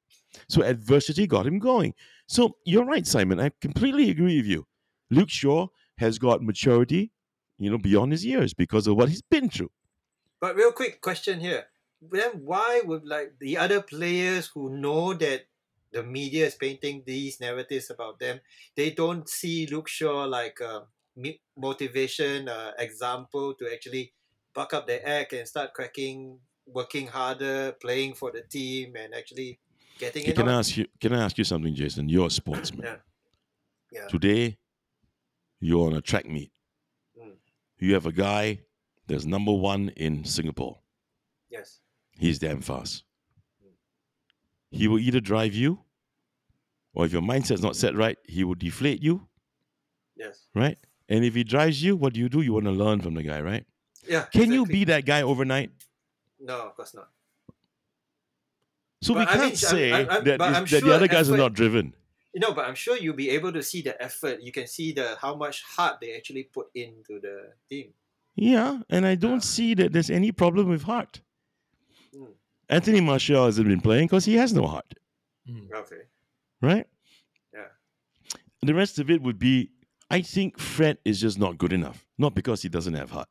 So 0.49 0.63
adversity 0.63 1.27
got 1.27 1.47
him 1.47 1.59
going. 1.59 1.93
So 2.27 2.57
you're 2.65 2.85
right, 2.85 3.05
Simon. 3.07 3.39
I 3.39 3.51
completely 3.61 4.09
agree 4.09 4.37
with 4.37 4.45
you. 4.47 4.65
Luke 5.11 5.29
Shaw 5.29 5.67
has 5.97 6.17
got 6.19 6.41
maturity, 6.41 7.11
you 7.57 7.69
know, 7.69 7.77
beyond 7.77 8.11
his 8.11 8.25
years 8.25 8.53
because 8.53 8.87
of 8.87 8.95
what 8.97 9.07
he's 9.09 9.21
been 9.21 9.49
through. 9.49 9.71
But 10.41 10.55
real 10.55 10.71
quick 10.71 10.99
question 11.01 11.39
here. 11.39 11.65
Then 12.11 12.41
why 12.43 12.81
would 12.85 13.05
like 13.05 13.33
the 13.39 13.57
other 13.57 13.81
players 13.81 14.47
who 14.47 14.69
know 14.69 15.13
that 15.13 15.45
the 15.91 16.03
media 16.03 16.45
is 16.45 16.55
painting 16.55 17.03
these 17.05 17.39
narratives 17.39 17.89
about 17.89 18.19
them, 18.19 18.39
they 18.75 18.91
don't 18.91 19.29
see 19.29 19.65
Luke 19.67 19.87
Shaw 19.87 20.25
like 20.25 20.59
a 20.59 20.83
motivation 21.57 22.49
uh, 22.49 22.71
example 22.77 23.53
to 23.55 23.71
actually 23.71 24.11
buck 24.53 24.73
up 24.73 24.87
their 24.87 25.07
act 25.07 25.33
and 25.33 25.47
start 25.47 25.73
cracking, 25.73 26.39
working 26.65 27.07
harder, 27.07 27.73
playing 27.81 28.13
for 28.13 28.31
the 28.31 28.41
team, 28.41 28.95
and 28.97 29.13
actually 29.13 29.59
getting 29.97 30.25
it 30.25 30.35
can 30.35 30.49
I 30.49 30.59
ask 30.59 30.75
you? 30.75 30.85
Can 30.99 31.13
I 31.13 31.23
ask 31.23 31.37
you 31.37 31.43
something, 31.43 31.73
Jason? 31.73 32.09
You're 32.09 32.27
a 32.27 32.31
sportsman. 32.31 32.85
Yeah. 32.85 32.95
Yeah. 33.91 34.07
Today, 34.07 34.57
you're 35.61 35.87
on 35.87 35.93
a 35.93 36.01
track 36.01 36.27
meet. 36.27 36.51
Mm. 37.17 37.35
You 37.79 37.93
have 37.93 38.05
a 38.05 38.11
guy 38.11 38.59
that's 39.07 39.25
number 39.25 39.53
one 39.53 39.89
in 39.95 40.25
Singapore. 40.25 40.79
Yes. 41.49 41.79
He's 42.17 42.39
damn 42.39 42.61
fast. 42.61 43.03
He 44.71 44.87
will 44.87 44.99
either 44.99 45.19
drive 45.19 45.53
you, 45.53 45.79
or 46.93 47.05
if 47.05 47.13
your 47.13 47.21
mindset's 47.21 47.61
not 47.61 47.75
set 47.75 47.95
right, 47.95 48.17
he 48.25 48.43
will 48.43 48.55
deflate 48.55 49.01
you, 49.01 49.27
Yes. 50.15 50.47
right? 50.53 50.77
And 51.07 51.23
if 51.23 51.33
he 51.35 51.43
drives 51.43 51.81
you, 51.83 51.95
what 51.95 52.13
do 52.13 52.19
you 52.19 52.29
do? 52.29 52.41
You 52.41 52.53
want 52.53 52.65
to 52.65 52.71
learn 52.71 52.99
from 52.99 53.13
the 53.13 53.23
guy, 53.23 53.41
right? 53.41 53.65
Yeah. 54.07 54.23
Can 54.33 54.51
you 54.51 54.65
be 54.65 54.83
that 54.85 55.05
guy 55.05 55.21
overnight? 55.21 55.71
No, 56.39 56.61
of 56.61 56.75
course 56.75 56.93
not. 56.93 57.09
So 59.01 59.13
we 59.13 59.19
But 59.19 59.27
I 59.29 59.31
can't 59.33 59.43
I'm- 59.43 59.55
say 59.55 59.91
I'm- 59.91 60.09
I'm- 60.09 60.23
that, 60.25 60.37
but 60.39 60.49
is- 60.51 60.57
I'm 60.57 60.63
that 60.63 60.69
sure 60.69 60.81
the 60.81 60.95
other 60.95 61.07
guys 61.07 61.29
are 61.29 61.37
not 61.37 61.53
driven. 61.53 61.93
You 62.33 62.41
know, 62.41 62.53
but 62.53 62.65
I'm 62.65 62.75
sure 62.75 62.97
you'll 62.97 63.15
be 63.15 63.29
able 63.29 63.53
to 63.53 63.63
see 63.63 63.81
the 63.81 64.01
effort. 64.01 64.41
You 64.41 64.51
can 64.51 64.67
see 64.67 64.91
the 64.91 65.15
how 65.21 65.35
much 65.35 65.61
heart 65.63 65.99
they 66.01 66.15
actually 66.17 66.43
put 66.43 66.67
into 66.75 67.19
the 67.21 67.53
team. 67.69 67.93
Yeah, 68.35 68.81
and 68.89 69.05
I 69.05 69.15
don't 69.15 69.37
ah. 69.37 69.39
see 69.55 69.73
that 69.75 69.93
there's 69.93 70.09
any 70.09 70.31
problem 70.33 70.67
with 70.67 70.83
heart. 70.83 71.21
Anthony 72.69 73.01
Martial 73.01 73.45
hasn't 73.45 73.67
been 73.67 73.81
playing 73.81 74.07
because 74.07 74.25
he 74.25 74.35
has 74.35 74.53
no 74.53 74.65
heart, 74.67 74.93
Mm. 75.47 75.71
Okay. 75.71 76.01
right? 76.61 76.87
Yeah. 77.53 77.67
The 78.61 78.73
rest 78.73 78.97
of 78.99 79.09
it 79.09 79.21
would 79.21 79.37
be 79.39 79.71
I 80.09 80.21
think 80.21 80.59
Fred 80.59 80.97
is 81.03 81.19
just 81.19 81.39
not 81.39 81.57
good 81.57 81.73
enough. 81.73 82.05
Not 82.17 82.35
because 82.35 82.61
he 82.61 82.69
doesn't 82.69 82.93
have 82.93 83.09
heart. 83.11 83.27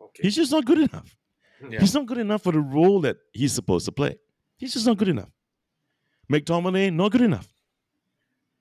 Okay. 0.00 0.22
He's 0.24 0.36
just 0.36 0.52
not 0.52 0.64
good 0.64 0.78
enough. 0.78 1.14
Yeah. 1.70 1.80
He's 1.80 1.92
not 1.92 2.06
good 2.06 2.18
enough 2.18 2.44
for 2.44 2.52
the 2.52 2.60
role 2.60 3.00
that 3.00 3.16
he's 3.32 3.52
supposed 3.52 3.84
to 3.86 3.90
play. 3.92 4.16
He's 4.58 4.72
just 4.74 4.86
not 4.86 4.96
good 4.96 5.08
enough. 5.08 5.30
McTominay, 6.32 6.92
not 6.92 7.10
good 7.10 7.22
enough. 7.22 7.48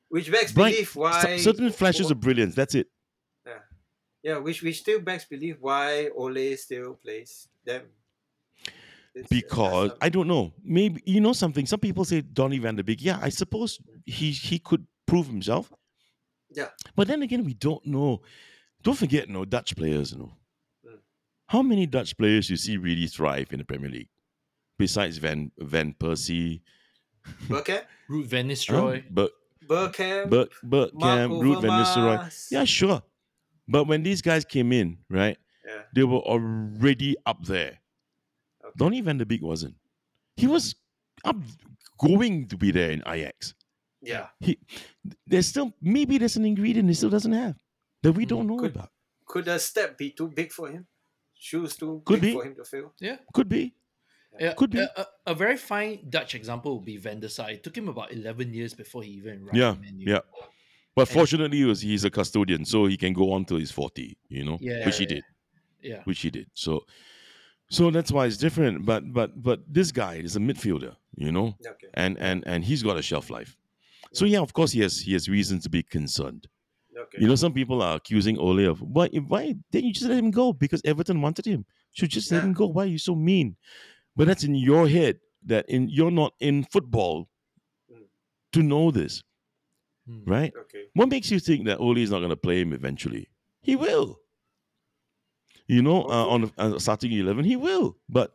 which 0.09 0.31
begs 0.31 0.51
Bright- 0.51 0.73
belief 0.73 0.93
Cer- 0.93 0.99
why 1.01 1.37
certain 1.37 1.71
flashes 1.71 2.09
of 2.09 2.19
brilliance. 2.19 2.55
That's 2.55 2.73
it. 2.73 2.87
yeah, 3.45 3.59
yeah. 4.23 4.37
which 4.39 4.63
which 4.63 4.79
still 4.79 4.99
begs 4.99 5.25
belief 5.25 5.57
why 5.59 6.09
Ole 6.15 6.55
still 6.55 6.95
plays 6.95 7.47
them. 7.63 7.83
It's- 9.19 9.27
Because 9.29 9.91
I 10.01 10.09
don't 10.09 10.27
know. 10.27 10.53
Maybe 10.63 11.01
you 11.05 11.19
know 11.21 11.33
something. 11.33 11.65
Some 11.65 11.79
people 11.79 12.05
say 12.05 12.21
Donny 12.21 12.59
Van 12.59 12.75
de 12.75 12.83
Beek. 12.83 13.03
Yeah, 13.03 13.19
I 13.21 13.29
suppose 13.29 13.79
he 14.05 14.31
he 14.31 14.59
could 14.59 14.85
prove 15.05 15.27
himself. 15.27 15.71
Yeah. 16.53 16.69
But 16.95 17.07
then 17.07 17.21
again, 17.23 17.43
we 17.43 17.53
don't 17.53 17.85
know. 17.85 18.21
Don't 18.83 18.97
forget, 18.97 19.27
no 19.29 19.43
Dutch 19.45 19.75
players. 19.75 20.11
You 20.11 20.19
know, 20.19 20.33
Mm. 20.85 20.99
how 21.47 21.61
many 21.61 21.85
Dutch 21.87 22.17
players 22.17 22.49
you 22.49 22.57
see 22.57 22.77
really 22.77 23.07
thrive 23.07 23.51
in 23.51 23.59
the 23.59 23.65
Premier 23.65 23.89
League, 23.89 24.09
besides 24.77 25.17
Van 25.17 25.51
Van 25.59 25.93
Persie, 25.93 26.61
Bergkamp, 27.49 27.83
Ruud 28.09 28.25
Van 28.25 28.45
huh? 28.45 28.51
Nistelrooy. 28.51 29.03
but 29.09 29.31
Bergkamp, 29.67 30.29
but 30.29 30.49
but 30.63 30.91
Cam, 30.99 31.31
Ruud 31.31 31.61
Van 31.61 31.71
Nistelrooy. 31.71 32.51
Yeah, 32.51 32.63
sure. 32.65 33.01
But 33.67 33.83
when 33.85 34.03
these 34.03 34.21
guys 34.21 34.45
came 34.45 34.71
in, 34.71 34.99
right, 35.09 35.37
yeah. 35.67 35.81
they 35.93 36.03
were 36.05 36.19
already 36.23 37.15
up 37.25 37.43
there. 37.45 37.79
Okay. 38.77 38.85
Donny 38.85 39.01
Van 39.01 39.17
de 39.17 39.25
Beek 39.25 39.41
wasn't. 39.41 39.75
He 40.35 40.47
was 40.47 40.75
up 41.25 41.35
going 41.97 42.47
to 42.47 42.57
be 42.57 42.71
there 42.71 42.91
in 42.91 43.03
Ajax. 43.07 43.53
Yeah. 44.01 44.27
He 44.39 44.59
there's 45.25 45.47
still 45.47 45.73
maybe 45.81 46.17
there's 46.17 46.37
an 46.37 46.45
ingredient 46.45 46.87
he 46.87 46.93
still 46.93 47.09
doesn't 47.09 47.33
have 47.33 47.55
that 48.03 48.11
we 48.13 48.25
don't 48.25 48.41
mm-hmm. 48.41 48.49
know 48.49 48.57
could- 48.59 48.75
about. 48.75 48.91
Could 49.25 49.47
a 49.49 49.59
step 49.59 49.97
be 49.97 50.11
too 50.11 50.29
big 50.29 50.53
for 50.53 50.69
him? 50.69 50.87
Shoes 51.35 51.75
too 51.75 52.01
Could 52.05 52.21
big 52.21 52.31
be. 52.31 52.39
for 52.39 52.45
him 52.45 52.55
to 52.55 52.63
fill? 52.63 52.93
Yeah. 52.99 53.17
Could 53.33 53.49
be. 53.49 53.73
Yeah, 54.39 54.53
Could 54.53 54.69
be. 54.71 54.79
A, 54.79 54.89
a, 54.95 55.07
a 55.27 55.35
very 55.35 55.57
fine 55.57 56.05
Dutch 56.09 56.35
example 56.35 56.75
would 56.75 56.85
be 56.85 56.97
Van 56.97 57.19
der 57.19 57.27
Sar. 57.27 57.51
It 57.51 57.63
took 57.63 57.75
him 57.75 57.87
about 57.89 58.11
11 58.13 58.53
years 58.53 58.73
before 58.73 59.03
he 59.03 59.11
even 59.11 59.41
arrived 59.43 59.57
Yeah, 59.57 59.73
in 59.73 59.81
Man 59.81 59.99
yeah. 59.99 60.19
But 60.95 61.09
And- 61.09 61.09
fortunately, 61.09 61.57
he 61.57 61.65
was, 61.65 61.81
he's 61.81 62.05
a 62.05 62.09
custodian, 62.09 62.65
so 62.65 62.85
he 62.85 62.97
can 62.97 63.13
go 63.13 63.31
on 63.33 63.45
till 63.45 63.57
he's 63.57 63.71
forty. 63.71 64.17
You 64.29 64.45
know, 64.45 64.57
Yeah, 64.61 64.85
which 64.85 64.97
he 64.97 65.03
yeah. 65.03 65.09
did, 65.09 65.23
Yeah. 65.81 66.01
which 66.05 66.21
he 66.21 66.29
did. 66.29 66.47
So, 66.53 66.85
so 67.69 67.91
that's 67.91 68.11
why 68.11 68.25
it's 68.25 68.37
different. 68.37 68.85
But 68.85 69.11
but 69.13 69.41
but 69.41 69.61
this 69.67 69.91
guy 69.91 70.15
is 70.15 70.35
a 70.35 70.39
midfielder. 70.39 70.95
You 71.15 71.31
know, 71.31 71.55
Okay. 71.65 71.87
and 71.95 72.17
and 72.19 72.43
and 72.47 72.63
he's 72.63 72.83
got 72.83 72.97
a 72.97 73.01
shelf 73.01 73.29
life. 73.29 73.55
So 74.13 74.25
yeah, 74.25 74.39
of 74.39 74.53
course 74.53 74.71
he 74.71 74.81
has 74.81 74.99
he 74.99 75.13
has 75.13 75.27
reason 75.27 75.59
to 75.61 75.69
be 75.69 75.83
concerned. 75.83 76.47
Okay. 76.97 77.17
You 77.21 77.27
know, 77.27 77.35
some 77.35 77.53
people 77.53 77.81
are 77.81 77.95
accusing 77.95 78.37
Ole 78.37 78.65
of 78.65 78.81
why 78.81 79.07
why 79.27 79.55
didn't 79.71 79.87
you 79.87 79.93
just 79.93 80.07
let 80.07 80.17
him 80.17 80.31
go 80.31 80.53
because 80.53 80.81
Everton 80.85 81.21
wanted 81.21 81.45
him? 81.45 81.65
Should 81.93 82.09
just 82.11 82.31
let 82.31 82.43
him 82.43 82.53
go. 82.53 82.67
Why 82.67 82.83
are 82.83 82.87
you 82.95 82.97
so 82.99 83.15
mean? 83.15 83.55
But 84.15 84.27
that's 84.27 84.43
in 84.43 84.55
your 84.55 84.87
head 84.87 85.19
that 85.45 85.69
in 85.69 85.89
you're 85.89 86.11
not 86.11 86.33
in 86.39 86.63
football 86.63 87.27
Mm. 87.91 88.05
to 88.53 88.63
know 88.63 88.91
this, 88.91 89.23
Mm. 90.09 90.23
right? 90.25 90.53
okay. 90.63 90.85
What 90.93 91.09
makes 91.09 91.29
you 91.31 91.39
think 91.39 91.65
that 91.65 91.79
Ole 91.79 91.97
is 91.97 92.09
not 92.11 92.19
going 92.19 92.29
to 92.31 92.35
play 92.47 92.61
him 92.61 92.73
eventually? 92.73 93.27
He 93.61 93.75
will. 93.75 94.19
You 95.67 95.81
know, 95.81 96.03
uh, 96.03 96.27
on 96.27 96.51
uh, 96.57 96.79
starting 96.79 97.11
eleven, 97.11 97.43
he 97.43 97.55
will, 97.55 97.97
but 98.07 98.33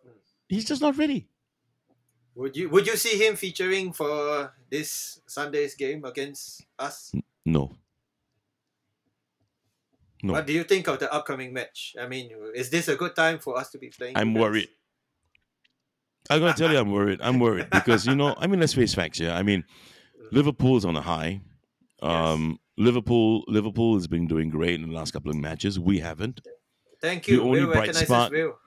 he's 0.49 0.67
just 0.67 0.83
not 0.83 0.99
ready. 0.99 1.29
Would 2.35 2.57
you 2.57 2.69
would 2.69 2.87
you 2.87 2.97
see 2.97 3.17
him 3.19 3.37
featuring 3.37 3.93
for 3.93 4.53
this 4.71 5.21
Sunday's 5.27 5.75
game 5.75 6.05
against 6.05 6.65
us? 6.79 7.13
No, 7.45 7.73
no. 10.23 10.35
What 10.35 10.47
do 10.47 10.53
you 10.53 10.65
think 10.65 10.89
of 10.89 10.99
the 10.99 11.13
upcoming 11.13 11.53
match? 11.53 11.97
I 12.01 12.07
mean, 12.07 12.31
is 12.55 12.71
this 12.71 12.89
a 12.89 12.97
good 12.97 13.17
time 13.17 13.39
for 13.39 13.59
us 13.59 13.71
to 13.71 13.79
be 13.79 13.89
playing? 13.89 14.17
I'm 14.17 14.35
worried. 14.35 14.69
I'm 16.31 16.41
gonna 16.41 16.55
tell 16.55 16.71
you, 16.71 16.79
I'm 16.79 16.93
worried. 16.93 17.21
I'm 17.23 17.39
worried 17.39 17.69
because 17.73 18.07
you 18.07 18.15
know, 18.15 18.35
I 18.39 18.47
mean, 18.47 18.61
let's 18.61 18.75
face 18.75 18.95
facts 18.95 19.19
here. 19.19 19.33
I 19.33 19.43
mean, 19.43 19.65
Liverpool's 20.31 20.85
on 20.85 20.97
a 20.97 21.03
high. 21.03 21.41
Um, 22.03 22.59
Liverpool, 22.79 23.45
Liverpool 23.49 23.95
has 23.95 24.07
been 24.07 24.27
doing 24.27 24.49
great 24.51 24.81
in 24.81 24.89
the 24.89 24.95
last 24.95 25.13
couple 25.13 25.31
of 25.31 25.37
matches. 25.37 25.79
We 25.79 25.99
haven't. 25.99 26.41
Thank 27.03 27.27
you. 27.29 27.37
the 27.37 27.43
you. 27.43 27.49
only 27.49 27.61
Will 27.61 27.67
bright 27.67 27.79
recognizes 27.81 28.09
spot- 28.09 28.31
Will. 28.33 28.59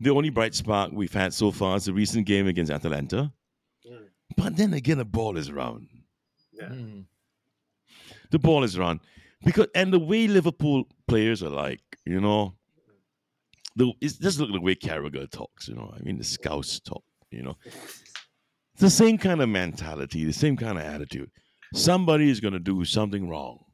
The 0.00 0.10
only 0.10 0.30
bright 0.30 0.54
spark 0.54 0.92
we've 0.92 1.12
had 1.12 1.32
so 1.34 1.50
far 1.50 1.76
is 1.76 1.86
the 1.86 1.92
recent 1.92 2.26
game 2.26 2.46
against 2.46 2.70
Atalanta. 2.70 3.32
Mm. 3.88 4.06
But 4.36 4.56
then 4.56 4.74
again, 4.74 4.98
the 4.98 5.04
ball 5.04 5.36
is 5.36 5.50
round. 5.50 5.88
Yeah. 6.52 6.68
Mm. 6.68 7.04
The 8.30 8.38
ball 8.38 8.62
is 8.64 8.78
round 8.78 9.00
because 9.44 9.66
and 9.74 9.92
the 9.92 9.98
way 9.98 10.28
Liverpool 10.28 10.84
players 11.08 11.42
are 11.42 11.48
like, 11.50 11.80
you 12.04 12.20
know, 12.20 12.54
the 13.74 13.92
it's 14.00 14.18
just 14.18 14.38
look 14.38 14.50
at 14.50 14.52
the 14.54 14.60
way 14.60 14.74
Carragher 14.74 15.28
talks. 15.30 15.66
You 15.68 15.74
know, 15.76 15.92
I 15.96 16.00
mean, 16.02 16.18
the 16.18 16.24
Scouts 16.24 16.78
talk. 16.80 17.02
You 17.30 17.42
know, 17.42 17.56
It's 17.64 18.80
the 18.80 18.90
same 18.90 19.18
kind 19.18 19.40
of 19.42 19.48
mentality, 19.48 20.24
the 20.24 20.32
same 20.32 20.56
kind 20.56 20.78
of 20.78 20.84
attitude. 20.84 21.30
Somebody 21.74 22.30
is 22.30 22.40
going 22.40 22.54
to 22.54 22.58
do 22.60 22.84
something 22.84 23.28
wrong 23.28 23.64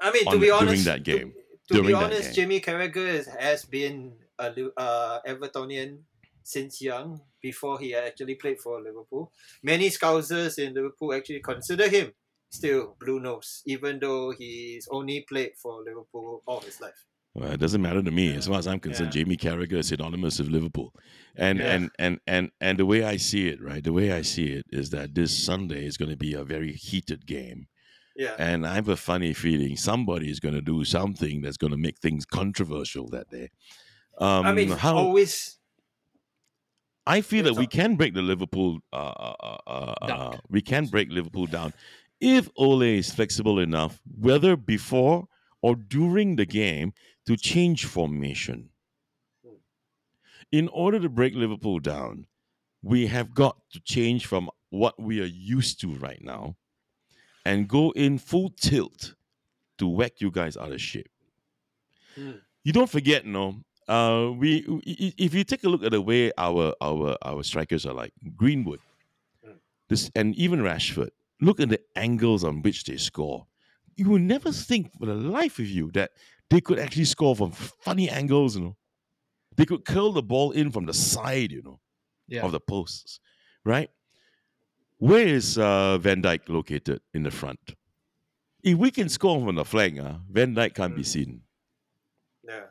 I 0.00 0.12
mean, 0.12 0.24
to 0.24 0.30
on- 0.30 0.40
be 0.40 0.46
during 0.46 0.84
that 0.84 1.02
game. 1.02 1.32
To, 1.32 1.34
to 1.68 1.82
be 1.82 1.92
honest. 1.92 2.34
Jamie 2.34 2.60
Carragher 2.60 3.06
is- 3.20 3.26
has 3.28 3.64
been 3.64 4.12
a 4.38 4.52
uh, 4.76 5.20
Evertonian 5.26 6.02
since 6.42 6.80
young. 6.80 7.20
Before 7.40 7.78
he 7.78 7.94
actually 7.94 8.34
played 8.34 8.58
for 8.58 8.82
Liverpool, 8.82 9.32
many 9.62 9.90
Scousers 9.90 10.58
in 10.58 10.74
Liverpool 10.74 11.14
actually 11.14 11.38
consider 11.40 11.88
him 11.88 12.12
still 12.50 12.96
blue 12.98 13.20
nose, 13.20 13.62
even 13.66 14.00
though 14.00 14.32
he's 14.32 14.88
only 14.90 15.24
played 15.28 15.52
for 15.62 15.84
Liverpool 15.84 16.42
all 16.46 16.58
his 16.60 16.80
life. 16.80 17.04
Well, 17.34 17.52
it 17.52 17.60
doesn't 17.60 17.80
matter 17.80 18.02
to 18.02 18.10
me 18.10 18.34
as 18.34 18.48
far 18.48 18.58
as 18.58 18.66
I'm 18.66 18.80
concerned. 18.80 19.14
Yeah. 19.14 19.22
Jamie 19.22 19.36
Carragher 19.36 19.74
is 19.78 19.88
synonymous 19.88 20.40
with 20.40 20.48
Liverpool, 20.48 20.92
and 21.36 21.58
Yeah. 21.60 21.74
and 21.74 21.90
and 22.00 22.18
and 22.26 22.50
and 22.60 22.78
the 22.78 22.86
way 22.86 23.04
I 23.04 23.18
see 23.18 23.46
it, 23.48 23.62
right? 23.62 23.84
The 23.84 23.92
way 23.92 24.10
I 24.10 24.22
see 24.22 24.46
it 24.54 24.66
is 24.72 24.90
that 24.90 25.14
this 25.14 25.36
Sunday 25.36 25.86
is 25.86 25.96
going 25.96 26.10
to 26.10 26.16
be 26.16 26.34
a 26.34 26.42
very 26.42 26.72
heated 26.72 27.24
game, 27.26 27.68
Yeah, 28.18 28.34
and 28.36 28.66
I 28.66 28.74
have 28.74 28.88
a 28.88 28.96
funny 28.96 29.32
feeling 29.32 29.76
somebody 29.76 30.28
is 30.28 30.40
going 30.40 30.54
to 30.54 30.60
do 30.60 30.84
something 30.84 31.40
that's 31.40 31.56
going 31.56 31.70
to 31.70 31.76
make 31.76 31.98
things 31.98 32.26
controversial 32.26 33.08
that 33.10 33.30
day. 33.30 33.50
Um, 34.18 34.44
I 34.44 34.52
mean, 34.52 34.70
how 34.70 34.96
always. 34.96 35.58
I 37.06 37.20
feel 37.22 37.44
that 37.44 37.54
we 37.54 37.68
can 37.68 37.94
break 37.94 38.14
the 38.14 38.22
Liverpool. 38.22 38.80
Uh, 38.92 38.96
uh, 38.96 39.34
uh, 39.40 39.56
uh, 39.66 39.94
uh, 40.02 40.38
we 40.50 40.60
can 40.60 40.86
break 40.86 41.10
Liverpool 41.10 41.46
down 41.46 41.72
if 42.20 42.48
Ole 42.56 42.82
is 42.82 43.14
flexible 43.14 43.60
enough, 43.60 44.00
whether 44.04 44.56
before 44.56 45.28
or 45.62 45.76
during 45.76 46.36
the 46.36 46.44
game, 46.46 46.92
to 47.26 47.36
change 47.36 47.84
formation. 47.84 48.70
In 50.50 50.68
order 50.68 50.98
to 50.98 51.08
break 51.08 51.34
Liverpool 51.34 51.78
down, 51.78 52.26
we 52.82 53.06
have 53.06 53.32
got 53.34 53.58
to 53.72 53.80
change 53.80 54.26
from 54.26 54.50
what 54.70 55.00
we 55.00 55.20
are 55.20 55.26
used 55.26 55.80
to 55.82 55.94
right 55.94 56.22
now, 56.22 56.56
and 57.48 57.66
go 57.68 57.90
in 58.04 58.18
full 58.18 58.50
tilt 58.50 59.14
to 59.78 59.86
whack 59.88 60.20
you 60.20 60.30
guys 60.30 60.56
out 60.56 60.72
of 60.72 60.80
shape. 60.80 61.10
Hmm. 62.14 62.32
You 62.64 62.72
don't 62.72 62.90
forget, 62.90 63.24
no. 63.24 63.44
Uh, 63.88 64.32
we 64.36 64.50
if 65.18 65.32
you 65.34 65.44
take 65.44 65.64
a 65.64 65.68
look 65.68 65.82
at 65.82 65.92
the 65.92 66.02
way 66.10 66.30
our 66.36 66.74
our 66.88 67.16
our 67.22 67.42
strikers 67.42 67.86
are 67.86 67.94
like 68.02 68.12
Greenwood, 68.36 68.80
Mm. 69.46 69.56
this 69.88 70.10
and 70.14 70.34
even 70.36 70.60
Rashford. 70.60 71.10
Look 71.40 71.60
at 71.60 71.68
the 71.70 71.80
angles 71.96 72.42
on 72.44 72.62
which 72.62 72.84
they 72.84 72.96
score. 72.98 73.46
You 73.96 74.10
will 74.10 74.24
never 74.34 74.50
think 74.52 74.92
for 74.98 75.06
the 75.06 75.14
life 75.14 75.58
of 75.58 75.68
you 75.68 75.90
that 75.92 76.10
they 76.50 76.60
could 76.60 76.78
actually 76.78 77.06
score 77.06 77.34
from 77.36 77.52
funny 77.86 78.08
angles. 78.10 78.56
You 78.56 78.62
know, 78.64 78.76
they 79.56 79.64
could 79.64 79.84
curl 79.84 80.12
the 80.12 80.22
ball 80.22 80.50
in 80.50 80.70
from 80.70 80.84
the 80.86 80.94
side. 80.94 81.50
You 81.52 81.62
know, 81.62 81.80
Yeah. 82.26 82.44
of 82.44 82.52
the 82.52 82.60
posts, 82.60 83.20
right? 83.64 83.88
Where 84.98 85.26
is 85.26 85.56
uh, 85.58 85.98
Van 85.98 86.22
Dijk 86.22 86.48
located 86.48 87.00
in 87.14 87.22
the 87.22 87.30
front? 87.30 87.74
If 88.62 88.76
we 88.76 88.90
can 88.90 89.08
score 89.08 89.40
from 89.44 89.54
the 89.54 89.64
flank, 89.64 89.98
uh, 90.00 90.14
Van 90.30 90.54
Dijk 90.54 90.74
can't 90.74 90.94
be 90.96 91.02
Mm. 91.02 91.06
seen. 91.06 91.42
Yeah, 92.44 92.66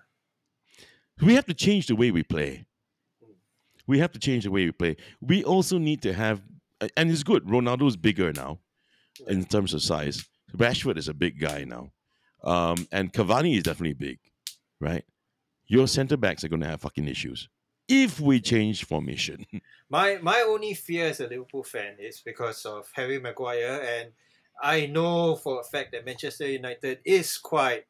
We 1.22 1.34
have 1.36 1.46
to 1.46 1.54
change 1.54 1.88
the 1.88 1.96
way 1.96 2.12
we 2.12 2.24
play. 2.24 2.66
We 3.88 4.00
have 4.00 4.12
to 4.12 4.20
change 4.20 4.44
the 4.44 4.52
way 4.52 4.66
we 4.66 4.72
play. 4.72 4.98
We 5.22 5.44
also 5.44 5.78
need 5.78 6.02
to 6.02 6.14
have, 6.14 6.42
and 6.98 7.10
it's 7.10 7.24
good. 7.24 7.46
Ronaldo's 7.46 7.96
bigger 7.96 8.34
now 8.34 8.60
in 9.28 9.46
terms 9.46 9.74
of 9.74 9.82
size. 9.82 10.26
Rashford 10.56 10.98
is 10.98 11.08
a 11.08 11.14
big 11.14 11.40
guy 11.40 11.64
now, 11.64 11.92
um, 12.44 12.88
and 12.92 13.14
Cavani 13.14 13.56
is 13.58 13.64
definitely 13.64 13.94
big, 13.94 14.20
right? 14.82 15.06
Your 15.68 15.88
centre 15.88 16.18
backs 16.18 16.44
are 16.44 16.50
going 16.50 16.62
to 16.62 16.68
have 16.68 16.82
fucking 16.82 17.08
issues 17.08 17.48
if 17.88 18.20
we 18.20 18.40
change 18.42 18.86
formation. 18.86 19.46
my 19.90 20.18
my 20.22 20.42
only 20.48 20.74
fear 20.74 21.08
as 21.08 21.20
a 21.20 21.28
Liverpool 21.28 21.64
fan 21.64 21.96
is 22.00 22.22
because 22.26 22.66
of 22.66 22.90
Harry 22.94 23.20
Maguire, 23.20 23.82
and 23.82 24.12
I 24.62 24.88
know 24.88 25.36
for 25.36 25.62
a 25.62 25.64
fact 25.64 25.92
that 25.92 26.06
Manchester 26.06 26.48
United 26.50 27.00
is 27.06 27.38
quite 27.38 27.86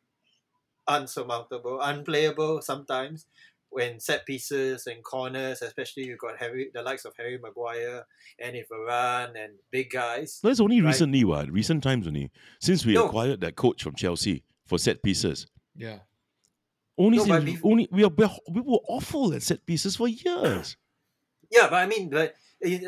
unsurmountable, 0.88 1.80
unplayable 1.82 2.62
sometimes. 2.62 3.26
When 3.70 4.00
set 4.00 4.26
pieces 4.26 4.88
and 4.88 5.04
corners, 5.04 5.62
especially 5.62 6.06
you've 6.08 6.20
got 6.20 6.38
Harry, 6.40 6.70
the 6.74 6.82
likes 6.82 7.04
of 7.04 7.14
Harry 7.18 7.38
Maguire, 7.38 8.06
Annie 8.40 8.64
Varane, 8.72 9.36
and 9.36 9.54
big 9.72 9.90
guys. 9.90 10.40
That's 10.42 10.62
only 10.62 10.80
Right. 10.80 10.88
recently, 10.88 11.26
what? 11.26 11.52
Recent 11.52 11.84
times 11.84 12.08
only. 12.08 12.32
Since 12.62 12.86
we 12.86 12.94
No. 12.94 13.08
acquired 13.08 13.42
that 13.42 13.58
coach 13.58 13.84
from 13.84 13.96
Chelsea 13.96 14.44
for 14.66 14.78
set 14.80 15.04
pieces. 15.04 15.48
Yeah. 15.76 16.00
Only 16.98 17.18
No, 17.18 17.26
but 17.26 17.44
since, 17.44 17.60
bef- 17.60 17.62
only 17.64 17.88
we, 17.92 18.04
are, 18.04 18.12
we 18.50 18.62
were 18.62 18.80
awful 18.88 19.34
at 19.34 19.44
set 19.44 19.66
pieces 19.66 19.96
for 19.96 20.08
years. 20.08 20.78
Yeah, 21.50 21.70
but 21.70 21.76
I 21.76 21.86
mean, 21.86 22.10
like, 22.10 22.36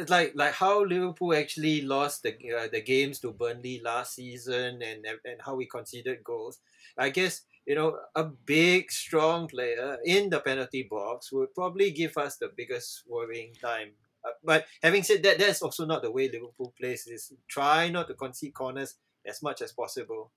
like 0.09 0.33
like 0.35 0.53
how 0.53 0.83
Liverpool 0.83 1.33
actually 1.33 1.81
lost 1.81 2.23
the 2.23 2.35
uh, 2.51 2.67
the 2.69 2.81
games 2.81 3.19
to 3.21 3.31
Burnley 3.31 3.79
last 3.81 4.15
season, 4.15 4.81
and 4.81 5.05
and 5.23 5.39
how 5.39 5.55
we 5.55 5.65
conceded 5.65 6.23
goals. 6.25 6.59
I 6.97 7.09
guess 7.09 7.43
you 7.65 7.75
know 7.75 7.97
a 8.15 8.25
big, 8.25 8.91
strong 8.91 9.47
player 9.47 9.97
in 10.03 10.29
the 10.29 10.41
penalty 10.41 10.83
box 10.83 11.31
would 11.31 11.53
probably 11.55 11.91
give 11.91 12.17
us 12.17 12.35
the 12.35 12.49
biggest 12.49 13.03
worrying 13.07 13.53
time. 13.53 13.91
Uh, 14.25 14.31
but 14.43 14.65
having 14.83 15.03
said 15.03 15.23
that, 15.23 15.39
that's 15.39 15.61
also 15.61 15.85
not 15.85 16.01
the 16.01 16.11
way 16.11 16.27
Liverpool 16.29 16.73
plays. 16.77 17.07
Is 17.07 17.31
try 17.47 17.89
not 17.89 18.07
to 18.09 18.13
concede 18.15 18.53
corners 18.53 18.95
as 19.25 19.41
much 19.41 19.61
as 19.61 19.71
possible. 19.71 20.31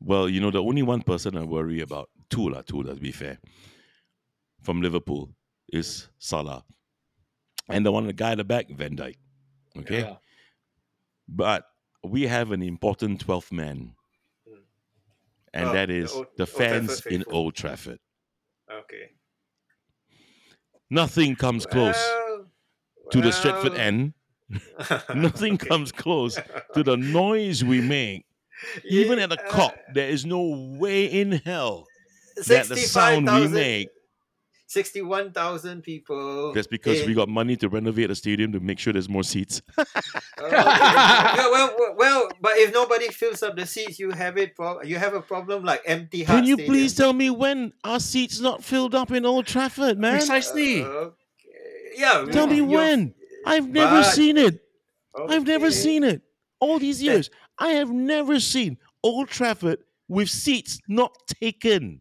Well, 0.00 0.28
you 0.28 0.40
know, 0.40 0.50
the 0.50 0.62
only 0.62 0.82
one 0.82 1.02
person 1.02 1.36
I 1.36 1.44
worry 1.44 1.80
about, 1.80 2.10
two 2.30 2.48
lah, 2.50 2.62
two, 2.62 2.82
let's 2.82 2.98
be 2.98 3.12
fair, 3.12 3.38
from 4.62 4.80
Liverpool 4.82 5.30
is 5.72 6.08
Salah. 6.18 6.64
And 7.68 7.84
the 7.84 7.90
one, 7.92 8.06
the 8.06 8.12
guy 8.12 8.32
at 8.32 8.38
the 8.38 8.44
back, 8.44 8.68
Van 8.70 8.96
Dijk. 8.96 9.16
Okay? 9.78 10.00
Yeah. 10.00 10.16
But 11.28 11.64
we 12.04 12.22
have 12.26 12.52
an 12.52 12.62
important 12.62 13.26
12th 13.26 13.50
man. 13.52 13.94
Mm. 14.48 14.58
And 15.54 15.68
Oh, 15.68 15.72
that 15.72 15.88
the 15.88 16.08
Old- 16.12 16.26
the 16.36 16.46
fans 16.46 17.04
in. 17.06 17.24
Old 17.28 17.54
Trafford. 17.54 17.98
Okay. 18.70 19.10
Nothing 20.90 21.34
comes 21.34 21.66
close 21.66 21.96
Well, 21.96 22.46
to 23.10 23.20
the 23.20 23.30
Stretford 23.30 23.76
end. 23.76 24.12
Nothing 25.14 25.54
okay. 25.54 25.66
comes 25.68 25.90
close 25.90 26.38
to 26.74 26.82
the 26.84 26.96
noise 26.96 27.64
we 27.64 27.80
make. 27.80 28.24
Even 28.84 29.18
at 29.18 29.32
a 29.32 29.36
Yeah, 29.44 29.50
Kop, 29.50 29.72
there 29.94 30.08
is 30.08 30.24
no 30.24 30.76
way 30.78 31.04
in 31.06 31.32
hell 31.32 31.86
that 32.46 32.68
the 32.68 32.76
sound 32.76 33.26
we 33.30 33.48
make. 33.48 33.88
61,000 34.68 35.82
people. 35.82 36.52
That's 36.52 36.66
because 36.66 37.06
we 37.06 37.14
got 37.14 37.28
money 37.28 37.54
to 37.56 37.68
renovate 37.68 38.08
the 38.08 38.14
stadium 38.16 38.50
to 38.52 38.58
make 38.60 38.78
sure 38.80 38.92
there's 38.92 39.08
more 39.08 39.22
seats. 39.24 39.62
Oh, 40.38 40.44
okay. 40.44 40.56
well, 41.50 41.74
well, 41.78 41.94
well, 41.96 42.28
but 42.42 42.52
if 42.58 42.72
nobody 42.74 43.08
fills 43.08 43.42
up 43.42 43.56
the 43.56 43.64
seats, 43.64 43.98
you 43.98 44.10
have 44.10 44.36
it. 44.36 44.54
Pro- 44.54 44.82
you 44.82 44.96
have 44.98 45.14
a 45.14 45.20
problem 45.22 45.64
like 45.64 45.80
empty. 45.86 46.26
Can 46.26 46.44
you 46.44 46.54
Stadium. 46.56 46.72
please 46.74 46.94
tell 46.94 47.12
me 47.14 47.30
when 47.30 47.72
our 47.84 47.98
seats 47.98 48.38
not 48.38 48.62
filled 48.62 48.94
up 48.94 49.10
in 49.12 49.24
Old 49.24 49.46
Trafford, 49.46 49.98
man? 49.98 50.18
Precisely. 50.18 50.82
Uh, 50.82 50.86
okay. 50.86 51.14
Yeah. 51.96 52.26
Tell 52.30 52.46
me 52.46 52.60
when. 52.60 53.14
I've 53.46 53.68
never 53.68 54.02
but- 54.02 54.10
seen 54.12 54.36
it. 54.36 54.60
I've 55.28 55.46
never 55.46 55.70
seen 55.70 56.04
it. 56.04 56.20
All 56.60 56.78
these 56.78 56.98
That- 56.98 57.04
years, 57.06 57.30
I 57.58 57.68
have 57.72 57.90
never 57.90 58.40
seen 58.40 58.78
Old 59.02 59.28
Trafford 59.28 59.78
with 60.08 60.28
seats 60.28 60.78
not 60.88 61.12
taken. 61.40 62.00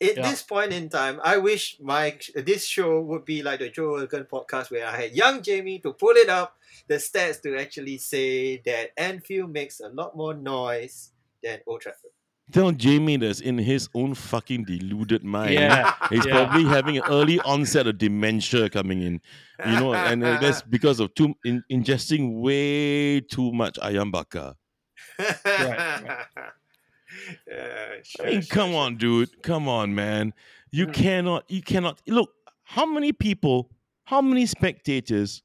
At 0.00 0.16
Yeah. 0.16 0.30
this 0.30 0.42
point 0.42 0.72
in 0.72 0.88
time, 0.88 1.20
I 1.22 1.38
wish 1.38 1.76
my 1.80 2.18
this 2.34 2.66
show 2.66 3.00
would 3.00 3.24
be 3.24 3.42
like 3.42 3.60
the 3.60 3.70
Joe 3.70 3.96
Rogan 3.96 4.24
podcast 4.24 4.70
where 4.70 4.86
I 4.86 4.96
had 5.02 5.12
young 5.12 5.42
Jamie 5.42 5.78
to 5.80 5.92
pull 5.92 6.16
it 6.16 6.28
up 6.28 6.56
the 6.88 6.96
stats 6.96 7.40
to 7.42 7.56
actually 7.56 7.98
say 7.98 8.58
that 8.66 8.90
Anfield 8.96 9.52
makes 9.52 9.80
a 9.80 9.88
lot 9.88 10.16
more 10.16 10.34
noise 10.34 11.12
than 11.42 11.60
Old 11.66 11.80
Trafford. 11.82 12.10
Tell 12.52 12.72
Jamie 12.72 13.16
that's 13.16 13.40
in 13.40 13.56
his 13.56 13.88
own 13.94 14.14
fucking 14.14 14.64
deluded 14.64 15.24
mind. 15.24 15.54
Yeah. 15.54 15.94
He's 16.10 16.26
Yeah. 16.26 16.44
probably 16.44 16.64
having 16.64 16.98
an 16.98 17.04
early 17.08 17.40
onset 17.40 17.86
of 17.86 17.96
dementia 17.96 18.68
coming 18.68 19.00
in. 19.00 19.20
You 19.64 19.80
know, 19.80 19.94
and 19.94 20.22
that's 20.22 20.60
because 20.60 21.00
of 21.00 21.14
too 21.14 21.34
in, 21.44 21.62
ingesting 21.70 22.40
way 22.42 23.20
too 23.20 23.52
much 23.52 23.78
ayam 23.80 24.10
bakar. 24.12 24.56
Right. 25.18 26.26
Yeah, 27.46 27.86
sure, 28.02 28.26
I 28.26 28.30
mean, 28.30 28.40
sure, 28.40 28.54
come 28.54 28.70
sure. 28.70 28.80
on, 28.80 28.96
dude. 28.96 29.42
Come 29.42 29.68
on, 29.68 29.94
man. 29.94 30.34
You 30.72 30.86
Hmm. 30.86 30.92
cannot, 30.92 31.44
you 31.48 31.62
cannot. 31.62 32.00
Look, 32.08 32.30
how 32.64 32.86
many 32.86 33.12
people, 33.12 33.70
how 34.04 34.20
many 34.20 34.46
spectators 34.46 35.42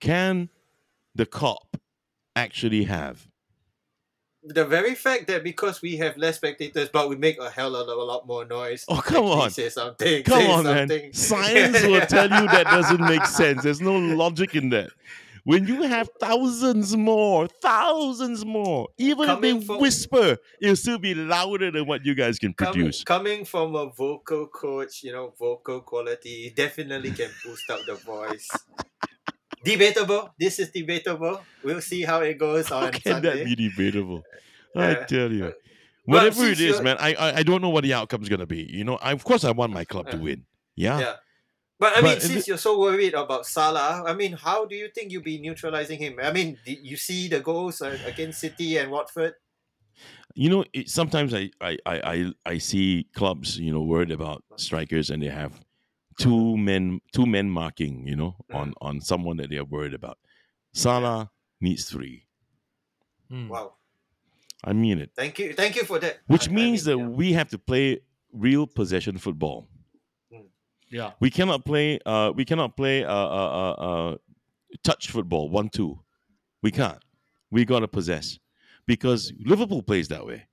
can 0.00 0.50
the 1.14 1.24
Kop 1.24 1.78
actually 2.36 2.84
have? 2.84 3.26
The 4.42 4.64
very 4.64 4.94
fact 4.94 5.26
that 5.28 5.42
because 5.44 5.80
we 5.80 5.96
have 5.98 6.16
less 6.18 6.36
spectators, 6.36 6.88
but 6.90 7.08
we 7.08 7.16
make 7.16 7.38
a 7.38 7.48
hell 7.50 7.76
of 7.76 7.88
a 7.88 7.94
lot 7.94 8.26
more 8.26 8.44
noise. 8.44 8.84
Oh, 8.88 9.00
come 9.00 9.24
on. 9.24 9.50
Say 9.50 9.68
something. 9.70 10.22
Come 10.24 10.40
say 10.40 10.50
on, 10.50 10.64
man. 10.64 11.12
Science 11.14 11.82
will 11.82 12.00
tell 12.06 12.24
you 12.28 12.46
that 12.48 12.64
doesn't 12.64 13.00
make 13.00 13.24
sense. 13.26 13.62
There's 13.62 13.80
no 13.80 13.96
logic 13.98 14.54
in 14.54 14.70
that. 14.70 14.90
When 15.50 15.66
you 15.66 15.82
have 15.82 16.08
thousands 16.20 16.96
more, 16.96 17.48
thousands 17.48 18.44
more, 18.44 18.88
even 18.98 19.26
Coming 19.26 19.56
if 19.56 19.60
they 19.62 19.66
from- 19.66 19.80
whisper, 19.80 20.36
it'll 20.62 20.76
still 20.76 20.98
be 20.98 21.12
louder 21.14 21.72
than 21.72 21.86
what 21.86 22.06
you 22.06 22.14
guys 22.14 22.38
can 22.38 22.54
Coming, 22.54 22.72
produce. 22.74 23.02
coming 23.02 23.44
from 23.44 23.74
a 23.74 23.86
vocal 23.90 24.46
coach, 24.46 25.02
you 25.02 25.10
know, 25.12 25.34
vocal 25.38 25.80
quality 25.80 26.52
definitely 26.54 27.10
can 27.10 27.30
boost 27.44 27.68
up 27.68 27.80
the 27.84 27.94
voice. 27.96 28.48
debatable. 29.64 30.30
This 30.38 30.58
is 30.58 30.70
debatable. 30.70 31.40
We'll 31.64 31.80
see 31.80 32.02
how 32.02 32.20
it 32.20 32.38
goes 32.38 32.68
How 32.68 32.78
on 32.86 32.92
can 32.92 33.02
Sunday. 33.14 33.38
that 33.38 33.44
be 33.44 33.54
debatable? 33.56 34.22
I 34.76 34.90
Yeah. 34.90 35.04
tell 35.06 35.32
you. 35.32 35.52
Whatever 36.04 36.44
it 36.46 36.60
is, 36.60 36.80
man, 36.80 36.96
I, 36.98 37.14
I 37.14 37.36
I 37.38 37.42
don't 37.42 37.60
know 37.60 37.68
what 37.70 37.84
the 37.84 37.94
outcome's 37.94 38.28
gonna 38.28 38.46
be. 38.46 38.62
You 38.70 38.84
know, 38.84 38.96
I, 39.02 39.12
of 39.12 39.22
course 39.24 39.44
I 39.44 39.50
want 39.50 39.72
my 39.72 39.84
club 39.84 40.10
to 40.10 40.16
win. 40.16 40.44
Yeah. 40.76 40.98
Yeah. 41.00 41.14
But 41.80 41.96
I 41.96 42.02
mean, 42.02 42.10
But 42.12 42.16
if 42.18 42.22
since 42.24 42.46
you're 42.46 42.58
so 42.58 42.78
worried 42.78 43.14
about 43.14 43.46
Salah, 43.46 44.04
I 44.06 44.12
mean, 44.14 44.32
how 44.34 44.66
do 44.66 44.76
you 44.76 44.88
think 44.94 45.10
you'll 45.10 45.22
be 45.22 45.38
neutralizing 45.40 45.98
him? 45.98 46.18
I 46.22 46.30
mean, 46.30 46.58
did 46.64 46.78
you 46.82 46.96
see 46.96 47.26
the 47.26 47.40
goals 47.40 47.80
uh, 47.80 47.96
against 48.06 48.38
City 48.40 48.76
and 48.76 48.90
Watford? 48.90 49.32
You 50.34 50.50
know, 50.50 50.64
it, 50.72 50.88
sometimes 50.90 51.32
I, 51.34 51.50
I, 51.60 51.78
I, 51.86 51.96
I, 52.14 52.32
I 52.46 52.58
see 52.58 53.08
clubs, 53.14 53.58
you 53.58 53.72
know, 53.72 53.80
worried 53.82 54.10
about 54.12 54.44
strikers 54.56 55.08
and 55.10 55.22
they 55.22 55.28
have 55.28 55.52
two 56.18 56.56
men 56.58 57.00
two 57.12 57.24
men 57.26 57.48
marking, 57.50 58.06
you 58.06 58.14
know, 58.16 58.36
Mm. 58.52 58.54
on, 58.60 58.74
on 58.82 59.00
someone 59.00 59.38
that 59.38 59.48
they're 59.50 59.64
worried 59.64 59.94
about. 59.94 60.18
Salah 60.74 61.30
needs 61.62 61.84
three. 61.88 62.26
Hmm. 63.30 63.48
Wow. 63.48 63.74
I 64.62 64.74
mean 64.74 64.98
it. 64.98 65.12
Thank 65.16 65.38
you. 65.38 65.54
Thank 65.54 65.76
you 65.76 65.84
for 65.84 65.98
that. 65.98 66.18
Which 66.26 66.48
I- 66.48 66.52
I 66.52 66.54
means 66.54 66.86
mean, 66.86 66.98
that 66.98 67.02
yeah. 67.02 67.08
we 67.16 67.32
have 67.32 67.48
to 67.50 67.58
play 67.58 68.00
real 68.32 68.66
possession 68.66 69.16
football. 69.16 69.69
Yeah. 70.90 71.12
We 71.20 71.30
cannot 71.30 71.64
play 71.64 71.98
uh 72.04 72.32
we 72.34 72.44
cannot 72.44 72.76
play 72.76 73.04
uh 73.04 73.12
uh 73.12 73.50
uh, 73.60 73.72
uh 73.72 74.16
touch 74.82 75.10
football 75.10 75.48
one 75.48 75.68
two. 75.68 76.00
We 76.62 76.70
can't. 76.70 76.98
We 77.50 77.64
gotta 77.64 77.88
possess. 77.88 78.38
Because 78.86 79.32
Liverpool 79.44 79.82
plays 79.82 80.08
that 80.08 80.26
way. 80.26 80.46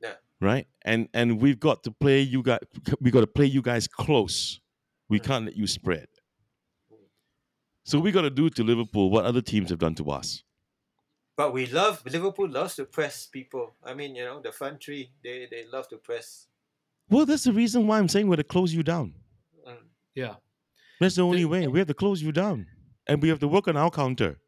Yeah. 0.00 0.14
Right? 0.40 0.66
And 0.82 1.08
and 1.12 1.40
we've 1.40 1.58
got 1.58 1.82
to 1.84 1.90
play 1.90 2.20
you 2.20 2.42
guys 2.42 2.60
we 3.00 3.10
gotta 3.10 3.26
play 3.26 3.46
you 3.46 3.62
guys 3.62 3.88
close. 3.88 4.60
We 5.08 5.18
can't 5.18 5.46
let 5.46 5.56
you 5.56 5.66
spread. 5.66 6.06
So 7.84 8.00
we 8.00 8.12
gotta 8.12 8.30
do 8.30 8.50
to 8.50 8.64
Liverpool 8.64 9.10
what 9.10 9.24
other 9.24 9.42
teams 9.42 9.70
have 9.70 9.78
done 9.78 9.94
to 9.96 10.10
us. 10.10 10.42
But 11.36 11.52
we 11.52 11.66
love 11.66 12.02
Liverpool 12.06 12.48
loves 12.48 12.76
to 12.76 12.84
press 12.84 13.26
people. 13.26 13.74
I 13.84 13.94
mean, 13.94 14.14
you 14.14 14.24
know, 14.24 14.40
the 14.40 14.52
front 14.52 14.82
three, 14.82 15.10
they 15.22 15.46
they 15.50 15.64
love 15.72 15.88
to 15.88 15.96
press. 15.98 16.46
Well, 17.10 17.26
that's 17.26 17.44
the 17.44 17.52
reason 17.52 17.86
why 17.86 17.98
I'm 17.98 18.08
saying 18.08 18.26
we 18.26 18.32
have 18.32 18.38
to 18.38 18.44
close 18.44 18.72
you 18.74 18.82
down. 18.82 19.14
Mm. 19.66 19.76
Yeah. 20.14 20.34
That's 21.00 21.16
the 21.16 21.22
only 21.22 21.40
The- 21.40 21.44
way. 21.48 21.66
We 21.66 21.78
have 21.80 21.88
to 21.88 21.94
close 21.94 22.22
you 22.22 22.32
down. 22.32 22.66
And 23.08 23.22
we 23.22 23.28
have 23.28 23.38
to 23.40 23.48
work 23.48 23.68
on 23.68 23.76
our 23.76 23.90
counter. 23.90 24.38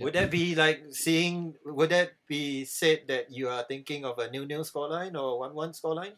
Would 0.00 0.14
that 0.14 0.30
be 0.30 0.54
like 0.54 0.82
seeing? 0.90 1.54
Would 1.64 1.90
that 1.90 2.12
be 2.26 2.64
said 2.64 3.02
that 3.08 3.30
you 3.30 3.48
are 3.48 3.62
thinking 3.68 4.04
of 4.04 4.18
a 4.18 4.30
nil-nil 4.30 4.64
scoreline 4.64 5.14
or 5.14 5.38
one-one 5.38 5.72
scoreline? 5.72 6.14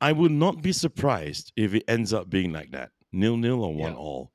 I 0.00 0.12
would 0.12 0.30
not 0.30 0.62
be 0.62 0.72
surprised 0.72 1.52
if 1.56 1.74
it 1.74 1.82
ends 1.88 2.12
up 2.12 2.30
being 2.30 2.52
like 2.52 2.70
that, 2.70 2.90
nil 3.12 3.36
nil 3.36 3.62
or 3.64 3.74
one 3.74 3.92
Yeah. 3.92 3.98
all. 3.98 4.32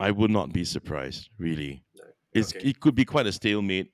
I 0.00 0.10
would 0.10 0.30
not 0.30 0.52
be 0.52 0.64
surprised, 0.64 1.28
really. 1.38 1.84
No. 1.94 2.04
It's 2.32 2.54
Okay. 2.56 2.70
it 2.70 2.80
could 2.80 2.94
be 2.94 3.04
quite 3.04 3.26
a 3.26 3.32
stalemate. 3.32 3.92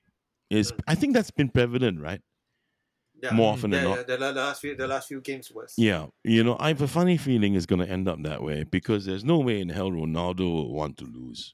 Is 0.49 0.71
Mm. 0.71 0.79
I 0.87 0.95
think 0.95 1.13
that's 1.13 1.31
been 1.31 1.49
prevalent, 1.49 1.99
right? 1.99 2.21
Yeah. 3.21 3.33
More 3.33 3.51
often 3.53 3.71
than 3.71 3.83
not. 3.83 3.97
yeah, 4.07 4.15
the, 4.15 4.31
last 4.33 4.61
few 4.61 4.75
the 4.75 4.87
last 4.87 5.07
few 5.09 5.19
games 5.21 5.51
was. 5.51 5.73
Yeah, 5.77 6.07
you 6.23 6.43
know, 6.43 6.55
I 6.59 6.69
have 6.69 6.81
a 6.81 6.87
funny 6.87 7.17
feeling 7.17 7.55
it's 7.55 7.65
going 7.65 7.85
to 7.85 7.89
end 7.89 8.07
up 8.07 8.21
that 8.23 8.41
way 8.41 8.63
because 8.63 9.05
there's 9.05 9.25
no 9.25 9.39
way 9.39 9.59
in 9.59 9.67
hell 9.69 9.91
Ronaldo 9.91 10.39
will 10.39 10.73
want 10.73 10.97
to 10.99 11.05
lose. 11.05 11.53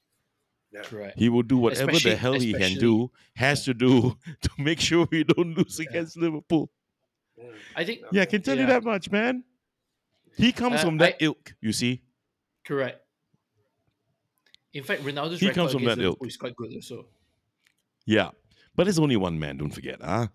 Correct. 0.84 1.18
He 1.18 1.28
will 1.30 1.42
do 1.42 1.56
whatever 1.56 1.90
Especially- 1.90 2.10
the 2.12 2.16
hell 2.18 2.34
he 2.34 2.52
can 2.52 2.74
do, 2.78 3.10
has 3.34 3.64
to 3.64 3.72
do 3.74 4.16
to 4.42 4.50
make 4.58 4.78
sure 4.78 5.08
we 5.10 5.24
don't 5.24 5.56
lose 5.56 5.78
Yeah. 5.80 5.88
against 5.88 6.16
Liverpool. 6.18 6.70
Mm. 7.40 7.52
I 7.74 7.84
think 7.84 8.00
Yeah, 8.12 8.22
I 8.22 8.26
can 8.26 8.42
tell 8.42 8.58
you 8.58 8.66
that 8.66 8.84
much, 8.84 9.10
man. 9.10 9.42
He 10.36 10.52
comes 10.52 10.76
Uh, 10.80 10.84
from 10.84 10.98
that 10.98 11.14
I- 11.14 11.24
ilk, 11.24 11.54
you 11.62 11.72
see. 11.72 12.02
correct. 12.64 13.00
In 14.74 14.84
fact, 14.84 15.02
Ronaldo's 15.02 15.40
He 15.40 15.46
record 15.48 15.54
comes 15.60 15.72
from 15.72 15.82
against 15.82 15.96
that 15.96 16.02
ilk. 16.04 16.10
Liverpool 16.20 16.28
is 16.28 16.36
quite 16.36 16.54
good 16.56 16.74
also. 16.74 17.06
Yeah, 18.04 18.30
but 18.74 18.86
it's 18.86 18.98
only 18.98 19.16
one 19.16 19.38
man. 19.38 19.56
Don't 19.56 19.70
forget, 19.70 20.00
huh? 20.02 20.26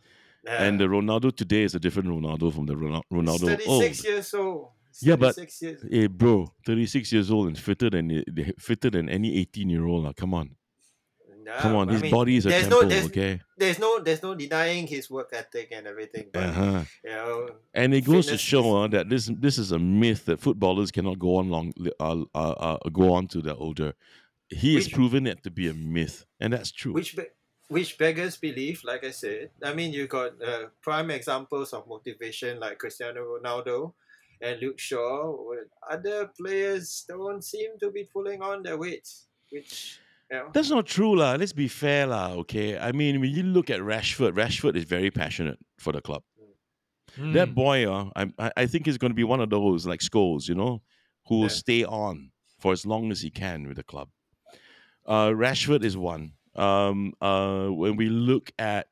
Yeah. 0.43 0.63
And 0.63 0.79
the 0.79 0.85
Ronaldo 0.85 1.35
today 1.35 1.61
is 1.63 1.75
a 1.75 1.79
different 1.79 2.09
Ronaldo 2.09 2.51
from 2.53 2.65
the 2.65 2.73
Ronaldo, 2.75 3.57
He's 3.59 3.67
36 3.67 3.67
old. 3.67 4.05
years 4.05 4.33
old. 4.33 4.67
He's 4.89 5.03
Yeah, 5.07 5.15
but- 5.15 5.37
years. 5.61 5.85
Hey, 5.89 6.07
bro, 6.07 6.51
36 6.65 7.11
years 7.13 7.29
old 7.31 7.47
and 7.47 7.57
fitter 7.57 7.89
than 7.89 8.23
fitter 8.59 8.89
than 8.89 9.07
any 9.09 9.37
18 9.37 9.69
year 9.69 9.85
old. 9.85 10.03
lah. 10.05 10.13
Come 10.13 10.33
on, 10.33 10.55
Nah, 11.43 11.57
come 11.59 11.75
on. 11.75 11.89
I 11.89 11.93
His 11.93 12.01
mean, 12.03 12.11
body 12.11 12.35
is 12.37 12.45
a 12.45 12.49
temple, 12.49 12.81
no, 12.83 12.87
there's, 12.87 13.05
okay? 13.05 13.39
there's 13.57 13.79
no 13.79 13.99
there's 13.99 14.21
no 14.23 14.33
denying 14.35 14.87
his 14.87 15.09
work 15.09 15.29
ethic 15.33 15.71
and 15.71 15.85
everything. 15.87 16.25
But 16.33 16.43
Uh-huh. 16.43 16.83
you 17.03 17.09
know, 17.11 17.49
And 17.73 17.93
it 17.93 18.01
goes 18.05 18.25
to 18.27 18.37
show 18.37 18.83
uh, 18.83 18.87
that 18.89 19.09
this 19.09 19.25
this 19.39 19.57
is 19.57 19.71
a 19.71 19.79
myth 19.79 20.25
that 20.25 20.39
footballers 20.39 20.91
cannot 20.91 21.17
go 21.19 21.35
on 21.37 21.49
long 21.49 21.73
uh, 21.99 22.23
uh, 22.33 22.55
uh, 22.67 22.77
go 22.91 23.13
on 23.13 23.27
to 23.27 23.41
their 23.41 23.55
older. 23.55 23.93
He 24.49 24.75
has 24.75 24.87
proven 24.89 25.25
it 25.27 25.43
to 25.43 25.49
be 25.51 25.69
a 25.69 25.73
myth, 25.73 26.25
and 26.39 26.51
that's 26.53 26.71
true. 26.71 26.93
which 26.93 27.15
which 27.71 27.97
beggars 27.97 28.35
belief. 28.37 28.83
Like 28.83 29.03
I 29.03 29.11
said, 29.11 29.49
I 29.63 29.73
mean, 29.73 29.93
you 29.93 30.07
got 30.07 30.31
uh, 30.43 30.67
prime 30.81 31.09
examples 31.09 31.71
of 31.73 31.87
motivation 31.87 32.59
like 32.59 32.77
Cristiano 32.77 33.21
Ronaldo 33.23 33.93
and 34.41 34.59
Luke 34.59 34.79
Shaw. 34.79 35.31
Where 35.47 35.65
Other 35.89 36.27
players 36.39 37.05
don't 37.07 37.43
seem 37.43 37.79
to 37.79 37.89
be 37.89 38.03
pulling 38.11 38.41
on 38.41 38.63
their 38.63 38.77
weights, 38.77 39.27
which 39.49 39.99
you 40.29 40.37
know. 40.37 40.49
That's 40.53 40.69
not 40.69 40.85
true, 40.85 41.15
lah. 41.15 41.35
Let's 41.39 41.53
be 41.53 41.67
fair, 41.67 42.07
lah. 42.07 42.35
Okay, 42.43 42.77
I 42.77 42.91
mean, 42.91 43.21
when 43.21 43.31
you 43.31 43.43
look 43.43 43.69
at 43.69 43.79
Rashford, 43.79 44.33
Rashford 44.35 44.75
is 44.75 44.83
very 44.83 45.11
passionate 45.11 45.59
for 45.79 45.93
the 45.93 46.01
club. 46.01 46.23
That 47.17 47.49
Mm. 47.49 47.55
boy, 47.55 47.77
uh, 47.91 48.09
I 48.15 48.23
I- 48.39 48.53
I 48.63 48.65
think 48.67 48.87
is 48.87 48.97
going 48.97 49.11
to 49.11 49.19
be 49.23 49.27
one 49.27 49.41
of 49.43 49.49
those 49.49 49.85
like 49.85 49.99
Scholes, 49.99 50.47
you 50.47 50.55
know, 50.55 50.81
who 51.27 51.35
will 51.41 51.51
Yeah. 51.51 51.63
stay 51.63 51.81
on 51.83 52.31
for 52.59 52.71
as 52.71 52.85
long 52.85 53.11
as 53.11 53.19
he 53.21 53.29
can 53.31 53.67
with 53.67 53.77
the 53.77 53.83
club. 53.83 54.07
Uh, 55.05 55.29
Rashford 55.35 55.83
is 55.83 55.97
one. 55.97 56.33
Um, 56.55 57.13
uh, 57.21 57.67
when 57.67 57.95
we 57.95 58.09
look 58.09 58.51
at 58.59 58.89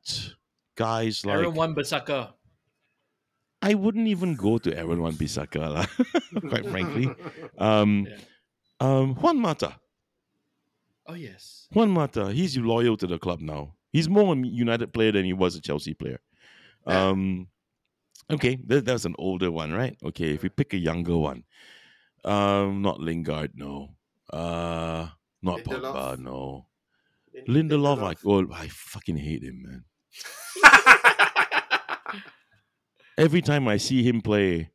guys 0.76 1.26
like, 1.26 1.36
Aaron 1.38 1.54
Wan 1.54 1.76
Bissaka. 1.76 2.34
I 3.62 3.74
wouldn't 3.74 4.08
even 4.08 4.36
go 4.36 4.58
to 4.58 4.76
Aaron 4.78 5.02
Wan 5.02 5.14
Bissaka, 5.14 5.60
lah, 5.74 5.86
quite 6.50 6.66
frankly. 6.70 7.10
Um, 7.58 8.08
Yeah. 8.10 8.18
um, 8.80 9.16
Juan 9.16 9.38
Mata. 9.38 9.76
Oh 11.06 11.14
yes. 11.16 11.68
Juan 11.74 11.90
Mata, 11.90 12.32
he's 12.32 12.58
loyal 12.58 12.96
to 12.96 13.08
the 13.08 13.20
club 13.20 13.42
now. 13.42 13.76
He's 13.92 14.08
more 14.08 14.34
a 14.34 14.38
United 14.38 14.94
player 14.94 15.12
than 15.12 15.26
he 15.26 15.34
was 15.34 15.56
a 15.56 15.62
Chelsea 15.62 15.94
player. 15.94 16.22
Um, 16.86 17.48
okay, 18.32 18.58
that, 18.68 18.86
that's 18.86 19.04
an 19.06 19.16
older 19.20 19.52
one, 19.52 19.74
right? 19.74 19.98
Okay, 20.04 20.34
if 20.34 20.44
we 20.44 20.50
pick 20.50 20.74
a 20.74 20.78
younger 20.78 21.18
one, 21.18 21.44
um, 22.24 22.82
not 22.82 23.00
Lingard, 23.02 23.52
no. 23.56 23.90
Uh, 24.32 25.10
not 25.42 25.60
Lindelof? 25.66 25.94
Pogba, 25.94 26.18
no. 26.20 26.66
Lin- 27.48 27.70
Lindelof, 27.70 28.04
I, 28.04 28.16
oh, 28.26 28.48
I 28.54 28.68
fucking 28.68 29.18
hate 29.18 29.44
him, 29.44 29.64
man. 29.64 29.84
Every 33.18 33.42
time 33.42 33.68
I 33.68 33.78
see 33.78 34.02
him 34.02 34.22
play, 34.22 34.70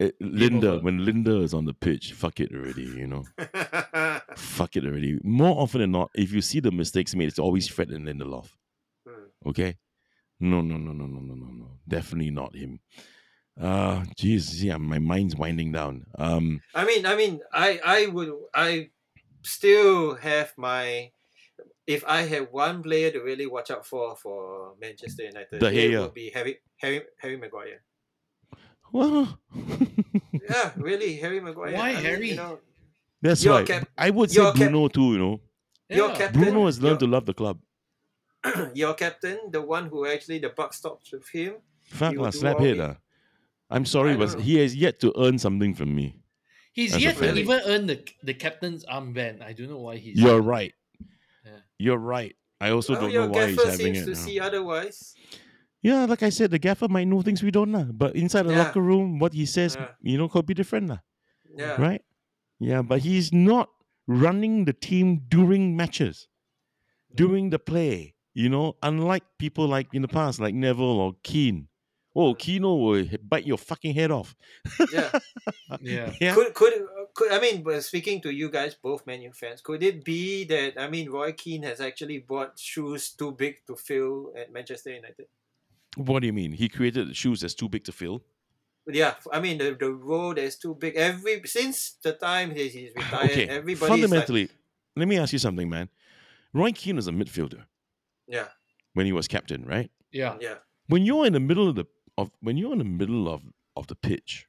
eh, 0.00 0.10
Linda, 0.20 0.78
when 0.78 1.04
Linda 1.04 1.40
is 1.40 1.52
on 1.52 1.66
the 1.66 1.74
pitch, 1.74 2.12
fuck 2.12 2.40
it 2.40 2.50
already, 2.54 2.84
you 2.84 3.06
know. 3.06 3.24
fuck 4.36 4.76
it 4.76 4.84
already. 4.84 5.18
More 5.22 5.60
often 5.60 5.82
than 5.82 5.92
not, 5.92 6.10
if 6.14 6.32
you 6.32 6.40
see 6.40 6.60
the 6.60 6.70
mistakes 6.70 7.14
made, 7.14 7.28
it's 7.28 7.38
always 7.38 7.68
Fred 7.68 7.90
and 7.90 8.06
Lindelof. 8.06 8.48
Hmm. 9.06 9.48
Okay? 9.48 9.76
No, 10.40 10.62
no, 10.62 10.78
no, 10.78 10.92
no, 10.92 11.06
no, 11.06 11.20
no, 11.20 11.34
no, 11.34 11.46
no. 11.52 11.70
Definitely 11.86 12.30
not 12.30 12.56
him. 12.56 12.80
Uh 13.60 14.04
jeez, 14.16 14.62
yeah, 14.62 14.78
my 14.78 14.98
mind's 14.98 15.36
winding 15.36 15.70
down. 15.72 16.06
Um 16.16 16.62
I 16.74 16.84
mean, 16.86 17.04
I 17.04 17.14
mean, 17.14 17.40
I 17.52 17.78
I 17.84 18.06
would 18.06 18.32
I 18.54 18.88
still 19.42 20.14
have 20.14 20.54
my. 20.56 21.10
If 21.90 22.04
I 22.06 22.22
had 22.22 22.52
one 22.54 22.82
player 22.86 23.10
to 23.10 23.18
really 23.20 23.46
watch 23.50 23.70
out 23.74 23.82
for 23.90 24.14
for 24.14 24.74
Manchester 24.80 25.24
United, 25.26 25.58
De 25.58 25.66
it 25.66 25.90
Gea. 25.90 26.00
would 26.00 26.14
be 26.14 26.30
Harry 26.30 26.54
Harry 26.78 27.02
Harry 27.18 27.36
Maguire. 27.36 27.80
well, 28.92 29.38
Yeah, 30.50 30.70
really, 30.76 31.16
Harry 31.16 31.40
Maguire. 31.40 31.74
Why 31.74 31.90
I 31.90 31.94
mean, 31.94 32.04
Harry? 32.04 32.28
you 32.30 32.36
know, 32.36 32.58
that's 33.22 33.42
Your 33.44 33.58
right. 33.58 33.66
cap- 33.66 33.88
I 33.98 34.10
would 34.10 34.30
say 34.30 34.42
your 34.42 34.52
cap- 34.52 34.70
Bruno 34.70 34.88
too, 34.88 35.12
you 35.14 35.18
know. 35.18 35.40
Your 35.90 36.10
captain- 36.14 36.40
Bruno 36.42 36.66
has 36.66 36.80
learned 36.80 37.00
to 37.00 37.06
love 37.06 37.26
the 37.26 37.34
club. 37.34 37.58
your 38.74 38.94
captain, 38.94 39.38
the 39.50 39.60
one 39.60 39.86
who 39.90 40.06
actually 40.06 40.38
the 40.38 40.48
buck 40.50 40.72
stops 40.72 41.10
with 41.12 41.28
him. 41.28 41.54
Fuck 41.90 42.12
He 42.12 42.18
lah, 42.18 42.30
slap 42.30 42.56
all 42.58 42.64
head 42.64 42.78
the- 42.78 42.90
ah. 42.94 42.96
I'm 43.70 43.86
sorry, 43.86 44.16
but 44.16 44.34
know. 44.34 44.38
he 44.42 44.58
has 44.62 44.74
yet 44.74 44.98
to 45.00 45.12
earn 45.18 45.38
something 45.38 45.74
from 45.74 45.94
me. 45.94 46.16
He's 46.72 46.94
As 46.94 47.02
yet 47.02 47.16
to 47.18 47.34
even 47.34 47.60
earn 47.66 47.86
the 47.86 47.98
the 48.22 48.34
captain's 48.34 48.82
armband. 48.86 49.42
I 49.42 49.52
don't 49.54 49.68
know 49.70 49.78
why 49.82 49.96
he's. 49.98 50.18
You're 50.18 50.42
right. 50.42 50.74
Yeah. 51.44 51.52
You're 51.78 51.98
right. 51.98 52.34
I 52.60 52.70
also 52.70 52.92
Well, 52.92 53.02
don't 53.02 53.12
your 53.12 53.26
know 53.26 53.32
why 53.32 53.46
he's 53.48 53.62
having 53.64 53.94
seems 53.94 53.98
it. 53.98 54.04
to 54.04 54.10
now. 54.10 54.16
see 54.26 54.40
otherwise. 54.40 55.14
Yeah, 55.82 56.04
like 56.04 56.22
I 56.22 56.28
said, 56.28 56.50
the 56.50 56.58
gaffer 56.58 56.88
might 56.88 57.08
know 57.08 57.22
things 57.22 57.42
we 57.42 57.50
don't 57.50 57.70
know. 57.72 57.88
But 57.92 58.14
inside 58.14 58.42
the 58.44 58.52
Yeah. 58.52 58.64
locker 58.64 58.82
room, 58.82 59.18
what 59.18 59.32
he 59.32 59.46
says, 59.46 59.76
Yeah. 59.76 59.88
you 60.02 60.18
know, 60.18 60.28
could 60.28 60.44
be 60.46 60.52
different. 60.54 60.88
lah. 60.88 60.98
Yeah. 61.56 61.80
Right? 61.80 62.02
Yeah, 62.58 62.82
but 62.82 63.00
he's 63.00 63.32
not 63.32 63.70
running 64.06 64.66
the 64.66 64.74
team 64.74 65.22
during 65.28 65.74
matches, 65.76 66.28
during 67.14 67.48
the 67.50 67.58
play. 67.58 68.14
You 68.34 68.48
know, 68.48 68.76
unlike 68.82 69.24
people 69.38 69.66
like 69.66 69.88
in 69.92 70.02
the 70.02 70.08
past, 70.08 70.38
like 70.38 70.54
Neville 70.54 71.00
or 71.00 71.14
Keane. 71.22 71.68
Oh, 72.14 72.34
Keano 72.34 72.76
will 72.78 73.06
bite 73.22 73.46
your 73.46 73.56
fucking 73.58 73.94
head 73.94 74.10
off. 74.10 74.34
Yeah. 74.92 75.10
Yeah. 75.80 76.12
Yeah. 76.20 76.34
Could 76.34 76.52
could 76.54 76.74
could 77.20 77.32
I 77.32 77.38
mean, 77.38 77.62
but 77.62 77.84
speaking 77.84 78.20
to 78.22 78.30
you 78.30 78.48
guys, 78.50 78.74
both 78.74 79.06
Man 79.06 79.20
U 79.22 79.32
fans, 79.32 79.60
could 79.60 79.82
it 79.82 80.02
be 80.04 80.44
that 80.44 80.80
I 80.80 80.88
mean, 80.88 81.10
Roy 81.10 81.32
Keane 81.32 81.62
has 81.64 81.80
actually 81.80 82.18
bought 82.18 82.58
shoes 82.58 83.12
too 83.12 83.32
big 83.32 83.56
to 83.66 83.76
fill 83.76 84.32
at 84.36 84.50
Manchester 84.52 84.90
United? 84.90 85.26
What 85.96 86.20
do 86.20 86.26
you 86.26 86.32
mean? 86.32 86.52
He 86.52 86.68
created 86.68 87.14
shoes 87.14 87.40
that's 87.40 87.54
too 87.54 87.68
big 87.68 87.84
to 87.84 87.92
fill. 87.92 88.22
Yeah, 88.86 89.14
I 89.30 89.40
mean 89.40 89.58
the 89.58 89.76
the 89.78 89.92
road 89.92 90.38
is 90.38 90.56
too 90.56 90.74
big. 90.74 90.96
Every 90.96 91.42
since 91.44 91.98
the 92.02 92.14
time 92.14 92.54
he, 92.54 92.68
he's 92.68 92.92
retired, 92.96 93.30
Okay, 93.30 93.48
everybody 93.48 93.72
is 93.72 93.82
like, 93.82 93.90
fundamentally, 93.90 94.48
let 94.96 95.06
me 95.06 95.18
ask 95.18 95.32
you 95.32 95.38
something, 95.38 95.68
man. 95.68 95.90
Roy 96.54 96.72
Keane 96.72 96.98
is 96.98 97.06
a 97.06 97.12
midfielder 97.12 97.64
yeah, 98.26 98.48
when 98.94 99.04
he 99.04 99.12
was 99.12 99.28
captain, 99.28 99.64
right? 99.64 99.90
Yeah. 100.10 100.36
yeah, 100.40 100.56
when 100.88 101.04
you're 101.04 101.26
in 101.26 101.34
the 101.34 101.40
middle 101.40 101.68
of 101.68 101.76
the 101.76 101.84
of 102.16 102.30
when 102.40 102.56
you're 102.56 102.72
in 102.72 102.78
the 102.78 102.92
middle 103.02 103.28
of 103.28 103.42
of 103.76 103.86
the 103.88 103.94
pitch 103.94 104.46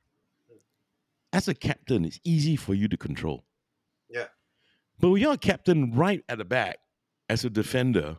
as 1.34 1.48
a 1.48 1.54
captain 1.54 2.06
it's 2.06 2.20
easy 2.24 2.56
for 2.56 2.74
you 2.74 2.88
to 2.88 2.98
control 2.98 3.44
Yeah. 4.10 4.28
but 5.00 5.10
when 5.10 5.22
you're 5.22 5.34
a 5.34 5.38
captain 5.38 5.94
right 5.94 6.24
at 6.30 6.38
the 6.38 6.46
back 6.46 6.80
as 7.30 7.46
a 7.46 7.50
defender 7.50 8.18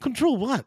control 0.00 0.36
what 0.36 0.66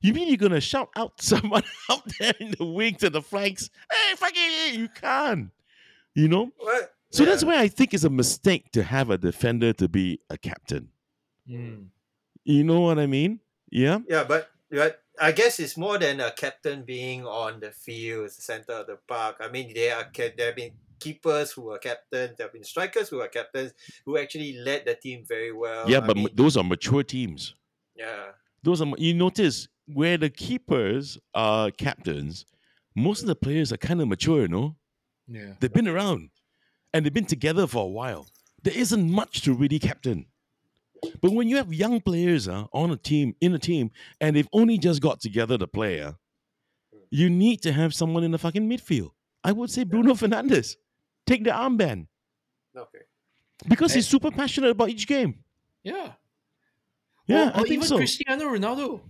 you 0.00 0.12
mean 0.14 0.28
you're 0.28 0.36
gonna 0.36 0.60
shout 0.60 0.90
out 0.96 1.12
someone 1.20 1.62
out 1.90 2.02
there 2.18 2.34
in 2.40 2.54
the 2.58 2.64
wings 2.64 3.02
and 3.02 3.14
the 3.14 3.22
flanks 3.22 3.70
hey 3.90 4.14
fucking 4.16 4.80
you 4.80 4.88
can't 4.88 5.50
you 6.14 6.28
know 6.28 6.50
what? 6.58 6.94
so 7.10 7.22
yeah. 7.24 7.30
that's 7.30 7.44
why 7.44 7.58
i 7.58 7.68
think 7.68 7.94
it's 7.94 8.04
a 8.04 8.10
mistake 8.10 8.70
to 8.72 8.82
have 8.82 9.10
a 9.10 9.18
defender 9.18 9.72
to 9.72 9.88
be 9.88 10.20
a 10.30 10.38
captain 10.38 10.88
Mm. 11.50 11.86
you 12.44 12.62
know 12.62 12.80
what 12.80 12.98
i 12.98 13.06
mean 13.06 13.40
yeah 13.70 14.00
Yeah, 14.06 14.24
but 14.24 14.50
but 14.70 15.02
I 15.20 15.32
guess 15.32 15.58
it's 15.60 15.76
more 15.76 15.98
than 15.98 16.20
a 16.20 16.32
captain 16.32 16.84
being 16.84 17.26
on 17.26 17.60
the 17.60 17.70
field, 17.72 18.28
the 18.28 18.42
center 18.42 18.72
of 18.72 18.86
the 18.86 18.96
park. 19.08 19.36
I 19.40 19.48
mean, 19.48 19.72
there 19.74 19.96
are 19.96 20.10
there 20.14 20.46
have 20.46 20.56
been 20.56 20.72
keepers 21.00 21.52
who 21.52 21.70
are 21.70 21.78
captains, 21.78 22.36
there 22.36 22.46
have 22.46 22.52
been 22.52 22.64
strikers 22.64 23.08
who 23.08 23.20
are 23.20 23.28
captains 23.28 23.72
who 24.04 24.18
actually 24.18 24.54
led 24.58 24.84
the 24.84 24.94
team 24.96 25.24
very 25.26 25.52
well. 25.52 25.88
yeah 25.88 25.98
I 25.98 26.06
but 26.06 26.16
mean, 26.16 26.28
those 26.34 26.56
are 26.56 26.64
mature 26.64 27.02
teams 27.04 27.54
yeah, 27.94 28.32
those 28.62 28.80
are 28.80 28.86
you 28.98 29.14
notice 29.14 29.68
where 29.86 30.16
the 30.18 30.30
keepers 30.30 31.18
are 31.34 31.70
captains 31.70 32.44
most 32.94 33.20
of 33.22 33.26
the 33.28 33.36
players 33.36 33.72
are 33.72 33.76
kind 33.76 34.00
of 34.00 34.08
mature 34.08 34.42
you 34.42 34.48
know 34.48 34.76
Yeah. 35.28 35.54
they've 35.60 35.72
been 35.72 35.88
around 35.88 36.30
and 36.92 37.04
they've 37.04 37.14
been 37.14 37.26
together 37.26 37.66
for 37.66 37.84
a 37.84 37.88
while 37.88 38.26
there 38.62 38.76
isn't 38.76 39.10
much 39.10 39.42
to 39.42 39.54
really 39.54 39.78
captain 39.78 40.26
but 41.20 41.32
when 41.32 41.48
you 41.48 41.56
have 41.56 41.72
young 41.72 42.00
players 42.00 42.48
uh, 42.48 42.64
on 42.72 42.90
a 42.90 42.96
team 42.96 43.34
in 43.40 43.54
a 43.54 43.58
team 43.58 43.90
and 44.20 44.34
they've 44.36 44.48
only 44.52 44.78
just 44.78 45.00
got 45.00 45.20
together 45.20 45.56
to 45.58 45.66
play 45.66 46.00
uh, 46.00 46.12
you 47.10 47.30
need 47.30 47.62
to 47.62 47.72
have 47.72 47.94
someone 47.94 48.24
in 48.24 48.30
the 48.30 48.38
fucking 48.38 48.68
midfield 48.68 49.10
i 49.44 49.52
would 49.52 49.70
say 49.70 49.84
bruno 49.84 50.14
fernandes 50.14 50.76
take 51.26 51.44
the 51.44 51.50
armband 51.50 52.06
okay. 52.76 53.00
because 53.68 53.92
he's 53.94 54.06
super 54.06 54.30
passionate 54.30 54.70
about 54.70 54.88
each 54.88 55.06
game 55.06 55.34
Yeah. 55.82 56.12
yeah 57.26 57.48
Or, 57.50 57.52
i 57.54 57.62
think 57.62 57.70
even 57.70 57.84
so 57.86 57.96
Cristiano 57.96 58.44
Ronaldo. 58.44 59.00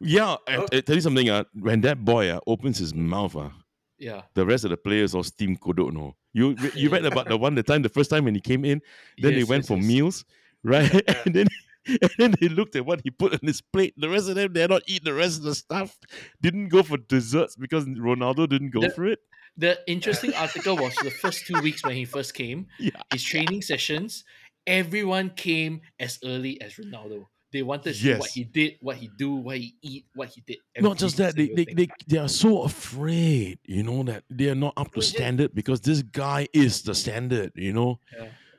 yeah 0.00 0.36
I, 0.48 0.56
Oh. 0.56 0.66
I 0.72 0.80
tell 0.80 0.96
you 0.96 1.00
something 1.00 1.28
uh, 1.30 1.44
when 1.54 1.80
that 1.82 2.04
boy 2.04 2.28
uh, 2.30 2.40
opens 2.46 2.78
his 2.78 2.94
mouth 2.94 3.36
uh, 3.36 3.50
Yeah. 3.98 4.22
the 4.34 4.44
rest 4.44 4.64
of 4.64 4.70
the 4.70 4.76
players 4.76 5.14
all 5.14 5.22
steam 5.22 5.56
kodok 5.56 5.92
no. 5.92 6.16
You 6.32 6.56
you 6.74 6.90
read 6.90 7.04
about 7.06 7.28
the 7.28 7.36
one 7.36 7.54
the 7.54 7.62
time 7.62 7.82
the 7.82 7.88
first 7.88 8.10
time 8.10 8.24
when 8.24 8.34
he 8.34 8.40
came 8.40 8.64
in, 8.64 8.82
then 9.22 9.34
they 9.34 9.44
went 9.44 9.62
yes, 9.62 9.68
for 9.68 9.76
yes. 9.76 9.86
meals, 9.86 10.24
right? 10.64 10.92
Yeah. 10.92 11.22
and 11.26 11.34
then 11.34 11.46
and 11.86 12.10
then 12.18 12.34
they 12.40 12.48
looked 12.48 12.76
at 12.76 12.86
what 12.86 13.02
he 13.04 13.10
put 13.10 13.34
on 13.34 13.40
his 13.42 13.60
plate. 13.60 13.94
The 13.96 14.08
rest 14.08 14.28
of 14.28 14.34
them 14.34 14.52
they're 14.52 14.68
not 14.68 14.82
eat 14.86 15.04
the 15.04 15.14
rest 15.14 15.38
of 15.38 15.44
the 15.44 15.54
stuff. 15.54 15.96
Didn't 16.40 16.68
go 16.68 16.82
for 16.82 16.96
desserts 16.96 17.56
because 17.56 17.84
Ronaldo 17.84 18.48
didn't 18.48 18.70
go 18.70 18.80
The- 18.80 18.90
for 18.90 19.06
it. 19.06 19.20
The 19.56 19.78
interesting 19.86 20.34
article 20.34 20.76
was 20.76 20.96
the 20.96 21.12
first 21.12 21.46
two 21.46 21.60
weeks 21.60 21.84
when 21.84 21.94
he 21.94 22.04
first 22.04 22.34
came, 22.34 22.66
Yeah. 22.80 22.90
his 23.12 23.22
training 23.22 23.62
sessions, 23.62 24.24
everyone 24.66 25.30
came 25.30 25.80
as 26.00 26.18
early 26.24 26.60
as 26.60 26.74
Ronaldo. 26.74 27.26
They 27.52 27.62
wanted 27.62 27.92
to 27.92 27.94
see 27.94 28.14
what 28.14 28.30
he 28.30 28.42
did, 28.42 28.78
what 28.80 28.96
he 28.96 29.08
do, 29.16 29.36
what 29.36 29.58
he 29.58 29.76
eat, 29.80 30.06
what 30.16 30.30
he 30.30 30.40
did. 30.44 30.56
Not 30.80 30.98
just 30.98 31.18
that, 31.18 31.36
they, 31.36 31.50
they, 31.50 31.66
they, 31.66 31.88
they 32.08 32.18
are 32.18 32.28
so 32.28 32.62
afraid, 32.64 33.60
you 33.64 33.84
know, 33.84 34.02
that 34.02 34.24
they 34.28 34.48
are 34.48 34.56
not 34.56 34.72
up 34.76 34.92
to 34.94 35.00
yeah. 35.00 35.06
standard 35.06 35.54
because 35.54 35.80
this 35.80 36.02
guy 36.02 36.48
is 36.52 36.82
the 36.82 36.96
standard, 36.96 37.52
you 37.54 37.72
know. 37.72 38.00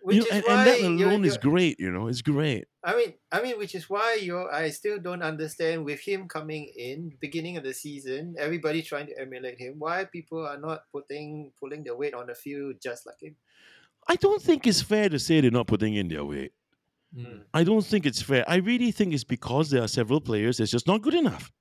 Which 0.05 0.17
You 0.17 0.21
know, 0.21 0.27
is 0.27 0.33
and, 0.33 0.43
why 0.45 0.53
and 0.59 0.67
that 0.67 0.79
you're- 0.81 1.03
alone 1.03 1.25
is 1.25 1.33
you're- 1.41 1.49
great, 1.51 1.79
you 1.79 1.89
know, 1.89 2.07
it's 2.07 2.21
great. 2.21 2.65
I 2.83 2.95
mean, 2.95 3.13
I 3.31 3.41
mean, 3.41 3.57
which 3.57 3.73
is 3.73 3.89
why 3.89 4.19
you 4.21 4.37
I 4.37 4.69
still 4.69 4.99
don't 4.99 5.23
understand 5.23 5.83
with 5.83 5.99
him 5.99 6.27
coming 6.27 6.71
in 6.77 7.11
beginning 7.19 7.57
of 7.57 7.63
the 7.63 7.73
season, 7.73 8.35
everybody 8.37 8.83
trying 8.83 9.07
to 9.07 9.19
emulate 9.19 9.57
him. 9.59 9.79
Why 9.79 10.05
people 10.05 10.45
are 10.45 10.59
not 10.59 10.81
putting 10.91 11.51
pulling 11.59 11.83
the 11.83 11.95
weight 11.95 12.13
on 12.13 12.27
the 12.27 12.35
field 12.35 12.75
just 12.87 13.07
like 13.07 13.19
him? 13.19 13.35
I 14.07 14.15
don't 14.15 14.41
think 14.41 14.67
it's 14.67 14.83
fair 14.83 15.09
to 15.09 15.17
say 15.17 15.41
they're 15.41 15.49
not 15.49 15.65
putting 15.65 15.95
in 15.95 16.07
their 16.07 16.23
weight. 16.23 16.51
Mm. 17.17 17.41
I 17.53 17.63
don't 17.63 17.83
think 17.83 18.05
it's 18.05 18.21
fair. 18.21 18.43
I 18.47 18.57
really 18.57 18.91
think 18.91 19.11
it's 19.11 19.23
because 19.23 19.71
there 19.71 19.81
are 19.81 19.87
several 19.87 20.21
players 20.21 20.57
that's 20.57 20.69
just 20.69 20.85
not 20.85 21.01
good 21.01 21.15
enough. 21.15 21.51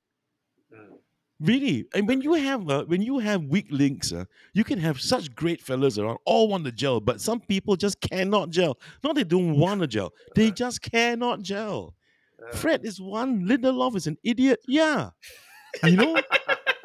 Really, 1.40 1.86
and 1.94 2.06
when 2.06 2.20
you 2.20 2.34
have 2.34 2.70
uh, 2.70 2.84
when 2.84 3.02
you 3.02 3.18
have 3.18 3.42
weak 3.44 3.66
links, 3.70 4.12
uh, 4.12 4.24
you 4.52 4.62
can 4.62 4.78
have 4.78 5.00
such 5.00 5.34
great 5.34 5.60
fellas 5.60 5.98
around, 5.98 6.18
all 6.24 6.46
want 6.48 6.64
to 6.64 6.70
gel, 6.70 7.00
but 7.00 7.20
some 7.20 7.40
people 7.40 7.74
just 7.74 8.00
cannot 8.00 8.50
gel. 8.50 8.78
Not 9.02 9.16
they 9.16 9.24
don't 9.24 9.56
want 9.58 9.80
to 9.80 9.88
gel, 9.88 10.12
they 10.36 10.52
just 10.52 10.80
cannot 10.80 11.42
gel. 11.42 11.96
Uh, 12.40 12.56
Fred 12.56 12.84
is 12.84 13.00
one. 13.00 13.46
Lindelof 13.46 13.96
is 13.96 14.06
an 14.06 14.16
idiot. 14.22 14.60
Yeah, 14.68 15.10
you 15.82 15.96
know. 15.96 16.16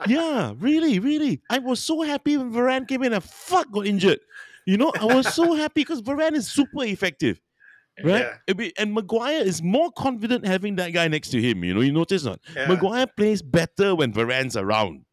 yeah, 0.08 0.54
really, 0.58 0.98
really. 0.98 1.42
I 1.52 1.60
was 1.60 1.80
so 1.80 2.02
happy 2.02 2.36
when 2.36 2.52
Varane 2.52 2.88
came 2.88 3.04
in 3.04 3.14
and 3.14 3.24
fuck 3.24 3.72
got 3.72 3.86
injured. 3.86 4.20
You 4.66 4.78
know, 4.78 4.92
I 5.00 5.06
was 5.06 5.32
so 5.32 5.54
happy 5.54 5.82
because 5.82 6.02
Varane 6.02 6.34
is 6.34 6.52
super 6.52 6.84
effective 6.86 7.40
right? 8.04 8.22
Yeah. 8.22 8.34
I 8.50 8.54
mean, 8.54 8.72
and 8.78 8.94
Maguire 8.94 9.42
is 9.42 9.62
more 9.62 9.92
confident 9.92 10.46
having 10.46 10.76
that 10.78 10.94
guy 10.94 11.08
next 11.08 11.30
to 11.30 11.42
him. 11.42 11.64
You 11.64 11.74
know, 11.74 11.82
you 11.82 11.92
notice 11.92 12.24
not? 12.24 12.40
yeah. 12.56 12.68
Maguire 12.68 13.08
plays 13.08 13.42
better 13.42 13.96
when 13.96 14.12
Varane's 14.14 14.56
around 14.58 15.06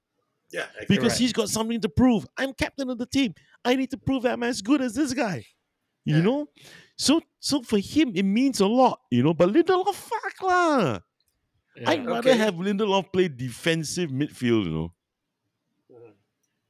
Yeah, 0.52 0.66
because 0.88 0.98
Correct. 1.14 1.18
he's 1.18 1.32
got 1.32 1.48
something 1.48 1.80
to 1.80 1.88
prove. 1.88 2.26
I'm 2.36 2.52
captain 2.54 2.88
of 2.90 2.98
the 2.98 3.06
team. 3.06 3.34
I 3.64 3.74
need 3.76 3.90
to 3.90 3.98
prove 3.98 4.22
that 4.22 4.32
I'm 4.34 4.42
as 4.42 4.62
good 4.62 4.80
as 4.80 4.94
this 4.94 5.12
guy. 5.12 5.44
You 6.04 6.16
Yeah. 6.16 6.22
know, 6.22 6.46
so 6.96 7.20
so 7.40 7.62
for 7.62 7.78
him 7.78 8.12
it 8.14 8.22
means 8.24 8.60
a 8.60 8.66
lot. 8.66 9.00
You 9.10 9.22
know, 9.24 9.34
but 9.34 9.48
Lindelof, 9.50 9.94
fuck 9.94 10.42
lah. 10.42 11.00
Yeah. 11.76 11.90
I'd 11.90 12.06
rather 12.06 12.30
Okay. 12.30 12.38
have 12.38 12.54
Lindelof 12.54 13.12
play 13.12 13.28
defensive 13.28 14.10
midfield. 14.10 14.64
You 14.66 14.70
know, 14.70 14.92
Mhm. 15.92 16.12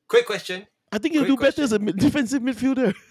Quick 0.08 0.24
question. 0.26 0.66
I 0.90 0.98
think 0.98 1.14
he'll 1.14 1.26
Quick 1.26 1.36
do 1.38 1.42
better 1.44 1.62
as 1.62 1.72
a 1.72 1.78
defensive 2.06 2.40
midfielder. 2.42 2.94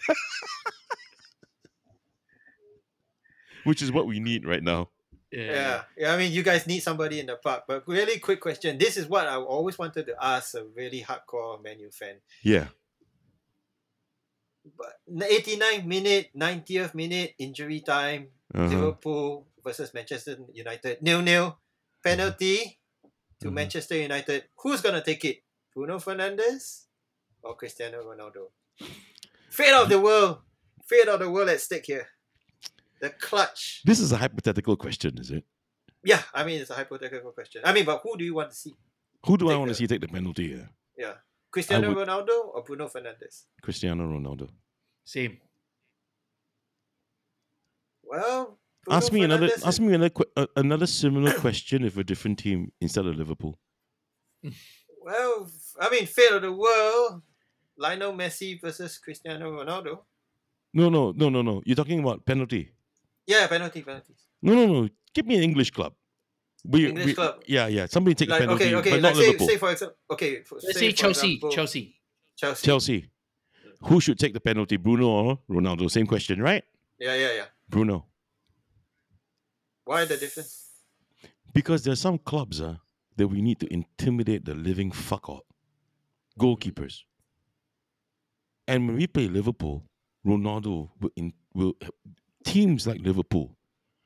Which 3.65 3.81
is 3.81 3.91
what 3.91 4.07
we 4.07 4.19
need 4.19 4.45
right 4.47 4.63
now. 4.63 4.89
yeah. 5.31 5.51
Yeah. 5.51 5.81
yeah, 5.97 6.13
I 6.13 6.17
mean, 6.17 6.31
you 6.31 6.43
guys 6.43 6.65
need 6.65 6.79
somebody 6.79 7.19
in 7.19 7.25
the 7.25 7.35
park. 7.35 7.63
But 7.67 7.83
really, 7.87 8.19
quick 8.19 8.39
question. 8.39 8.77
This 8.77 8.95
is 8.95 9.07
what 9.07 9.27
I 9.27 9.35
always 9.35 9.77
wanted 9.77 10.05
to 10.07 10.15
ask 10.23 10.53
a 10.55 10.63
really 10.75 11.01
hardcore 11.01 11.61
Manu 11.61 11.91
fan. 11.91 12.15
Yeah. 12.41 12.67
But 14.77 14.97
89th 15.09 15.85
minute, 15.85 16.29
90th 16.35 16.93
minute, 16.95 17.35
injury 17.37 17.81
time, 17.81 18.29
Uh-huh. 18.53 18.67
Liverpool 18.69 19.47
versus 19.63 19.93
Manchester 19.93 20.37
United, 20.53 21.01
nil 21.01 21.21
nil, 21.21 21.57
penalty 22.03 22.79
to 23.41 23.49
Mhm. 23.49 23.53
Manchester 23.53 23.95
United. 23.97 24.45
Who's 24.61 24.81
gonna 24.81 25.03
take 25.03 25.25
it? 25.25 25.43
Bruno 25.73 25.97
Fernandes 25.99 26.85
or 27.41 27.55
Cristiano 27.57 28.01
Ronaldo? 28.05 28.51
Fate 29.49 29.73
of 29.73 29.89
the 29.89 29.99
world, 29.99 30.41
fate 30.87 31.07
of 31.09 31.19
the 31.19 31.29
world 31.29 31.49
at 31.49 31.59
stake 31.61 31.85
here. 31.87 32.07
The 33.01 33.09
clutch. 33.11 33.81
This 33.85 33.99
is 33.99 34.11
a 34.11 34.17
hypothetical 34.17 34.75
question, 34.77 35.17
is 35.17 35.31
it? 35.31 35.43
Yeah, 36.03 36.21
I 36.33 36.43
mean 36.45 36.61
it's 36.61 36.69
a 36.69 36.75
hypothetical 36.75 37.31
question. 37.31 37.61
I 37.65 37.73
mean, 37.73 37.85
but 37.85 38.01
who 38.03 38.17
do 38.17 38.23
you 38.23 38.33
want 38.35 38.51
to 38.51 38.55
see? 38.55 38.73
Who 39.25 39.37
do 39.37 39.47
I 39.47 39.51
Take 39.53 39.59
want 39.59 39.69
to 39.69 39.75
see 39.75 39.87
take 39.87 40.01
the 40.01 40.07
penalty? 40.07 40.45
Yeah? 40.45 40.67
Yeah, 40.97 41.13
Cristiano 41.51 41.93
would- 41.93 42.07
Ronaldo 42.07 42.53
or 42.53 42.63
Bruno 42.63 42.87
Fernandes? 42.87 43.45
Cristiano 43.61 44.03
Ronaldo. 44.07 44.49
Same. 45.03 45.37
Well, 48.03 48.57
Bruno 48.85 48.97
ask 48.97 49.11
me 49.11 49.23
another. 49.23 49.47
Fernandes 49.47 49.65
Ask 49.67 49.81
me 49.81 49.93
another. 49.93 50.11
uh, 50.37 50.45
another 50.55 50.87
similar 50.87 51.33
question 51.33 51.83
if 51.83 51.97
a 51.97 52.03
different 52.03 52.39
team 52.39 52.71
instead 52.81 53.05
of 53.05 53.15
Liverpool. 53.15 53.57
Well, 55.07 55.47
I 55.79 55.91
mean, 55.91 56.07
fate 56.07 56.31
of 56.31 56.41
the 56.41 56.51
world. 56.51 57.21
Lionel 57.77 58.13
Messi 58.13 58.59
versus 58.59 58.97
Cristiano 58.97 59.51
Ronaldo. 59.51 59.99
No, 60.73 60.89
no, 60.89 61.11
no, 61.11 61.29
no, 61.29 61.43
no. 61.43 61.61
You're 61.63 61.75
talking 61.75 61.99
about 61.99 62.25
penalty. 62.25 62.71
Yeah, 63.27 63.47
penalty, 63.47 63.81
penalties. 63.81 64.17
No, 64.41 64.53
no, 64.53 64.65
no. 64.67 64.89
Give 65.13 65.25
me 65.25 65.35
an 65.37 65.43
English 65.43 65.71
club. 65.71 65.93
We, 66.63 66.87
English 66.87 67.05
we- 67.07 67.13
club. 67.13 67.43
Yeah, 67.47 67.67
yeah. 67.67 67.85
Somebody 67.87 68.15
take 68.15 68.29
Like, 68.29 68.41
a 68.41 68.43
penalty, 68.43 68.65
okay, 68.65 68.75
okay. 68.75 68.91
but 68.91 69.01
Like 69.01 69.15
say, 69.15 69.21
Liverpool. 69.27 69.47
say 69.47 69.57
for 69.57 69.71
example, 69.71 69.97
okay. 70.11 70.41
For, 70.43 70.55
Let's 70.55 70.79
say 70.79 70.87
say 70.87 70.91
Chelsea. 70.91 71.33
example, 71.35 71.51
Chelsea. 71.51 71.95
Chelsea. 72.35 72.65
Chelsea. 72.65 73.09
Who 73.81 73.99
should 74.01 74.17
take 74.17 74.33
the 74.33 74.39
penalty, 74.39 74.77
Bruno 74.77 75.07
or 75.09 75.39
Ronaldo? 75.49 75.89
Same 75.91 76.07
question, 76.07 76.41
right? 76.41 76.63
Yeah, 76.99 77.15
yeah, 77.15 77.33
yeah. 77.35 77.45
Bruno. 77.69 78.05
Why 79.85 80.05
the 80.05 80.17
difference? 80.17 80.69
Because 81.53 81.83
there's 81.83 82.01
some 82.01 82.17
clubs 82.17 82.59
uh, 82.61 82.75
that 83.17 83.27
we 83.27 83.41
need 83.41 83.59
to 83.59 83.71
intimidate 83.71 84.45
the 84.45 84.55
living 84.55 84.91
fuck 84.91 85.25
out. 85.29 85.45
Goalkeepers. 86.39 87.01
And 88.67 88.87
when 88.87 88.97
we 88.97 89.07
play 89.07 89.27
Liverpool, 89.27 89.83
Ronaldo 90.25 90.89
will, 90.99 91.11
in, 91.15 91.33
will 91.53 91.73
teams 92.45 92.85
like 92.87 93.01
Liverpool, 93.01 93.57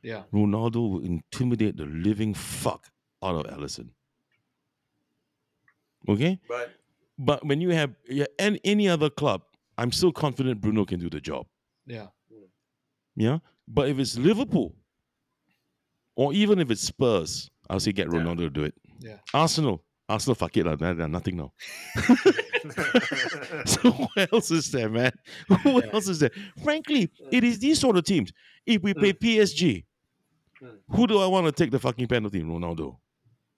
Yeah. 0.01 0.23
Ronaldo 0.33 0.79
will 0.91 1.03
intimidate 1.03 1.75
the 1.77 1.85
living 1.85 2.33
fuck 2.33 2.87
out 3.21 3.35
of 3.35 3.45
Alisson. 3.53 3.89
Okay? 6.07 6.39
But 6.47 6.71
But 7.19 7.43
when 7.45 7.59
you 7.61 7.71
have 7.75 7.91
yeah, 8.07 8.25
any, 8.39 8.59
any 8.63 8.87
other 8.87 9.09
club, 9.09 9.41
I'm 9.77 9.91
still 9.91 10.11
confident 10.13 10.61
Bruno 10.61 10.85
can 10.85 10.99
do 10.99 11.09
the 11.09 11.19
job. 11.19 11.45
Yeah. 11.85 12.07
Yeah? 13.15 13.39
But 13.67 13.89
if 13.89 13.99
it's 13.99 14.17
Liverpool, 14.17 14.73
or 16.15 16.31
even 16.33 16.59
if 16.59 16.71
it's 16.71 16.81
Spurs, 16.81 17.49
I'll 17.69 17.79
say 17.79 17.91
get 17.91 18.07
Yeah. 18.07 18.19
Ronaldo 18.19 18.37
to 18.47 18.49
do 18.49 18.63
it. 18.63 18.73
Yeah. 18.99 19.17
Arsenal. 19.33 19.83
Arsenal, 20.07 20.35
fuck 20.35 20.55
it. 20.57 20.65
lah. 20.65 20.75
Nah, 20.79 20.93
nah, 20.93 21.07
nothing 21.07 21.35
now. 21.37 21.51
so 23.65 23.91
who 23.91 24.07
else 24.31 24.51
is 24.51 24.71
there, 24.71 24.89
man? 24.89 25.11
Who 25.63 25.81
Yeah. 25.81 25.91
else 25.93 26.07
is 26.07 26.19
there? 26.19 26.31
Frankly, 26.63 27.09
it 27.31 27.43
is 27.43 27.59
these 27.59 27.79
sort 27.79 27.97
of 27.97 28.03
teams. 28.05 28.31
If 28.65 28.81
we 28.83 28.93
play 28.93 29.13
PSG, 29.13 29.85
Mm. 30.61 30.75
who 30.91 31.07
do 31.07 31.19
I 31.19 31.25
want 31.27 31.45
to 31.47 31.53
take 31.53 31.71
the 31.71 31.79
fucking 31.79 32.07
penalty? 32.07 32.41
Ronaldo. 32.43 32.97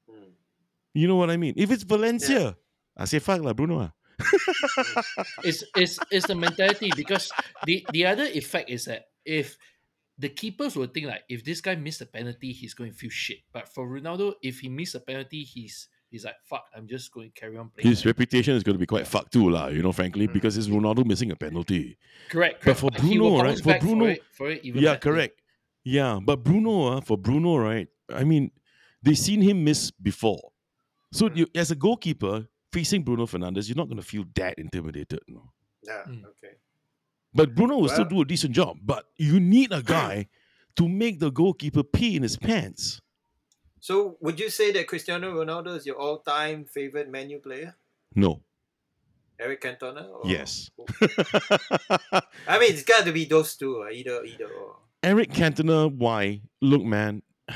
Hmm. 0.07 0.37
You 0.93 1.07
know 1.07 1.15
what 1.15 1.31
I 1.31 1.37
mean? 1.37 1.55
If 1.57 1.71
it's 1.71 1.81
Valencia, 1.81 2.55
I 2.95 3.05
say 3.05 3.17
fuck 3.17 3.41
lah, 3.41 3.53
Bruno. 3.53 3.89
it's 5.43 5.63
it's 5.75 5.97
it's 6.11 6.27
the 6.27 6.35
mentality 6.35 6.91
because 6.95 7.31
the 7.65 7.81
the 7.91 8.05
other 8.05 8.25
effect 8.25 8.69
is 8.69 8.85
that 8.85 9.05
if 9.25 9.57
the 10.19 10.29
keepers 10.29 10.75
will 10.75 10.85
think 10.93 11.07
like 11.07 11.23
if 11.27 11.43
this 11.43 11.59
guy 11.59 11.73
missed 11.73 12.01
a 12.01 12.05
penalty, 12.05 12.51
he's 12.53 12.75
going 12.75 12.91
to 12.91 12.95
feel 12.95 13.09
shit. 13.09 13.39
But 13.51 13.67
for 13.67 13.87
Ronaldo, 13.89 14.33
if 14.43 14.59
he 14.59 14.69
missed 14.69 14.93
a 14.93 14.99
penalty, 15.01 15.41
he's 15.41 15.87
he's 16.11 16.23
like 16.25 16.35
fuck, 16.43 16.65
I'm 16.75 16.87
just 16.87 17.11
going 17.11 17.31
to 17.31 17.39
carry 17.39 17.57
on 17.57 17.69
playing. 17.69 17.87
His 17.89 18.05
reputation 18.05 18.55
is 18.55 18.61
going 18.63 18.75
to 18.75 18.79
be 18.79 18.85
quite 18.85 19.07
fucked 19.07 19.33
too, 19.33 19.49
lah. 19.49 19.67
You 19.67 19.81
know, 19.81 19.91
frankly, 19.91 20.27
Mm. 20.27 20.33
because 20.33 20.57
it's 20.57 20.67
Ronaldo 20.67 21.05
missing 21.05 21.31
a 21.31 21.35
penalty. 21.35 21.97
correct, 22.29 22.63
but 22.65 22.77
for 22.77 22.89
he 23.01 23.17
will 23.17 23.29
Bruno, 23.39 23.43
right, 23.43 23.57
for 23.59 23.79
Bruno- 23.79 24.05
for 24.05 24.09
it, 24.11 24.23
for 24.31 24.49
it 24.51 24.63
even 24.63 24.83
yeah, 24.83 24.91
better. 24.93 24.99
correct. 25.11 25.41
Yeah, 25.83 26.19
but 26.23 26.43
Bruno, 26.43 26.97
uh, 26.97 27.01
for 27.01 27.17
Bruno, 27.17 27.57
right? 27.57 27.87
I 28.13 28.23
mean, 28.23 28.51
they've 29.01 29.17
seen 29.17 29.41
him 29.41 29.63
miss 29.63 29.89
before. 29.89 30.51
So 31.11 31.27
Mm. 31.29 31.37
you, 31.37 31.47
as 31.55 31.71
a 31.71 31.75
goalkeeper 31.75 32.47
facing 32.71 33.03
Bruno 33.03 33.25
Fernandes, 33.25 33.67
you're 33.67 33.75
not 33.77 33.87
going 33.87 33.97
to 33.97 34.05
feel 34.05 34.25
that 34.35 34.59
intimidated. 34.59 35.19
No? 35.27 35.51
Yeah. 35.83 36.03
Mm. 36.07 36.23
Okay. 36.25 36.55
But 37.33 37.55
Bruno 37.55 37.77
will 37.79 37.89
still 37.89 38.05
do 38.05 38.21
a 38.21 38.25
decent 38.25 38.53
job. 38.53 38.77
But 38.83 39.05
you 39.17 39.39
need 39.39 39.71
a 39.71 39.81
guy 39.81 40.27
to 40.75 40.87
make 40.87 41.19
the 41.19 41.31
goalkeeper 41.31 41.81
pee 41.83 42.15
in 42.15 42.23
his 42.23 42.37
pants. 42.37 43.01
So, 43.81 44.15
would 44.21 44.39
you 44.39 44.51
say 44.51 44.71
that 44.73 44.87
Cristiano 44.87 45.33
Ronaldo 45.33 45.75
is 45.75 45.87
your 45.87 45.97
all-time 45.97 46.65
favorite 46.65 47.09
Man 47.09 47.31
U 47.31 47.39
player? 47.39 47.75
No. 48.15 48.43
Eric 49.39 49.61
Cantona? 49.61 50.07
Or 50.07 50.21
Yes. 50.23 50.69
I 52.47 52.59
mean, 52.59 52.71
it's 52.71 52.83
got 52.83 53.05
to 53.05 53.11
be 53.11 53.25
those 53.25 53.55
two. 53.55 53.81
Uh, 53.81 53.89
either, 53.89 54.23
either 54.23 54.45
or. 54.45 54.75
Eric 55.01 55.31
Cantona, 55.31 55.91
why? 55.91 56.41
Look, 56.61 56.83
man, 56.83 57.23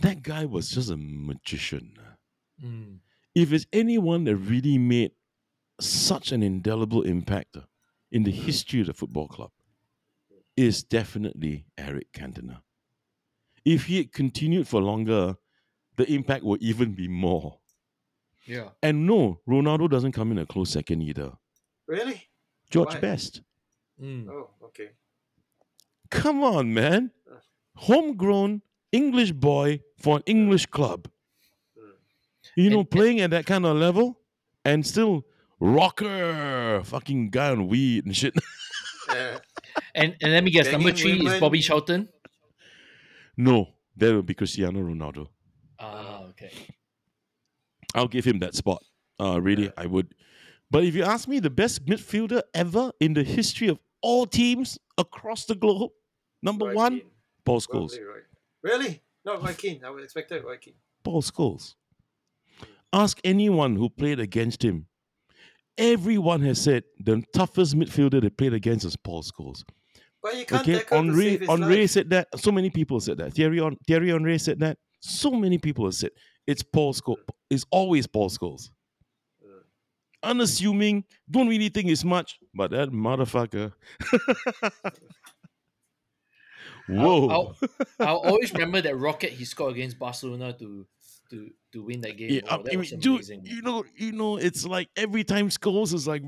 that 0.00 0.22
guy 0.22 0.46
was 0.46 0.70
just 0.70 0.90
a 0.90 0.96
magician. 0.96 1.96
Mm. 2.62 2.98
If 3.36 3.50
there's 3.50 3.66
anyone 3.72 4.24
that 4.24 4.34
really 4.34 4.78
made 4.78 5.12
such 5.80 6.32
an 6.32 6.42
indelible 6.42 7.02
impact 7.02 7.56
uh, 7.56 7.60
in 8.10 8.24
the 8.24 8.32
history 8.32 8.80
of 8.80 8.88
the 8.88 8.94
football 8.94 9.28
club, 9.28 9.52
is 10.56 10.82
definitely 10.82 11.66
Eric 11.78 12.12
Cantona. 12.12 12.62
If 13.64 13.86
he 13.86 13.98
had 13.98 14.12
continued 14.12 14.66
for 14.68 14.80
longer, 14.82 15.36
the 15.96 16.10
impact 16.12 16.44
would 16.44 16.62
even 16.62 16.94
be 16.94 17.08
more. 17.08 17.58
Yeah. 18.44 18.70
And 18.82 19.06
no, 19.06 19.40
Ronaldo 19.48 19.88
doesn't 19.88 20.12
come 20.12 20.32
in 20.32 20.38
a 20.38 20.46
close 20.46 20.70
second 20.70 21.02
either. 21.02 21.32
Really? 21.86 22.28
George 22.70 22.94
Why? 22.94 23.00
Best. 23.00 23.42
Mm. 24.00 24.28
Oh, 24.28 24.50
okay. 24.64 24.90
Come 26.10 26.42
on, 26.42 26.74
man. 26.74 27.10
homegrown 27.76 28.60
English 28.90 29.32
boy 29.32 29.80
for 29.98 30.16
an 30.18 30.22
English 30.26 30.66
club. 30.66 31.08
Mm. 31.78 31.92
You 32.56 32.70
know, 32.70 32.80
And- 32.80 32.90
playing 32.90 33.20
at 33.20 33.30
that 33.30 33.46
kind 33.46 33.64
of 33.64 33.76
level 33.76 34.18
and 34.64 34.86
still 34.86 35.24
rocker, 35.60 36.82
fucking 36.84 37.30
guy 37.30 37.50
on 37.50 37.68
weed 37.68 38.06
and 38.06 38.16
shit. 38.16 38.34
Yeah. 39.08 39.38
And 39.94 40.16
and 40.22 40.32
let 40.32 40.42
me 40.44 40.50
guess, 40.50 40.70
number 40.72 40.90
Banging 40.92 41.18
three 41.18 41.26
is. 41.26 41.40
Bobby 41.40 41.60
Charlton. 41.60 42.08
No, 43.36 43.68
there 43.96 44.14
will 44.14 44.22
be 44.22 44.34
Cristiano 44.34 44.80
Ronaldo. 44.80 45.28
Ah, 45.78 46.24
okay. 46.30 46.52
I'll 47.94 48.08
give 48.08 48.24
him 48.24 48.38
that 48.40 48.54
spot. 48.54 48.82
Uh, 49.20 49.40
really, 49.40 49.70
I 49.76 49.86
would. 49.86 50.14
But 50.70 50.84
if 50.84 50.94
you 50.94 51.04
ask 51.04 51.28
me, 51.28 51.38
the 51.38 51.50
best 51.50 51.84
midfielder 51.84 52.42
ever 52.54 52.92
in 53.00 53.14
the 53.14 53.22
history 53.22 53.68
of 53.68 53.78
all 54.00 54.26
teams 54.26 54.78
across 54.98 55.44
the 55.44 55.54
globe, 55.54 55.90
number 56.42 56.66
Roy 56.66 56.74
one, 56.74 56.92
Keane. 57.00 57.10
Paul 57.44 57.60
Scholes. 57.60 57.68
Probably 57.90 58.02
Roy. 58.02 58.20
Really? 58.62 59.02
Not 59.24 59.42
Roy 59.42 59.52
Keane. 59.52 59.84
I 59.84 59.90
would 59.90 60.02
expect 60.02 60.32
it 60.32 60.44
Roy 60.44 60.56
Keane. 60.56 60.74
Paul 61.04 61.22
Scholes. 61.22 61.74
Ask 62.92 63.20
anyone 63.24 63.76
who 63.76 63.88
played 63.88 64.20
against 64.20 64.64
him. 64.64 64.86
Everyone 65.78 66.42
has 66.42 66.60
said 66.60 66.84
the 66.98 67.22
toughest 67.34 67.74
midfielder 67.74 68.20
they 68.20 68.30
played 68.30 68.52
against 68.52 68.84
was 68.84 68.96
Paul 68.96 69.22
Scholes. 69.22 69.64
But 70.22 70.36
you 70.36 70.46
can't 70.46 70.62
Okay, 70.62 70.74
tackle 70.78 71.04
to 71.06 71.08
Henry, 71.08 71.22
save 71.22 71.40
his 71.40 71.48
Henry 71.48 71.76
life. 71.80 71.90
said 71.90 72.10
that. 72.10 72.28
So 72.38 72.52
many 72.52 72.70
people 72.70 73.00
said 73.00 73.18
that. 73.18 73.32
Thierry, 73.34 73.60
on, 73.60 73.76
Thierry 73.86 74.10
Henry 74.10 74.38
said 74.38 74.60
that. 74.60 74.78
So 75.00 75.32
many 75.32 75.58
people 75.58 75.84
have 75.86 75.94
said 75.94 76.10
it's 76.46 76.62
Paul 76.62 76.94
Scholes. 76.94 77.18
It's 77.50 77.64
always 77.70 78.06
Paul 78.06 78.30
Scholes. 78.30 78.70
Unassuming, 80.24 81.04
don't 81.28 81.48
really 81.48 81.68
think 81.68 81.88
it's 81.88 82.04
much, 82.04 82.38
but 82.54 82.70
that 82.70 82.90
motherfucker. 82.90 83.72
Whoa. 86.88 87.28
I'll, 87.28 87.56
I'll 88.00 88.16
always 88.18 88.52
remember 88.52 88.80
that 88.82 88.96
rocket 88.96 89.30
he 89.30 89.44
scored 89.44 89.72
against 89.74 89.98
Barcelona 89.98 90.52
to 90.58 90.86
to 91.30 91.50
to 91.72 91.82
win 91.82 92.00
that 92.02 92.16
game. 92.16 92.30
Yeah, 92.30 92.40
Wow, 92.56 92.62
I 92.66 92.70
mean, 92.70 92.78
was 92.80 92.90
dude, 92.92 93.14
amazing. 93.16 93.40
you 93.44 93.62
know, 93.62 93.84
you 93.96 94.12
know, 94.12 94.36
it's 94.36 94.64
like 94.64 94.90
every 94.96 95.24
time 95.24 95.48
Scholes 95.48 95.92
is 95.94 96.06
like 96.06 96.22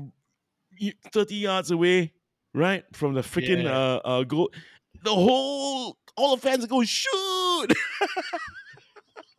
thirty 1.13 1.35
yards 1.35 1.71
away, 1.71 2.13
right 2.55 2.83
from 2.93 3.13
the 3.13 3.21
freaking 3.21 3.63
Yeah. 3.63 3.77
uh, 3.77 4.01
uh 4.03 4.23
goal. 4.23 4.51
The 5.03 5.13
whole 5.13 5.97
all 6.17 6.35
the 6.35 6.41
fans 6.41 6.65
go 6.65 6.81
shoot, 6.83 7.67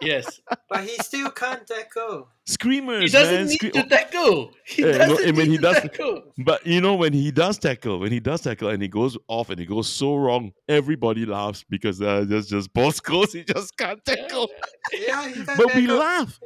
Yes, 0.02 0.40
But 0.68 0.84
he 0.84 0.94
still 0.98 1.30
can't 1.30 1.66
tackle. 1.66 2.28
screamers. 2.44 3.04
he 3.04 3.08
doesn't 3.18 3.34
man, 3.34 3.46
need 3.46 3.58
scre- 3.58 3.68
to 3.70 3.82
tackle. 3.88 4.50
He 4.66 4.82
Yeah, 4.82 4.98
doesn't 4.98 5.26
and 5.28 5.36
when 5.38 5.46
need 5.46 5.52
he 5.52 5.56
to 5.56 5.62
does- 5.62 5.80
tackle. 5.80 6.22
But 6.44 6.66
you 6.66 6.82
know 6.82 6.94
when 6.94 7.14
he 7.14 7.30
does 7.30 7.58
tackle, 7.58 7.98
when 8.00 8.12
he 8.12 8.20
does 8.20 8.42
tackle 8.42 8.68
and 8.68 8.82
he 8.82 8.88
goes 8.88 9.16
off 9.26 9.48
and 9.48 9.58
he 9.58 9.64
goes 9.64 9.88
so 9.88 10.16
wrong, 10.16 10.52
everybody 10.68 11.24
laughs 11.24 11.64
because 11.68 12.00
uh, 12.02 12.26
that's 12.28 12.46
just 12.46 12.72
boss 12.74 13.00
goes. 13.12 13.32
He 13.32 13.42
just 13.44 13.74
can't 13.78 14.04
tackle. 14.04 14.50
Yeah, 14.92 15.28
he 15.28 15.34
can't 15.44 15.58
But 15.58 15.74
we 15.74 15.86
laugh. 15.86 16.38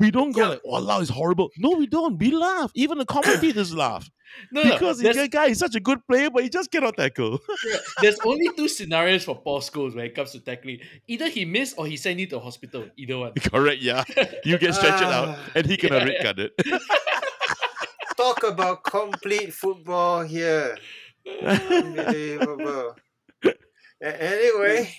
We 0.00 0.10
don't 0.10 0.32
go 0.32 0.42
Yeah. 0.42 0.48
like, 0.48 0.60
"Oh, 0.64 0.74
Allah 0.74 1.00
is 1.00 1.08
horrible." 1.08 1.50
No, 1.58 1.70
we 1.70 1.86
don't. 1.86 2.18
We 2.18 2.30
laugh. 2.30 2.70
Even 2.74 2.98
the 2.98 3.04
commentators 3.06 3.74
laugh 3.84 4.08
No, 4.52 4.62
no, 4.62 4.72
because 4.72 4.98
there's, 4.98 5.16
the 5.16 5.28
guy 5.28 5.46
is 5.46 5.58
such 5.58 5.74
a 5.74 5.80
good 5.80 6.00
player, 6.06 6.28
but 6.30 6.42
he 6.42 6.48
just 6.48 6.70
cannot 6.70 6.96
tackle. 6.96 7.38
there's 8.02 8.18
only 8.24 8.48
two 8.56 8.68
scenarios 8.68 9.24
for 9.24 9.36
Paul 9.40 9.60
Scholes 9.60 9.94
when 9.96 10.04
it 10.04 10.14
comes 10.14 10.32
to 10.32 10.40
tackling. 10.40 10.80
Either 11.06 11.28
he 11.28 11.44
missed 11.44 11.74
or 11.78 11.86
he 11.86 11.96
sent 11.96 12.18
you 12.18 12.26
to 12.28 12.38
hospital. 12.40 12.88
Either 12.96 13.18
one. 13.18 13.32
Correct. 13.52 13.80
Yeah, 13.82 14.04
you 14.44 14.58
get 14.58 14.74
stretched 14.74 15.02
out, 15.02 15.28
Ah. 15.28 15.50
and 15.54 15.66
he 15.66 15.76
cannot 15.76 16.02
Yeah, 16.02 16.08
red 16.12 16.22
card 16.22 16.38
it. 16.40 16.52
Talk 18.16 18.42
about 18.44 18.82
complete 18.82 19.52
football 19.52 20.22
here. 20.24 20.76
Unbelievable. 21.42 22.96
Anyway, 24.02 24.92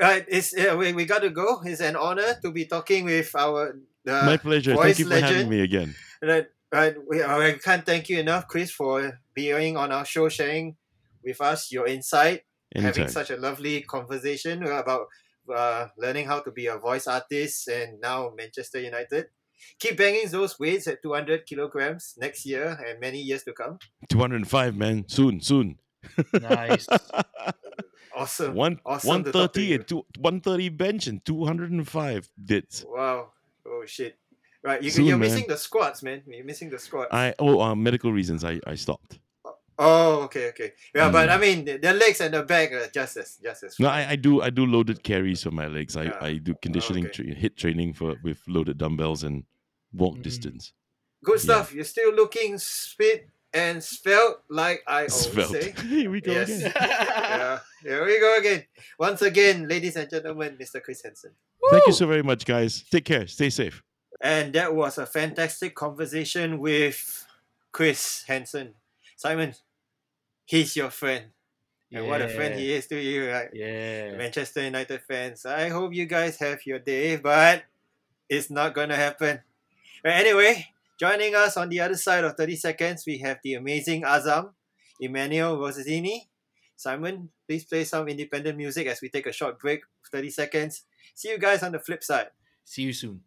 right, 0.00 0.24
it's 0.28 0.56
uh, 0.56 0.74
we, 0.78 0.92
we 0.92 1.04
got 1.04 1.22
to 1.22 1.30
go. 1.30 1.60
It's 1.64 1.80
an 1.80 1.96
honor 1.96 2.36
to 2.42 2.50
be 2.52 2.64
talking 2.66 3.04
with 3.06 3.34
our 3.34 3.76
uh, 4.08 4.26
My 4.26 4.36
pleasure. 4.36 4.76
Thank 4.76 4.98
you 4.98 5.08
for 5.08 5.18
having 5.18 5.48
me 5.48 5.60
again. 5.60 5.94
Right, 6.22 6.46
right. 6.72 6.94
We, 7.08 7.22
I 7.22 7.58
can't 7.62 7.84
thank 7.84 8.08
you 8.08 8.18
enough, 8.18 8.48
Chris, 8.48 8.70
for 8.70 9.20
being 9.34 9.76
on 9.76 9.92
our 9.92 10.04
show, 10.04 10.28
sharing 10.28 10.76
with 11.22 11.40
us 11.40 11.72
your 11.72 11.86
insight, 11.86 12.42
having 12.74 13.08
such 13.08 13.30
a 13.30 13.36
lovely 13.36 13.82
conversation 13.82 14.62
about 14.62 15.06
uh, 15.54 15.88
learning 15.98 16.26
how 16.26 16.40
to 16.40 16.50
be 16.50 16.66
a 16.66 16.76
voice 16.78 17.06
artist 17.06 17.68
and 17.68 18.00
now 18.00 18.32
Manchester 18.36 18.80
United. 18.80 19.26
Keep 19.78 19.96
banging 19.96 20.28
those 20.28 20.58
weights 20.58 20.86
at 20.88 21.02
200 21.02 21.46
kilograms 21.46 22.14
next 22.18 22.44
year 22.44 22.78
and 22.86 23.00
many 23.00 23.18
years 23.18 23.44
to 23.44 23.52
come. 23.52 23.78
Two 24.08 24.18
hundred 24.18 24.36
and 24.36 24.48
five, 24.48 24.76
man. 24.76 25.04
Soon, 25.08 25.40
soon. 25.40 25.78
Nice. 26.32 26.86
Awesome. 28.16 28.54
One 28.54 28.80
Awesome 28.86 29.08
one 29.08 29.24
to 29.24 29.48
to 29.48 29.74
and 29.74 29.88
two 29.88 30.06
one 30.18 30.40
thirty 30.40 30.68
bench 30.68 31.08
and 31.08 31.24
two 31.24 31.44
hundred 31.44 31.72
and 31.72 31.86
five 31.86 32.28
dits. 32.38 32.84
Wow. 32.86 33.32
Oh, 33.66 33.84
shit. 33.86 34.18
Right, 34.62 34.82
you, 34.82 34.90
Soon, 34.90 35.04
you're 35.04 35.18
man. 35.18 35.28
missing 35.30 35.44
the 35.46 35.56
squats, 35.58 36.02
man. 36.02 36.22
You're 36.26 36.44
missing 36.44 36.70
the 36.70 36.78
squats. 36.78 37.12
I 37.12 37.34
oh 37.38 37.60
uh, 37.60 37.74
medical 37.74 38.10
reasons. 38.12 38.44
I 38.44 38.60
I 38.66 38.76
stopped. 38.76 39.18
oh, 39.78 40.22
okay, 40.22 40.48
okay. 40.48 40.72
Yeah, 40.94 41.10
but 41.10 41.28
Mm. 41.28 41.32
I 41.34 41.38
mean, 41.38 41.64
the, 41.66 41.76
the 41.78 41.92
legs 41.92 42.20
and 42.22 42.32
the 42.32 42.42
back 42.44 42.72
are 42.72 42.86
just 42.88 43.16
as, 43.18 43.36
just 43.42 43.62
as. 43.64 43.78
No. 43.78 43.88
I, 43.88 44.10
I 44.10 44.16
do 44.16 44.40
I 44.40 44.48
do 44.50 44.64
loaded 44.64 45.02
carries 45.02 45.42
for 45.42 45.50
my 45.50 45.66
legs. 45.66 45.96
I, 45.96 46.04
Yeah. 46.04 46.18
I 46.20 46.38
do 46.38 46.54
conditioning 46.62 47.06
okay. 47.06 47.24
tra- 47.24 47.34
HIIT 47.34 47.56
training 47.56 47.92
for 47.94 48.14
with 48.22 48.38
loaded 48.46 48.78
dumbbells 48.78 49.22
and 49.24 49.44
walk 49.92 50.16
Mhm. 50.16 50.22
distance. 50.22 50.72
Good 51.22 51.38
yeah. 51.40 51.44
stuff. 51.44 51.74
You're 51.74 51.84
still 51.84 52.14
looking 52.14 52.56
fit 52.58 53.28
and 53.54 53.82
svelte 53.82 54.42
like 54.50 54.82
I 54.86 54.96
always 55.06 55.14
Svelte. 55.14 55.48
say. 55.62 55.74
Here 55.88 56.10
we 56.10 56.20
go 56.20 56.32
Yes. 56.32 56.50
again. 56.50 56.72
yeah, 56.76 57.58
here 57.82 58.04
we 58.04 58.18
go 58.20 58.36
again. 58.38 58.64
Once 58.98 59.22
again, 59.22 59.68
ladies 59.68 59.96
and 59.96 60.10
gentlemen, 60.10 60.56
Mr. 60.60 60.82
Chris 60.82 61.02
Henson. 61.02 61.30
Thank 61.70 61.86
you 61.86 61.92
so 61.92 62.06
very 62.06 62.22
much, 62.22 62.44
guys. 62.44 62.82
Take 62.90 63.04
care. 63.06 63.26
Stay 63.26 63.48
safe. 63.50 63.82
And 64.20 64.52
that 64.54 64.74
was 64.74 64.98
a 64.98 65.06
fantastic 65.06 65.74
conversation 65.74 66.58
with 66.58 67.26
Chris 67.72 68.24
Henson. 68.26 68.74
Simon, 69.16 69.54
he's 70.44 70.76
your 70.76 70.90
friend. 70.90 71.26
And 71.92 72.08
what 72.08 72.20
a 72.22 72.28
friend 72.28 72.58
he 72.58 72.72
is 72.72 72.86
to 72.88 73.00
you, 73.00 73.30
right? 73.30 73.48
Yeah. 73.52 74.16
Manchester 74.16 74.62
United 74.64 75.00
fans. 75.06 75.46
I 75.46 75.68
hope 75.68 75.94
you 75.94 76.06
guys 76.06 76.38
have 76.38 76.66
your 76.66 76.80
day, 76.80 77.16
but 77.16 77.62
it's 78.28 78.50
not 78.50 78.74
going 78.74 78.88
to 78.88 78.96
happen. 78.96 79.40
But 80.02 80.12
anyway, 80.12 80.66
joining 80.98 81.34
us 81.34 81.56
on 81.56 81.68
the 81.68 81.80
other 81.80 81.96
side 81.96 82.24
of 82.24 82.36
30 82.36 82.56
seconds, 82.56 83.04
we 83.06 83.18
have 83.18 83.38
the 83.42 83.54
amazing 83.54 84.02
Azam, 84.02 84.52
Emmanuel 85.00 85.58
Rossini. 85.58 86.28
Simon, 86.76 87.30
please 87.48 87.64
play 87.64 87.84
some 87.84 88.08
independent 88.08 88.56
music 88.56 88.86
as 88.86 89.00
we 89.00 89.08
take 89.08 89.26
a 89.26 89.32
short 89.32 89.58
break, 89.60 89.80
30 90.10 90.30
seconds. 90.30 90.84
See 91.14 91.30
you 91.30 91.38
guys 91.38 91.62
on 91.62 91.72
the 91.72 91.78
flip 91.78 92.02
side. 92.02 92.28
See 92.64 92.82
you 92.82 92.92
soon. 92.92 93.20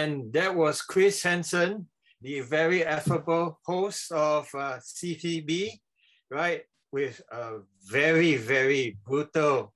And 0.00 0.32
that 0.32 0.56
was 0.56 0.80
Chris 0.80 1.22
Henson, 1.22 1.86
the 2.22 2.40
very 2.40 2.86
affable 2.86 3.60
host 3.66 4.10
of 4.12 4.48
uh, 4.56 4.80
CCB, 4.80 5.76
right? 6.30 6.62
With 6.90 7.20
a 7.30 7.60
very, 7.84 8.36
very 8.36 8.96
brutal, 9.04 9.74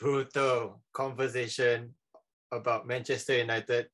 brutal 0.00 0.82
conversation 0.92 1.94
about 2.50 2.88
Manchester 2.88 3.38
United 3.38 3.86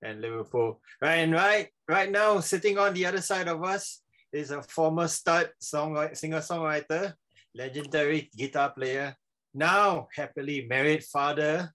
and 0.00 0.20
Liverpool. 0.20 0.80
Right, 1.02 1.26
and 1.26 1.32
right, 1.32 1.70
right 1.88 2.10
now, 2.10 2.38
sitting 2.38 2.78
on 2.78 2.94
the 2.94 3.04
other 3.06 3.20
side 3.20 3.48
of 3.48 3.64
us 3.64 4.02
is 4.32 4.52
a 4.52 4.62
former 4.62 5.08
stud 5.08 5.50
song 5.58 5.98
singer-songwriter, 6.14 7.14
legendary 7.52 8.30
guitar 8.30 8.70
player, 8.70 9.16
now 9.52 10.06
happily 10.14 10.66
married 10.70 11.02
father, 11.02 11.74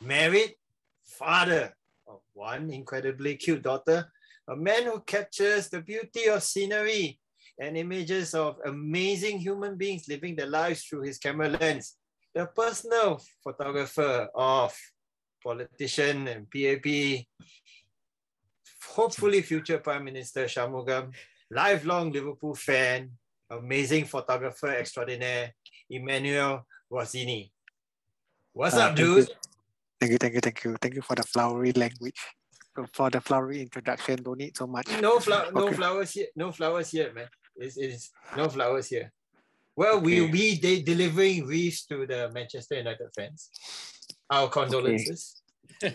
married 0.00 0.56
father 1.04 1.74
of 2.12 2.20
one 2.34 2.70
incredibly 2.70 3.36
cute 3.36 3.62
daughter, 3.62 4.06
a 4.48 4.56
man 4.56 4.84
who 4.84 5.00
captures 5.00 5.68
the 5.68 5.80
beauty 5.80 6.26
of 6.26 6.42
scenery 6.42 7.18
and 7.58 7.76
images 7.76 8.34
of 8.34 8.58
amazing 8.66 9.38
human 9.38 9.76
beings 9.76 10.08
living 10.08 10.36
their 10.36 10.46
lives 10.46 10.84
through 10.84 11.02
his 11.02 11.18
camera 11.18 11.48
lens, 11.48 11.96
the 12.34 12.46
personal 12.46 13.20
photographer 13.42 14.28
of 14.34 14.76
politician 15.42 16.28
and 16.28 16.50
PAP, 16.50 17.24
hopefully 18.84 19.40
future 19.42 19.78
Prime 19.78 20.04
Minister 20.04 20.44
Shanmugam, 20.44 21.12
lifelong 21.50 22.12
Liverpool 22.12 22.54
fan, 22.54 23.10
amazing 23.50 24.04
photographer 24.04 24.68
extraordinaire, 24.68 25.54
Emmanuel 25.88 26.66
Wasini. 26.90 27.50
What's 28.52 28.76
Uh, 28.76 28.80
up, 28.80 28.96
dude? 28.96 29.28
Thank 30.02 30.10
you, 30.10 30.18
thank 30.18 30.34
you, 30.34 30.40
thank 30.40 30.64
you. 30.64 30.76
Thank 30.80 30.94
you 30.96 31.02
for 31.02 31.14
the 31.14 31.22
flowery 31.22 31.70
language. 31.70 32.18
For 32.92 33.08
the 33.08 33.20
flowery 33.20 33.62
introduction. 33.62 34.20
Don't 34.20 34.38
need 34.38 34.56
so 34.56 34.66
much. 34.66 34.88
No 35.00 35.20
flower, 35.20 35.52
no 35.52 35.70
flowers 35.70 36.10
here. 36.10 36.26
No 36.34 36.50
flowers 36.50 36.90
here, 36.90 37.12
man. 37.12 37.28
It's, 37.54 37.76
it's 37.76 38.10
no 38.36 38.48
flowers 38.48 38.88
here. 38.88 39.12
Well, 39.76 40.00
we'll 40.00 40.28
be 40.28 40.58
de- 40.58 40.82
delivering 40.82 41.46
wreaths 41.46 41.86
to 41.86 42.04
the 42.04 42.32
Manchester 42.34 42.78
United 42.78 43.10
fans. 43.14 43.48
Our 44.28 44.48
condolences. 44.48 45.40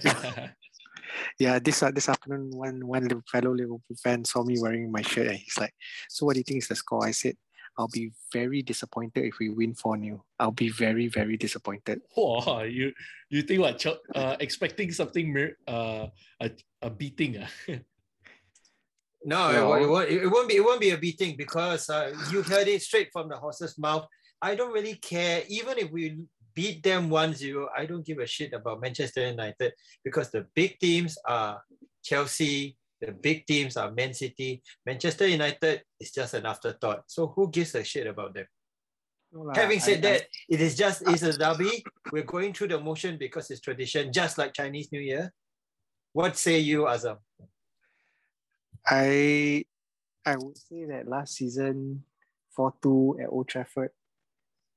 Yeah, 1.40 1.58
this 1.58 1.82
uh, 1.82 1.90
this 1.90 2.10
afternoon, 2.10 2.52
one 2.52 2.86
one 2.86 3.24
fellow 3.32 3.52
Liverpool 3.52 3.98
fan 4.04 4.24
saw 4.24 4.44
me 4.44 4.58
wearing 4.60 4.92
my 4.92 5.02
shirt, 5.02 5.28
and 5.28 5.38
he's 5.38 5.58
like, 5.58 5.74
"So 6.10 6.26
what 6.26 6.34
do 6.34 6.42
you 6.42 6.44
think 6.44 6.62
is 6.62 6.68
the 6.68 6.76
score?" 6.76 7.08
I 7.08 7.12
said, 7.12 7.38
"I'll 7.78 7.88
be 7.88 8.12
very 8.34 8.62
disappointed 8.62 9.26
if 9.26 9.40
we 9.40 9.50
win 9.50 9.74
four 9.74 9.98
0 9.98 10.24
I'll 10.40 10.52
be 10.52 10.70
very 10.70 11.08
very 11.08 11.38
disappointed." 11.38 12.02
Wow, 12.16 12.64
you 12.64 12.94
you 13.30 13.42
think 13.44 13.62
what? 13.62 13.78
Chel- 13.80 14.02
Uh, 14.16 14.36
expecting 14.40 14.92
something 14.92 15.54
uh 15.68 16.08
a, 16.40 16.52
a 16.82 16.90
beating 16.90 17.38
ah? 17.44 17.50
No, 19.26 19.50
it, 19.50 19.54
No. 19.54 19.70
won't, 19.70 19.84
it 19.84 19.90
won't. 19.90 20.10
It 20.10 20.28
won't 20.32 20.48
be. 20.50 20.56
It 20.56 20.64
won't 20.64 20.80
be 20.82 20.92
a 20.92 20.98
beating 20.98 21.36
because 21.36 21.90
uh, 21.90 22.14
you 22.32 22.42
heard 22.44 22.68
it 22.68 22.82
straight 22.82 23.10
from 23.12 23.28
the 23.28 23.36
horse's 23.36 23.78
mouth. 23.78 24.06
I 24.42 24.56
don't 24.56 24.72
really 24.72 24.96
care, 24.96 25.44
even 25.50 25.78
if 25.80 25.92
we 25.92 26.22
beat 26.54 26.82
them 26.84 27.10
1-0, 27.10 27.66
I 27.76 27.86
don't 27.86 28.06
give 28.06 28.20
a 28.20 28.28
shit 28.28 28.54
about 28.54 28.82
Manchester 28.82 29.28
United 29.28 29.74
because 30.04 30.30
the 30.30 30.46
big 30.54 30.78
teams 30.80 31.18
are 31.26 31.62
Chelsea. 32.04 32.78
The 33.00 33.12
big 33.12 33.46
teams 33.46 33.78
are 33.78 33.92
Man 33.92 34.14
City. 34.14 34.62
Manchester 34.86 35.28
United 35.28 35.84
is 36.00 36.12
just 36.12 36.34
an 36.34 36.46
afterthought. 36.46 37.04
So 37.08 37.28
who 37.28 37.50
gives 37.50 37.76
a 37.76 37.84
shit 37.84 38.08
about 38.08 38.34
them? 38.34 38.46
No 39.32 39.52
Having 39.54 39.80
said 39.82 40.06
I- 40.06 40.10
I- 40.10 40.12
that, 40.14 40.28
it 40.50 40.62
is 40.62 40.76
just 40.76 41.04
it's 41.08 41.22
a 41.22 41.38
derby. 41.38 41.84
We're 42.12 42.24
going 42.24 42.54
through 42.54 42.70
the 42.70 42.80
motion 42.80 43.18
because 43.18 43.52
it's 43.52 43.62
tradition, 43.62 44.12
just 44.12 44.38
like 44.38 44.54
Chinese 44.54 44.92
New 44.92 45.02
Year. 45.02 45.32
What 46.14 46.38
say 46.38 46.60
you, 46.60 46.84
Azam? 46.86 47.18
I 48.86 49.66
I 50.26 50.36
would 50.38 50.58
say 50.58 50.86
that 50.86 51.08
last 51.08 51.36
season, 51.36 52.04
4-2 52.58 53.24
at 53.24 53.30
Old 53.30 53.48
Trafford, 53.48 53.92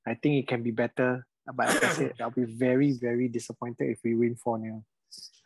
I 0.05 0.13
think 0.15 0.35
it 0.43 0.47
can 0.47 0.63
be 0.63 0.71
better. 0.71 1.25
But 1.53 1.67
like 1.67 1.83
I 1.83 1.91
said, 1.93 2.13
I'll 2.21 2.29
be 2.29 2.45
very, 2.45 2.91
very 2.93 3.27
disappointed 3.27 3.89
if 3.89 3.99
we 4.03 4.15
win 4.15 4.35
4-0. 4.35 4.83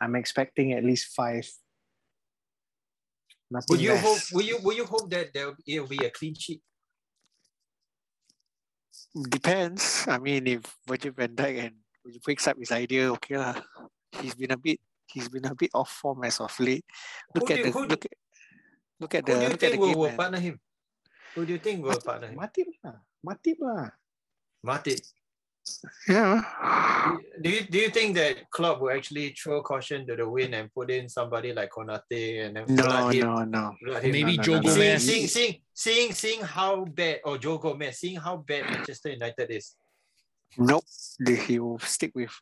I'm 0.00 0.14
expecting 0.14 0.72
at 0.74 0.84
least 0.84 1.14
five. 1.14 1.48
Nothing 3.50 3.66
Would 3.70 3.80
you 3.80 3.92
less. 3.94 4.02
hope? 4.02 4.22
Will 4.34 4.46
you? 4.46 4.56
Will 4.62 4.76
you 4.76 4.86
hope 4.86 5.06
that 5.10 5.30
there 5.32 5.46
will 5.54 5.86
be 5.86 5.98
a 6.04 6.10
clean 6.10 6.34
sheet? 6.34 6.60
Depends. 9.16 10.04
I 10.08 10.18
mean, 10.18 10.46
if 10.46 10.62
Virgil 10.86 11.12
van 11.12 11.32
Dijk 11.36 11.56
and 11.70 11.74
wakes 12.26 12.46
up 12.48 12.58
his 12.58 12.72
idea, 12.72 13.12
okay 13.16 13.36
lah. 13.38 13.56
He's 14.20 14.34
been 14.34 14.52
a 14.52 14.58
bit. 14.60 14.80
He's 15.06 15.28
been 15.30 15.46
a 15.46 15.54
bit 15.54 15.70
off 15.72 15.88
form 15.90 16.24
as 16.24 16.40
of 16.40 16.52
late. 16.60 16.84
Look 17.34 17.48
Who 17.48 17.54
at 17.54 17.56
do- 17.56 17.64
the 17.64 17.70
who- 17.72 17.86
look 17.86 18.04
at 18.04 18.14
look 19.00 19.14
at 19.14 19.22
Who 19.28 19.32
the 19.32 19.38
do 19.38 19.44
you 19.46 19.56
think 19.56 19.80
will, 19.80 19.88
game. 19.94 19.98
will 19.98 20.16
partner 20.16 20.40
him? 20.40 20.56
Who 21.34 21.46
do 21.46 21.52
you 21.52 21.58
think 21.62 21.84
will 21.84 22.00
partner 22.00 22.28
him? 22.28 22.36
Matip 22.40 22.68
lah. 22.82 22.96
Matip 23.24 23.58
lah. 23.60 23.88
Matip. 24.66 25.00
Yeah. 26.08 26.42
Do 27.42 27.50
you 27.50 27.62
do 27.66 27.78
you 27.78 27.90
think 27.90 28.14
that 28.16 28.48
Klopp 28.50 28.80
will 28.80 28.90
actually 28.90 29.30
throw 29.30 29.62
caution 29.62 30.06
to 30.06 30.16
the 30.16 30.28
wind 30.28 30.54
and 30.54 30.72
put 30.72 30.90
in 30.90 31.08
somebody 31.08 31.52
like 31.52 31.70
Konate 31.70 32.46
and 32.46 32.56
then 32.56 32.64
No, 32.68 32.82
flood 32.84 33.14
him? 33.14 33.26
no, 33.26 33.44
no. 33.44 33.76
Maybe 34.02 34.36
no, 34.36 34.42
Joe 34.42 34.52
no, 34.54 34.60
no. 34.60 34.68
Seeing, 34.70 34.86
Gomez. 34.92 35.04
seeing, 35.04 35.26
seeing, 35.26 35.54
seeing, 35.74 36.12
seeing 36.12 36.40
how 36.42 36.84
bad, 36.84 37.20
or 37.24 37.38
Joe 37.38 37.58
Gomez, 37.58 37.98
seeing 37.98 38.16
how 38.16 38.36
bad 38.38 38.64
Manchester 38.70 39.10
United 39.10 39.50
is. 39.50 39.74
Nope. 40.56 40.84
He 41.46 41.58
will 41.58 41.78
stick 41.80 42.12
with 42.14 42.32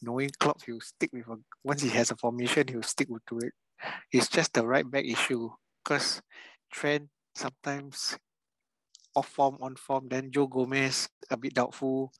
knowing 0.00 0.30
Klopp. 0.38 0.62
He'll 0.64 0.80
stick 0.80 1.10
with 1.12 1.26
a 1.28 1.36
once 1.62 1.82
he 1.82 1.90
has 1.90 2.10
a 2.10 2.16
formation, 2.16 2.68
he'll 2.68 2.82
stick 2.82 3.08
with 3.10 3.24
to 3.26 3.38
it. 3.38 3.52
It's 4.12 4.28
just 4.28 4.52
the 4.54 4.66
right 4.66 4.88
back 4.88 5.04
issue 5.04 5.50
because 5.82 6.22
Trent 6.72 7.08
sometimes 7.34 8.16
off 9.14 9.28
form, 9.28 9.58
on 9.60 9.76
form. 9.76 10.08
Then 10.08 10.30
Joe 10.30 10.46
Gomez 10.46 11.08
a 11.30 11.36
bit 11.36 11.54
doubtful. 11.54 12.12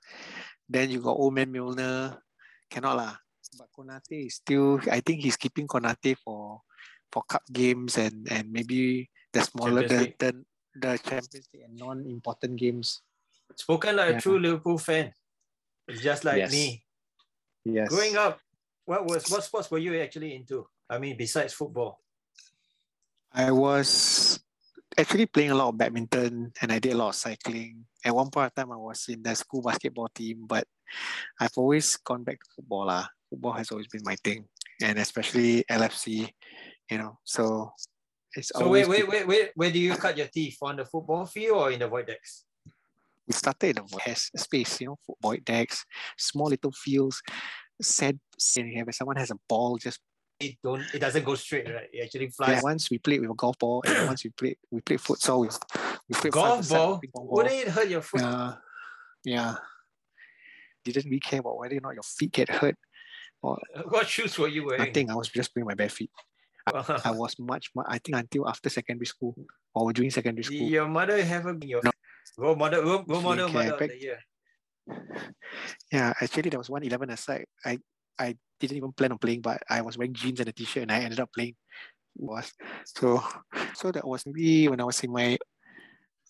Then 0.69 0.91
you 0.91 1.01
got 1.01 1.19
old 1.19 1.35
man 1.35 1.53
Milner, 1.53 2.19
cannot 2.71 2.97
lah. 2.97 3.17
But 3.59 3.69
Konate 3.77 4.27
is 4.27 4.37
still. 4.37 4.81
I 4.91 5.01
think 5.01 5.23
he's 5.23 5.37
keeping 5.37 5.69
Konate 5.69 6.17
for 6.19 6.63
for 7.13 7.23
cup 7.23 7.43
games 7.53 7.99
and 7.99 8.27
and 8.31 8.51
maybe 8.51 9.11
the 9.33 9.43
smaller 9.43 9.87
Champions 9.87 9.91
the, 9.91 10.01
League. 10.03 10.19
the 10.19 10.31
the 10.75 10.93
Champions 10.99 11.49
League 11.55 11.63
and 11.63 11.77
non-important 11.79 12.57
games. 12.57 13.03
Spoken 13.55 13.95
like 13.95 14.17
a 14.17 14.21
true 14.21 14.39
Liverpool 14.39 14.79
fan. 14.79 15.13
It's 15.87 16.03
just 16.03 16.25
like 16.25 16.39
Yes. 16.39 16.51
me. 16.51 16.83
Yes. 17.65 17.89
Growing 17.89 18.17
up, 18.17 18.41
what 18.85 19.07
was 19.07 19.31
what 19.31 19.45
sports 19.45 19.71
were 19.71 19.79
you 19.79 19.95
actually 20.01 20.35
into? 20.35 20.67
I 20.91 20.99
mean, 20.99 21.17
besides 21.17 21.55
football. 21.55 22.01
I 23.33 23.51
was 23.51 24.34
actually 24.99 25.27
playing 25.27 25.51
a 25.51 25.55
lot 25.55 25.69
of 25.69 25.79
badminton 25.79 26.53
and 26.61 26.73
I 26.73 26.79
did 26.79 26.93
a 26.93 26.97
lot 26.97 27.11
of 27.11 27.15
cycling. 27.15 27.85
At 28.05 28.15
one 28.15 28.31
point 28.31 28.47
of 28.47 28.55
time, 28.55 28.73
I 28.73 28.77
was 28.77 29.07
in 29.09 29.23
the 29.23 29.35
school 29.35 29.63
basketball 29.63 30.09
team, 30.15 30.45
but 30.47 30.67
I've 31.41 31.57
always 31.57 31.97
gone 31.97 32.25
back 32.25 32.39
to 32.41 32.51
football. 32.57 32.87
lah. 32.87 33.07
Football 33.31 33.53
has 33.55 33.71
always 33.71 33.89
been 33.89 34.03
my 34.05 34.17
thing, 34.23 34.45
and 34.83 34.99
especially 34.99 35.65
LFC, 35.71 36.29
you 36.91 36.99
know. 36.99 37.19
So 37.25 37.73
it's 38.35 38.53
So 38.55 38.67
always 38.67 38.87
wait, 38.87 39.09
wait, 39.09 39.09
wait, 39.09 39.27
wait. 39.27 39.51
Where 39.55 39.73
do 39.73 39.79
you 39.79 39.97
cut 39.97 40.17
your 40.17 40.29
teeth? 40.29 40.59
On 40.63 40.77
the 40.77 40.85
football 40.85 41.27
field 41.27 41.57
or 41.57 41.71
in 41.73 41.81
the 41.81 41.89
void 41.89 42.07
decks? 42.07 42.45
we 43.27 43.33
started 43.33 43.71
in 43.71 43.77
the 43.77 43.83
void 43.83 44.03
has 44.03 44.31
space, 44.37 44.81
you 44.81 44.89
know, 44.89 44.99
void 45.23 45.45
decks, 45.45 45.85
small 46.17 46.49
little 46.49 46.73
fields, 46.73 47.23
Said, 47.83 48.21
you 48.57 48.77
have 48.79 48.95
someone 48.95 49.17
has 49.17 49.33
a 49.33 49.39
ball, 49.49 49.77
just 49.79 49.99
It 50.41 50.57
don't. 50.63 50.83
It 50.93 50.99
doesn't 50.99 51.25
go 51.25 51.35
straight, 51.37 51.67
right? 51.73 51.89
It 51.93 52.05
actually 52.05 52.25
yeah. 52.27 52.31
flies. 52.37 52.63
Once 52.63 52.91
we 52.91 52.99
played 52.99 53.21
with 53.21 53.31
a 53.31 53.35
golf 53.35 53.59
ball, 53.59 53.83
and 53.87 54.09
once 54.09 54.25
we 54.25 54.31
played 54.31 54.57
we 54.71 54.81
played 54.81 55.01
futsal 55.01 55.41
with 55.41 55.59
we 56.09 56.15
played 56.15 56.33
Golf 56.33 56.69
ball. 56.69 57.01
Wouldn't 57.15 57.55
it 57.55 57.69
hurt 57.69 57.89
your 57.89 58.03
foot? 58.03 58.21
Yeah, 58.21 58.55
yeah. 59.25 59.55
Didn't 60.85 61.07
really 61.07 61.21
care 61.21 61.41
about 61.41 61.59
whether 61.59 61.77
or 61.77 61.81
not 61.81 61.95
your 61.95 62.03
feet 62.03 62.33
get 62.33 62.51
hurt. 62.51 62.77
What 63.43 64.09
shoes 64.09 64.39
were 64.39 64.49
you 64.49 64.65
wearing? 64.67 64.81
I 64.81 64.91
think 64.91 65.11
I 65.11 65.15
was 65.15 65.29
just 65.29 65.53
playing 65.53 65.67
my 65.67 65.75
bare 65.75 65.91
feet. 65.91 66.11
I 66.67 67.11
was 67.11 67.39
much, 67.39 67.71
mu- 67.77 67.85
I 67.87 67.99
think 67.99 68.17
until 68.17 68.49
after 68.49 68.71
secondary 68.71 69.05
school 69.05 69.37
or 69.75 69.93
during 69.93 70.11
secondary 70.11 70.45
school. 70.45 70.57
your 70.57 70.89
mother 70.89 71.23
have 71.23 71.45
a 71.47 71.55
your 71.61 71.83
No. 71.85 71.91
role 72.39 72.57
model 72.57 72.83
role, 72.83 73.05
role 73.07 73.21
model 73.21 73.49
mother 73.51 73.75
of 73.75 73.79
back-? 73.79 73.91
Yeah, 75.93 76.15
actually 76.21 76.49
there 76.51 76.59
was 76.59 76.71
one 76.71 76.85
eleven 76.85 77.11
aside. 77.11 77.45
I 77.65 77.79
I 78.19 78.37
didn't 78.61 78.77
even 78.77 78.93
plan 78.93 79.13
on 79.13 79.19
playing, 79.19 79.41
but 79.41 79.63
I 79.69 79.83
was 79.83 79.99
wearing 79.99 80.15
jeans 80.15 80.41
and 80.41 80.49
a 80.49 80.53
t-shirt, 80.53 80.83
and 80.85 80.93
I 80.93 81.01
ended 81.01 81.21
up 81.21 81.33
playing. 81.33 81.57
Was 82.17 82.53
so 82.87 83.19
so 83.75 83.91
that 83.91 84.07
was 84.07 84.25
maybe 84.25 84.69
when 84.69 84.81
I 84.81 84.85
was 84.85 85.03
in 85.03 85.11
my 85.11 85.37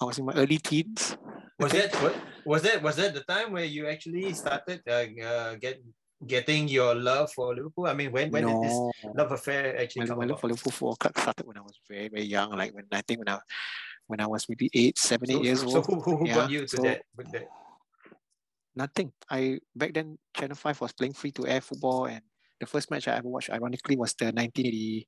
I 0.01 0.05
was 0.05 0.19
in 0.19 0.25
my 0.25 0.33
early 0.33 0.57
teens. 0.57 1.17
Was 1.61 1.73
that 1.73 1.93
what, 2.01 2.17
was 2.47 2.63
that 2.63 2.83
was 2.83 2.97
that 2.97 3.13
the 3.13 3.21
time 3.21 3.53
where 3.53 3.65
you 3.69 3.87
actually 3.87 4.33
started 4.33 4.81
uh, 4.89 5.05
uh, 5.23 5.55
get 5.57 5.85
getting 6.27 6.69
your 6.69 6.95
love 6.95 7.31
for 7.33 7.55
Liverpool? 7.55 7.87
I 7.87 7.93
mean, 7.93 8.13
when 8.13 8.31
when 8.33 8.47
did 8.47 8.63
this 8.65 8.81
love 9.15 9.33
affair 9.33 9.75
my, 9.77 9.83
actually 9.83 10.09
come 10.09 10.19
my 10.19 10.25
love 10.25 10.41
for 10.41 10.49
Liverpool 10.49 10.97
Club 10.97 11.19
started 11.19 11.47
when 11.47 11.59
I 11.59 11.61
was 11.61 11.79
very 11.87 12.09
very 12.09 12.25
young. 12.25 12.57
Like 12.57 12.73
when 12.73 12.87
I 12.91 13.03
think 13.03 13.19
when 13.21 13.29
I 13.29 13.39
when 14.07 14.21
I 14.21 14.27
was 14.27 14.49
maybe 14.49 14.71
eight, 14.73 14.99
seven, 14.99 15.31
eight 15.31 15.37
So, 15.37 15.45
years 15.45 15.61
so, 15.61 15.67
old. 15.67 15.73
so 15.73 15.83
who 15.83 16.01
who, 16.01 16.17
who 16.17 16.27
Yeah, 16.29 16.35
got 16.35 16.51
you 16.51 16.61
to 16.67 16.77
so- 16.77 16.83
that? 16.83 17.03
Nothing. 18.77 19.13
I 19.31 19.59
back 19.75 19.95
then 19.95 20.19
Channel 20.37 20.57
Five 20.57 20.81
was 20.81 20.93
playing 20.93 21.15
free 21.15 21.31
to 21.33 21.47
air 21.47 21.61
football, 21.61 22.07
and 22.07 22.23
the 22.59 22.67
first 22.67 22.91
match 22.91 23.07
I 23.09 23.17
ever 23.17 23.29
watched, 23.29 23.51
ironically, 23.51 23.97
was 23.97 24.15
the 24.15 24.27
1980, 24.35 25.07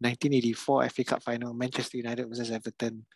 1984 0.00 0.88
FA 0.90 1.04
Cup 1.04 1.22
final, 1.22 1.54
Manchester 1.54 1.96
United 1.96 2.28
versus 2.28 2.50
Everton. 2.50 3.06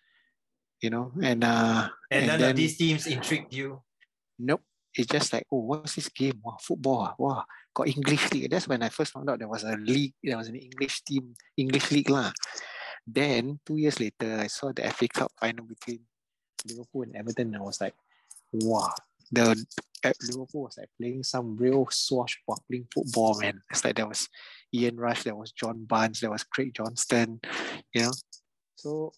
You 0.80 0.90
know, 0.90 1.12
and 1.22 1.44
uh, 1.44 1.88
And, 2.10 2.20
and 2.20 2.26
none 2.26 2.40
then- 2.40 2.50
of 2.50 2.56
these 2.56 2.76
teams 2.76 3.06
intrigued 3.06 3.54
you. 3.54 3.82
nope, 4.38 4.62
it's 4.94 5.06
just 5.06 5.32
like, 5.32 5.46
oh, 5.52 5.60
what's 5.62 5.94
this 5.94 6.08
game? 6.08 6.40
Wow, 6.42 6.56
football. 6.60 7.00
ah. 7.06 7.14
Wow, 7.18 7.44
got 7.74 7.86
English 7.86 8.32
league. 8.32 8.50
That's 8.50 8.66
when 8.66 8.82
I 8.82 8.88
first 8.88 9.12
found 9.12 9.30
out 9.30 9.38
there 9.38 9.46
was 9.48 9.62
a 9.62 9.76
league. 9.76 10.14
There 10.24 10.36
was 10.36 10.48
an 10.48 10.56
English 10.56 11.02
team, 11.02 11.34
English 11.56 11.92
league 11.92 12.10
lah. 12.10 12.32
Then 13.06 13.60
two 13.64 13.76
years 13.76 14.00
later, 14.00 14.38
I 14.40 14.48
saw 14.48 14.72
the 14.72 14.82
FA 14.90 15.06
Cup 15.08 15.30
final 15.38 15.64
between 15.66 16.00
Liverpool 16.66 17.02
and 17.02 17.14
Everton. 17.16 17.54
And 17.54 17.56
I 17.56 17.60
was 17.66 17.80
like, 17.80 17.94
wow, 18.52 18.90
the 19.32 19.64
uh, 20.04 20.12
Liverpool 20.28 20.62
was 20.62 20.76
like 20.78 20.88
playing 21.00 21.22
some 21.22 21.56
real 21.56 21.86
swashbuckling 21.90 22.86
football, 22.92 23.38
man. 23.40 23.62
It's 23.70 23.84
like 23.84 23.96
there 23.96 24.06
was 24.06 24.28
Ian 24.74 24.96
Rush, 24.98 25.22
there 25.24 25.34
was 25.34 25.52
John 25.52 25.84
Barnes, 25.84 26.20
there 26.20 26.30
was 26.30 26.44
Craig 26.44 26.74
Johnston, 26.74 27.40
you 27.94 28.02
know. 28.02 28.12
So 28.76 29.12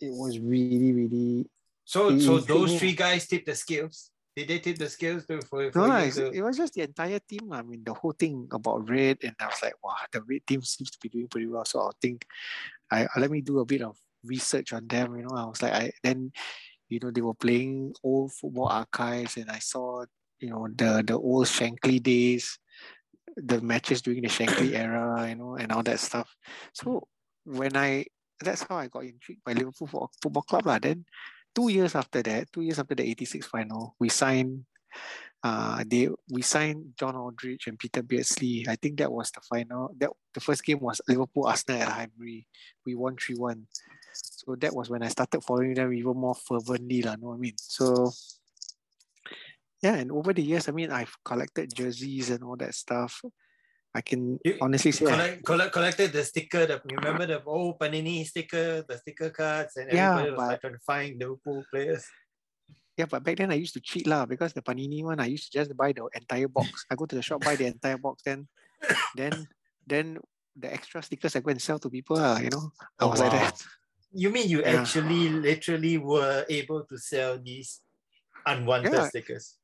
it 0.00 0.12
was 0.12 0.38
really, 0.38 0.92
really 0.92 1.50
So 1.84 2.10
It 2.10 2.20
so 2.20 2.38
those 2.38 2.72
me. 2.72 2.78
three 2.78 2.92
guys 2.92 3.26
tip 3.26 3.44
the 3.46 3.54
scales. 3.54 4.10
Did 4.36 4.48
they 4.48 4.58
tip 4.58 4.76
the 4.76 4.90
scales 4.90 5.24
to, 5.26 5.40
for, 5.40 5.72
for 5.72 5.88
No, 5.88 6.10
to- 6.10 6.30
it 6.30 6.42
was 6.42 6.58
just 6.58 6.74
the 6.74 6.82
entire 6.82 7.18
team. 7.20 7.50
I 7.52 7.62
mean, 7.62 7.82
the 7.82 7.94
whole 7.94 8.12
thing 8.12 8.46
about 8.52 8.86
red, 8.88 9.16
and 9.22 9.34
I 9.40 9.46
was 9.46 9.62
like, 9.62 9.74
wow, 9.82 9.96
the 10.12 10.20
red 10.28 10.46
team 10.46 10.60
seems 10.60 10.90
to 10.90 10.98
be 11.00 11.08
doing 11.08 11.28
pretty 11.28 11.46
well. 11.46 11.64
So 11.64 11.80
I 11.80 11.90
think, 12.02 12.26
I- 12.90 13.08
let 13.16 13.30
me 13.30 13.40
do 13.40 13.60
a 13.60 13.64
bit 13.64 13.80
of 13.80 13.96
research 14.22 14.74
on 14.74 14.86
them. 14.86 15.16
You 15.16 15.22
know, 15.22 15.34
I 15.34 15.46
was 15.46 15.62
like, 15.62 15.72
I 15.72 15.92
then, 16.02 16.32
you 16.88 17.00
know, 17.02 17.10
they 17.10 17.20
were 17.20 17.34
playing 17.34 17.94
old 18.02 18.32
football 18.32 18.68
archives, 18.68 19.36
and 19.36 19.50
I 19.50 19.58
saw 19.58 20.04
you 20.38 20.50
know 20.50 20.68
the 20.68 21.02
the 21.06 21.18
old 21.18 21.46
Shankly 21.46 22.02
days, 22.02 22.58
the 23.36 23.60
matches 23.60 24.02
during 24.02 24.22
the 24.22 24.28
Shankly 24.28 24.74
era, 24.78 25.28
you 25.28 25.36
know, 25.36 25.56
and 25.56 25.72
all 25.72 25.82
that 25.82 26.00
stuff. 26.00 26.34
So 26.72 27.08
when 27.44 27.76
I 27.76 28.06
that's 28.40 28.62
how 28.62 28.76
I 28.76 28.88
got 28.88 29.04
intrigued 29.04 29.44
by 29.44 29.52
Liverpool 29.52 29.86
Fo- 29.86 30.10
Football 30.20 30.42
Club. 30.42 30.66
lah. 30.66 30.78
Then 30.78 31.04
two 31.54 31.68
years 31.68 31.94
after 31.94 32.22
that, 32.22 32.52
two 32.52 32.60
years 32.60 32.78
after 32.78 32.94
the 32.94 33.04
86 33.08 33.46
final, 33.46 33.96
we 33.98 34.08
signed 34.08 34.64
uh 35.44 35.84
they 35.86 36.08
we 36.32 36.40
signed 36.40 36.96
John 36.98 37.14
Aldridge 37.14 37.66
and 37.66 37.78
Peter 37.78 38.02
Beardsley. 38.02 38.66
I 38.68 38.76
think 38.76 38.98
that 38.98 39.12
was 39.12 39.30
the 39.30 39.40
final. 39.40 39.94
That 39.98 40.10
the 40.34 40.40
first 40.40 40.64
game 40.64 40.80
was 40.80 41.00
Liverpool 41.08 41.46
Arsenal 41.46 41.82
at 41.82 41.88
Highbury. 41.88 42.46
We 42.84 42.94
won 42.94 43.16
3-1. 43.16 43.64
So 44.22 44.54
that 44.56 44.74
was 44.74 44.88
when 44.90 45.02
I 45.02 45.08
started 45.08 45.42
following 45.42 45.74
them 45.74 45.92
even 45.92 46.16
more 46.16 46.34
fervently, 46.34 47.02
lah, 47.02 47.16
know 47.16 47.28
what 47.34 47.36
I 47.36 47.38
mean? 47.38 47.56
So 47.58 48.12
yeah, 49.82 49.94
and 49.96 50.10
over 50.10 50.32
the 50.32 50.42
years, 50.42 50.68
I 50.68 50.72
mean 50.72 50.90
I've 50.90 51.14
collected 51.24 51.74
jerseys 51.74 52.30
and 52.30 52.42
all 52.44 52.56
that 52.56 52.74
stuff. 52.74 53.20
I 53.94 54.00
can 54.00 54.38
You- 54.44 54.58
honestly 54.60 54.92
say 54.92 55.06
I- 55.06 55.10
Collect, 55.10 55.44
collect, 55.44 55.72
collected 55.72 56.12
the 56.12 56.24
sticker. 56.24 56.66
The, 56.66 56.80
you 56.88 56.96
remember 56.98 57.24
the 57.26 57.42
old 57.44 57.78
Panini 57.78 58.24
sticker, 58.26 58.84
the 58.86 58.98
sticker 58.98 59.30
cards, 59.30 59.76
and 59.76 59.90
Yeah, 59.92 60.12
everybody 60.12 60.30
was 60.32 60.38
like 60.38 60.48
but- 60.50 60.60
trying 60.60 60.74
to 60.74 60.84
find 60.84 61.10
Liverpool 61.20 61.64
players. 61.72 62.04
Yeah, 62.96 63.04
but 63.04 63.20
back 63.24 63.36
then 63.36 63.52
I 63.52 63.56
used 63.60 63.74
to 63.76 63.80
cheat 63.80 64.06
lah 64.08 64.24
because 64.24 64.54
the 64.56 64.62
Panini 64.64 65.04
one 65.04 65.20
I 65.20 65.26
used 65.28 65.52
to 65.52 65.58
just 65.60 65.76
buy 65.76 65.92
the 65.92 66.08
entire 66.16 66.48
box. 66.48 66.84
I 66.90 66.94
go 66.96 67.04
to 67.04 67.14
the 67.16 67.20
shop 67.20 67.44
buy 67.44 67.56
the 67.56 67.66
entire 67.68 67.98
box, 68.00 68.22
then 68.24 68.48
then 69.14 69.46
then 69.86 70.16
the 70.56 70.72
extra 70.72 71.02
stickers 71.04 71.36
I 71.36 71.40
go 71.44 71.50
and 71.52 71.60
sell 71.60 71.78
to 71.80 71.90
people. 71.92 72.16
lah. 72.16 72.40
you 72.40 72.48
know, 72.48 72.72
I 72.96 73.04
Oh, 73.04 73.12
was 73.12 73.20
like 73.20 73.32
that. 73.36 73.60
You 74.12 74.30
mean 74.30 74.48
you 74.48 74.62
Yeah. 74.62 74.80
actually 74.80 75.28
literally 75.28 75.98
were 75.98 76.44
able 76.48 76.84
to 76.84 76.98
sell 76.98 77.38
these 77.38 77.82
unwanted 78.46 78.92
Yeah. 78.92 79.08
stickers? 79.08 79.58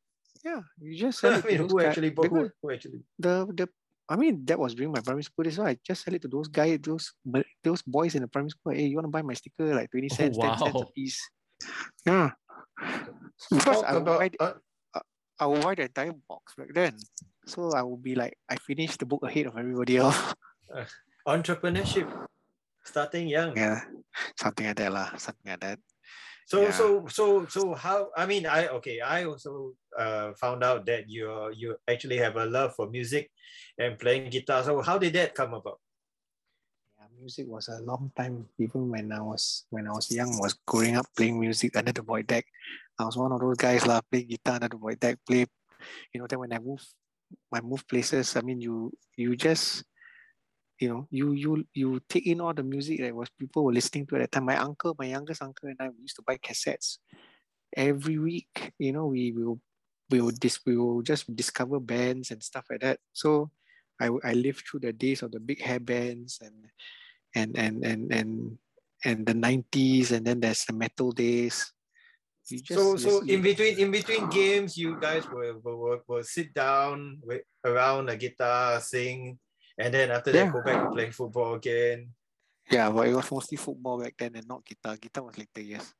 Yeah, 0.44 0.60
you 0.80 0.98
just 0.98 1.20
sell 1.20 1.32
I 1.34 1.38
it 1.38 1.42
to 1.42 1.48
mean, 1.48 1.68
who 1.68 1.80
actually 1.80 2.10
bought? 2.10 2.28
Who, 2.28 2.50
who 2.60 2.70
actually? 2.70 3.00
the 3.18 3.46
the 3.54 3.68
I 4.08 4.16
mean 4.16 4.44
that 4.46 4.58
was 4.58 4.74
during 4.74 4.92
my 4.92 5.00
primary 5.00 5.22
school 5.22 5.44
days. 5.44 5.56
So 5.56 5.64
I 5.64 5.78
just 5.86 6.04
sell 6.04 6.14
it 6.14 6.22
to 6.22 6.28
those 6.28 6.48
guys, 6.48 6.78
those 6.82 7.14
those 7.62 7.82
boys 7.82 8.14
in 8.14 8.22
the 8.22 8.28
primary 8.28 8.50
school. 8.50 8.74
Hey, 8.74 8.86
you 8.86 8.96
want 8.96 9.06
to 9.06 9.14
buy 9.14 9.22
my 9.22 9.34
sticker 9.34 9.74
like 9.74 9.90
twenty 9.90 10.08
cents, 10.16 10.36
ten 10.36 10.58
cents 10.58 10.82
a 10.82 10.86
piece? 10.92 11.20
Yeah, 12.04 12.30
because 13.50 13.82
I 13.86 13.94
will, 13.94 14.02
buy 14.02 14.26
about, 14.26 14.32
the, 14.32 14.98
uh, 14.98 15.00
I 15.38 15.46
will 15.46 15.62
buy 15.62 15.74
the 15.76 15.82
entire 15.86 16.12
box 16.28 16.54
back 16.58 16.74
then. 16.74 16.98
So 17.46 17.70
I 17.70 17.82
will 17.82 17.96
be 17.96 18.14
like, 18.14 18.34
I 18.50 18.56
finished 18.56 18.98
the 18.98 19.06
book 19.06 19.22
ahead 19.22 19.46
of 19.46 19.56
everybody 19.56 19.96
else. 19.96 20.18
entrepreneurship, 21.26 22.10
starting 22.84 23.28
young. 23.28 23.56
yeah, 23.56 23.80
something 24.38 24.66
like 24.66 24.76
that 24.76 24.92
lah. 24.92 25.08
Something 25.16 25.50
like 25.56 25.60
that. 25.60 25.78
So 26.46 26.68
Yeah. 26.68 26.74
so 26.74 26.86
so 27.06 27.24
so 27.46 27.72
how 27.72 28.10
I 28.18 28.26
mean 28.26 28.44
I 28.44 28.68
okay 28.82 29.00
I 29.00 29.24
also 29.24 29.78
uh, 29.96 30.34
found 30.36 30.60
out 30.66 30.84
that 30.90 31.08
you 31.08 31.30
you 31.54 31.78
actually 31.86 32.18
have 32.18 32.36
a 32.36 32.44
love 32.44 32.74
for 32.74 32.90
music 32.90 33.30
and 33.78 33.96
playing 33.96 34.28
guitar. 34.28 34.60
So 34.66 34.82
how 34.82 34.98
did 34.98 35.14
that 35.14 35.32
come 35.38 35.54
about? 35.54 35.78
Yeah, 36.98 37.08
music 37.14 37.46
was 37.46 37.70
a 37.70 37.80
long 37.80 38.10
time. 38.12 38.50
Even 38.58 38.90
when 38.90 39.14
I 39.14 39.22
was 39.22 39.64
when 39.70 39.86
I 39.86 39.94
was 39.94 40.10
young, 40.10 40.34
was 40.42 40.58
growing 40.66 40.98
up 40.98 41.06
playing 41.16 41.38
music 41.38 41.78
under 41.78 41.94
the 41.94 42.02
void 42.02 42.26
deck. 42.26 42.44
I 42.98 43.06
was 43.06 43.16
one 43.16 43.32
of 43.32 43.40
those 43.40 43.56
guys 43.56 43.86
lah, 43.86 44.02
playing 44.04 44.28
guitar 44.28 44.58
under 44.60 44.68
the 44.68 44.76
void 44.76 45.00
deck. 45.00 45.18
Play, 45.24 45.46
you 46.12 46.20
know. 46.20 46.26
Then 46.26 46.42
when 46.42 46.52
I 46.52 46.58
move, 46.58 46.82
I 47.54 47.62
move 47.62 47.86
places. 47.88 48.36
I 48.36 48.42
mean, 48.42 48.60
you 48.60 48.92
you 49.16 49.34
just, 49.38 49.86
you 50.82 50.88
know, 50.88 51.06
you 51.10 51.30
you 51.30 51.64
you 51.72 52.02
take 52.08 52.26
in 52.26 52.40
all 52.40 52.52
the 52.52 52.66
music 52.66 52.98
that 52.98 53.14
was 53.14 53.30
people 53.38 53.62
were 53.62 53.72
listening 53.72 54.04
to 54.06 54.16
at 54.16 54.26
that 54.26 54.32
time. 54.32 54.46
My 54.46 54.56
uncle, 54.56 54.96
my 54.98 55.06
youngest 55.06 55.40
uncle, 55.40 55.68
and 55.68 55.78
I 55.78 55.94
we 55.94 56.02
used 56.02 56.16
to 56.16 56.26
buy 56.26 56.36
cassettes 56.38 56.98
every 57.76 58.18
week. 58.18 58.74
You 58.82 58.92
know, 58.92 59.06
we 59.06 59.30
will 59.30 59.60
we 60.10 60.20
will 60.20 60.34
dis- 60.34 60.66
we 60.66 60.76
will 60.76 61.00
just 61.02 61.30
discover 61.36 61.78
bands 61.78 62.32
and 62.32 62.42
stuff 62.42 62.66
like 62.68 62.80
that. 62.80 62.98
So 63.12 63.54
I 64.00 64.10
I 64.26 64.34
lived 64.34 64.66
through 64.66 64.80
the 64.80 64.92
days 64.92 65.22
of 65.22 65.30
the 65.30 65.38
big 65.38 65.62
hair 65.62 65.78
bands 65.78 66.42
and 66.42 66.66
and 67.38 67.54
and 67.54 67.86
and 67.86 68.12
and 68.12 68.58
and 69.04 69.26
the 69.26 69.34
90s 69.34 70.10
and 70.10 70.26
then 70.26 70.40
there's 70.40 70.64
the 70.64 70.74
metal 70.74 71.10
days 71.10 71.72
just 72.46 72.74
so 72.74 72.96
so 72.96 73.22
in 73.26 73.40
between 73.40 73.78
in 73.78 73.90
between 73.90 74.28
games, 74.28 74.76
you 74.76 74.98
guys 74.98 75.24
will 75.30 75.60
will, 75.62 75.78
will, 75.78 76.00
will 76.06 76.24
sit 76.26 76.52
down 76.52 77.18
with, 77.22 77.42
around 77.64 78.10
a 78.10 78.16
guitar, 78.16 78.80
sing, 78.80 79.38
and 79.82 79.90
then 79.92 80.10
after 80.14 80.30
that 80.30 80.52
go 80.54 80.62
back 80.62 80.78
to 80.78 80.90
playing 80.94 81.10
football 81.12 81.54
again. 81.58 82.14
yeah 82.70 82.86
but 82.90 83.08
it 83.10 83.14
was 83.14 83.26
mostly 83.30 83.58
football 83.58 83.98
back 83.98 84.14
then 84.16 84.32
and 84.38 84.46
not 84.46 84.62
guitar 84.64 84.94
guitar 84.96 85.24
was 85.26 85.36
later 85.36 85.60
yes 85.60 85.92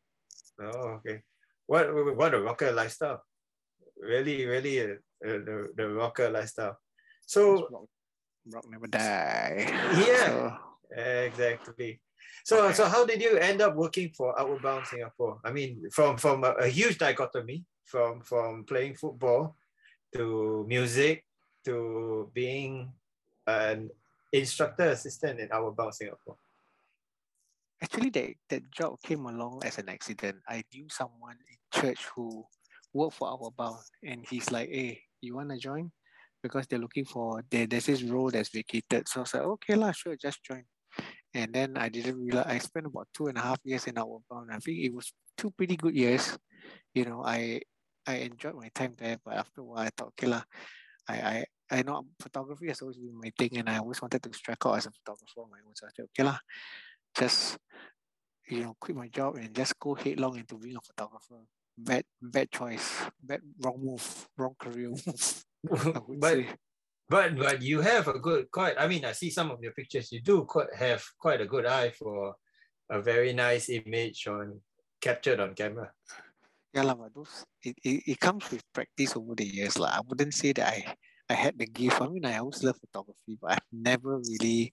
Oh 0.60 1.00
okay. 1.00 1.22
What 1.66 1.88
what 2.14 2.34
a 2.34 2.40
rocker 2.40 2.70
lifestyle. 2.70 3.24
Really 3.98 4.46
really 4.46 4.78
uh, 4.80 5.00
uh, 5.24 5.40
the 5.42 5.56
the 5.74 5.86
rocker 5.88 6.28
lifestyle. 6.30 6.76
So 7.26 7.66
rock, 7.72 7.88
rock 8.52 8.64
never 8.70 8.86
die 8.86 9.66
Yeah. 10.06 10.28
So, 10.28 10.58
Exactly. 10.92 12.00
So, 12.44 12.68
Okay. 12.68 12.74
so 12.76 12.84
how 12.84 13.06
did 13.08 13.22
you 13.24 13.40
end 13.40 13.62
up 13.64 13.74
working 13.74 14.12
for 14.12 14.36
Outward 14.38 14.60
Bound 14.62 14.86
Singapore? 14.86 15.40
I 15.42 15.50
mean, 15.50 15.88
from 15.90 16.20
from 16.20 16.44
a, 16.44 16.52
a 16.60 16.68
huge 16.68 16.98
dichotomy 17.00 17.64
from 17.88 18.20
from 18.20 18.64
playing 18.68 18.94
football 19.00 19.56
to 20.14 20.64
music 20.68 21.24
to 21.64 22.28
being 22.36 22.92
an 23.52 23.90
instructor 24.32 24.88
assistant 24.96 25.40
in 25.40 25.48
Outward 25.52 25.76
Bound 25.76 25.94
Singapore. 25.94 26.36
actually 27.82 28.10
that, 28.10 28.30
that 28.48 28.70
job 28.70 28.96
came 29.02 29.26
along 29.26 29.60
as 29.64 29.78
an 29.78 29.88
accident. 29.88 30.36
I 30.48 30.62
knew 30.72 30.86
someone 30.88 31.36
in 31.50 31.80
church 31.80 32.06
who 32.14 32.44
worked 32.94 33.14
for 33.16 33.28
Outward 33.28 33.56
Bound 33.56 33.82
and 34.04 34.24
he's 34.28 34.50
like 34.50 34.68
hey 34.70 35.00
you 35.20 35.36
want 35.36 35.50
to 35.50 35.58
join? 35.58 35.90
Because 36.42 36.66
they're 36.66 36.78
looking 36.78 37.04
for 37.04 37.42
there, 37.50 37.66
there's 37.66 37.86
this 37.86 38.02
role 38.02 38.30
that's 38.30 38.50
vacated. 38.50 39.08
So 39.08 39.20
i 39.20 39.22
was 39.22 39.34
like 39.34 39.42
okay 39.42 39.74
lah 39.74 39.92
sure 39.92 40.16
just 40.16 40.42
join. 40.44 40.64
And 41.34 41.52
then 41.52 41.76
i 41.76 41.88
didn't 41.88 42.22
realize 42.22 42.46
i 42.48 42.58
spent 42.58 42.86
about 42.86 43.08
two 43.14 43.26
and 43.26 43.38
a 43.38 43.42
half 43.42 43.58
years 43.64 43.86
in 43.86 43.98
Outward 43.98 44.22
Bound 44.30 44.50
i 44.52 44.58
think 44.58 44.78
it 44.78 44.94
was 44.94 45.12
two 45.36 45.50
pretty 45.50 45.76
good 45.76 45.94
years. 45.94 46.38
You 46.94 47.04
know 47.04 47.22
i 47.24 47.60
i 48.06 48.14
enjoyed 48.26 48.54
my 48.54 48.70
time 48.74 48.94
there 48.98 49.18
but 49.24 49.34
after 49.34 49.60
a 49.60 49.64
while 49.64 49.86
i 49.86 49.90
thought 49.96 50.12
okay 50.18 50.26
lah 50.26 50.42
i 51.08 51.14
i 51.14 51.44
I 51.72 51.82
know 51.82 52.04
photography 52.20 52.68
has 52.68 52.82
always 52.82 52.98
been 52.98 53.18
my 53.18 53.32
thing, 53.32 53.56
and 53.56 53.68
I 53.68 53.78
always 53.78 54.00
wanted 54.02 54.22
to 54.22 54.32
strike 54.34 54.60
out 54.66 54.76
as 54.76 54.86
a 54.86 54.92
photographer 54.92 55.40
on 55.40 55.50
my 55.50 55.58
own. 55.64 55.74
So 55.74 55.86
I 55.86 55.90
said, 55.96 56.04
okay 56.12 56.22
lah, 56.22 56.38
just 57.16 57.56
you 58.48 58.60
know 58.60 58.76
quit 58.78 58.96
my 58.96 59.08
job 59.08 59.36
and 59.36 59.54
just 59.56 59.78
go 59.80 59.94
headlong 59.94 60.36
into 60.36 60.60
being 60.60 60.76
a 60.76 60.84
photographer. 60.84 61.40
Bad 61.78 62.04
bad 62.20 62.52
choice, 62.52 63.08
bad 63.16 63.40
wrong 63.64 63.80
move, 63.80 64.04
wrong 64.36 64.54
career 64.60 64.92
move. 64.92 65.44
But 66.20 66.34
say. 66.34 66.48
but 67.08 67.38
but 67.38 67.62
you 67.62 67.80
have 67.80 68.08
a 68.08 68.18
good 68.18 68.50
quite. 68.50 68.76
I 68.76 68.86
mean, 68.86 69.06
I 69.08 69.12
see 69.12 69.30
some 69.30 69.50
of 69.50 69.62
your 69.62 69.72
pictures. 69.72 70.12
You 70.12 70.20
do 70.20 70.44
quite 70.44 70.74
have 70.76 71.00
quite 71.16 71.40
a 71.40 71.48
good 71.48 71.64
eye 71.64 71.90
for 71.96 72.36
a 72.90 73.00
very 73.00 73.32
nice 73.32 73.70
image 73.70 74.26
on 74.28 74.60
captured 75.00 75.40
on 75.40 75.54
camera. 75.54 75.88
Yeah 76.74 76.84
lah, 76.84 76.96
but 76.98 77.14
those 77.14 77.46
it, 77.62 77.76
it, 77.84 78.16
it 78.16 78.18
comes 78.20 78.50
with 78.50 78.60
practice 78.72 79.16
over 79.16 79.32
the 79.32 79.46
years 79.46 79.78
lah. 79.78 79.96
I 79.96 80.00
wouldn't 80.04 80.34
say 80.34 80.52
that 80.52 80.68
I 80.68 80.96
I 81.32 81.34
had 81.34 81.58
the 81.58 81.66
gift. 81.66 82.00
I 82.00 82.08
mean, 82.08 82.24
I 82.26 82.38
always 82.38 82.62
love 82.62 82.76
photography, 82.78 83.38
but 83.40 83.52
I've 83.52 83.70
never 83.72 84.18
really 84.18 84.72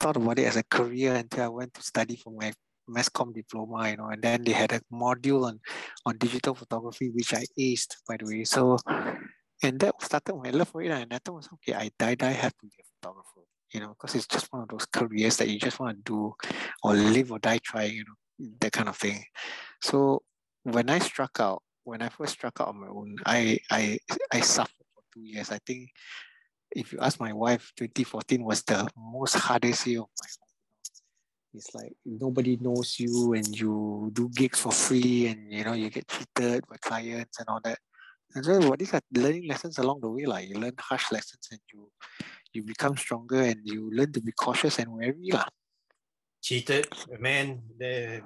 thought 0.00 0.16
about 0.16 0.38
it 0.38 0.46
as 0.46 0.56
a 0.56 0.64
career 0.64 1.14
until 1.14 1.44
I 1.44 1.48
went 1.48 1.74
to 1.74 1.82
study 1.82 2.16
for 2.16 2.32
my 2.32 2.52
mass 2.88 3.08
comm 3.08 3.32
diploma, 3.34 3.90
you 3.90 3.96
know, 3.96 4.08
and 4.08 4.22
then 4.22 4.44
they 4.44 4.52
had 4.52 4.72
a 4.72 4.80
module 4.92 5.46
on 5.46 5.60
on 6.06 6.18
digital 6.18 6.54
photography 6.54 7.10
which 7.10 7.34
I 7.34 7.44
aced 7.58 7.96
by 8.08 8.16
the 8.16 8.26
way. 8.26 8.44
So 8.44 8.78
and 9.62 9.80
that 9.80 9.94
started 10.02 10.36
my 10.36 10.50
love 10.50 10.68
for 10.68 10.82
it, 10.82 10.90
and 10.90 11.12
I 11.12 11.18
thought 11.24 11.48
okay, 11.54 11.74
I 11.74 11.90
die 11.98 12.14
die 12.14 12.32
have 12.32 12.56
to 12.58 12.66
be 12.66 12.76
a 12.80 12.86
photographer, 13.00 13.42
you 13.72 13.80
know, 13.80 13.90
because 13.94 14.14
it's 14.14 14.26
just 14.26 14.52
one 14.52 14.62
of 14.62 14.68
those 14.68 14.86
careers 14.86 15.36
that 15.38 15.48
you 15.48 15.58
just 15.58 15.80
want 15.80 15.96
to 15.98 16.02
do 16.02 16.34
or 16.82 16.94
live 16.94 17.32
or 17.32 17.38
die 17.38 17.60
trying, 17.62 17.94
you 17.94 18.04
know, 18.04 18.48
that 18.60 18.72
kind 18.72 18.88
of 18.88 18.96
thing. 18.96 19.24
So 19.82 20.22
when 20.64 20.90
I 20.90 20.98
struck 20.98 21.38
out, 21.40 21.62
when 21.84 22.02
I 22.02 22.08
first 22.08 22.32
struck 22.34 22.60
out 22.60 22.68
on 22.68 22.80
my 22.80 22.88
own, 22.88 23.16
I 23.24 23.58
I 23.70 23.98
I 24.32 24.40
suffered 24.40 24.85
two 25.16 25.24
years. 25.24 25.50
I 25.50 25.58
think 25.64 25.90
if 26.70 26.92
you 26.92 26.98
ask 27.00 27.18
my 27.18 27.32
wife, 27.32 27.72
2014 27.76 28.44
was 28.44 28.62
the 28.62 28.88
most 28.96 29.34
hardest 29.36 29.86
year 29.86 30.00
of 30.00 30.08
my 30.20 30.28
life. 30.28 30.60
It's 31.54 31.74
like 31.74 31.96
nobody 32.04 32.58
knows 32.60 33.00
you 33.00 33.32
and 33.32 33.48
you 33.48 34.10
do 34.12 34.28
gigs 34.28 34.60
for 34.60 34.72
free 34.72 35.28
and 35.28 35.50
you 35.50 35.64
know 35.64 35.72
you 35.72 35.88
get 35.88 36.06
cheated 36.06 36.64
by 36.68 36.76
clients 36.80 37.40
and 37.40 37.48
all 37.48 37.60
that. 37.64 37.78
And 38.34 38.44
so 38.44 38.68
what 38.68 38.78
these 38.78 38.92
are 38.92 39.00
learning 39.14 39.48
lessons 39.48 39.78
along 39.78 40.00
the 40.00 40.10
way, 40.10 40.26
like 40.26 40.48
you 40.48 40.56
learn 40.56 40.76
harsh 40.78 41.10
lessons 41.12 41.48
and 41.50 41.60
you 41.72 41.88
you 42.52 42.62
become 42.62 42.96
stronger 42.96 43.40
and 43.40 43.60
you 43.64 43.90
learn 43.90 44.12
to 44.12 44.20
be 44.20 44.32
cautious 44.32 44.78
and 44.78 44.92
wary. 44.92 45.32
lah. 45.32 45.48
cheated, 46.42 46.86
man. 47.18 47.62
The 47.78 48.22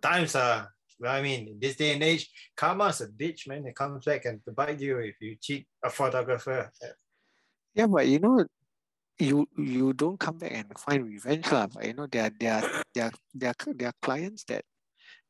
times 0.00 0.34
are. 0.34 0.72
I 1.06 1.22
mean, 1.22 1.58
this 1.60 1.76
day 1.76 1.94
and 1.94 2.02
age, 2.02 2.28
karma's 2.56 3.00
a 3.00 3.08
bitch, 3.08 3.48
man. 3.48 3.66
It 3.66 3.74
comes 3.74 4.04
back 4.04 4.24
and 4.26 4.40
bite 4.54 4.80
you 4.80 4.98
if 4.98 5.16
you 5.20 5.36
cheat 5.40 5.66
a 5.82 5.90
photographer. 5.90 6.70
Yeah, 7.74 7.86
but 7.86 8.06
you 8.06 8.18
know, 8.18 8.44
you 9.18 9.48
you 9.56 9.92
don't 9.92 10.18
come 10.18 10.38
back 10.38 10.52
and 10.52 10.66
find 10.78 11.06
revenge 11.06 11.50
lah. 11.52 11.66
But 11.66 11.86
you 11.86 11.94
know, 11.94 12.06
there 12.06 12.24
are 12.26 12.32
there 12.38 12.54
are 12.54 12.82
there 12.94 13.04
are, 13.06 13.12
there 13.34 13.50
are, 13.50 13.74
there 13.74 13.88
are 13.88 14.00
clients 14.02 14.44
that 14.44 14.64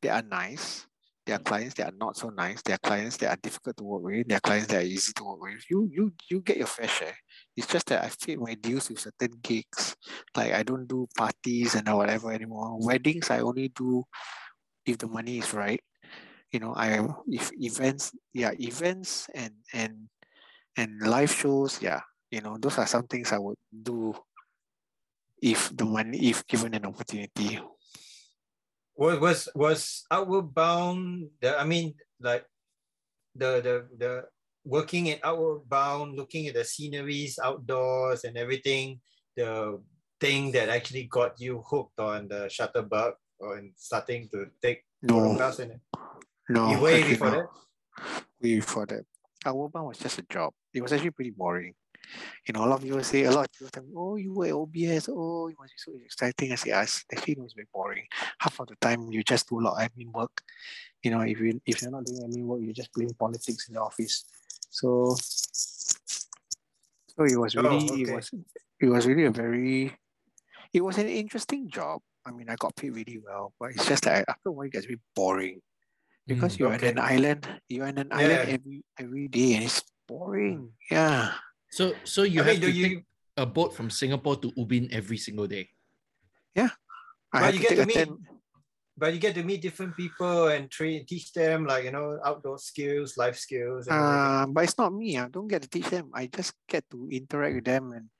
they 0.01 0.09
are 0.09 0.23
nice. 0.23 0.87
There 1.27 1.37
are 1.37 1.43
clients 1.43 1.75
that 1.75 1.93
are 1.93 1.97
not 1.97 2.17
so 2.17 2.31
nice. 2.31 2.63
There 2.63 2.75
are 2.75 2.83
clients 2.83 3.19
that 3.19 3.31
are 3.31 3.39
difficult 3.41 3.77
to 3.77 3.85
work 3.85 4.03
with. 4.03 4.27
There 4.27 4.39
are 4.39 4.41
clients 4.41 4.69
that 4.69 4.83
are 4.83 4.87
easy 4.87 5.13
to 5.13 5.25
work 5.25 5.43
with. 5.43 5.63
You 5.71 5.89
you 5.93 6.13
you 6.31 6.41
get 6.41 6.57
your 6.57 6.67
fair 6.67 6.89
share. 6.89 7.17
It's 7.57 7.69
just 7.69 7.87
that 7.87 8.03
I 8.03 8.09
fit 8.09 8.41
my 8.41 8.55
deals 8.55 8.89
with 8.89 8.99
certain 8.99 9.39
gigs. 9.43 9.95
Like 10.35 10.55
I 10.55 10.63
don't 10.63 10.89
do 10.89 11.07
parties 11.17 11.75
and 11.75 11.87
whatever 11.87 12.33
anymore. 12.33 12.79
Weddings 12.81 13.31
I 13.31 13.41
only 13.41 13.69
do 13.69 14.05
if 14.86 14.98
the 14.98 15.07
money 15.07 15.39
is 15.39 15.52
right. 15.55 15.81
You 16.52 16.61
know, 16.61 16.74
I 16.74 16.98
if 17.28 17.51
events, 17.55 18.11
yeah, 18.35 18.51
events 18.59 19.28
and 19.35 19.55
and 19.73 20.11
and 20.77 21.01
live 21.02 21.31
shows, 21.31 21.81
yeah, 21.81 22.01
you 22.31 22.40
know, 22.40 22.59
those 22.59 22.78
are 22.78 22.86
some 22.86 23.07
things 23.07 23.32
I 23.32 23.39
would 23.39 23.59
do 23.70 24.15
if 25.40 25.70
the 25.77 25.85
money 25.85 26.31
if 26.31 26.47
given 26.47 26.74
an 26.74 26.86
opportunity. 26.86 27.61
Was 28.97 29.19
was 29.20 29.48
was 29.55 29.81
Outward 30.11 30.52
Bound 30.52 31.31
the 31.40 31.59
I 31.59 31.65
mean 31.65 31.94
like 32.20 32.44
the 33.35 33.62
the 33.62 33.77
the 33.97 34.12
working 34.65 35.07
in 35.07 35.19
Outward 35.23 35.69
Bound, 35.69 36.16
looking 36.16 36.47
at 36.48 36.55
the 36.55 36.65
sceneries 36.65 37.39
outdoors 37.39 38.24
and 38.24 38.36
everything, 38.36 39.01
the 39.36 39.81
thing 40.20 40.52
that 40.52 40.69
actually 40.69 41.05
got 41.05 41.40
you 41.40 41.62
hooked 41.65 41.98
on 41.98 42.28
the 42.28 42.51
shutterbug 42.52 43.15
in 43.41 43.73
starting 43.77 44.29
to 44.31 44.47
take 44.62 44.85
No, 45.03 45.15
photographs 45.21 45.59
in 45.61 45.71
it. 45.73 45.81
no. 46.49 46.71
You 46.71 46.81
way 46.81 46.95
actually 46.99 47.11
before 47.15 47.31
no. 47.31 47.37
that? 47.37 48.23
Way 48.43 48.55
before 48.57 48.87
that. 48.87 49.05
Outward 49.47 49.73
Bound 49.73 49.87
was 49.89 49.99
just 49.99 50.19
a 50.19 50.23
job. 50.29 50.53
It 50.75 50.83
was 50.83 50.93
actually 50.93 51.11
pretty 51.11 51.31
boring. 51.31 51.75
You 52.47 52.53
know, 52.55 52.65
a 52.65 52.67
lot 52.67 52.77
of 52.77 52.83
people 52.83 53.03
say, 53.03 53.25
a 53.25 53.31
lot 53.31 53.47
of 53.47 53.53
people 53.53 53.71
tell 53.71 53.83
me, 53.85 53.93
oh, 53.97 54.17
you 54.17 54.33
were 54.35 54.47
at 54.47 54.53
OBS, 54.53 55.09
oh, 55.11 55.49
it 55.49 55.57
must 55.59 55.73
be 55.73 55.79
so 55.79 55.93
exciting. 56.05 56.53
I 56.53 56.57
say, 56.57 56.73
I 56.73 56.83
actually 56.83 57.33
it 57.35 57.39
was 57.39 57.53
very 57.55 57.69
boring. 57.73 58.05
Half 58.39 58.61
of 58.61 58.69
the 58.69 58.77
time 58.77 59.11
you 59.11 59.23
just 59.23 59.49
do 59.49 59.61
a 59.61 59.62
lot 59.62 59.81
of 59.83 59.91
admin 59.91 60.12
work. 60.12 60.43
You 61.03 61.12
know, 61.12 61.21
if 61.21 61.39
you 61.41 61.61
if 61.65 61.81
you're 61.83 61.91
not 61.91 62.05
doing 62.05 62.21
admin 62.23 62.45
work, 62.45 62.61
you're 62.62 62.73
just 62.75 62.93
playing 62.93 63.15
politics 63.19 63.69
in 63.69 63.75
the 63.75 63.81
office. 63.81 64.25
So 64.71 65.17
so 65.21 67.25
it 67.25 67.39
was 67.39 67.57
Oh, 67.57 67.62
really 67.62 68.03
it 68.03 68.15
was 68.15 68.31
it 68.81 68.87
was 68.87 69.07
really 69.07 69.25
a 69.25 69.31
very 69.31 69.97
it 70.73 70.81
was 70.83 70.99
an 70.99 71.09
interesting 71.09 71.71
job. 71.71 72.01
I 72.31 72.32
mean, 72.32 72.48
I 72.48 72.55
got 72.55 72.77
paid 72.78 72.94
really 72.94 73.19
well, 73.19 73.52
but 73.59 73.74
it's 73.74 73.86
just 73.90 74.05
that 74.07 74.23
after 74.28 74.51
a 74.51 74.52
while 74.52 74.66
it 74.66 74.73
gets 74.73 74.86
very 74.86 75.02
boring 75.19 75.59
because 76.27 76.55
Mm. 76.55 76.59
you're 76.62 76.74
okay. 76.78 76.94
in 76.94 76.98
an 76.98 77.02
island. 77.02 77.43
You're 77.66 77.90
in 77.90 77.98
an 77.98 78.15
island 78.15 78.47
every 78.55 78.78
every 78.94 79.27
day, 79.27 79.59
and 79.59 79.65
it's 79.66 79.82
boring. 80.07 80.70
Yeah. 80.90 81.35
So 81.74 81.94
so 82.07 82.23
you 82.23 82.40
I 82.43 82.44
have 82.47 82.52
mean, 82.55 82.61
do 82.62 82.70
to 82.70 82.78
you 82.78 82.86
take 82.86 83.05
a 83.36 83.47
boat 83.47 83.74
from 83.74 83.90
Singapore 83.90 84.39
to 84.47 84.55
Ubin 84.55 84.86
every 84.94 85.19
single 85.19 85.51
day. 85.51 85.66
I 87.32 87.47
But 87.47 87.55
you 87.55 87.61
to 87.62 87.66
get 87.66 87.77
to 87.78 87.86
meet 87.86 87.94
10 87.94 88.19
but 88.98 89.15
you 89.15 89.20
get 89.23 89.35
to 89.39 89.43
meet 89.47 89.62
different 89.62 89.97
people 89.97 90.48
and 90.48 90.69
train 90.69 91.07
teach 91.07 91.32
them 91.32 91.65
like 91.65 91.85
you 91.86 91.94
know 91.94 92.19
outdoor 92.27 92.59
skills, 92.59 93.16
life 93.16 93.39
skills 93.39 93.86
and. 93.86 93.97
Uh, 93.97 94.44
but 94.51 94.65
it's 94.65 94.77
not 94.77 94.93
me. 94.93 95.16
I 95.16 95.28
don't 95.31 95.48
get 95.48 95.62
to 95.62 95.70
teach 95.70 95.89
them. 95.89 96.11
I 96.12 96.27
just 96.27 96.52
get 96.69 96.85
to 96.90 97.09
interact 97.09 97.55
with 97.55 97.65
them 97.65 97.93
and 97.94 98.11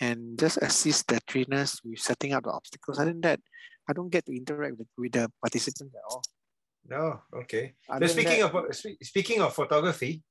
and 0.00 0.38
just 0.38 0.58
assist 0.58 1.08
the 1.08 1.20
trainers 1.26 1.80
with 1.84 1.98
setting 1.98 2.32
up 2.32 2.44
the 2.44 2.50
obstacles. 2.50 2.98
Other 2.98 3.12
than 3.12 3.20
that, 3.22 3.40
I 3.88 3.92
don't 3.92 4.10
get 4.10 4.26
to 4.26 4.32
interact 4.36 4.78
with, 4.78 4.88
with 4.96 5.12
the 5.12 5.30
participants 5.40 5.94
at 5.94 6.02
all. 6.08 6.22
No, 6.88 7.20
okay. 7.42 7.74
Other 7.88 8.08
So 8.08 8.14
speaking 8.14 8.40
that- 8.40 8.54
of 8.54 8.74
spe- 8.74 9.02
speaking 9.02 9.40
of 9.40 9.54
photography, 9.54 10.22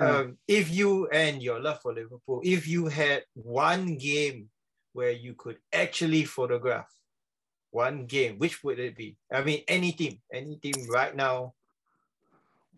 Uh. 0.00 0.04
um, 0.24 0.38
if 0.48 0.70
you 0.70 1.08
and 1.08 1.42
your 1.42 1.60
love 1.60 1.80
for 1.82 1.92
Liverpool, 1.92 2.40
if 2.44 2.66
you 2.66 2.86
had 2.86 3.24
one 3.34 3.96
game 3.96 4.48
where 4.92 5.10
you 5.10 5.34
could 5.34 5.58
actually 5.72 6.24
photograph 6.24 6.88
one 7.70 8.06
game, 8.06 8.38
which 8.38 8.62
would 8.62 8.78
it 8.78 8.96
be? 8.96 9.16
I 9.32 9.42
mean, 9.42 9.64
any 9.66 9.92
team, 9.92 10.20
any 10.32 10.56
team 10.56 10.74
right 10.88 11.14
now. 11.16 11.54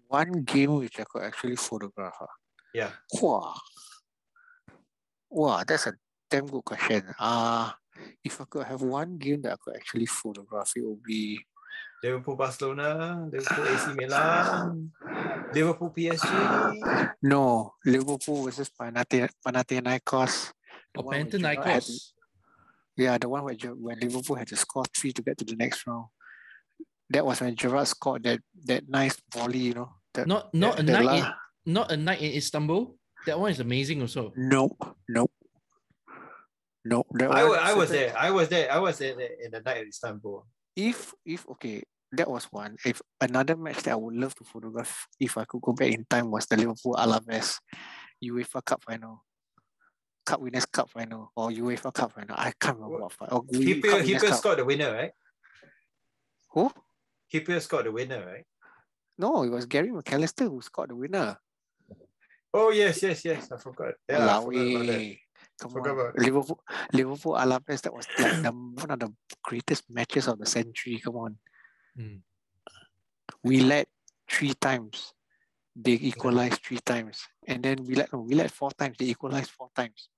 one 0.09 0.43
game 0.45 0.75
which 0.77 1.01
I 1.01 1.05
could 1.05 1.23
actually 1.23 1.57
photograph. 1.57 2.15
ah. 2.21 2.27
Yeah. 2.73 2.93
Wow. 3.21 3.55
Wow, 5.31 5.63
that's 5.67 5.87
a 5.87 5.95
damn 6.35 6.47
good 6.47 6.65
question. 6.65 7.03
Uh 7.19 7.71
if 8.25 8.41
I 8.41 8.45
could 8.51 8.67
have 8.67 8.83
one 8.83 9.19
game 9.19 9.41
that 9.43 9.53
I 9.53 9.57
could 9.63 9.77
actually 9.77 10.07
photograph, 10.07 10.73
it 10.77 10.83
would 10.85 11.03
be 11.03 11.39
Liverpool, 12.03 12.35
Barcelona, 12.37 13.29
Liverpool, 13.33 13.65
AC 13.65 13.95
Milan, 13.99 14.91
Liverpool, 15.55 15.91
PSG. 15.97 16.29
no 17.23 17.75
Liverpool 17.87 18.43
versus 18.45 18.69
Panathi- 18.69 19.31
Panathinaikos. 19.47 20.53
the 20.95 21.01
Or 21.01 21.05
one 21.05 21.15
where 21.15 21.25
Gerrard 21.25 21.31
to- 21.31 21.39
Panathinaikos. 21.39 22.13
Yeah, 22.97 23.19
the 23.19 23.29
one 23.29 23.43
where, 23.45 23.55
when 23.79 23.99
Liverpool 24.01 24.37
had 24.37 24.49
to 24.49 24.57
score 24.57 24.85
three 24.97 25.13
to 25.13 25.23
get 25.23 25.39
to 25.39 25.45
the 25.45 25.57
next 25.57 25.87
round. 25.87 26.07
That 27.11 27.25
was 27.25 27.41
when 27.41 27.55
Gerrard 27.57 27.87
scored 27.89 28.25
that 28.25 28.41
that 28.67 28.89
nice 28.89 29.17
volley, 29.33 29.59
you 29.71 29.75
know. 29.75 29.91
That, 30.15 30.27
Not 30.27 30.53
not 30.55 30.79
a 30.79 30.83
that 30.83 30.93
night 30.93 31.05
la- 31.07 31.17
in, 31.17 31.73
not 31.73 31.93
a 31.93 31.97
night 31.97 32.21
in 32.23 32.33
Istanbul. 32.35 32.97
That 33.27 33.39
one 33.39 33.51
is 33.51 33.61
amazing 33.61 34.01
also. 34.03 34.33
Nope, 34.37 34.77
nope, 35.09 35.33
nope. 36.85 37.07
That 37.13 37.31
I, 37.31 37.49
one 37.49 37.59
I 37.59 37.75
was 37.75 37.91
there. 37.91 38.15
I 38.17 38.31
was 38.31 38.49
there. 38.49 38.71
I 38.73 38.79
was 38.79 38.99
there 38.99 39.19
in 39.45 39.51
the 39.51 39.61
night 39.61 39.83
of 39.83 39.89
Istanbul. 39.89 40.47
If 40.77 41.15
if 41.25 41.49
okay, 41.51 41.83
that 42.13 42.29
was 42.31 42.45
one. 42.51 42.77
If 42.85 43.01
another 43.21 43.57
match 43.57 43.83
that 43.85 43.93
I 43.93 43.97
would 43.97 44.15
love 44.15 44.35
to 44.37 44.45
photograph, 44.45 45.07
if 45.21 45.39
I 45.39 45.45
could 45.45 45.63
go 45.63 45.73
back 45.73 45.93
in 45.93 46.05
time, 46.09 46.31
was 46.31 46.47
the 46.47 46.57
Liverpool 46.57 46.95
Alaves 46.95 47.59
UEFA 48.23 48.65
Cup 48.65 48.83
final, 48.85 49.25
Cup 50.27 50.41
Winners' 50.41 50.67
Cup 50.67 50.91
final, 50.91 51.31
or 51.37 51.51
UEFA 51.51 51.93
Cup 51.93 52.13
final. 52.13 52.35
I 52.39 52.53
can't 52.59 52.77
remember 52.79 53.03
what. 53.03 53.13
fi- 53.13 53.27
Or 53.27 53.43
we- 53.51 53.67
Hyypiä, 53.81 53.91
Cup 53.91 54.01
Winners' 54.07 54.23
Cup. 54.23 54.39
scored 54.39 54.59
the 54.59 54.65
winner, 54.65 54.93
right? 54.93 55.13
Who? 56.51 56.71
Hyypiä 57.33 57.61
scored 57.61 57.87
the 57.87 57.93
winner, 57.93 58.25
right? 58.27 58.45
No, 59.19 59.43
it 59.45 59.51
was 59.51 59.67
Gary 59.67 59.91
McAllister 59.91 60.49
who 60.49 60.61
scored 60.61 60.91
the 60.91 60.97
winner. 60.97 61.37
Oh 62.53 62.71
yes, 62.71 63.03
yes, 63.03 63.25
yes. 63.25 63.51
I 63.53 63.57
forgot. 63.59 63.95
Yeah, 64.09 64.25
I 64.39 64.43
forgot 64.43 64.61
about 64.61 64.87
that. 64.87 65.01
Malawi. 65.01 65.21
Come 65.61 65.71
Forgot 65.71 65.91
on. 65.91 66.01
about- 66.01 66.19
Liverpool 66.19 66.61
Liverpool 66.93 67.35
Alaves, 67.35 67.83
that 67.83 67.95
was 67.95 68.07
like 68.19 68.43
the, 68.43 68.51
one 68.51 68.91
of 68.91 68.99
the 68.99 69.13
greatest 69.43 69.85
matches 69.89 70.27
of 70.29 70.39
the 70.39 70.47
century. 70.47 70.99
Come 70.99 71.17
on. 71.17 71.39
Mm. 71.99 72.21
We 73.43 73.61
led 73.61 73.87
three 74.29 74.55
times. 74.55 75.13
They 75.77 75.93
equalized 75.93 76.63
three 76.63 76.79
times. 76.79 77.23
And 77.47 77.63
then 77.63 77.85
we 77.85 77.95
led 77.95 78.09
no, 78.13 78.21
we 78.21 78.35
led 78.35 78.51
four 78.51 78.71
times. 78.73 78.97
They 78.99 79.07
equalized 79.07 79.51
four 79.51 79.69
times. 79.75 80.09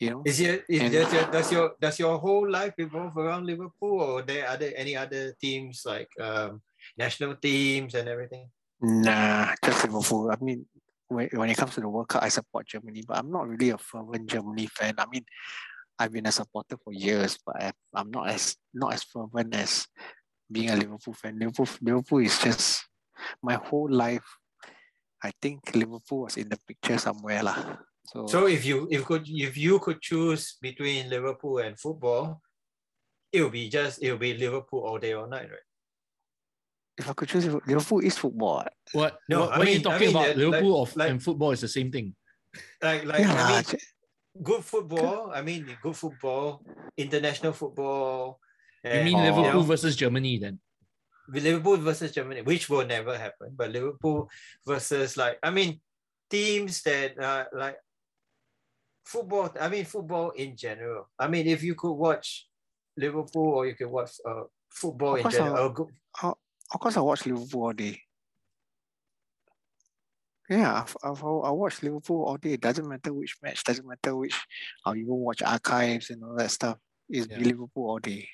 You 0.00 0.10
know? 0.10 0.22
Is 0.26 0.40
it 0.40 0.64
is, 0.68 0.80
And- 0.80 0.92
does, 0.92 1.12
your, 1.12 1.24
does 1.30 1.52
your 1.52 1.66
does 1.80 1.98
your 1.98 2.18
whole 2.18 2.48
life 2.50 2.74
revolve 2.76 3.16
around 3.16 3.46
Liverpool, 3.46 4.00
or 4.00 4.22
there 4.22 4.48
are 4.48 4.56
there 4.56 4.72
any 4.76 4.96
other 4.96 5.32
teams 5.40 5.82
like 5.86 6.08
um, 6.20 6.60
national 6.98 7.36
teams 7.36 7.94
and 7.94 8.08
everything? 8.08 8.48
Nah, 8.80 9.54
just 9.64 9.84
Liverpool. 9.84 10.30
I 10.32 10.36
mean, 10.42 10.66
when, 11.12 11.28
when 11.32 11.50
it 11.50 11.56
comes 11.56 11.74
to 11.74 11.80
the 11.80 11.88
World 11.88 12.08
Cup, 12.08 12.22
I 12.22 12.28
support 12.28 12.66
Germany, 12.66 13.02
but 13.06 13.18
I'm 13.18 13.30
not 13.30 13.48
really 13.48 13.70
a 13.70 13.78
fervent 13.78 14.28
Germany 14.28 14.66
fan. 14.66 14.94
I 14.98 15.06
mean, 15.10 15.24
I've 15.98 16.12
been 16.12 16.26
a 16.26 16.32
supporter 16.32 16.76
for 16.82 16.92
years, 16.92 17.38
but 17.44 17.62
I, 17.62 17.72
I'm 17.94 18.10
not 18.10 18.28
as 18.28 18.56
not 18.74 18.94
as 18.94 19.04
fervent 19.04 19.54
as 19.54 19.86
being 20.50 20.70
a 20.70 20.76
Liverpool 20.76 21.14
fan. 21.14 21.38
Liverpool, 21.38 21.68
Liverpool 21.80 22.18
is 22.18 22.38
just 22.38 22.84
my 23.42 23.54
whole 23.54 23.90
life. 23.90 24.24
I 25.22 25.30
think 25.40 25.74
Liverpool 25.74 26.22
was 26.22 26.36
in 26.36 26.48
the 26.48 26.58
picture 26.66 26.98
somewhere, 26.98 27.42
lah. 27.42 27.78
So, 28.04 28.26
So 28.26 28.46
if 28.46 28.64
you 28.66 28.88
if 28.90 29.04
could 29.04 29.28
if 29.28 29.56
you 29.56 29.78
could 29.78 30.00
choose 30.00 30.58
between 30.60 31.08
Liverpool 31.08 31.58
and 31.58 31.78
football, 31.78 32.42
it 33.30 33.42
will 33.42 33.54
be 33.54 33.68
just 33.68 34.02
it 34.02 34.10
will 34.10 34.18
be 34.18 34.34
Liverpool 34.34 34.82
all 34.82 34.98
day 34.98 35.12
all 35.12 35.28
night, 35.28 35.48
right? 35.48 35.68
If 36.98 37.08
I 37.08 37.12
could 37.14 37.28
choose, 37.28 37.46
Liverpool 37.46 38.00
is 38.00 38.16
football. 38.18 38.64
What? 38.92 39.18
No, 39.28 39.40
what, 39.40 39.52
I 39.52 39.58
what 39.58 39.66
are 39.66 39.70
you 39.70 39.78
mean- 39.78 39.86
I 39.86 39.90
talking 39.90 40.06
mean 40.08 40.16
about? 40.16 40.36
Liverpool 40.36 40.78
like- 40.80 40.88
of, 40.90 40.96
like- 40.96 41.10
and 41.10 41.22
football 41.22 41.50
is 41.52 41.60
the 41.60 41.68
same 41.68 41.90
thing. 41.90 42.14
Like 42.82 43.04
like 43.04 43.20
yeah, 43.20 43.32
I 43.34 43.52
mean, 43.54 43.64
j- 43.64 43.78
good 44.42 44.62
football. 44.64 45.30
I 45.32 45.40
mean, 45.40 45.64
good 45.82 45.96
football, 45.96 46.62
international 46.96 47.52
football. 47.54 48.40
You 48.84 49.04
mean 49.04 49.14
Oh. 49.16 49.22
Liverpool 49.24 49.52
know, 49.52 49.62
versus 49.62 49.96
Germany 49.96 50.38
then? 50.38 50.60
with 51.32 51.44
Liverpool 51.44 51.76
versus 51.78 52.12
Germany, 52.12 52.42
which 52.42 52.68
will 52.68 52.84
never 52.84 53.16
happen. 53.16 53.54
But 53.56 53.70
Liverpool 53.70 54.28
versus 54.66 55.16
like 55.16 55.38
I 55.42 55.50
mean, 55.50 55.80
teams 56.28 56.82
that 56.82 57.16
uh, 57.18 57.44
like 57.54 57.76
football. 59.06 59.50
I 59.58 59.68
mean, 59.68 59.84
football 59.86 60.30
in 60.30 60.56
general. 60.56 61.08
I 61.18 61.28
mean, 61.28 61.46
if 61.46 61.62
you 61.62 61.74
could 61.74 61.94
watch 61.94 62.48
Liverpool 62.98 63.48
or 63.54 63.66
you 63.66 63.74
could 63.74 63.88
watch 63.90 64.12
uh, 64.28 64.44
football 64.70 65.16
Of 65.16 65.24
in 65.24 65.30
general, 65.30 65.56
I'll- 65.56 65.64
or 65.66 65.72
go, 65.72 65.88
of 66.72 66.80
course 66.80 66.96
I 66.96 67.00
watch 67.00 67.26
Liverpool 67.26 67.62
all 67.64 67.72
day. 67.72 68.00
Yeah, 70.50 70.82
I've, 70.82 70.96
I've, 71.02 71.22
I 71.24 71.50
watch 71.50 71.82
Liverpool 71.82 72.24
all 72.24 72.36
day. 72.36 72.54
It 72.54 72.60
doesn't 72.60 72.86
matter 72.86 73.12
which 73.14 73.36
match, 73.42 73.64
doesn't 73.64 73.86
matter 73.86 74.14
which. 74.16 74.38
I'll 74.84 74.96
even 74.96 75.14
watch 75.14 75.42
archives 75.42 76.10
and 76.10 76.22
all 76.24 76.34
that 76.36 76.50
stuff. 76.50 76.78
It's 77.08 77.26
Yeah. 77.30 77.38
Liverpool 77.38 77.88
all 77.88 77.98
day. 77.98 78.28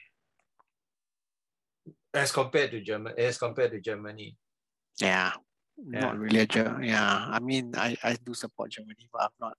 as 2.14 2.32
compared 2.32 2.70
to 2.72 2.80
German, 2.80 3.14
as 3.18 3.38
compared 3.38 3.70
to 3.70 3.80
Germany. 3.80 4.36
Yeah, 4.98 5.32
Yeah. 5.76 6.00
not 6.00 6.18
really 6.18 6.40
a 6.40 6.46
Ger- 6.46 6.80
Yeah, 6.82 7.26
I 7.28 7.38
mean, 7.38 7.74
I, 7.76 7.96
I 8.02 8.16
do 8.16 8.34
support 8.34 8.70
Germany, 8.70 9.08
but 9.12 9.22
I'm 9.22 9.36
not, 9.40 9.56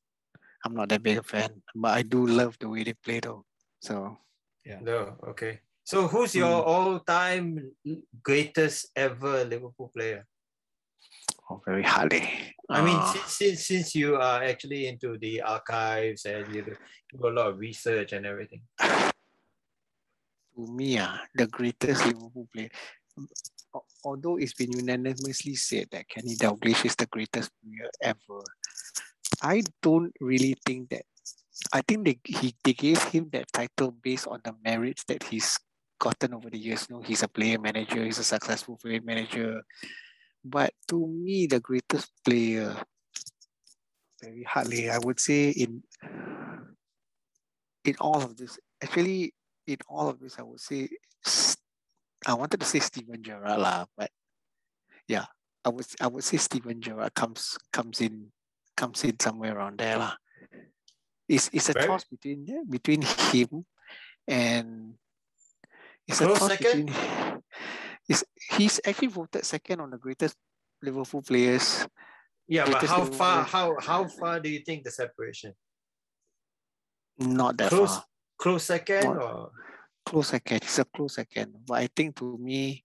I'm 0.65 0.73
not 0.73 0.89
that 0.89 1.03
big 1.03 1.19
a 1.19 1.23
fan. 1.23 1.61
But 1.75 1.91
I 1.97 2.01
do 2.01 2.25
love 2.25 2.57
the 2.59 2.67
way 2.67 2.83
they 2.83 2.93
play 2.93 3.19
though. 3.21 3.45
So 3.81 4.17
yeah. 4.65 4.79
No, 4.81 5.15
okay. 5.29 5.61
So 5.89 6.05
who's 6.05 6.37
your 6.37 6.61
Mm. 6.61 6.69
all-time 6.69 7.45
greatest 8.21 8.93
ever 8.93 9.41
Liverpool 9.41 9.89
player? 9.89 10.21
Oh, 11.49 11.57
very 11.65 11.81
hard. 11.81 12.13
eh. 12.13 12.53
I 12.69 12.85
mean, 12.85 12.93
Ah, 13.01 13.09
since, 13.09 13.33
since 13.33 13.59
since 13.65 13.87
you 13.97 14.13
are 14.21 14.45
actually 14.45 14.85
into 14.85 15.17
the 15.17 15.41
archives 15.41 16.29
and 16.29 16.45
you 16.53 16.61
do, 16.61 16.77
a 17.17 17.33
lot 17.33 17.49
of 17.49 17.57
research 17.57 18.13
and 18.13 18.29
everything. 18.29 18.61
to 20.53 20.61
me, 20.77 21.01
ah, 21.01 21.25
the 21.33 21.49
greatest 21.49 22.05
Liverpool 22.05 22.45
player. 22.53 22.69
Although 24.05 24.37
it's 24.37 24.53
been 24.53 24.69
unanimously 24.77 25.55
said 25.57 25.89
that 25.89 26.05
Kenny 26.05 26.37
Dalglish 26.37 26.85
is 26.85 26.93
the 26.93 27.09
greatest 27.09 27.49
player 27.65 27.89
ever, 28.05 28.45
I 29.41 29.65
don't 29.81 30.13
really 30.21 30.53
think 30.69 30.93
that. 30.93 31.09
I 31.73 31.81
think 31.81 32.05
they 32.05 32.17
he 32.23 32.53
they 32.63 32.77
gave 32.77 33.01
him 33.09 33.33
that 33.33 33.49
title 33.51 33.89
based 33.89 34.29
on 34.29 34.39
the 34.45 34.53
merits 34.63 35.03
that 35.09 35.25
he's 35.25 35.57
gotten 35.99 36.33
over 36.33 36.49
the 36.49 36.57
years. 36.57 36.89
No, 36.89 37.01
he's 37.01 37.23
a 37.23 37.27
player 37.27 37.59
manager. 37.59 38.03
He's 38.03 38.19
a 38.19 38.23
successful 38.23 38.77
player 38.81 39.01
manager. 39.03 39.61
But 40.43 40.73
to 40.87 41.05
me, 41.05 41.47
the 41.47 41.59
greatest 41.59 42.11
player, 42.23 42.75
very 44.23 44.43
hardly, 44.43 44.89
I 44.89 44.97
would 45.03 45.19
say 45.19 45.49
in 45.51 45.83
in 47.83 47.95
all 47.99 48.23
of 48.23 48.37
this. 48.37 48.57
Actually, 48.81 49.33
in 49.67 49.77
all 49.87 50.07
of 50.07 50.19
this, 50.19 50.39
I 50.39 50.43
would 50.43 50.59
say 50.59 50.87
I 52.25 52.33
wanted 52.33 52.59
to 52.59 52.65
say 52.65 52.79
Steven 52.79 53.23
Gerrard 53.23 53.59
lah, 53.59 53.85
but 53.97 54.11
yeah, 55.07 55.25
I 55.63 55.69
would 55.69 55.85
I 56.01 56.07
would 56.07 56.23
say 56.23 56.37
Steven 56.37 56.81
Gerrard 56.81 57.13
comes 57.15 57.57
comes 57.71 58.01
in 58.01 58.31
comes 58.75 59.03
in 59.03 59.19
somewhere 59.19 59.55
around 59.55 59.79
there 59.79 59.97
lah. 59.97 60.15
It's 61.27 61.49
it's 61.53 61.69
a 61.69 61.73
Very- 61.73 61.87
toss 61.87 62.03
between 62.07 62.45
yeah, 62.47 62.63
between 62.67 63.03
him 63.31 63.65
and 64.27 64.95
it's 66.09 66.17
Close 66.17 66.39
toss 66.39 66.49
second? 66.49 66.87
between 66.87 67.41
it's, 68.09 68.23
he's 68.57 68.81
actually 68.85 69.07
voted 69.13 69.45
second 69.45 69.79
on 69.79 69.91
the 69.93 69.97
greatest 70.01 70.35
Liverpool 70.81 71.21
players. 71.21 71.85
Yeah, 72.49 72.65
but 72.65 72.81
how 72.89 73.05
Liverpool 73.05 73.17
far 73.17 73.45
player. 73.45 73.51
how 73.53 73.67
how 73.79 74.01
far 74.09 74.39
do 74.41 74.49
you 74.49 74.59
think 74.65 74.81
the 74.83 74.89
separation? 74.91 75.53
Not 77.19 77.57
that 77.57 77.69
Close 77.69 77.95
far. 77.95 78.05
close 78.37 78.63
second 78.65 79.03
Not- 79.05 79.21
or 79.21 79.51
Close 80.05 80.29
second. 80.33 80.63
It's 80.63 80.79
a 80.79 80.85
close 80.85 81.15
second. 81.21 81.53
But 81.67 81.85
I 81.85 81.87
think 81.93 82.15
to 82.17 82.37
me, 82.39 82.83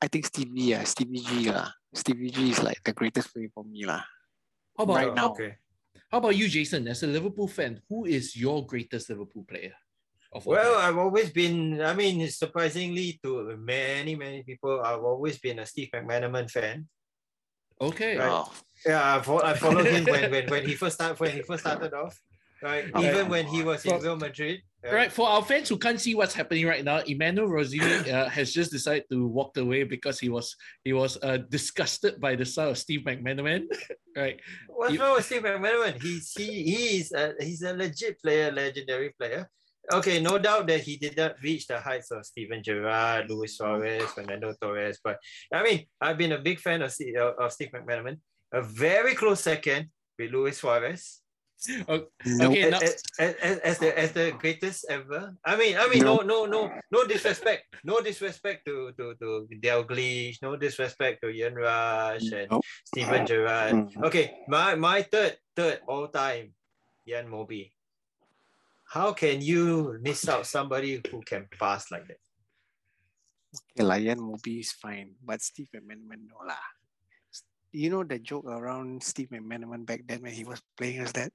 I 0.00 0.06
think 0.06 0.26
Stevie, 0.26 0.70
yeah, 0.76 0.84
Stevie 0.84 1.18
G 1.26 1.50
lah. 1.50 1.66
Stevie 1.92 2.30
G 2.30 2.50
is 2.54 2.62
like 2.62 2.78
the 2.84 2.92
greatest 2.92 3.34
player 3.34 3.48
for 3.52 3.64
me 3.64 3.82
lah. 3.84 4.04
How 4.78 4.84
about 4.84 4.94
Right 4.94 5.14
now. 5.14 5.30
Okay. 5.34 5.56
how 6.12 6.18
about 6.18 6.36
you, 6.36 6.46
Jason? 6.46 6.86
As 6.86 7.02
a 7.02 7.08
Liverpool 7.10 7.48
fan, 7.48 7.82
who 7.88 8.04
is 8.06 8.36
your 8.36 8.62
greatest 8.64 9.10
Liverpool 9.10 9.42
player? 9.42 9.74
Of 10.32 10.46
Well, 10.46 10.74
time? 10.74 10.84
I've 10.94 10.98
always 10.98 11.30
been, 11.30 11.80
I 11.82 11.92
mean, 11.94 12.26
surprisingly 12.28 13.18
to 13.24 13.56
many, 13.58 14.14
many 14.14 14.42
people, 14.44 14.80
I've 14.80 15.02
always 15.02 15.38
been 15.38 15.58
a 15.58 15.66
Steve 15.66 15.90
McManaman 15.94 16.50
fan. 16.50 16.86
okay. 17.80 18.16
Right. 18.16 18.28
Oh, 18.30 18.52
Yeah, 18.86 19.16
I, 19.16 19.20
fo- 19.22 19.42
I 19.42 19.54
followed 19.54 19.86
him 19.86 20.04
when, 20.04 20.30
when, 20.30 20.48
when 20.48 20.66
he 20.66 20.74
first 20.74 20.94
started 20.96 21.18
when 21.20 21.32
he 21.32 21.42
first 21.42 21.62
started 21.64 21.92
off. 21.94 22.18
Right. 22.62 22.92
Okay. 22.94 23.08
Even 23.08 23.28
when 23.28 23.46
he 23.46 23.62
was 23.64 23.84
in 23.86 23.98
Real 24.00 24.16
Madrid. 24.16 24.60
Right. 24.84 25.10
for 25.12 25.28
our 25.28 25.42
fans 25.42 25.68
who 25.68 25.76
can't 25.76 26.00
see 26.00 26.14
what's 26.14 26.32
happening 26.34 26.66
right 26.66 26.84
now, 26.84 26.98
Emmanuel 27.00 27.48
Rosini 27.48 28.08
uh, 28.12 28.28
has 28.28 28.52
just 28.52 28.70
decided 28.70 29.04
to 29.10 29.26
walk 29.26 29.56
away 29.56 29.84
because 29.84 30.18
he 30.20 30.28
was 30.28 30.54
he 30.84 30.92
was 30.92 31.18
uh, 31.22 31.38
disgusted 31.48 32.20
by 32.20 32.36
the 32.36 32.44
style 32.46 32.70
of 32.70 32.78
Steve 32.78 33.00
McManaman. 33.04 33.64
right. 34.16 34.40
What's 34.68 34.92
You- 34.94 35.00
wrong 35.00 35.16
with 35.16 35.24
Steve 35.26 35.42
McManaman? 35.42 36.00
He's 36.00 36.32
he 36.36 36.62
he's 36.64 37.12
a 37.12 37.34
he's 37.40 37.62
a 37.62 37.72
legit 37.72 38.20
player, 38.22 38.52
legendary 38.52 39.10
player. 39.18 39.48
Okay, 39.92 40.20
no 40.20 40.38
doubt 40.38 40.66
that 40.68 40.80
he 40.82 40.96
did 40.96 41.16
not 41.16 41.34
reach 41.42 41.66
the 41.66 41.80
heights 41.80 42.10
of 42.10 42.24
Steven 42.24 42.62
Gerrard, 42.62 43.28
Luis 43.30 43.56
Suarez, 43.58 44.04
Fernando 44.12 44.54
Torres. 44.60 44.98
But 45.02 45.18
I 45.52 45.62
mean, 45.62 45.86
I've 46.00 46.18
been 46.18 46.32
a 46.32 46.38
big 46.38 46.58
fan 46.60 46.82
of 46.82 46.92
Steve, 46.92 47.16
of 47.16 47.52
Steve 47.52 47.70
McManaman. 47.74 48.18
A 48.52 48.62
very 48.62 49.14
close 49.14 49.40
second 49.40 49.90
with 50.18 50.30
Luis 50.32 50.58
Suarez. 50.58 51.20
O- 51.88 52.08
Okay, 52.40 52.70
now, 52.70 52.80
as, 52.80 53.02
as, 53.18 53.34
as, 53.42 53.56
as 53.58 53.76
the 53.78 53.90
as 53.98 54.10
the 54.12 54.32
greatest 54.40 54.86
ever. 54.88 55.36
I 55.44 55.56
mean, 55.60 55.76
I 55.76 55.88
mean, 55.92 56.00
no, 56.00 56.24
no, 56.24 56.46
no, 56.46 56.72
no 56.90 57.04
disrespect, 57.04 57.68
no 57.84 58.00
disrespect 58.00 58.64
to 58.64 58.92
to 58.96 59.12
to 59.20 59.44
Dalglish, 59.60 60.40
no 60.40 60.56
disrespect 60.56 61.20
to 61.20 61.28
Ian 61.28 61.54
Rush 61.60 62.32
and 62.32 62.48
Nope. 62.50 62.64
Steven 62.88 63.26
Gerrard. 63.28 63.72
Mm. 63.76 64.04
Okay, 64.08 64.40
my 64.48 64.72
my 64.74 65.02
third 65.04 65.36
third 65.54 65.84
all 65.86 66.08
time, 66.08 66.56
Jan 67.06 67.28
Molby. 67.28 67.72
How 68.90 69.14
can 69.14 69.38
you 69.38 69.94
miss 70.02 70.26
out 70.26 70.50
somebody 70.50 70.98
who 70.98 71.22
can 71.22 71.46
pass 71.46 71.94
like 71.94 72.10
that? 72.10 72.18
Okay, 73.54 73.86
Lion 73.86 74.18
Moby 74.18 74.58
is 74.58 74.74
fine, 74.74 75.14
but 75.22 75.38
Steve 75.38 75.70
McManaman 75.70 76.26
no 76.26 76.42
lah. 76.42 76.58
You 77.70 77.94
know 77.94 78.02
the 78.02 78.18
joke 78.18 78.50
around 78.50 78.98
Steve 78.98 79.30
McManaman 79.30 79.86
back 79.86 80.02
then 80.10 80.26
when 80.26 80.34
he 80.34 80.42
was 80.42 80.58
playing 80.74 81.06
is 81.06 81.14
that 81.14 81.30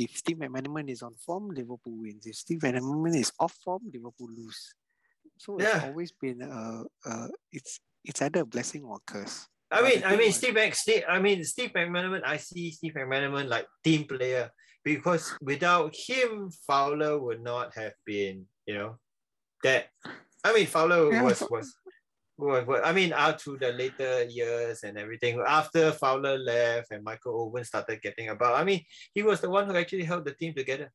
if 0.00 0.16
Steve 0.16 0.40
McManaman 0.40 0.88
is 0.88 1.04
on 1.04 1.12
form, 1.20 1.52
Liverpool 1.52 1.92
wins. 1.92 2.24
If 2.24 2.40
Steve 2.40 2.64
McManaman 2.64 3.20
is 3.20 3.32
off 3.36 3.52
form, 3.60 3.84
Liverpool 3.92 4.32
lose. 4.32 4.72
So 5.36 5.60
it's 5.60 5.84
always 5.84 6.12
been 6.16 6.40
uh, 6.40 6.88
uh 7.04 7.28
it's 7.52 7.84
it's 8.00 8.22
either 8.24 8.40
a 8.40 8.48
blessing 8.48 8.80
or 8.80 8.96
a 8.96 9.04
curse. 9.04 9.44
I 9.70 9.84
mean, 9.84 10.00
I 10.04 10.16
mean, 10.16 10.32
was- 10.32 10.40
Steve, 10.40 10.56
Steve, 10.72 11.04
I 11.04 11.20
mean, 11.20 11.44
Steve 11.44 11.76
McManaman. 11.76 12.24
I 12.24 12.40
see 12.40 12.72
Steve 12.72 12.96
McManaman 12.96 13.52
like 13.52 13.68
team 13.84 14.08
player 14.08 14.48
because 14.84 15.32
without 15.40 15.94
him, 15.96 16.50
Fowler 16.66 17.18
would 17.18 17.42
not 17.42 17.74
have 17.74 17.94
been, 18.04 18.46
you 18.66 18.74
know, 18.74 18.98
that. 19.62 19.88
I 20.44 20.52
mean, 20.52 20.66
Fowler 20.66 21.10
Yeah, 21.12 21.22
was 21.22 21.40
was. 21.40 21.74
was- 22.36 22.66
was- 22.66 22.80
I 22.84 22.92
mean, 22.92 23.12
out 23.12 23.38
to 23.46 23.56
the 23.56 23.70
later 23.72 24.24
years 24.24 24.82
and 24.82 24.98
everything. 24.98 25.40
After 25.46 25.92
Fowler 25.92 26.36
left 26.36 26.90
and 26.90 27.04
Michael 27.04 27.40
Owen 27.46 27.62
started 27.64 28.02
getting 28.02 28.28
about, 28.28 28.56
I 28.60 28.64
mean, 28.64 28.82
he 29.14 29.22
was 29.22 29.40
the 29.40 29.48
one 29.48 29.66
who 29.66 29.76
actually 29.76 30.02
held 30.02 30.24
the 30.24 30.34
team 30.34 30.52
together. 30.52 30.90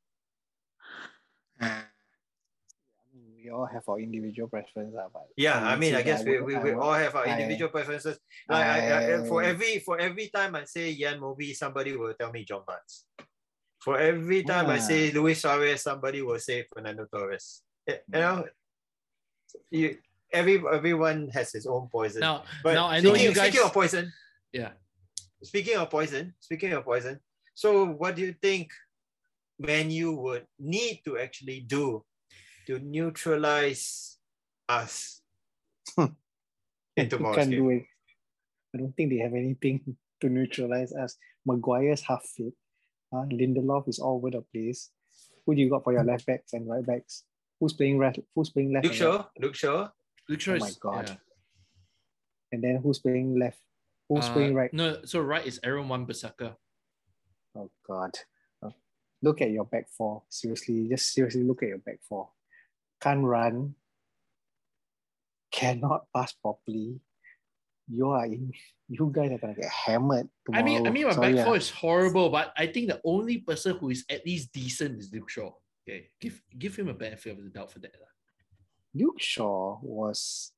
Uh, 1.62 1.66
I 1.66 3.08
mean, 3.16 3.32
we 3.38 3.50
all 3.50 3.66
have 3.66 3.88
our 3.88 4.00
individual 4.00 4.50
preferences, 4.50 4.94
ah, 5.00 5.08
but 5.12 5.28
Yeah, 5.38 5.64
I 5.66 5.78
mean, 5.78 5.96
I 5.96 6.02
guess 6.04 6.26
we, 6.26 6.42
we, 6.42 6.58
we 6.58 6.74
all 6.74 6.94
have 6.94 7.16
our 7.16 7.26
individual 7.26 7.72
preferences. 7.72 8.20
Like 8.50 8.66
I, 8.66 8.78
I, 9.20 9.24
for 9.24 9.42
I- 9.42 9.48
every 9.48 9.80
for 9.80 9.98
every 9.98 10.28
time 10.28 10.56
I 10.56 10.66
say 10.66 10.94
Jan 10.94 11.20
Molby, 11.22 11.56
somebody 11.56 11.96
will 11.96 12.14
tell 12.20 12.32
me 12.32 12.44
John 12.44 12.64
Barnes. 12.68 13.06
For 13.80 13.98
every 13.98 14.44
time 14.44 14.68
I 14.70 14.80
say 14.80 15.12
Luis 15.12 15.42
Suarez, 15.42 15.82
somebody 15.82 16.22
will 16.22 16.40
say 16.40 16.66
Fernando 16.74 17.06
Torres. 17.12 17.62
Eh, 17.88 17.98
you 18.14 18.20
know, 18.20 18.46
you 19.72 19.98
every 20.32 20.62
everyone 20.72 21.30
has 21.34 21.52
his 21.52 21.66
own 21.66 21.88
poison. 21.92 22.22
now, 22.22 22.44
but 22.64 22.74
now 22.74 22.88
I 22.88 23.00
know 23.00 23.14
speaking, 23.16 23.30
you 23.30 23.34
guys. 23.34 23.48
speaking 23.50 23.66
of 23.66 23.74
poison, 23.74 24.14
yeah. 24.52 24.72
speaking 25.44 25.78
of 25.78 25.90
poison, 25.90 26.34
speaking 26.40 26.74
of 26.74 26.84
poison. 26.84 27.20
So, 27.56 27.86
what 27.86 28.16
do 28.16 28.22
you 28.22 28.36
think 28.42 28.72
Man 29.58 29.92
U 29.92 30.14
would 30.14 30.46
need 30.60 31.02
to 31.06 31.18
actually 31.18 31.62
do 31.62 32.04
to 32.68 32.80
neutralize 32.80 34.18
us 34.68 35.22
in 35.98 36.16
You 36.96 37.08
tomorrow's 37.08 37.36
can't 37.38 37.50
game? 37.52 37.60
do 37.64 37.70
it. 37.72 37.84
I 38.76 38.78
don't 38.78 38.94
think 38.96 39.10
they 39.10 39.18
have 39.24 39.34
anything 39.34 39.96
to 40.22 40.30
neutralize 40.30 40.94
us. 40.94 41.18
Maguire's 41.46 42.02
half 42.04 42.24
fit. 42.24 42.54
Uh, 43.12 43.26
Lindelof 43.32 43.88
is 43.88 44.00
all 44.00 44.18
over 44.18 44.30
the 44.30 44.42
place. 44.54 44.92
Who 45.46 45.56
do 45.56 45.62
you 45.62 45.70
got 45.70 45.84
for 45.84 45.94
your 45.94 46.04
left 46.04 46.26
backs 46.28 46.54
and 46.54 46.70
right 46.70 46.86
backs? 46.86 47.24
Who's 47.60 47.74
playing 47.74 47.98
left? 48.00 48.20
Who's 48.36 48.50
playing 48.52 48.74
left? 48.74 48.86
Luke 48.86 48.94
and 48.94 49.02
right? 49.02 49.14
Shaw, 49.20 49.26
Luke 49.40 49.56
Shaw. 49.56 49.90
Luke 50.30 50.42
Shaw 50.42 50.54
Oh 50.54 50.60
my 50.60 50.72
God. 50.80 51.10
yeah. 51.10 51.16
And 52.52 52.64
then 52.64 52.78
who's 52.84 53.00
playing 53.00 53.38
left? 53.40 53.60
Who's 54.08 54.26
Uh, 54.26 54.34
playing 54.34 54.56
right? 54.56 54.72
No, 54.74 55.04
so 55.06 55.20
right 55.22 55.46
is 55.46 55.60
Aaron 55.64 55.88
Wan 55.90 56.06
Bissaka. 56.06 56.56
Oh 57.56 57.70
God. 57.88 58.12
Uh, 58.62 58.70
Look 59.22 59.42
at 59.42 59.50
your 59.52 59.66
back 59.66 59.90
four. 59.90 60.24
Seriously, 60.30 60.88
just 60.88 61.12
seriously 61.14 61.44
look 61.44 61.64
at 61.64 61.70
your 61.70 61.80
back 61.80 62.00
four. 62.08 62.30
Can't 63.02 63.24
run. 63.26 63.76
Cannot 65.52 66.06
pass 66.16 66.32
properly. 66.32 67.00
You 67.92 68.10
are 68.12 68.26
in. 68.26 68.52
You 68.92 69.12
guys 69.14 69.30
are 69.30 69.38
gonna 69.38 69.54
get 69.54 69.70
hammered 69.70 70.28
I 70.52 70.64
mean, 70.64 70.88
I 70.88 70.90
mean, 70.90 71.06
my 71.06 71.14
Sorry, 71.14 71.34
back 71.34 71.42
ah. 71.42 71.46
four 71.46 71.58
is 71.58 71.70
horrible, 71.70 72.32
but 72.32 72.52
I 72.58 72.66
think 72.66 72.90
the 72.90 73.00
only 73.06 73.38
person 73.38 73.78
who 73.78 73.92
is 73.92 74.04
at 74.10 74.26
least 74.26 74.52
decent 74.52 74.98
is 74.98 75.14
Luke 75.14 75.30
Shaw. 75.30 75.52
Okay, 75.88 76.10
give 76.20 76.42
give 76.58 76.76
him 76.76 76.90
a 76.90 76.96
benefit 76.96 77.38
of 77.38 77.44
the 77.44 77.52
doubt 77.52 77.72
for 77.72 77.78
that. 77.86 77.94
lah. 78.02 78.10
Luke 78.96 79.22
Shaw 79.22 79.78
was. 79.84 80.52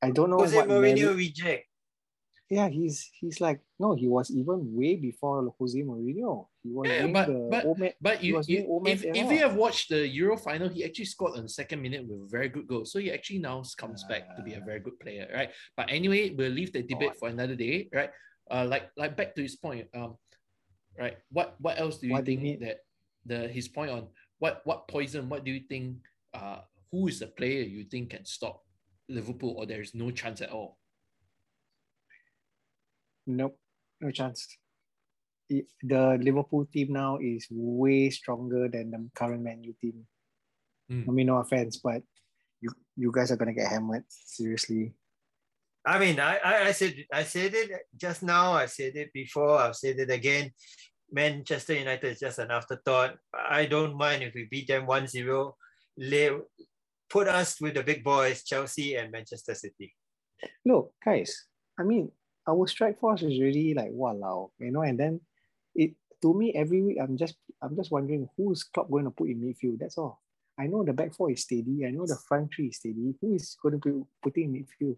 I 0.00 0.10
don't 0.12 0.30
know 0.30 0.38
Jose 0.38 0.56
what. 0.56 0.68
Mourinho 0.68 1.12
Manu- 1.12 1.20
reject. 1.20 1.68
Yeah, 2.48 2.68
he's 2.68 3.10
he's 3.18 3.40
like 3.40 3.60
no, 3.78 3.94
he 3.94 4.06
was 4.06 4.30
even 4.30 4.72
way 4.74 4.96
before 4.96 5.52
Jose 5.58 5.78
Mourinho. 5.82 6.46
He 6.62 6.70
was 6.70 6.86
Yeah, 6.88 7.06
but- 7.08 7.26
the 7.26 7.48
but- 7.50 7.78
man- 7.78 7.92
But 8.00 8.18
He 8.18 8.28
you, 8.28 8.34
was 8.36 8.48
you 8.48 8.82
if, 8.86 9.02
man's 9.04 9.16
if 9.16 9.30
you 9.32 9.38
have 9.38 9.54
watched 9.56 9.88
the 9.90 10.06
Euro 10.08 10.36
final, 10.36 10.68
he 10.68 10.84
actually 10.84 11.06
scored 11.06 11.36
on 11.36 11.42
the 11.42 11.48
second 11.48 11.82
minute 11.82 12.06
with 12.06 12.22
a 12.22 12.28
very 12.30 12.48
good 12.48 12.66
goal. 12.66 12.84
So 12.84 12.98
he 12.98 13.10
actually 13.10 13.40
now 13.40 13.62
comes 13.76 14.04
back 14.04 14.36
to 14.36 14.42
be 14.42 14.54
a 14.54 14.60
very 14.60 14.80
good 14.80 14.98
player, 15.00 15.28
right? 15.34 15.50
But 15.76 15.90
anyway, 15.90 16.30
we'll 16.30 16.52
leave 16.52 16.72
the 16.72 16.82
debate 16.82 17.16
for 17.18 17.28
another 17.28 17.56
day, 17.56 17.88
right? 17.92 18.10
Uh, 18.50 18.64
like 18.68 18.90
like 18.96 19.16
back 19.16 19.34
to 19.34 19.42
his 19.42 19.56
point, 19.56 19.88
um, 19.94 20.14
right? 20.98 21.16
What 21.30 21.56
what 21.58 21.78
else 21.78 21.98
do 21.98 22.06
you 22.06 22.12
What 22.14 22.24
do 22.24 22.32
you 22.32 22.38
think 22.38 22.60
that 22.60 22.78
the 23.26 23.48
his 23.48 23.66
point 23.66 23.90
on 23.90 24.06
what 24.38 24.62
what 24.64 24.86
poison? 24.86 25.28
What 25.28 25.42
do 25.44 25.50
you 25.50 25.62
think? 25.68 25.98
Uh, 26.32 26.60
who 26.92 27.08
is 27.08 27.18
the 27.18 27.26
player 27.26 27.62
you 27.66 27.82
think 27.90 28.10
can 28.10 28.24
stop 28.24 28.62
Liverpool, 29.08 29.54
or 29.58 29.66
there 29.66 29.82
is 29.82 29.94
no 29.94 30.10
chance 30.14 30.40
at 30.42 30.50
all? 30.54 30.78
Nope, 33.26 33.58
no 34.00 34.10
chance. 34.10 34.46
The 35.48 36.18
Liverpool 36.20 36.66
team 36.72 36.92
now 36.92 37.18
is 37.20 37.46
way 37.50 38.10
stronger 38.10 38.68
than 38.68 38.90
the 38.90 39.08
current 39.14 39.42
Man 39.42 39.62
U 39.62 39.74
team. 39.80 40.06
Mm. 40.90 41.08
I 41.08 41.12
mean, 41.12 41.26
no 41.26 41.38
offense, 41.38 41.78
but 41.78 42.02
you 42.60 42.70
you 42.96 43.12
guys 43.12 43.30
are 43.30 43.36
gonna 43.36 43.52
get 43.52 43.70
hammered. 43.70 44.04
Seriously. 44.08 44.94
I 45.84 46.00
mean, 46.00 46.18
I, 46.18 46.38
I, 46.38 46.54
I 46.66 46.72
said 46.72 46.94
I 47.12 47.22
said 47.22 47.54
it 47.54 47.70
just 47.96 48.22
now. 48.22 48.52
I 48.52 48.66
said 48.66 48.96
it 48.96 49.12
before. 49.12 49.58
I've 49.58 49.76
said 49.76 49.98
it 49.98 50.10
again. 50.10 50.50
Manchester 51.12 51.74
United 51.74 52.12
is 52.12 52.18
just 52.18 52.38
an 52.38 52.50
afterthought. 52.50 53.16
I 53.32 53.66
don't 53.66 53.96
mind 53.96 54.22
if 54.22 54.34
we 54.34 54.48
beat 54.50 54.66
them 54.66 54.86
1-0. 54.86 55.52
Lay, 55.98 56.30
put 57.08 57.28
us 57.28 57.60
with 57.60 57.74
the 57.74 57.84
big 57.84 58.02
boys, 58.02 58.42
Chelsea 58.42 58.96
and 58.96 59.12
Manchester 59.12 59.54
City. 59.54 59.94
Look, 60.64 60.92
guys. 61.04 61.46
I 61.78 61.84
mean, 61.84 62.10
our 62.48 62.66
strike 62.66 62.98
force 62.98 63.22
is 63.22 63.40
really 63.40 63.74
like 63.74 63.90
wow, 63.90 64.50
you 64.58 64.70
know. 64.70 64.82
And 64.82 64.98
then 64.98 65.20
it 65.74 65.94
to 66.22 66.34
me 66.34 66.52
every 66.54 66.82
week, 66.82 66.98
I'm 67.00 67.16
just 67.16 67.36
I'm 67.62 67.76
just 67.76 67.90
wondering 67.90 68.28
who's 68.36 68.62
Klopp 68.62 68.90
going 68.90 69.04
to 69.04 69.10
put 69.10 69.28
in 69.28 69.40
midfield. 69.40 69.78
That's 69.78 69.98
all. 69.98 70.20
I 70.58 70.66
know 70.66 70.84
the 70.84 70.92
back 70.92 71.14
four 71.14 71.30
is 71.30 71.42
steady. 71.42 71.84
I 71.86 71.90
know 71.90 72.06
the 72.06 72.16
front 72.16 72.54
three 72.54 72.68
is 72.68 72.76
steady. 72.76 73.14
Who 73.20 73.34
is 73.34 73.56
going 73.62 73.78
to 73.78 73.90
be 73.90 74.02
putting 74.22 74.54
in 74.54 74.64
midfield? 74.64 74.96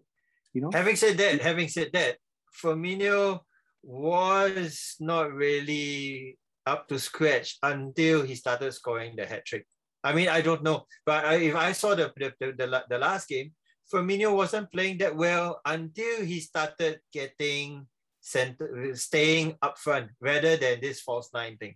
You 0.53 0.61
know. 0.61 0.71
Having 0.73 0.95
said 0.95 1.17
that, 1.17 1.41
having 1.41 1.67
said 1.67 1.89
that, 1.93 2.17
Firmino 2.63 3.41
was 3.83 4.95
not 4.99 5.33
really 5.33 6.37
up 6.65 6.87
to 6.87 6.99
scratch 6.99 7.57
until 7.63 8.21
he 8.23 8.35
started 8.35 8.71
scoring 8.73 9.15
the 9.15 9.25
hat 9.25 9.45
trick. 9.45 9.65
I 10.03 10.13
mean, 10.13 10.29
I 10.29 10.41
don't 10.41 10.63
know, 10.63 10.85
but 11.05 11.25
I, 11.25 11.35
if 11.35 11.55
I 11.55 11.73
saw 11.73 11.93
the, 11.93 12.11
the, 12.15 12.33
the 12.39 12.83
the 12.89 12.97
last 12.97 13.27
game, 13.27 13.51
Firmino 13.91 14.35
wasn't 14.35 14.71
playing 14.71 14.99
that 14.99 15.15
well 15.15 15.61
until 15.65 16.23
he 16.23 16.39
started 16.39 17.01
getting 17.11 17.87
center, 18.21 18.95
staying 18.95 19.57
up 19.61 19.77
front 19.77 20.11
rather 20.21 20.57
than 20.57 20.79
this 20.81 21.01
false 21.01 21.29
nine 21.33 21.57
thing. 21.57 21.75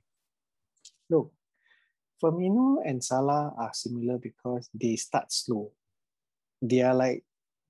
Look, 1.09 1.33
Firmino 2.21 2.77
and 2.85 3.03
Salah 3.03 3.53
are 3.57 3.73
similar 3.73 4.17
because 4.17 4.69
they 4.73 4.95
start 4.95 5.31
slow. 5.31 5.71
They 6.61 6.81
are 6.81 6.93
like 6.93 7.23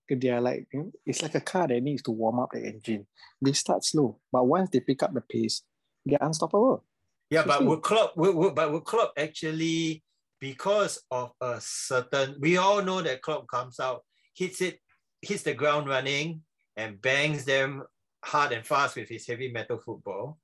they 0.09 0.29
are 0.29 0.41
like 0.41 0.67
it's 1.05 1.21
like 1.21 1.35
a 1.35 1.41
car 1.41 1.67
that 1.67 1.81
needs 1.81 2.03
to 2.03 2.11
warm 2.11 2.39
up 2.39 2.51
the 2.51 2.65
engine. 2.65 3.07
They 3.41 3.53
start 3.53 3.83
slow, 3.85 4.19
but 4.31 4.45
once 4.45 4.69
they 4.69 4.81
pick 4.81 5.01
up 5.01 5.13
the 5.13 5.21
pace, 5.21 5.63
they're 6.05 6.19
unstoppable. 6.21 6.83
Yeah, 7.29 7.43
but 7.47 7.65
would 7.65 7.81
Klopp, 7.81 8.15
would, 8.15 8.35
would, 8.35 8.53
but 8.53 8.71
would 8.71 8.83
Klopp 8.83 9.13
actually, 9.17 10.03
because 10.39 11.01
of 11.09 11.31
a 11.41 11.57
certain, 11.59 12.35
we 12.39 12.57
all 12.57 12.83
know 12.83 13.01
that 13.01 13.23
Klopp 13.23 13.47
comes 13.47 13.79
out, 13.79 14.03
hits 14.35 14.61
it, 14.61 14.79
hits 15.21 15.43
the 15.43 15.53
ground 15.53 15.87
running, 15.87 16.41
and 16.75 17.01
bangs 17.01 17.45
them 17.45 17.83
hard 18.23 18.51
and 18.51 18.65
fast 18.65 18.95
with 18.95 19.09
his 19.09 19.27
heavy 19.27 19.51
metal 19.51 19.77
football, 19.77 20.39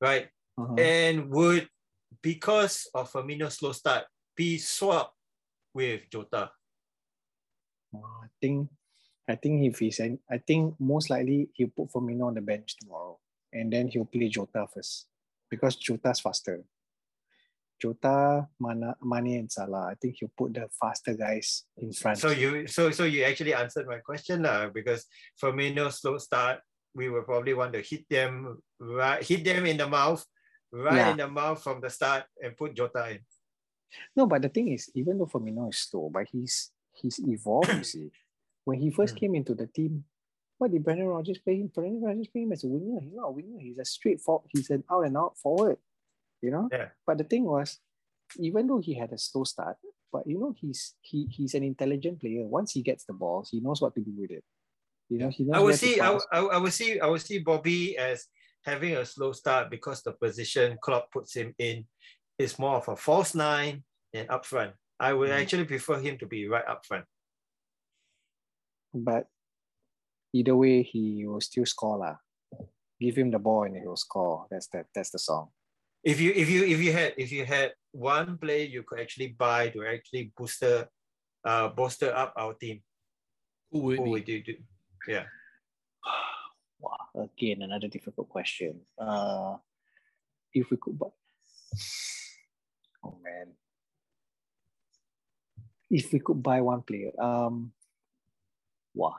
right? 0.00 0.28
Uh-huh. 0.58 0.74
And 0.74 1.30
would, 1.30 1.68
because 2.22 2.88
of 2.94 3.10
Firmino's 3.10 3.54
slow 3.54 3.72
start, 3.72 4.04
be 4.36 4.58
swapped 4.58 5.14
with 5.74 6.02
Jota. 6.10 6.50
Uh, 7.94 7.98
I 7.98 8.28
think 8.40 8.68
I 9.28 9.36
think 9.36 9.64
if 9.64 9.78
he's 9.78 10.00
I 10.00 10.38
think 10.46 10.74
most 10.78 11.10
likely 11.10 11.48
he'll 11.54 11.68
put 11.68 11.90
Firmino 11.92 12.26
on 12.26 12.34
the 12.34 12.40
bench 12.40 12.76
tomorrow, 12.76 13.18
and 13.52 13.72
then 13.72 13.88
he'll 13.88 14.04
play 14.04 14.28
Jota 14.28 14.66
first 14.72 15.06
because 15.50 15.76
Jota's 15.76 16.20
faster. 16.20 16.64
Jota, 17.82 18.46
Mana, 18.60 18.94
Mane, 19.02 19.38
and 19.40 19.50
Salah. 19.50 19.88
I 19.90 19.94
think 20.00 20.16
he'll 20.20 20.30
put 20.38 20.54
the 20.54 20.68
faster 20.80 21.14
guys 21.14 21.64
in 21.76 21.92
front. 21.92 22.18
So 22.18 22.30
you, 22.30 22.68
so 22.70 22.90
so 22.94 23.02
you 23.02 23.24
actually 23.24 23.54
answered 23.54 23.88
my 23.90 23.98
question 23.98 24.42
now 24.42 24.70
because 24.70 25.06
Firmino's 25.42 25.98
slow 26.00 26.18
start, 26.18 26.60
we 26.94 27.08
will 27.10 27.22
probably 27.26 27.54
want 27.54 27.72
to 27.74 27.82
hit 27.82 28.06
them 28.08 28.62
right, 28.78 29.20
hit 29.22 29.42
them 29.44 29.66
in 29.66 29.76
the 29.82 29.88
mouth, 29.88 30.22
right 30.70 30.94
Yeah. 30.94 31.10
in 31.10 31.16
the 31.16 31.28
mouth 31.28 31.58
from 31.62 31.80
the 31.82 31.90
start, 31.90 32.22
and 32.40 32.56
put 32.56 32.74
Jota 32.78 33.10
in. 33.10 33.18
No, 34.14 34.26
but 34.26 34.42
the 34.42 34.48
thing 34.48 34.68
is, 34.72 34.88
even 34.94 35.18
though 35.18 35.26
Firmino 35.26 35.68
is 35.68 35.78
slow, 35.78 36.08
but 36.08 36.26
he's 36.30 36.70
he's 36.94 37.18
evolved. 37.18 37.68
you 37.74 37.84
see, 37.94 38.10
when 38.64 38.78
he 38.78 38.90
first 38.94 39.16
Mm. 39.16 39.18
came 39.18 39.34
into 39.34 39.54
the 39.58 39.66
team, 39.66 40.04
what 40.58 40.70
did 40.70 40.84
Brendan 40.84 41.08
Rodgers 41.08 41.38
play 41.42 41.56
him? 41.58 41.66
Brendan 41.74 42.00
Rodgers 42.00 42.28
play 42.28 42.42
him 42.46 42.52
as 42.52 42.62
a 42.62 42.68
winger. 42.68 43.00
He's 43.02 43.12
not 43.12 43.28
a 43.28 43.32
winger. 43.32 43.58
He's 43.58 43.78
a 43.78 43.84
straight 43.84 44.20
forward. 44.20 44.46
He's 44.54 44.70
an 44.70 44.84
out 44.88 45.04
and 45.06 45.16
out 45.16 45.36
forward. 45.36 45.78
You 46.42 46.50
know. 46.50 46.68
Yeah. 46.70 46.88
But 47.06 47.18
the 47.18 47.24
thing 47.24 47.44
was, 47.44 47.78
even 48.38 48.66
though 48.66 48.80
he 48.80 48.94
had 48.94 49.12
a 49.12 49.18
slow 49.18 49.44
start, 49.44 49.76
but 50.12 50.26
you 50.26 50.38
know 50.38 50.52
he's 50.58 50.94
he 51.00 51.26
he's 51.30 51.54
an 51.54 51.62
intelligent 51.62 52.20
player. 52.20 52.44
Once 52.44 52.72
he 52.72 52.82
gets 52.82 53.04
the 53.04 53.14
balls, 53.14 53.48
he 53.50 53.60
knows 53.60 53.80
what 53.80 53.94
to 53.94 54.00
do 54.02 54.12
with 54.18 54.30
it. 54.32 54.44
You 55.08 55.18
know, 55.18 55.28
he 55.30 55.44
knows 55.44 55.56
I 55.56 55.60
would 55.60 55.74
see, 55.78 56.00
I, 56.00 56.10
would- 56.10 56.30
I, 56.32 56.38
I 56.40 56.56
would 56.58 56.72
see, 56.72 56.98
I 56.98 57.06
would 57.06 57.20
see 57.20 57.38
Bobby 57.38 57.96
as 57.98 58.26
having 58.64 58.96
a 58.96 59.04
slow 59.04 59.32
start 59.32 59.68
because 59.70 60.02
the 60.02 60.12
position 60.12 60.78
Klopp 60.82 61.10
puts 61.12 61.34
him 61.34 61.54
in 61.58 61.84
is 62.38 62.58
more 62.58 62.76
of 62.76 62.88
a 62.88 62.96
false 62.96 63.34
nine 63.34 63.84
and 64.14 64.30
up 64.30 64.46
front. 64.46 64.72
I 64.98 65.12
would 65.12 65.28
Mhm. 65.30 65.40
actually 65.42 65.64
prefer 65.66 66.00
him 66.00 66.16
to 66.18 66.26
be 66.26 66.48
right 66.48 66.64
up 66.66 66.86
front. 66.86 67.04
But 68.94 69.26
either 70.32 70.56
way, 70.56 70.82
he 70.82 71.26
will 71.26 71.40
still 71.40 71.66
score 71.66 71.98
lah. 71.98 72.16
Give 73.00 73.16
him 73.16 73.30
the 73.30 73.38
ball 73.38 73.64
and 73.64 73.76
he 73.76 73.86
will 73.86 73.96
score. 73.96 74.46
That's 74.50 74.68
the 74.68 74.86
that's 74.94 75.10
the 75.10 75.18
song. 75.18 75.50
If 76.02 76.20
you 76.20 76.32
if 76.34 76.50
you 76.50 76.64
if 76.66 76.80
you 76.82 76.92
had 76.92 77.14
if 77.16 77.30
you 77.30 77.46
had 77.46 77.72
one 77.92 78.38
player 78.38 78.66
you 78.66 78.82
could 78.82 78.98
actually 78.98 79.38
buy 79.38 79.68
to 79.70 79.86
actually 79.86 80.32
booster 80.36 80.88
uh 81.44 81.68
bolster 81.68 82.10
up 82.10 82.34
our 82.36 82.54
team, 82.54 82.82
Who 83.70 83.78
would 83.86 83.98
who 83.98 84.10
would 84.10 84.28
you 84.28 84.42
do? 84.42 84.54
Yeah. 85.06 85.26
Wow, 86.82 87.30
again 87.30 87.62
another 87.62 87.86
difficult 87.86 88.28
question. 88.28 88.80
Uh, 88.98 89.54
if 90.52 90.68
we 90.68 90.76
could, 90.76 90.98
buy, 90.98 91.06
oh 93.06 93.14
man, 93.22 93.54
if 95.88 96.12
we 96.12 96.18
could 96.18 96.42
buy 96.42 96.60
one 96.60 96.82
player, 96.82 97.14
um, 97.22 97.70
wow, 98.98 99.14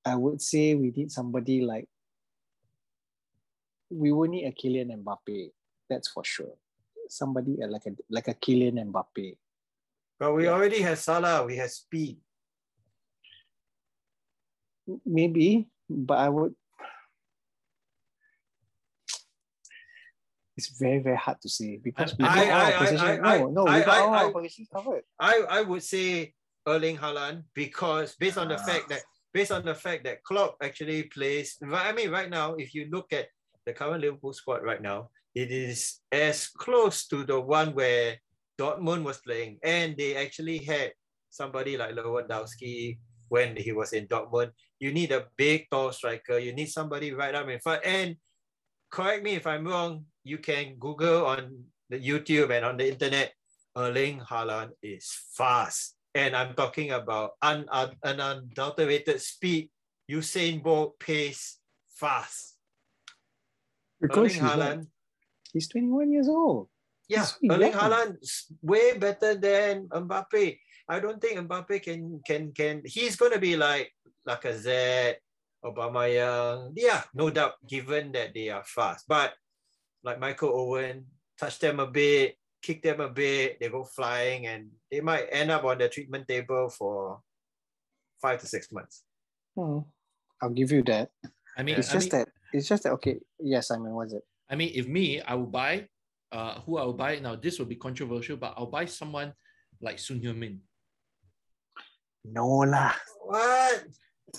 I 0.00 0.16
would 0.16 0.40
say 0.40 0.74
we 0.74 0.96
need 0.96 1.12
somebody 1.12 1.60
like 1.60 1.91
we 3.92 4.10
will 4.12 4.28
need 4.28 4.44
a 4.46 4.52
Kylian 4.52 4.90
Mbappe. 5.02 5.50
That's 5.88 6.08
for 6.08 6.24
sure. 6.24 6.54
Somebody 7.08 7.62
uh, 7.62 7.68
like 7.68 7.86
a 7.86 7.92
like 8.10 8.28
a 8.28 8.34
Kylian 8.34 8.80
Mbappe. 8.90 9.36
But 10.18 10.32
we 10.34 10.44
Yeah. 10.44 10.52
already 10.52 10.80
have 10.82 10.98
Salah, 10.98 11.44
we 11.44 11.56
have 11.56 11.70
speed. 11.70 12.18
Maybe, 15.04 15.68
but 15.88 16.18
I 16.18 16.28
would. 16.28 16.54
It's 20.56 20.68
very 20.78 20.98
very 21.00 21.16
hard 21.16 21.40
to 21.42 21.48
say 21.48 21.78
because 21.82 22.16
we 22.18 22.24
I- 22.24 22.34
got 22.34 22.46
all 22.46 22.52
I- 22.52 22.60
our 22.62 22.72
I- 22.72 22.78
position. 22.84 23.24
I- 23.24 23.38
no, 23.38 23.46
no, 23.50 23.66
I- 23.66 23.78
we 23.78 23.84
got 23.84 23.96
I- 23.98 24.00
all 24.00 24.14
our 24.14 24.32
positions 24.32 24.68
covered. 24.72 25.02
I, 25.18 25.34
I 25.48 25.60
would 25.62 25.82
say 25.82 26.34
Erling 26.66 26.96
Haaland 26.98 27.44
because 27.54 28.14
based 28.16 28.38
on 28.38 28.48
the 28.48 28.58
Ah. 28.60 28.64
fact 28.66 28.88
that 28.90 29.02
based 29.32 29.50
on 29.50 29.64
the 29.64 29.74
fact 29.74 30.04
that 30.04 30.22
Klopp 30.22 30.56
actually 30.62 31.04
plays 31.04 31.56
I 31.62 31.92
mean 31.92 32.10
right 32.10 32.28
now 32.28 32.54
if 32.54 32.74
you 32.74 32.86
look 32.90 33.12
at 33.12 33.28
the 33.66 33.72
current 33.72 34.00
Liverpool 34.00 34.32
squad 34.32 34.62
right 34.62 34.82
now 34.82 35.08
it 35.34 35.50
is 35.50 36.00
as 36.10 36.48
close 36.48 37.06
to 37.06 37.24
the 37.24 37.40
one 37.40 37.74
where 37.74 38.16
Dortmund 38.58 39.02
was 39.02 39.18
playing 39.18 39.58
and 39.64 39.96
they 39.96 40.16
actually 40.16 40.58
had 40.58 40.92
somebody 41.30 41.76
like 41.76 41.94
Lewandowski 41.94 42.98
when 43.28 43.56
he 43.56 43.72
was 43.72 43.92
in 43.92 44.06
Dortmund 44.06 44.50
you 44.78 44.92
need 44.92 45.12
a 45.12 45.26
big 45.36 45.66
tall 45.70 45.92
striker 45.92 46.38
you 46.38 46.52
need 46.52 46.68
somebody 46.68 47.12
right 47.12 47.34
up 47.34 47.48
in 47.48 47.60
front 47.60 47.84
and 47.84 48.16
correct 48.90 49.24
me 49.24 49.34
if 49.34 49.46
I'm 49.46 49.66
wrong 49.66 50.04
you 50.24 50.38
can 50.38 50.76
Google 50.78 51.26
on 51.26 51.64
the 51.88 51.98
YouTube 51.98 52.50
and 52.50 52.64
on 52.64 52.76
the 52.76 52.88
internet 52.88 53.32
Erling 53.76 54.20
Haaland 54.20 54.70
is 54.82 55.08
fast. 55.32 55.96
And 56.14 56.36
I'm 56.36 56.54
talking 56.54 56.92
about 56.92 57.32
un, 57.40 57.64
an 57.72 58.20
unadulterated 58.20 59.20
speed, 59.20 59.70
Usain 60.10 60.62
Bolt 60.62 60.98
pace, 61.00 61.58
fast. 61.88 62.51
Because 64.02 64.34
Erling 64.34 64.34
he's, 64.34 64.42
Haaland, 64.42 64.82
he's 65.54 65.68
21 65.68 66.10
years 66.10 66.28
old. 66.28 66.68
yeah, 67.08 67.24
he's 67.40 67.54
so 67.54 67.54
Erling 67.54 67.72
young. 67.72 67.80
Haaland 67.80 68.16
way 68.62 68.98
better 68.98 69.34
than 69.38 69.86
Mbappe. 69.88 70.58
I 70.88 70.98
don't 71.00 71.22
think 71.22 71.38
Mbappe 71.46 71.78
can 71.82 72.20
can 72.26 72.50
can. 72.52 72.82
He's 72.84 73.14
gonna 73.16 73.38
be 73.38 73.54
like 73.56 73.94
Lacazette, 74.28 75.22
Aubameyang. 75.64 76.72
Yeah, 76.74 77.02
no 77.14 77.30
doubt. 77.30 77.54
Given 77.66 78.12
that 78.12 78.34
they 78.34 78.50
are 78.50 78.64
fast, 78.66 79.06
but 79.06 79.32
like 80.02 80.18
Michael 80.18 80.50
Owen, 80.50 81.06
touch 81.38 81.58
them 81.62 81.78
a 81.78 81.86
bit, 81.86 82.34
kick 82.60 82.82
them 82.82 83.00
a 83.00 83.08
bit, 83.08 83.60
they 83.60 83.68
go 83.70 83.84
flying, 83.84 84.46
and 84.50 84.70
they 84.90 85.00
might 85.00 85.30
end 85.30 85.50
up 85.54 85.62
on 85.64 85.78
the 85.78 85.88
treatment 85.88 86.26
table 86.26 86.68
for 86.68 87.20
five 88.20 88.40
to 88.40 88.46
six 88.46 88.70
months. 88.72 89.04
Hmm. 89.54 89.86
I'll 90.42 90.50
give 90.50 90.72
you 90.72 90.82
that. 90.90 91.10
I 91.56 91.62
mean, 91.62 91.78
It's 91.78 91.90
I 91.90 91.94
just 91.94 92.12
mean, 92.12 92.18
that. 92.26 92.28
It's 92.52 92.68
just 92.68 92.82
that. 92.84 92.92
Okay. 92.92 93.20
Yes, 93.40 93.70
I 93.70 93.78
mean, 93.78 93.94
What's 93.94 94.12
it? 94.12 94.22
I 94.50 94.56
mean, 94.56 94.72
if 94.74 94.86
me, 94.86 95.20
I 95.20 95.34
will 95.34 95.46
buy 95.46 95.88
uh, 96.30 96.60
who 96.60 96.78
I'll 96.78 96.92
buy 96.92 97.18
now. 97.18 97.36
This 97.36 97.58
will 97.58 97.66
be 97.66 97.76
controversial, 97.76 98.36
but 98.36 98.54
I'll 98.56 98.66
buy 98.66 98.86
someone 98.86 99.32
like 99.80 99.98
Son 99.98 100.20
Heung-min. 100.20 100.60
No 102.24 102.46
lah. 102.64 102.92
What? 103.24 103.84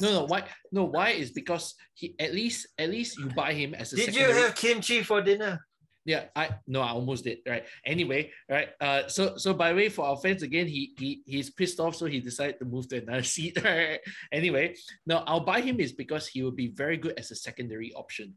No, 0.02 0.12
no, 0.12 0.26
why? 0.26 0.44
No, 0.72 0.86
why 0.86 1.10
is 1.12 1.32
because 1.32 1.76
he 1.94 2.16
at 2.18 2.34
least 2.34 2.68
at 2.78 2.90
least 2.90 3.20
you 3.20 3.30
buy 3.30 3.54
him 3.54 3.76
as 3.76 3.94
a 3.94 3.96
Did 3.96 4.16
you 4.16 4.26
have 4.26 4.56
kimchi 4.56 5.04
for 5.04 5.22
dinner? 5.22 5.60
Yeah, 6.06 6.26
I 6.36 6.50
no, 6.68 6.82
I 6.82 6.90
almost 6.90 7.24
did. 7.24 7.40
Right. 7.48 7.64
Anyway, 7.86 8.32
right. 8.50 8.70
Uh, 8.80 9.08
so 9.08 9.38
so 9.38 9.54
by 9.54 9.70
the 9.70 9.76
way, 9.76 9.90
for 9.90 10.06
our 10.06 10.18
fans 10.18 10.44
again, 10.44 10.68
he 10.68 10.94
he 10.98 11.24
he's 11.26 11.50
pissed 11.50 11.80
off, 11.80 11.96
so 11.96 12.06
he 12.06 12.20
decided 12.20 12.60
to 12.60 12.66
move 12.66 12.90
to 12.90 13.02
another 13.02 13.24
seat. 13.36 13.58
Right. 13.64 14.00
Anyway, 14.32 14.76
no, 15.06 15.24
I'll 15.26 15.46
buy 15.46 15.62
him 15.62 15.80
is 15.80 15.94
because 15.94 16.28
he 16.28 16.44
will 16.44 16.52
be 16.52 16.68
very 16.68 16.98
good 16.98 17.14
as 17.18 17.32
a 17.32 17.36
secondary 17.36 17.94
option, 17.94 18.36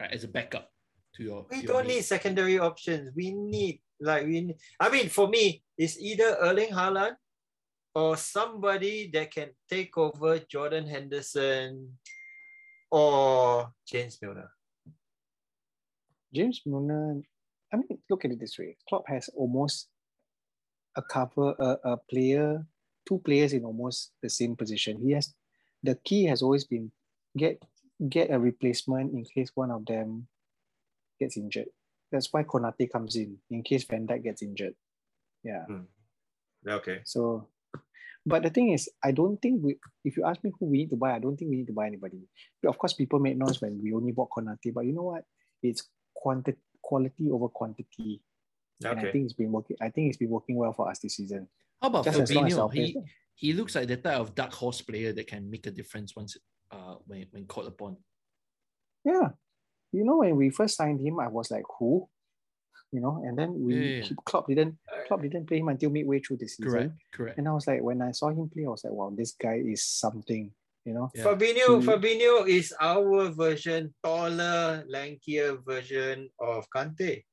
right, 0.00 0.12
as 0.12 0.24
a 0.24 0.28
backup 0.28 0.70
to 1.14 1.22
your. 1.22 1.46
We 1.50 1.60
to 1.60 1.62
your 1.62 1.72
don't 1.74 1.86
need 1.86 2.02
secondary 2.02 2.58
options. 2.58 3.14
We 3.14 3.30
need 3.30 3.80
like 4.00 4.26
we. 4.26 4.40
Need, 4.40 4.56
I 4.80 4.90
mean, 4.90 5.08
for 5.08 5.28
me, 5.28 5.62
it's 5.76 5.98
either 6.00 6.36
Erling 6.40 6.70
Haaland 6.70 7.14
or 7.94 8.16
somebody 8.16 9.10
that 9.14 9.30
can 9.30 9.50
take 9.70 9.96
over 9.96 10.38
Jordan 10.40 10.86
Henderson 10.86 11.94
or 12.90 13.70
James 13.86 14.18
Milner. 14.20 14.50
James 16.32 16.60
Milner, 16.66 17.22
I 17.72 17.76
mean, 17.76 17.98
look 18.10 18.24
at 18.24 18.30
it 18.30 18.40
this 18.40 18.58
way. 18.58 18.76
Klopp 18.88 19.04
has 19.08 19.28
almost 19.30 19.88
a 20.96 21.02
cover 21.02 21.54
a, 21.58 21.92
a 21.92 21.96
player, 22.10 22.66
two 23.06 23.20
players 23.24 23.52
in 23.52 23.64
almost 23.64 24.12
the 24.22 24.30
same 24.30 24.56
position. 24.56 25.00
He 25.00 25.12
has 25.12 25.34
the 25.82 25.94
key 26.04 26.24
has 26.24 26.42
always 26.42 26.64
been 26.64 26.90
get 27.36 27.62
get 28.08 28.30
a 28.30 28.38
replacement 28.38 29.12
in 29.12 29.24
case 29.24 29.50
one 29.54 29.70
of 29.70 29.86
them 29.86 30.26
gets 31.20 31.36
injured. 31.36 31.68
That's 32.10 32.32
why 32.32 32.42
Konate 32.44 32.90
comes 32.90 33.16
in 33.16 33.38
in 33.50 33.62
case 33.62 33.84
Van 33.84 34.06
Dijk 34.06 34.24
gets 34.24 34.42
injured. 34.42 34.74
Yeah. 35.44 35.64
Hmm. 35.64 35.86
Okay. 36.66 37.00
So, 37.04 37.48
but 38.26 38.42
the 38.42 38.50
thing 38.50 38.72
is, 38.72 38.88
I 39.02 39.12
don't 39.12 39.36
think 39.40 39.62
we. 39.62 39.76
If 40.04 40.16
you 40.16 40.24
ask 40.24 40.42
me 40.42 40.52
who 40.58 40.66
we 40.66 40.78
need 40.78 40.90
to 40.90 40.96
buy, 40.96 41.14
I 41.14 41.18
don't 41.18 41.36
think 41.36 41.50
we 41.50 41.56
need 41.56 41.68
to 41.68 41.72
buy 41.72 41.86
anybody. 41.86 42.26
Of 42.66 42.78
course, 42.78 42.94
people 42.94 43.18
made 43.20 43.38
noise 43.38 43.60
when 43.60 43.80
we 43.82 43.92
only 43.92 44.12
bought 44.12 44.30
Konate, 44.30 44.72
but 44.74 44.84
you 44.84 44.92
know 44.92 45.02
what? 45.02 45.24
It's 45.62 45.88
quantity, 46.22 46.58
quality 46.82 47.30
over 47.30 47.48
quantity, 47.48 48.20
and 48.84 48.98
I 49.00 49.10
think 49.12 49.24
it's 49.26 49.34
been 49.34 49.52
working. 49.52 49.76
I 49.80 49.88
think 49.90 50.08
it's 50.08 50.16
been 50.18 50.30
working 50.30 50.56
well 50.56 50.72
for 50.72 50.90
us 50.90 50.98
this 50.98 51.16
season. 51.16 51.48
How 51.80 51.88
about 51.88 52.04
Just 52.04 52.18
as 52.20 52.34
long 52.34 52.46
as 52.46 52.54
Fabinho? 52.54 52.72
He 52.72 52.92
players- 52.92 53.08
he 53.34 53.52
looks 53.52 53.74
like 53.76 53.86
the 53.86 53.96
type 53.96 54.18
of 54.18 54.34
dark 54.34 54.52
horse 54.52 54.80
player 54.82 55.12
that 55.12 55.26
can 55.28 55.48
make 55.48 55.64
a 55.66 55.70
difference 55.70 56.16
once 56.16 56.36
uh 56.72 56.96
when 57.06 57.24
when 57.30 57.46
called 57.46 57.68
upon. 57.68 57.96
Yeah, 59.04 59.28
you 59.92 60.04
know 60.04 60.18
when 60.18 60.34
we 60.36 60.50
first 60.50 60.76
signed 60.76 61.00
him, 61.00 61.20
I 61.20 61.28
was 61.28 61.50
like, 61.50 61.64
who? 61.78 62.08
You 62.90 63.00
know, 63.00 63.22
and 63.24 63.38
then 63.38 63.50
we 63.64 63.74
Yeah, 63.74 63.80
yeah, 63.98 64.04
yeah. 64.10 64.16
Klopp 64.24 64.48
didn't 64.48 64.74
Klopp 65.06 65.22
didn't 65.22 65.46
play 65.46 65.58
him 65.58 65.68
until 65.68 65.90
midway 65.90 66.18
through 66.20 66.38
the 66.38 66.48
season. 66.48 66.72
Correct. 66.72 66.92
Correct. 67.12 67.38
And 67.38 67.46
I 67.46 67.52
was 67.52 67.66
like, 67.66 67.82
when 67.82 68.02
I 68.02 68.10
saw 68.12 68.28
him 68.30 68.48
play, 68.48 68.64
I 68.66 68.70
was 68.70 68.82
like, 68.82 68.92
wow, 68.92 69.12
this 69.14 69.32
guy 69.32 69.62
is 69.74 69.84
something. 69.84 70.50
You 70.84 70.94
know, 70.94 71.10
Yeah. 71.14 71.24
Fabinho, 71.24 71.80
He- 71.80 71.86
Fabinho 71.86 72.48
is 72.48 72.72
our 72.80 73.28
version, 73.30 73.94
taller, 74.02 74.84
lankier 74.88 75.62
version 75.64 76.30
of 76.38 76.68
Kante. 76.70 77.24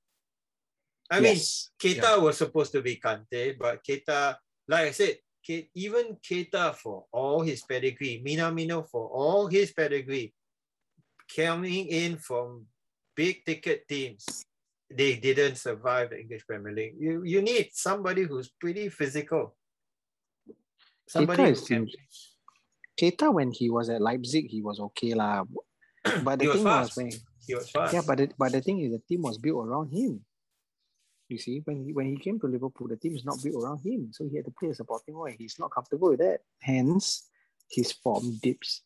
I 1.09 1.19
mean, 1.21 1.35
yes, 1.37 1.69
Keita 1.79 2.19
was 2.21 2.37
supposed 2.37 2.71
to 2.73 2.81
be 2.81 2.97
Kante, 2.97 3.57
but 3.57 3.83
Keita, 3.83 4.37
like 4.67 4.87
I 4.87 4.91
said, 4.91 5.19
Ke- 5.45 5.69
even 5.75 6.17
Keita 6.17 6.73
for 6.75 7.05
all 7.11 7.41
his 7.43 7.61
pedigree, 7.61 8.21
Minamino 8.25 8.89
for 8.89 9.07
all 9.09 9.45
his 9.47 9.71
pedigree, 9.71 10.33
coming 11.35 11.87
in 11.87 12.17
from 12.17 12.65
big 13.15 13.45
ticket 13.45 13.87
teams, 13.87 14.25
they 14.89 15.15
didn't 15.17 15.55
survive 15.55 16.09
the 16.09 16.19
English 16.19 16.45
Premier 16.47 16.73
League. 16.73 16.95
You 16.99 17.23
you 17.23 17.41
need 17.41 17.69
somebody 17.73 18.23
who's 18.23 18.49
pretty 18.49 18.89
physical. 18.89 19.55
Somebody 21.07 21.43
Keita 21.43 21.45
who 21.45 21.51
is 21.53 21.67
can. 21.67 21.89
Keita 22.97 23.33
when 23.33 23.51
he 23.51 23.69
was 23.69 23.89
at 23.89 24.01
Leipzig, 24.01 24.49
he 24.49 24.61
was 24.61 24.79
okay 24.79 25.13
lah. 25.13 25.43
But 26.23 26.39
the 26.39 26.45
He 26.45 26.47
was 26.47 26.55
thing 26.57 26.63
fast. 26.65 26.89
was 26.89 26.97
when 26.97 27.11
He 27.47 27.55
was 27.55 27.69
fast. 27.69 27.93
yeah, 27.93 28.01
but 28.05 28.17
the, 28.17 28.29
but 28.37 28.51
the 28.51 28.61
thing 28.61 28.79
is 28.81 28.91
the 28.91 29.01
team 29.09 29.21
was 29.23 29.37
built 29.37 29.65
around 29.65 29.89
him. 29.91 30.23
You 31.27 31.37
see, 31.39 31.61
when 31.65 31.83
he 31.85 31.91
when 31.93 32.05
he 32.05 32.17
came 32.17 32.39
to 32.39 32.47
Liverpool, 32.47 32.87
the 32.87 32.97
team 32.97 33.15
is 33.15 33.25
not 33.25 33.41
built 33.43 33.57
around 33.63 33.81
him, 33.83 34.09
so 34.13 34.25
he 34.29 34.35
had 34.37 34.45
to 34.45 34.53
play 34.59 34.69
a 34.69 34.75
supporting 34.75 35.15
role. 35.15 35.25
and 35.25 35.35
He's 35.37 35.57
not 35.57 35.71
comfortable 35.73 36.09
with 36.09 36.19
that. 36.19 36.41
Hence, 36.61 37.25
his 37.69 37.91
form 37.91 38.37
dips, 38.43 38.83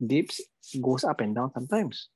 dips, 0.00 0.40
goes 0.80 1.04
up 1.04 1.20
and 1.20 1.34
down 1.34 1.52
sometimes. 1.52 2.08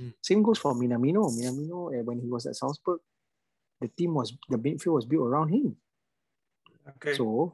Mm. 0.00 0.12
Same 0.20 0.42
goes 0.42 0.58
for 0.58 0.74
Minamino. 0.74 1.30
Minamino, 1.30 1.94
eh, 1.94 2.02
when 2.02 2.18
he 2.18 2.26
was 2.28 2.46
at 2.46 2.56
Salzburg, 2.56 2.98
the 3.80 3.86
team 3.86 4.14
was 4.14 4.34
the 4.48 4.58
midfield 4.58 4.94
was 4.98 5.06
built 5.06 5.22
around 5.28 5.50
him. 5.54 5.76
okay. 6.98 7.14
So, 7.14 7.52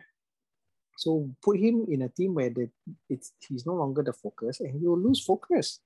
so 1.03 1.27
put 1.43 1.59
him 1.59 1.91
in 1.91 2.07
a 2.07 2.09
team 2.09 2.39
where 2.39 2.55
the 2.55 2.71
it's 3.11 3.35
he's 3.43 3.67
no 3.67 3.75
longer 3.75 4.07
the 4.07 4.15
focus, 4.15 4.63
and 4.63 4.71
he 4.71 4.87
will 4.87 5.03
lose 5.03 5.19
focus. 5.19 5.83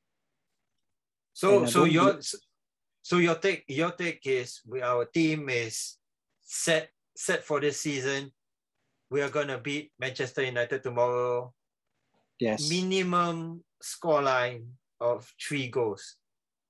So 1.33 1.65
And 1.65 1.71
so 1.73 1.89
your 1.89 2.21
so 3.01 3.17
your 3.17 3.41
take 3.41 3.65
your 3.65 3.97
take 3.97 4.21
is 4.29 4.61
we 4.69 4.85
our 4.85 5.09
team 5.09 5.49
is 5.49 5.97
set 6.45 6.93
set 7.17 7.49
for 7.49 7.65
this 7.65 7.81
season. 7.81 8.29
We 9.09 9.25
are 9.25 9.33
gonna 9.33 9.57
beat 9.57 9.97
Manchester 9.97 10.45
United 10.45 10.85
tomorrow. 10.85 11.57
Yes, 12.37 12.69
Minimum 12.69 13.65
scoreline 13.81 14.69
of 15.01 15.25
three 15.41 15.73
goals 15.73 16.21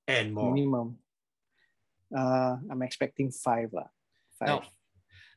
and 0.07 0.31
more. 0.31 0.55
minimum. 0.55 1.03
Uh, 2.15 2.55
I'm 2.71 2.79
expecting 2.79 3.27
five 3.27 3.75
lah. 3.75 3.91
Five. 4.39 4.47
Now, 4.47 4.59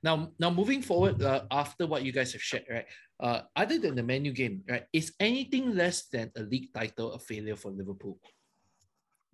now, 0.02 0.32
now, 0.38 0.50
moving 0.50 0.80
forward, 0.80 1.22
uh, 1.22 1.44
after 1.50 1.86
what 1.86 2.02
you 2.02 2.12
guys 2.12 2.32
have 2.32 2.42
shared, 2.42 2.64
right? 2.70 2.86
Uh, 3.18 3.42
other 3.54 3.78
than 3.78 3.94
the 3.94 4.02
Man 4.02 4.24
U 4.24 4.32
game, 4.32 4.62
right? 4.68 4.84
Is 4.92 5.12
anything 5.20 5.74
less 5.74 6.08
than 6.08 6.32
a 6.36 6.40
league 6.40 6.72
title 6.72 7.12
a 7.12 7.18
failure 7.18 7.56
for 7.56 7.70
Liverpool? 7.70 8.18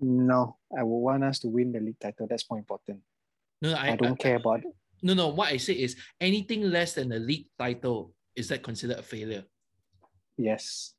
No, 0.00 0.56
I 0.76 0.82
would 0.82 0.98
want 0.98 1.24
us 1.24 1.38
to 1.40 1.48
win 1.48 1.72
the 1.72 1.80
league 1.80 2.00
title. 2.00 2.26
That's 2.28 2.50
more 2.50 2.58
important. 2.58 3.00
No, 3.62 3.70
no, 3.70 3.76
I, 3.76 3.92
I, 3.92 3.96
don't 3.96 4.18
care 4.18 4.36
about 4.36 4.60
it. 4.60 4.72
No, 5.02 5.14
no. 5.14 5.28
What 5.28 5.52
I 5.52 5.56
say 5.56 5.74
is 5.74 5.96
anything 6.20 6.62
less 6.62 6.94
than 6.94 7.12
a 7.12 7.18
league 7.18 7.46
title 7.58 8.12
is 8.34 8.48
that 8.48 8.62
considered 8.62 8.98
a 8.98 9.02
failure? 9.02 9.44
yes. 10.36 10.92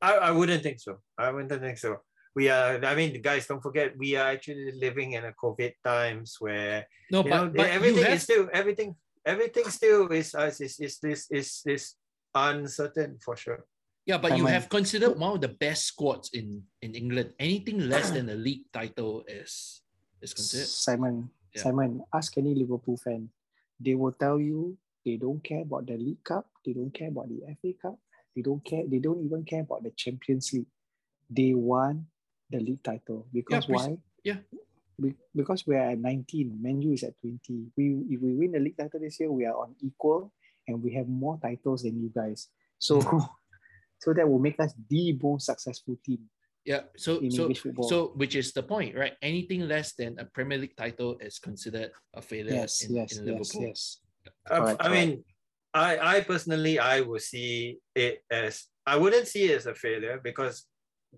I, 0.00 0.14
I 0.14 0.30
wouldn't 0.32 0.62
think 0.62 0.80
so. 0.80 0.98
I 1.16 1.30
wouldn't 1.30 1.60
think 1.62 1.78
so. 1.78 1.98
We 2.34 2.48
are 2.48 2.80
I 2.82 2.94
mean 2.94 3.20
guys, 3.20 3.46
don't 3.46 3.60
forget 3.62 3.92
we 3.98 4.16
are 4.16 4.32
actually 4.32 4.72
living 4.72 5.12
in 5.12 5.24
a 5.24 5.32
COVID 5.36 5.72
times 5.84 6.36
where 6.40 6.86
No, 7.10 7.20
you 7.24 7.30
but, 7.30 7.36
know, 7.36 7.52
but 7.54 7.68
everything 7.68 8.04
have, 8.04 8.16
is 8.16 8.22
still 8.24 8.48
everything 8.52 8.96
everything 9.24 9.68
still 9.68 10.08
is 10.08 10.34
is 10.34 10.60
is 10.60 10.74
is 10.80 10.94
this 10.98 11.20
is 11.30 11.48
is 11.68 11.84
uncertain 12.34 13.18
for 13.20 13.36
sure. 13.36 13.64
yeah, 14.08 14.18
but 14.18 14.32
you 14.34 14.48
Simon. 14.48 14.52
have 14.56 14.66
considered 14.68 15.14
one 15.18 15.36
of 15.36 15.40
the 15.44 15.52
best 15.52 15.86
squads 15.86 16.30
in 16.32 16.64
in 16.82 16.94
England. 16.96 17.36
Anything 17.38 17.86
less 17.86 18.10
than 18.10 18.26
a 18.32 18.34
league 18.34 18.64
title 18.72 19.22
is 19.28 19.82
is 20.24 20.32
considered. 20.34 20.66
Simon, 20.72 21.30
Yeah. 21.54 21.62
Simon, 21.68 21.90
ask 22.10 22.32
any 22.40 22.56
Liverpool 22.56 22.96
fan. 22.96 23.28
They 23.78 23.94
will 23.94 24.16
tell 24.16 24.40
you 24.40 24.78
they 25.04 25.20
don't 25.20 25.42
care 25.44 25.62
about 25.68 25.84
the 25.86 26.00
League 26.00 26.24
Cup. 26.24 26.48
They 26.64 26.72
don't 26.72 26.90
care 26.94 27.12
about 27.12 27.28
the 27.28 27.44
FA 27.60 27.72
Cup. 27.76 27.98
They 28.34 28.40
don't 28.42 28.64
care. 28.64 28.88
They 28.88 28.98
don't 28.98 29.20
even 29.20 29.44
care 29.44 29.60
about 29.62 29.84
the 29.84 29.92
Champions 29.92 30.50
League. 30.56 30.70
They 31.28 31.52
want 31.52 32.08
the 32.52 32.60
league 32.60 32.82
title 32.82 33.26
because 33.32 33.66
prec- 33.66 33.74
why? 33.74 33.98
yeah. 34.22 34.38
Be- 35.00 35.16
because 35.34 35.66
we 35.66 35.74
are 35.74 35.96
at 35.96 35.98
19. 35.98 36.60
Man 36.60 36.82
U 36.82 36.92
is 36.92 37.02
at 37.02 37.18
20. 37.20 37.72
We 37.76 37.84
if 38.12 38.20
we 38.20 38.34
win 38.36 38.52
the 38.52 38.60
league 38.60 38.76
title 38.76 39.00
this 39.00 39.18
year, 39.18 39.32
we 39.32 39.46
are 39.46 39.56
on 39.56 39.74
equal 39.80 40.32
and 40.68 40.82
we 40.82 40.94
have 40.94 41.08
more 41.08 41.40
titles 41.40 41.82
than 41.82 42.00
you 42.00 42.12
guys. 42.14 42.48
So, 42.78 43.00
so 43.98 44.12
that 44.12 44.28
will 44.28 44.38
make 44.38 44.60
us 44.60 44.74
the 44.88 45.18
most 45.20 45.46
successful 45.46 45.96
team 46.04 46.28
Yeah. 46.64 46.86
So 46.96 47.18
in 47.18 47.30
so 47.30 47.50
so 47.82 48.12
which 48.14 48.38
is 48.38 48.52
the 48.52 48.62
point, 48.62 48.94
right? 48.94 49.14
Anything 49.22 49.66
less 49.66 49.94
than 49.98 50.18
a 50.18 50.24
Premier 50.24 50.58
League 50.58 50.76
title 50.76 51.18
is 51.18 51.38
considered 51.42 51.90
a 52.14 52.22
failure 52.22 52.54
yes, 52.54 52.86
in, 52.86 52.94
yes, 52.94 53.18
in 53.18 53.26
yes, 53.26 53.26
Liverpool. 53.26 53.62
yes. 53.66 53.98
Uh, 54.46 54.62
Correct, 54.62 54.78
I 54.78 54.88
mean, 54.88 55.24
I 55.74 55.90
I 55.98 56.16
personally 56.22 56.78
I 56.78 57.02
would 57.02 57.22
see 57.22 57.82
it 57.96 58.22
as 58.30 58.70
I 58.86 58.94
wouldn't 58.94 59.26
see 59.26 59.50
it 59.50 59.58
as 59.58 59.66
a 59.66 59.74
failure 59.74 60.20
because 60.22 60.66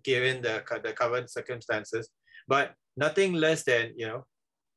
given 0.02 0.42
the 0.42 0.62
the 0.82 0.92
current 0.92 1.30
circumstances, 1.30 2.08
but 2.48 2.74
nothing 2.96 3.34
less 3.34 3.62
than 3.64 3.92
you 3.96 4.06
know, 4.06 4.24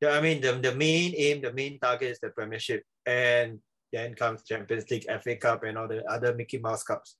the, 0.01 0.11
I 0.11 0.21
mean 0.21 0.41
the 0.41 0.53
the 0.53 0.75
main 0.75 1.13
aim, 1.17 1.41
the 1.41 1.53
main 1.53 1.79
target 1.79 2.11
is 2.11 2.19
the 2.19 2.29
Premiership, 2.29 2.83
and 3.05 3.59
then 3.91 4.13
comes 4.15 4.43
Champions 4.43 4.89
League, 4.91 5.05
FA 5.23 5.35
Cup, 5.37 5.63
and 5.63 5.77
all 5.77 5.87
the 5.87 6.03
other 6.05 6.35
Mickey 6.35 6.59
Mouse 6.59 6.83
cups. 6.83 7.15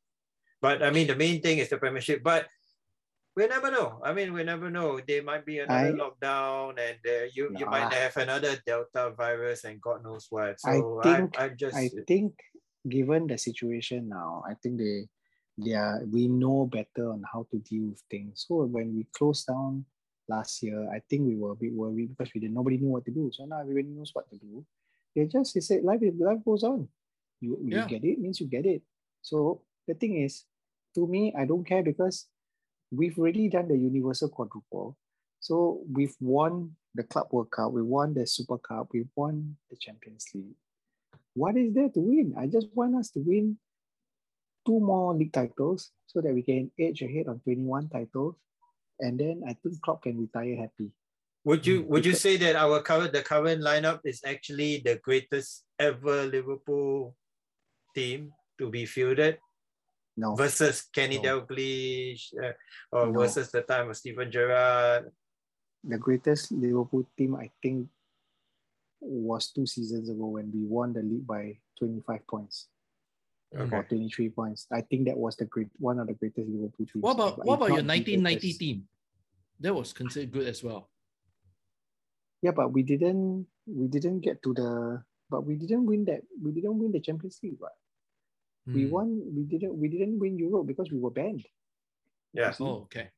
But 0.62 0.84
I 0.84 0.92
mean, 0.92 1.08
the 1.08 1.16
main 1.16 1.42
thing 1.42 1.58
is 1.60 1.70
the 1.70 1.78
Premiership, 1.78 2.24
but. 2.24 2.46
We 3.38 3.46
never 3.46 3.70
know. 3.70 4.02
I 4.04 4.14
mean, 4.18 4.34
we 4.34 4.42
never 4.44 4.72
know. 4.72 5.00
There 5.08 5.22
might 5.22 5.46
be 5.46 5.60
another 5.60 5.94
I- 5.94 6.02
lockdown, 6.02 6.70
and 6.82 6.98
uh, 7.06 7.30
you 7.38 7.54
you 7.56 7.68
might 7.70 7.94
have 7.94 8.18
another 8.18 8.58
Delta 8.66 9.14
virus, 9.16 9.62
and 9.64 9.80
God 9.80 10.02
knows 10.04 10.26
what. 10.32 10.58
I 10.66 10.82
So 10.82 11.00
think- 11.04 11.38
I, 11.40 11.46
I 11.46 11.50
just 11.50 11.76
I 11.78 11.86
think 12.10 12.34
given 12.90 13.28
the 13.28 13.38
situation 13.38 14.10
now, 14.10 14.42
I 14.50 14.56
think 14.58 14.80
they 14.82 15.06
are 15.66 16.04
we 16.12 16.28
know 16.28 16.66
better 16.68 17.12
on 17.12 17.24
how 17.32 17.48
to 17.52 17.58
deal 17.60 17.90
with 17.90 18.02
things. 18.12 18.46
So 18.48 18.66
when 18.66 18.96
we 18.96 19.08
closed 19.18 19.48
down 19.48 19.86
last 20.30 20.62
year, 20.62 20.88
I 20.92 21.02
think 21.10 21.26
we 21.28 21.36
were 21.36 21.52
a 21.52 21.56
bit 21.56 21.74
worried 21.74 22.10
because 22.16 22.34
we 22.34 22.42
didn't 22.42 22.56
nobody 22.56 22.78
knew 22.78 22.90
what 22.90 23.06
to 23.06 23.12
do. 23.12 23.32
So 23.34 23.46
now 23.46 23.62
everybody 23.62 23.88
knows 23.88 24.12
what 24.14 24.30
to 24.30 24.38
do. 24.38 24.66
They 25.16 25.26
just 25.26 25.54
they 25.54 25.62
said 25.62 25.84
life 25.84 26.02
life 26.20 26.44
goes 26.46 26.64
on. 26.64 26.88
You 27.42 27.58
you 27.64 27.78
Yeah. 27.78 27.88
get 27.88 28.04
it 28.04 28.20
means 28.20 28.40
you 28.40 28.48
get 28.48 28.66
it. 28.66 28.84
So 29.22 29.62
the 29.88 29.96
thing 29.96 30.18
is, 30.22 30.46
to 30.96 31.08
me, 31.08 31.34
I 31.38 31.46
don't 31.46 31.66
care 31.66 31.84
because 31.84 32.28
we've 32.92 33.18
already 33.18 33.50
done 33.50 33.68
the 33.68 33.78
universal 33.78 34.30
quadruple. 34.30 34.96
So 35.40 35.82
we've 35.92 36.16
won 36.20 36.76
the 36.96 37.04
Club 37.04 37.28
World 37.32 37.52
Cup, 37.52 37.72
we 37.72 37.82
won 37.82 38.14
the 38.14 38.26
Super 38.26 38.58
Cup, 38.58 38.90
we 38.94 39.06
won 39.16 39.58
the 39.70 39.78
Champions 39.78 40.26
League. 40.34 40.56
What 41.34 41.56
is 41.58 41.74
there 41.74 41.90
to 41.90 42.00
win? 42.00 42.34
I 42.38 42.48
just 42.48 42.68
want 42.74 42.96
us 42.96 43.12
to 43.12 43.20
win 43.20 43.58
two 44.68 44.80
more 44.84 45.16
league 45.16 45.32
titles 45.32 45.92
so 46.06 46.20
that 46.20 46.34
we 46.36 46.44
can 46.44 46.70
edge 46.78 47.02
ahead 47.02 47.32
on 47.32 47.40
21 47.40 47.88
titles. 47.88 48.36
And 49.00 49.18
then 49.18 49.44
I 49.48 49.56
think 49.56 49.80
Klopp 49.82 50.04
can 50.04 50.20
retire 50.20 50.58
happy. 50.58 50.92
Would 51.46 51.66
you 51.66 51.84
Mm, 51.84 51.88
would 51.88 52.06
you 52.06 52.12
say 52.14 52.36
that 52.44 52.60
our 52.60 52.82
current 52.84 53.14
the 53.14 53.24
current 53.24 53.64
lineup 53.64 54.04
is 54.04 54.20
actually 54.28 54.84
the 54.84 55.00
greatest 55.00 55.64
ever 55.80 56.28
Liverpool 56.28 57.16
team 57.96 58.34
to 58.60 58.68
be 58.70 58.84
fielded 58.86 59.40
No, 60.18 60.36
versus 60.36 60.84
Kenny 60.92 61.24
No. 61.24 61.24
Dalglish 61.24 62.36
uh, 62.36 62.52
or 62.92 63.08
No. 63.08 63.20
versus 63.24 63.48
the 63.48 63.62
time 63.64 63.88
of 63.90 63.96
Steven 63.96 64.28
Gerrard? 64.28 65.08
the 65.88 65.98
greatest 65.98 66.52
Liverpool 66.52 67.08
team, 67.16 67.36
I 67.36 67.50
think, 67.64 67.88
was 69.00 69.48
two 69.54 69.66
seasons 69.66 70.10
ago 70.10 70.26
when 70.36 70.52
we 70.52 70.66
won 70.68 70.92
the 70.92 71.02
league 71.06 71.26
by 71.26 71.56
25 71.80 72.28
points 72.28 72.68
or 73.52 73.62
Okay. 73.64 73.96
23 73.96 74.30
points. 74.30 74.68
I 74.72 74.82
think 74.82 75.08
that 75.08 75.18
was 75.18 75.36
the 75.38 75.46
great 75.46 75.70
one 75.80 76.00
of 76.00 76.08
the 76.08 76.14
greatest 76.14 76.50
Liverpool 76.50 76.86
teams. 76.86 77.04
What 77.04 77.16
about 77.16 77.40
what 77.46 77.56
about 77.56 77.72
your 77.72 77.84
1990 77.84 78.24
greatest. 78.40 78.60
team? 78.60 78.88
That 79.60 79.74
was 79.74 79.94
considered 79.94 80.32
good 80.32 80.48
as 80.48 80.64
well. 80.64 80.90
Yeah, 82.42 82.52
but 82.52 82.72
we 82.72 82.84
didn't 82.84 83.48
we 83.66 83.88
didn't 83.88 84.20
get 84.22 84.44
to 84.44 84.54
the 84.54 85.02
but 85.30 85.46
we 85.46 85.56
didn't 85.56 85.86
win 85.86 86.06
that 86.06 86.22
we 86.42 86.52
didn't 86.52 86.78
win 86.78 86.92
the 86.92 87.00
Champions 87.00 87.40
League. 87.42 87.60
But 87.60 87.74
we 88.68 88.86
Hmm. 88.86 88.92
won 88.92 89.08
we 89.34 89.44
didn't 89.44 89.76
we 89.78 89.88
didn't 89.88 90.20
win 90.20 90.38
Europe 90.38 90.68
because 90.68 90.92
we 90.92 91.00
were 91.00 91.12
banned. 91.12 91.46
Yeah. 92.34 92.54
Oh, 92.60 92.86
okay. 92.92 93.10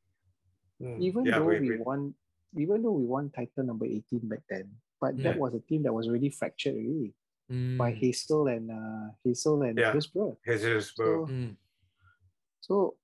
Mm, 0.82 1.02
Even 1.02 1.26
yeah, 1.26 1.40
though 1.40 1.46
we 1.50 1.60
we, 1.60 1.78
won 1.78 2.14
even 2.56 2.82
though 2.82 2.94
we 2.96 3.04
won 3.06 3.30
title 3.30 3.66
number 3.66 3.86
18 3.86 4.30
back 4.30 4.42
then, 4.50 4.72
but 5.02 5.18
that 5.22 5.38
was 5.38 5.54
a 5.54 5.60
team 5.60 5.84
that 5.84 5.94
was 5.94 6.08
already 6.08 6.30
fractured 6.30 6.76
already 6.76 7.14
by 7.50 7.92
Mm, 7.94 7.98
Heysel 8.02 8.46
and 8.56 8.70
uh 8.70 9.10
Heysel 9.26 9.68
and 9.68 9.78
Yeah. 9.80 9.92
Hillsborough. 9.92 10.38
Jesus, 10.46 10.92
bro. 10.94 11.26
So, 11.26 11.32
mm, 11.34 11.56
so 12.62 12.96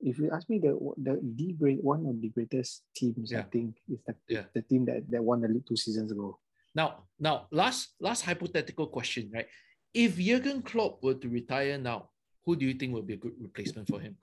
if 0.00 0.18
you 0.18 0.30
ask 0.34 0.50
me 0.50 0.58
the 0.58 0.74
the 0.98 1.20
the 1.22 1.52
great 1.54 1.78
one 1.82 2.04
of 2.06 2.20
the 2.20 2.28
greatest 2.34 2.82
teams, 2.94 3.32
I 3.32 3.42
think 3.42 3.78
is 3.88 4.02
the, 4.06 4.14
Yeah. 4.28 4.44
the 4.52 4.62
team 4.62 4.84
that, 4.86 5.06
that 5.10 5.22
won 5.22 5.40
the 5.40 5.48
league 5.48 5.66
two 5.66 5.76
seasons 5.76 6.10
ago. 6.10 6.38
Now, 6.74 7.06
now, 7.18 7.46
last 7.52 7.94
last 8.00 8.22
hypothetical 8.26 8.88
question, 8.88 9.30
right? 9.32 9.46
If 9.94 10.18
Jurgen 10.18 10.62
Klopp 10.62 11.02
were 11.02 11.14
to 11.14 11.28
retire 11.28 11.78
now, 11.78 12.10
who 12.44 12.56
do 12.56 12.66
you 12.66 12.74
think 12.74 12.92
would 12.92 13.06
be 13.06 13.14
a 13.14 13.22
good 13.22 13.38
replacement 13.40 13.86
for 13.88 14.00
him? 14.00 14.18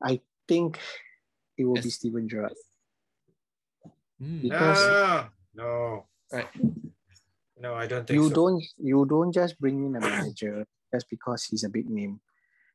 I 0.00 0.20
think 0.48 0.78
it 1.58 1.64
will 1.66 1.74
be 1.74 1.90
Yes. 1.90 1.94
Steven 1.98 2.28
Gerrard. 2.28 2.54
Hmm, 4.18 4.40
Because- 4.40 4.86
No, 4.88 5.28
no, 5.54 6.06
Right. 6.32 6.48
no, 7.58 7.74
I 7.74 7.86
don't 7.86 8.06
think 8.06 8.16
you 8.16 8.28
so. 8.28 8.34
don't 8.34 8.64
you 8.78 9.06
don't 9.06 9.32
just 9.32 9.58
bring 9.60 9.84
in 9.84 9.96
a 9.96 10.00
manager 10.00 10.66
just 10.92 11.10
because 11.10 11.44
he's 11.44 11.64
a 11.64 11.68
big 11.68 11.90
name. 11.90 12.20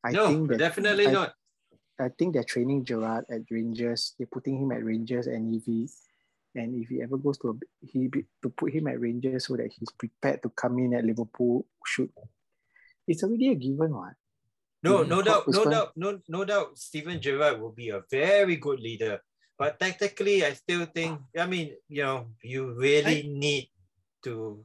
I 0.03 0.11
no, 0.11 0.27
think 0.27 0.49
that 0.49 0.57
definitely 0.59 1.07
I, 1.07 1.11
not. 1.11 1.33
I 1.99 2.09
think 2.09 2.33
they're 2.33 2.43
training 2.43 2.85
Gerrard 2.85 3.25
at 3.31 3.41
Rangers. 3.49 4.13
They're 4.17 4.27
putting 4.27 4.59
him 4.61 4.71
at 4.71 4.83
Rangers, 4.83 5.27
and 5.27 5.55
if 5.55 5.63
he 5.65 5.89
and 6.55 6.75
if 6.75 6.89
he 6.89 7.01
ever 7.01 7.17
goes 7.17 7.37
to 7.39 7.49
a, 7.49 7.53
he 7.85 8.09
to 8.09 8.49
put 8.49 8.73
him 8.73 8.87
at 8.87 8.99
Rangers 8.99 9.47
so 9.47 9.55
that 9.55 9.71
he's 9.71 9.91
prepared 9.97 10.43
to 10.43 10.49
come 10.49 10.79
in 10.79 10.93
at 10.93 11.05
Liverpool. 11.05 11.65
Should 11.85 12.09
it's 13.07 13.23
already 13.23 13.49
a 13.49 13.55
given 13.55 13.93
one. 13.93 14.15
No, 14.83 15.03
no 15.03 15.21
doubt, 15.21 15.47
no 15.47 15.65
doubt, 15.65 15.91
no, 15.95 16.19
no 16.29 16.45
doubt. 16.45 16.77
Steven 16.77 17.19
Gerrard 17.19 17.59
will 17.59 17.71
be 17.71 17.89
a 17.89 18.03
very 18.11 18.55
good 18.57 18.79
leader, 18.79 19.19
but 19.57 19.79
tactically, 19.79 20.43
I 20.45 20.53
still 20.53 20.85
think. 20.85 21.19
I 21.37 21.45
mean, 21.45 21.75
you 21.87 22.03
know, 22.03 22.27
you 22.41 22.73
really 22.73 23.23
need 23.27 23.69
to 24.23 24.63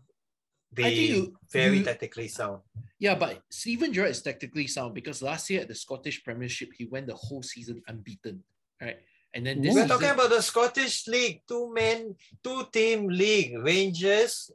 be 0.72 0.88
you- 1.10 1.36
very 1.52 1.78
you- 1.78 1.84
tactically 1.84 2.28
sound. 2.28 2.62
Yeah, 2.98 3.14
but 3.14 3.42
Steven 3.50 3.92
Gerrard 3.92 4.10
is 4.10 4.22
tactically 4.22 4.66
sound 4.66 4.94
because 4.94 5.22
last 5.22 5.48
year 5.48 5.62
at 5.62 5.68
the 5.68 5.74
Scottish 5.74 6.22
Premiership, 6.22 6.70
he 6.76 6.84
went 6.84 7.06
the 7.06 7.14
whole 7.14 7.42
season 7.42 7.82
unbeaten, 7.88 8.44
right? 8.80 8.98
And 9.32 9.46
then 9.46 9.62
this 9.62 9.74
We're 9.74 9.86
talking 9.88 10.10
about 10.10 10.28
the 10.30 10.42
Scottish 10.42 11.06
League, 11.06 11.42
two 11.48 11.72
men, 11.72 12.14
two 12.42 12.66
team 12.72 13.08
league, 13.08 13.56
Rangers 13.58 14.50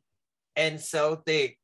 and 0.55 0.79
Celtic. 0.79 1.57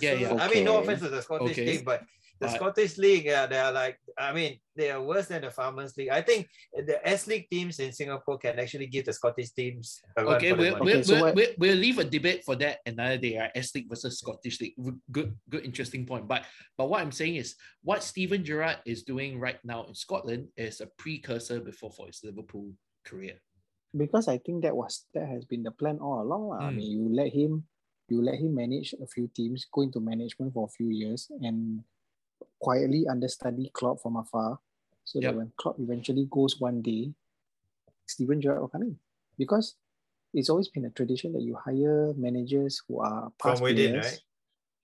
Yeah, 0.00 0.14
So, 0.14 0.20
yeah. 0.20 0.42
I 0.44 0.48
mean, 0.52 0.64
no 0.64 0.78
offense 0.80 1.00
to 1.02 1.08
the 1.08 1.22
Scottish 1.22 1.52
Okay. 1.52 1.66
League, 1.66 1.84
but 1.84 2.02
the 2.38 2.46
But- 2.46 2.56
Scottish 2.56 2.98
League, 2.98 3.24
yeah, 3.24 3.46
they 3.46 3.58
are 3.58 3.72
like, 3.72 3.98
I 4.18 4.32
mean, 4.32 4.60
they 4.76 4.90
are 4.90 5.00
worse 5.02 5.26
than 5.28 5.40
the 5.40 5.50
Farmers 5.50 5.96
League. 5.96 6.10
I 6.10 6.20
think 6.20 6.48
the 6.74 7.00
S 7.06 7.26
League 7.26 7.48
teams 7.50 7.80
in 7.80 7.92
Singapore 7.92 8.36
can 8.38 8.58
actually 8.58 8.86
give 8.88 9.06
the 9.06 9.12
Scottish 9.12 9.50
teams 9.52 10.02
a 10.16 10.20
Okay, 10.36 10.50
for 10.50 10.56
we'll, 10.58 10.74
we'll, 10.80 10.88
Okay, 11.00 11.02
so 11.02 11.14
we'll, 11.14 11.24
what- 11.24 11.34
we'll, 11.34 11.52
we'll 11.58 11.76
leave 11.80 11.98
a 11.98 12.04
debate 12.04 12.44
for 12.44 12.56
that 12.56 12.80
another 12.84 13.16
day, 13.16 13.38
right? 13.38 13.50
S 13.54 13.74
League 13.74 13.88
versus 13.88 14.18
Scottish 14.18 14.60
League. 14.60 14.74
Good, 15.10 15.32
good, 15.48 15.64
interesting 15.64 16.04
point. 16.04 16.28
But 16.28 16.44
but 16.76 16.88
what 16.90 17.00
I'm 17.00 17.12
saying 17.12 17.36
is 17.36 17.56
what 17.82 18.02
Steven 18.04 18.44
Gerrard 18.44 18.78
is 18.84 19.02
doing 19.02 19.40
right 19.40 19.58
now 19.64 19.84
in 19.88 19.94
Scotland 19.94 20.48
is 20.56 20.80
a 20.80 20.86
precursor 20.98 21.60
before 21.60 21.90
for 21.92 22.06
his 22.06 22.20
Liverpool 22.22 22.72
career. 23.04 23.40
because 23.96 24.28
I 24.28 24.36
think 24.36 24.60
that 24.60 24.76
was 24.76 25.06
that 25.16 25.24
has 25.24 25.46
been 25.48 25.62
the 25.64 25.70
plan 25.72 25.96
all 26.04 26.20
along. 26.20 26.48
lah. 26.52 26.68
I 26.68 26.70
Mm. 26.70 26.76
mean, 26.76 26.90
you 27.00 27.04
let 27.08 27.32
him, 27.32 27.64
you 28.12 28.20
let 28.20 28.36
him 28.36 28.52
manage 28.52 28.92
a 29.00 29.06
few 29.08 29.24
teams, 29.32 29.64
go 29.72 29.80
into 29.88 30.00
management 30.04 30.52
for 30.52 30.68
a 30.68 30.72
few 30.76 30.90
years, 30.92 31.32
and 31.40 31.80
quietly 32.60 33.06
understudy 33.08 33.70
Klopp 33.72 34.00
from 34.00 34.16
afar, 34.16 34.58
so 35.04 35.20
Yep. 35.20 35.32
that 35.32 35.36
when 35.38 35.52
Klopp 35.56 35.78
eventually 35.80 36.26
goes 36.30 36.60
one 36.60 36.82
day, 36.82 37.12
Steven 38.06 38.40
Gerrard 38.40 38.60
will 38.60 38.68
come 38.68 38.82
in. 38.82 38.98
Because 39.38 39.76
it's 40.32 40.48
always 40.50 40.68
been 40.68 40.84
a 40.86 40.90
tradition 40.90 41.32
that 41.32 41.42
you 41.42 41.54
hire 41.56 42.12
managers 42.14 42.82
who 42.88 43.00
are 43.00 43.30
past 43.42 43.58
From 43.58 43.64
within, 43.64 43.90
players 43.92 44.04
right? 44.06 44.20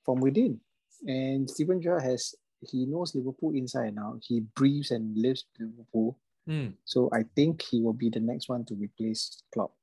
From 0.04 0.20
within, 0.20 0.60
and 1.06 1.48
Steven 1.50 1.80
Gerrard 1.80 2.02
has 2.02 2.34
he 2.60 2.86
knows 2.86 3.14
Liverpool 3.14 3.54
inside 3.54 3.88
and 3.88 3.98
out. 3.98 4.22
He 4.22 4.40
breathes 4.54 4.92
and 4.92 5.16
lives 5.18 5.44
Liverpool. 5.58 6.16
Hmm. 6.46 6.68
So 6.84 7.08
I 7.12 7.24
think 7.34 7.62
he 7.62 7.80
will 7.82 7.92
be 7.92 8.08
the 8.08 8.20
next 8.20 8.48
one 8.48 8.64
to 8.66 8.74
replace 8.74 9.42
Klopp. 9.52 9.74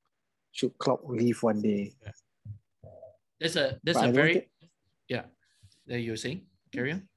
Should 0.54 0.78
Klopp 0.78 1.02
leave 1.08 1.44
one 1.44 1.62
day? 1.62 1.94
That's 3.40 3.56
a 3.56 3.80
that's 3.84 4.00
But 4.00 4.10
a 4.10 4.12
very 4.14 4.34
think- 4.34 4.50
yeah. 5.08 5.26
That 5.88 6.00
you're 6.02 6.18
saying? 6.18 6.46
Carry 6.72 6.92
on. 6.94 7.08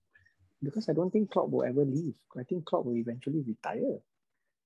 Because 0.62 0.88
I 0.88 0.92
don't 0.92 1.10
think 1.10 1.30
Klopp 1.30 1.50
will 1.50 1.64
ever 1.64 1.84
leave. 1.84 2.14
I 2.38 2.44
think 2.44 2.64
Klopp 2.64 2.84
will 2.86 2.96
eventually 2.96 3.42
retire. 3.46 3.98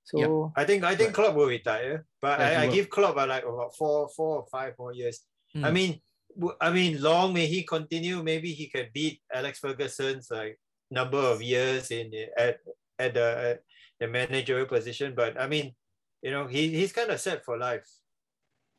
So 0.04 0.52
I 0.54 0.64
think 0.64 0.84
I 0.84 0.94
think 0.94 1.14
Klopp 1.14 1.34
will 1.34 1.48
retire, 1.48 2.06
but 2.22 2.38
Yeah, 2.38 2.60
I, 2.60 2.62
I 2.62 2.66
give 2.68 2.88
Klopp 2.90 3.16
uh, 3.16 3.26
like 3.26 3.42
about 3.44 3.74
four, 3.74 4.08
four 4.14 4.38
or 4.38 4.46
five 4.52 4.74
more 4.78 4.92
years. 4.94 5.24
I 5.56 5.68
Hmm. 5.68 5.74
mean, 5.74 5.92
w- 6.38 6.56
I 6.60 6.70
mean, 6.70 7.00
long 7.02 7.32
may 7.32 7.46
he 7.46 7.64
continue. 7.64 8.22
Maybe 8.22 8.52
he 8.52 8.68
can 8.68 8.86
beat 8.94 9.22
Alex 9.32 9.58
Ferguson's 9.58 10.30
like 10.30 10.60
number 10.92 11.18
of 11.18 11.42
years 11.42 11.90
in 11.90 12.10
the- 12.10 12.30
at 12.38 12.60
at 12.98 13.14
the 13.14 13.26
at 13.50 13.56
the 13.98 14.06
managerial 14.06 14.66
position. 14.66 15.14
But 15.16 15.40
I 15.40 15.48
mean, 15.48 15.74
you 16.22 16.30
know, 16.30 16.46
he 16.46 16.68
he's 16.70 16.92
kind 16.92 17.10
of 17.10 17.18
set 17.18 17.42
for 17.44 17.56
life. 17.58 17.88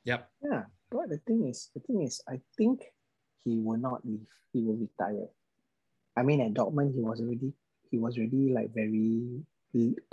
Yep. 0.06 0.22
yeah, 0.48 0.64
but 0.92 1.10
the 1.10 1.20
thing 1.28 1.48
is, 1.52 1.70
the 1.76 1.82
thing 1.82 2.04
is, 2.08 2.22
I 2.30 2.40
think 2.56 2.86
he 3.44 3.60
will 3.60 3.80
not 3.80 4.06
leave. 4.08 4.30
He 4.54 4.64
will 4.64 4.78
retire. 4.80 5.28
I 6.18 6.24
mean, 6.24 6.42
at 6.42 6.54
Dortmund, 6.54 6.96
he 6.96 7.02
was 7.02 7.22
already 7.22 7.54
he 7.92 7.98
was 8.00 8.18
already 8.18 8.52
like 8.52 8.74
very 8.74 9.46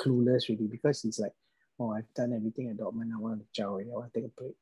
clueless 0.00 0.48
really 0.48 0.68
because 0.70 1.00
he's 1.02 1.18
like, 1.18 1.32
oh, 1.80 1.90
I've 1.96 2.12
done 2.14 2.32
everything 2.34 2.68
at 2.70 2.76
Dortmund. 2.76 3.10
I 3.14 3.18
want 3.18 3.40
to 3.40 3.46
chow. 3.52 3.70
already. 3.70 3.90
I 3.90 3.94
want 3.94 4.12
to 4.12 4.20
take 4.20 4.28
a 4.30 4.40
break. 4.40 4.54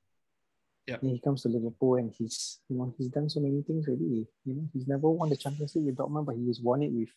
Yeah. 0.86 0.96
Then 1.02 1.10
he 1.10 1.18
comes 1.20 1.42
to 1.42 1.48
Liverpool 1.48 1.96
and 1.96 2.10
he's 2.16 2.60
you 2.68 2.76
know 2.78 2.94
he's 2.96 3.08
done 3.08 3.28
so 3.28 3.40
many 3.40 3.62
things 3.62 3.86
already. 3.88 4.26
You 4.44 4.54
know 4.54 4.68
he's 4.72 4.86
never 4.86 5.08
won 5.10 5.28
the 5.30 5.36
Champions 5.36 5.74
League 5.74 5.86
with 5.86 5.96
Dortmund, 5.96 6.26
but 6.26 6.36
he's 6.36 6.60
won 6.60 6.82
it 6.82 6.92
with 6.92 7.10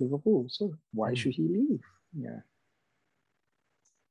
Liverpool. 0.00 0.46
So 0.48 0.74
why 0.92 1.12
Mm. 1.12 1.16
should 1.16 1.34
he 1.34 1.42
leave? 1.56 1.82
Yeah. 2.16 2.40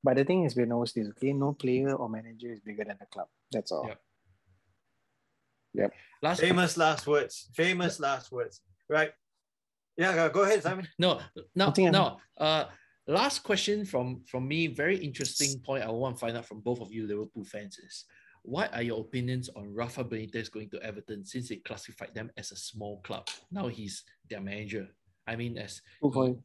But 0.03 0.18
the 0.18 0.26
thing 0.26 0.43
is, 0.43 0.55
we 0.55 0.65
know 0.65 0.84
this. 0.85 1.07
Okay, 1.10 1.34
no 1.34 1.53
player 1.53 1.93
or 1.93 2.10
manager 2.10 2.51
is 2.51 2.60
bigger 2.60 2.84
than 2.84 2.97
the 2.99 3.05
club. 3.05 3.27
That's 3.51 3.72
all. 3.72 3.89
Yep. 5.73 5.93
Last 6.22 6.39
Famous 6.41 6.77
last 6.77 7.07
words. 7.07 7.49
Famous 7.55 7.99
last 7.99 8.31
words. 8.31 8.61
Right. 8.89 9.11
Yeah, 9.98 10.15
go- 10.15 10.30
go 10.30 10.41
ahead, 10.44 10.64
Simon. 10.64 10.88
No, 10.98 11.20
no, 11.56 11.74
I 11.78 11.82
no. 11.90 12.18
Uh, 12.38 12.65
last 13.07 13.44
question 13.44 13.86
from 13.86 14.24
from 14.26 14.48
me. 14.48 14.68
Very 14.68 14.98
interesting 14.98 15.60
point. 15.60 15.84
I 15.84 15.90
want 15.90 16.15
to 16.15 16.20
find 16.20 16.38
out 16.38 16.45
from 16.45 16.61
both 16.61 16.82
of 16.82 16.91
you 16.91 17.07
Liverpool 17.07 17.45
fans 17.45 17.78
is 17.78 18.06
what 18.44 18.74
are 18.74 18.82
your 18.82 18.99
opinions 18.99 19.49
on 19.56 19.74
Rafa 19.74 20.03
Benitez 20.03 20.52
going 20.52 20.70
to 20.72 20.82
Everton 20.84 21.24
since 21.26 21.48
they 21.49 21.57
classified 21.57 22.14
them 22.14 22.30
as 22.38 22.52
a 22.52 22.56
small 22.57 22.99
club? 23.02 23.28
Now 23.52 23.68
he's 23.68 24.03
their 24.30 24.41
manager. 24.41 24.88
I 25.26 25.36
mean, 25.38 25.57
as 25.57 25.82
Good 26.02 26.14
for 26.14 26.26
him. 26.28 26.44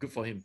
good 0.00 0.12
for 0.12 0.24
him. 0.24 0.42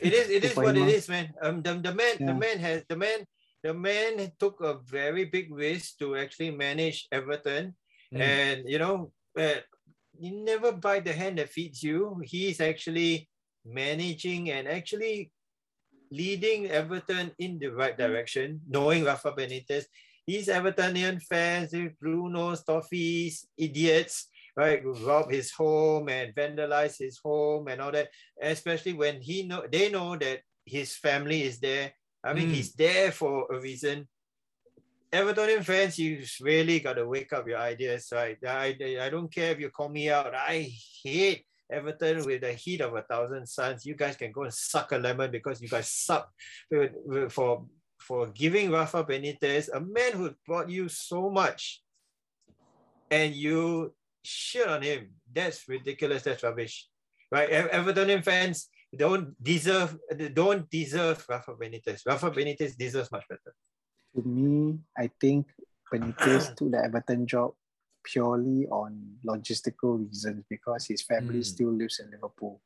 It 0.00 0.12
is. 0.12 0.28
It 0.28 0.44
is 0.44 0.56
what 0.56 0.76
him, 0.76 0.88
it 0.88 1.04
ah. 1.08 1.12
man. 1.12 1.32
Um, 1.42 1.62
the, 1.62 1.74
the 1.74 1.94
man, 1.94 2.14
the 2.20 2.34
man 2.34 2.58
has 2.58 2.84
the 2.88 2.96
man, 2.96 3.24
the 3.62 3.72
man 3.72 4.30
took 4.38 4.60
a 4.60 4.74
very 4.84 5.24
big 5.24 5.54
risk 5.54 5.98
to 6.00 6.16
actually 6.16 6.50
manage 6.50 7.08
Everton, 7.12 7.74
Mm. 8.12 8.20
and 8.20 8.68
you 8.68 8.78
know, 8.82 9.12
uh, 9.38 9.62
you 10.20 10.44
never 10.44 10.72
bite 10.72 11.04
the 11.04 11.12
hand 11.12 11.38
that 11.38 11.48
feeds 11.48 11.82
you. 11.82 12.20
He's 12.24 12.60
actually 12.60 13.28
managing 13.64 14.50
and 14.50 14.68
actually 14.68 15.32
leading 16.10 16.70
Everton 16.70 17.32
in 17.38 17.58
the 17.58 17.68
right 17.68 17.96
direction, 17.96 18.60
knowing 18.68 19.04
Rafa 19.04 19.32
Benitez. 19.32 19.84
These 20.26 20.48
Evertonian 20.48 21.22
fans, 21.22 21.72
Brunos, 21.72 22.64
Toffees, 22.64 23.46
idiots, 23.56 24.28
right, 24.56 24.82
who 24.82 24.92
rob 25.06 25.30
his 25.30 25.50
home 25.52 26.08
and 26.08 26.34
vandalize 26.34 26.98
his 26.98 27.18
home 27.24 27.68
and 27.68 27.80
all 27.80 27.92
that. 27.92 28.08
Especially 28.40 28.92
when 28.92 29.20
he 29.20 29.44
know 29.46 29.64
they 29.72 29.90
know 29.90 30.16
that 30.16 30.40
his 30.66 30.94
family 30.94 31.42
is 31.42 31.58
there. 31.58 31.92
I 32.22 32.34
mean, 32.34 32.48
Mm. 32.48 32.54
he's 32.54 32.74
there 32.74 33.10
for 33.10 33.46
a 33.50 33.58
reason. 33.58 34.06
Evertonian 35.12 35.64
fans, 35.64 35.98
you 35.98 36.22
really 36.40 36.78
got 36.78 36.94
to 36.94 37.06
wake 37.06 37.32
up 37.32 37.48
your 37.48 37.58
ideas, 37.58 38.08
right? 38.12 38.38
I, 38.46 38.76
I 39.00 39.10
don't 39.10 39.32
care 39.32 39.50
if 39.50 39.58
you 39.58 39.70
call 39.70 39.88
me 39.88 40.08
out. 40.08 40.32
I 40.34 40.70
hate 41.02 41.44
Everton 41.70 42.24
with 42.24 42.42
the 42.42 42.52
heat 42.52 42.80
of 42.80 42.94
a 42.94 43.02
thousand 43.02 43.46
suns. 43.46 43.84
You 43.84 43.94
guys 43.94 44.16
can 44.16 44.30
go 44.30 44.42
and 44.42 44.54
suck 44.54 44.92
a 44.92 44.98
lemon 44.98 45.30
because 45.30 45.60
you 45.60 45.68
guys 45.68 45.90
suck 45.90 46.30
for 47.30 47.64
for 47.98 48.28
giving 48.28 48.70
Rafa 48.70 49.04
Benitez, 49.04 49.68
a 49.72 49.80
man 49.80 50.12
who 50.12 50.34
brought 50.46 50.70
you 50.70 50.88
so 50.88 51.28
much, 51.28 51.82
and 53.10 53.34
you 53.34 53.92
shit 54.22 54.66
on 54.66 54.82
him. 54.82 55.10
That's 55.32 55.68
ridiculous. 55.68 56.22
That's 56.22 56.42
rubbish, 56.42 56.88
right? 57.30 57.50
Ev- 57.50 57.70
Evertonian 57.70 58.24
fans 58.24 58.68
don't 58.96 59.34
deserve 59.42 59.98
don't 60.34 60.68
deserve 60.70 61.24
Rafa 61.28 61.52
Benitez. 61.54 62.02
Rafa 62.06 62.30
Benitez 62.30 62.76
deserves 62.76 63.12
much 63.12 63.26
better. 63.28 63.54
To 64.14 64.22
me, 64.22 64.78
I 64.96 65.10
think 65.20 65.46
Benitez 65.92 66.54
took 66.56 66.70
the 66.70 66.82
Everton 66.84 67.26
job 67.26 67.54
purely 68.02 68.66
on 68.68 69.18
logistical 69.24 69.98
reasons 70.00 70.44
because 70.48 70.86
his 70.86 71.02
family 71.02 71.40
Mm. 71.40 71.44
still 71.44 71.72
lives 71.72 72.00
in 72.00 72.10
Liverpool. 72.10 72.60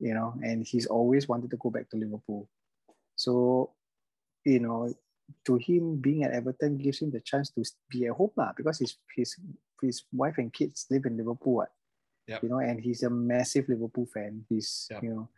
You 0.00 0.14
know, 0.14 0.34
and 0.42 0.64
he's 0.64 0.86
always 0.86 1.26
wanted 1.28 1.50
to 1.50 1.56
go 1.58 1.70
back 1.70 1.90
to 1.90 1.96
Liverpool. 1.96 2.48
So, 3.16 3.74
you 4.44 4.60
know, 4.60 4.94
to 5.44 5.56
him 5.56 5.96
being 6.00 6.22
at 6.22 6.30
Everton 6.32 6.78
gives 6.78 7.02
him 7.02 7.10
the 7.10 7.20
chance 7.20 7.50
to 7.50 7.62
be 7.90 8.06
at 8.06 8.14
home 8.14 8.30
lah, 8.36 8.52
because 8.56 8.78
his 8.78 8.96
his 9.14 9.34
his 9.82 10.04
wife 10.12 10.38
and 10.38 10.52
kids 10.52 10.86
live 10.90 11.04
in 11.06 11.16
Liverpool. 11.18 11.54
What? 11.66 11.72
Yep. 12.28 12.42
You 12.42 12.48
know, 12.48 12.58
and 12.62 12.78
he's 12.80 13.02
a 13.02 13.10
massive 13.10 13.68
Liverpool 13.68 14.06
fan. 14.06 14.46
He's 14.48 14.86
Yep. 14.90 15.02
you 15.02 15.10
know 15.14 15.28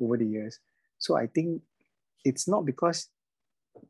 over 0.00 0.16
the 0.16 0.26
years. 0.26 0.60
So 0.98 1.14
I 1.16 1.26
think 1.28 1.62
it's 2.24 2.48
not 2.48 2.64
because 2.64 3.08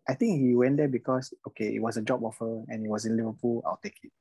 I 0.08 0.14
think 0.14 0.40
he 0.40 0.54
went 0.54 0.76
there 0.76 0.88
because 0.88 1.32
okay, 1.48 1.74
it 1.74 1.82
was 1.82 1.96
a 1.96 2.02
job 2.02 2.24
offer 2.24 2.64
and 2.68 2.84
it 2.84 2.88
was 2.88 3.04
in 3.04 3.16
Liverpool. 3.16 3.62
I'll 3.66 3.80
take 3.82 3.98
it. 4.02 4.12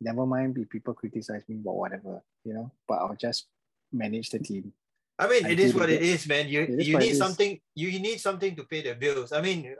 Never 0.00 0.26
mind 0.26 0.58
if 0.58 0.68
people 0.68 0.94
criticize 0.94 1.42
me 1.48 1.56
about 1.56 1.76
whatever, 1.76 2.22
you 2.44 2.54
know. 2.54 2.70
But 2.88 2.98
I'll 2.98 3.16
just 3.16 3.46
manage 3.92 4.30
the 4.30 4.38
team. 4.38 4.72
I 5.18 5.28
mean, 5.28 5.46
it 5.46 5.60
is 5.60 5.74
what 5.74 5.90
it 5.90 6.02
is, 6.02 6.26
man. 6.26 6.48
You 6.48 6.66
you 6.78 6.98
need 6.98 7.16
something. 7.16 7.60
You 7.74 7.98
need 8.00 8.20
something 8.20 8.56
to 8.56 8.64
pay 8.64 8.82
the 8.82 8.94
bills. 8.94 9.32
I 9.32 9.40
mean, 9.40 9.74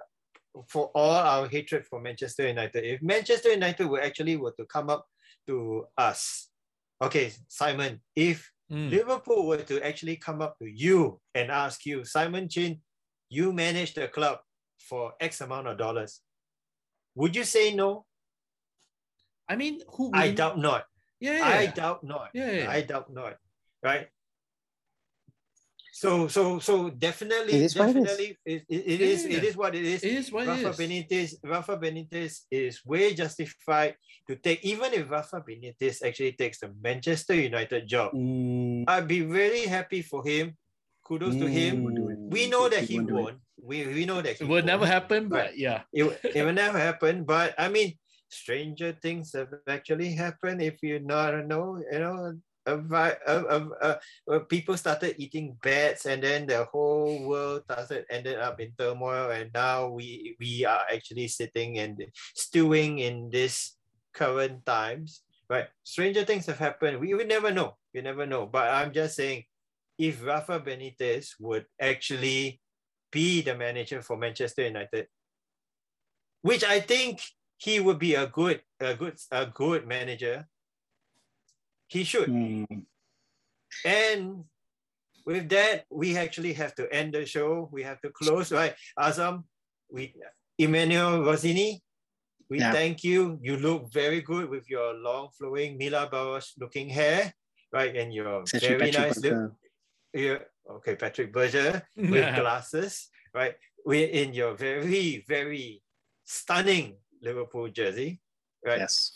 for 0.68 0.90
all 0.94 1.14
our 1.14 1.48
hatred 1.48 1.84
for 1.86 2.00
Manchester 2.00 2.46
United, 2.48 2.84
if 2.84 3.02
Manchester 3.02 3.50
United 3.50 3.86
were 3.86 4.00
actually 4.00 4.36
were 4.36 4.54
to 4.58 4.64
come 4.66 4.88
up 4.88 5.06
to 5.48 5.86
us, 5.98 6.48
okay, 7.02 7.32
Simon, 7.48 8.00
if 8.14 8.54
Mm. 8.70 8.90
Liverpool 8.90 9.46
were 9.46 9.62
to 9.62 9.84
actually 9.84 10.16
come 10.16 10.40
up 10.40 10.58
to 10.58 10.66
you 10.66 11.20
and 11.34 11.50
ask 11.50 11.84
you, 11.84 12.04
Simon 12.04 12.48
Chin, 12.48 12.80
you 13.28 13.52
manage 13.52 13.94
the 13.94 14.08
club 14.08 14.38
for 14.85 15.15
X 15.20 15.40
amount 15.40 15.66
of 15.66 15.78
dollars, 15.78 16.20
would 17.15 17.35
you 17.35 17.44
say 17.44 17.74
no? 17.74 18.05
I 19.48 19.56
mean, 19.56 19.81
who? 19.97 20.11
I 20.12 20.20
wouldn't- 20.32 20.36
doubt 20.39 20.59
not. 20.59 20.85
Yeah, 21.20 21.39
yeah, 21.39 21.59
I 21.59 21.66
doubt 21.66 22.05
not. 22.05 22.28
Yeah, 22.35 22.51
yeah, 22.51 22.70
I 22.70 22.82
doubt 22.82 23.09
not. 23.12 23.36
Right. 23.82 24.09
So 25.94 26.27
so 26.27 26.59
so 26.59 26.90
definitely 26.90 27.55
It 27.55 27.70
is 27.70 27.77
what 27.78 27.89
it 27.90 27.97
is. 27.97 28.02
definitely 28.02 28.28
it, 28.44 28.62
it, 28.69 28.82
it 28.82 29.01
Yeah, 29.01 29.06
is 29.15 29.20
yeah, 29.24 29.36
it 29.39 29.43
yeah. 29.44 29.48
is 29.51 29.56
what 29.56 29.73
it 29.78 29.85
is. 29.85 30.02
It 30.02 30.12
is 30.12 30.32
what 30.32 30.47
Rafa 30.48 30.69
it 30.69 30.74
is. 30.74 30.78
Benitez 30.81 31.28
Rafa 31.44 31.77
Benitez 31.78 32.32
is 32.51 32.85
way 32.85 33.15
justified 33.15 33.94
to 34.27 34.35
take 34.36 34.65
even 34.65 34.93
if 34.93 35.09
Rafa 35.09 35.40
Benitez 35.47 36.02
actually 36.02 36.32
takes 36.32 36.59
the 36.59 36.74
Manchester 36.82 37.35
United 37.39 37.86
job. 37.86 38.11
Mm, 38.12 38.85
I'd 38.89 39.06
be 39.06 39.23
really 39.23 39.66
happy 39.70 40.02
for 40.02 40.27
him. 40.27 40.56
Kudos 41.06 41.36
to 41.36 41.47
him. 41.47 41.85
mm. 41.86 42.31
We 42.32 42.48
know 42.51 42.69
that 42.69 42.85
he 42.90 42.98
won't 42.98 43.09
do 43.09 43.19
it. 43.19 43.23
won't. 43.23 43.40
We, 43.60 43.86
we 43.86 44.05
know 44.05 44.20
that 44.20 44.40
It 44.40 44.48
will 44.48 44.62
never 44.64 44.86
happen, 44.86 45.28
Right. 45.28 45.51
but 45.51 45.59
yeah. 45.59 45.82
It, 45.93 46.05
it 46.35 46.44
will 46.44 46.52
never 46.52 46.78
happen. 46.78 47.24
But 47.24 47.55
I 47.59 47.68
mean, 47.68 47.94
stranger 48.28 48.93
things 49.01 49.32
have 49.35 49.48
actually 49.68 50.14
happened. 50.14 50.60
If 50.62 50.82
you 50.82 50.98
not 50.98 51.47
know, 51.47 51.81
you 51.90 51.98
know, 51.98 52.35
a, 52.66 52.76
vi- 52.78 53.20
a, 53.26 53.36
a, 53.44 53.59
a, 53.81 53.90
a- 54.28 54.40
people 54.40 54.76
started 54.76 55.14
eating 55.18 55.56
bats, 55.62 56.06
and 56.06 56.22
then 56.22 56.47
the 56.47 56.64
whole 56.64 57.24
world 57.28 57.62
started 57.70 58.05
ended 58.10 58.39
up 58.39 58.59
in 58.60 58.72
turmoil. 58.76 59.31
And 59.31 59.51
now 59.55 59.89
we 59.89 60.36
we 60.40 60.64
are 60.64 60.82
actually 60.93 61.28
sitting 61.28 61.78
and 61.78 62.01
stewing 62.35 62.98
in 62.98 63.31
this 63.31 63.76
current 64.12 64.64
times. 64.66 65.22
Right, 65.48 65.68
stranger 65.85 66.24
things 66.24 66.47
have 66.47 66.59
happened. 66.59 66.98
We 67.01 67.12
we 67.14 67.24
never 67.24 67.52
know. 67.52 67.76
You 67.93 68.01
never 68.02 68.24
know. 68.26 68.47
But 68.47 68.72
I'm 68.72 68.93
just 68.93 69.14
saying, 69.14 69.44
if 70.01 70.24
Rafa 70.24 70.59
Benitez 70.59 71.36
would 71.39 71.66
actually 71.78 72.63
be 73.14 73.40
the 73.40 73.54
manager 73.54 74.02
for 74.02 74.18
Manchester 74.18 74.66
United, 74.66 75.06
which 76.42 76.64
I 76.66 76.80
think 76.82 77.22
he 77.56 77.78
would 77.78 77.98
be 78.02 78.18
a 78.18 78.26
good, 78.26 78.60
a 78.80 78.94
good, 78.94 79.16
a 79.30 79.46
good 79.46 79.86
manager. 79.86 80.50
He 81.86 82.02
should. 82.02 82.28
Mm. 82.28 82.82
And 83.86 84.44
with 85.24 85.48
that, 85.54 85.86
we 85.88 86.18
actually 86.18 86.52
have 86.58 86.74
to 86.74 86.90
end 86.92 87.14
the 87.14 87.24
show. 87.24 87.70
We 87.70 87.86
have 87.86 88.02
to 88.02 88.10
close, 88.10 88.50
right? 88.50 88.74
Azam, 88.98 89.44
we 89.88 90.14
Emmanuel 90.58 91.22
Rossini, 91.22 91.80
we 92.50 92.58
Yeah. 92.58 92.72
thank 92.72 93.02
you. 93.02 93.38
You 93.40 93.56
look 93.56 93.92
very 93.92 94.20
good 94.20 94.50
with 94.50 94.68
your 94.68 94.94
long 94.94 95.30
flowing 95.38 95.78
Milan 95.78 96.10
Baros 96.10 96.52
looking 96.58 96.90
hair, 96.90 97.32
right? 97.72 97.94
And 97.94 98.12
your 98.12 98.42
actually 98.42 98.78
very 98.78 98.90
nice 98.90 99.18
look. 99.22 99.54
Yeah, 100.66 100.74
okay, 100.76 100.96
Patrick 100.96 101.32
Berger 101.32 101.82
with 101.96 102.34
glasses, 102.36 103.08
right? 103.34 103.54
We're 103.84 104.08
in 104.08 104.32
your 104.32 104.54
very, 104.54 105.24
very 105.28 105.82
stunning 106.24 106.96
Liverpool 107.22 107.68
jersey, 107.68 108.20
right? 108.64 108.80
Yes. 108.80 109.12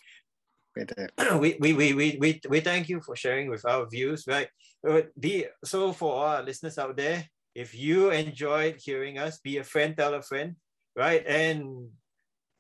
Better. 0.74 1.08
we, 1.38 1.56
we, 1.60 1.72
we, 1.72 1.94
we, 1.94 2.18
we, 2.20 2.40
we 2.48 2.60
thank 2.60 2.88
you 2.88 3.00
for 3.00 3.16
sharing 3.16 3.48
with 3.48 3.64
our 3.64 3.88
views, 3.88 4.24
right? 4.26 4.48
Uh, 4.86 5.02
Be, 5.18 5.46
so 5.64 5.92
for 5.92 6.12
all 6.12 6.26
our 6.26 6.42
listeners 6.42 6.78
out 6.78 6.96
there, 6.96 7.24
if 7.54 7.74
you 7.74 8.10
enjoyed 8.10 8.76
hearing 8.78 9.18
us, 9.18 9.40
be 9.40 9.56
a 9.58 9.64
friend, 9.64 9.96
tell 9.96 10.14
a 10.14 10.22
friend, 10.22 10.54
right? 10.94 11.26
And 11.26 11.88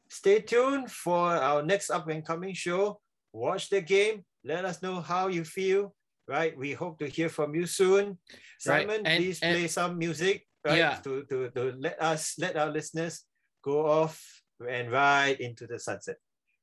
stay 0.08 0.40
tuned 0.40 0.90
for 0.90 1.30
our 1.30 1.62
next 1.62 1.90
up 1.90 2.08
and 2.08 2.24
coming 2.24 2.54
show. 2.54 3.00
Watch 3.32 3.68
the 3.68 3.80
game. 3.80 4.24
Let 4.44 4.64
us 4.64 4.82
know 4.82 5.00
how 5.00 5.28
you 5.28 5.44
feel, 5.44 5.94
right? 6.28 6.56
We 6.56 6.72
hope 6.72 6.98
to 7.00 7.08
hear 7.08 7.28
from 7.28 7.54
you 7.54 7.66
soon. 7.66 8.18
Right, 8.66 8.86
Simon, 8.86 9.06
and- 9.06 9.18
please 9.24 9.40
and- 9.42 9.56
play 9.56 9.66
some 9.66 9.98
music, 9.98 10.46
right? 10.64 10.78
Yeah. 10.78 10.96
To, 11.04 11.24
to, 11.24 11.50
to 11.50 11.62
let 11.78 12.00
us, 12.00 12.34
let 12.38 12.56
our 12.56 12.70
listeners 12.70 13.24
go 13.64 13.86
off 13.86 14.20
and 14.68 14.90
ride 14.92 15.40
into 15.40 15.66
the 15.66 15.78
sunset. 15.78 16.16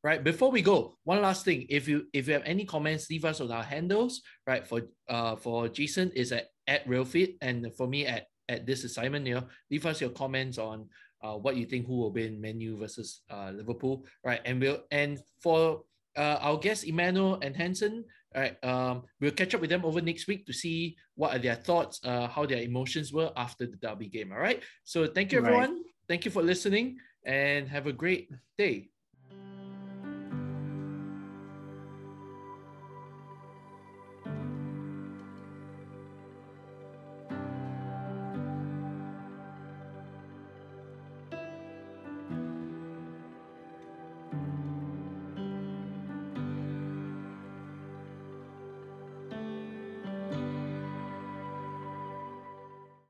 right 0.03 0.21
before 0.23 0.51
we 0.51 0.61
go 0.61 0.93
one 1.03 1.21
last 1.21 1.41
thing 1.47 1.65
if 1.69 1.87
you 1.87 2.05
if 2.13 2.27
you 2.27 2.33
have 2.37 2.43
any 2.45 2.61
comments 2.67 3.09
leave 3.09 3.25
us 3.25 3.39
on 3.41 3.49
our 3.49 3.63
handles 3.63 4.21
right 4.45 4.67
for 4.67 4.81
uh 5.09 5.33
for 5.35 5.65
jason 5.71 6.11
is 6.13 6.29
at 6.31 6.51
at 6.67 6.85
realfit 6.85 7.39
and 7.41 7.65
for 7.73 7.87
me 7.87 8.05
at 8.05 8.27
at 8.51 8.67
this 8.67 8.83
is 8.83 8.93
simon 8.93 9.25
here 9.25 9.41
leave 9.71 9.85
us 9.87 9.97
your 10.03 10.11
comments 10.11 10.59
on 10.59 10.85
uh 11.23 11.33
what 11.33 11.55
you 11.57 11.65
think 11.65 11.87
who 11.87 11.97
will 11.97 12.11
win 12.13 12.37
Man 12.39 12.59
U 12.61 12.77
versus 12.77 13.23
uh 13.31 13.49
liverpool 13.55 14.05
right 14.27 14.41
and 14.45 14.61
we'll 14.61 14.83
and 14.91 15.17
for 15.41 15.81
uh, 16.17 16.37
our 16.41 16.57
guests 16.57 16.83
emmanuel 16.85 17.37
and 17.41 17.55
hansen 17.55 18.03
right 18.35 18.55
um 18.63 19.03
we'll 19.19 19.31
catch 19.31 19.53
up 19.55 19.61
with 19.61 19.69
them 19.69 19.85
over 19.85 20.01
next 20.01 20.27
week 20.27 20.45
to 20.45 20.53
see 20.53 20.95
what 21.15 21.35
are 21.35 21.39
their 21.39 21.55
thoughts 21.55 21.99
uh 22.03 22.27
how 22.27 22.45
their 22.45 22.61
emotions 22.61 23.11
were 23.13 23.31
after 23.37 23.65
the 23.65 23.77
derby 23.77 24.07
game 24.07 24.31
all 24.31 24.39
right? 24.39 24.61
So 24.83 25.07
thank 25.07 25.31
you 25.31 25.39
Right. 25.39 25.47
everyone. 25.47 25.83
Thank 26.07 26.25
you 26.25 26.31
for 26.31 26.43
listening 26.43 26.97
and 27.25 27.67
have 27.67 27.87
a 27.87 27.93
great 27.93 28.29
day 28.57 28.89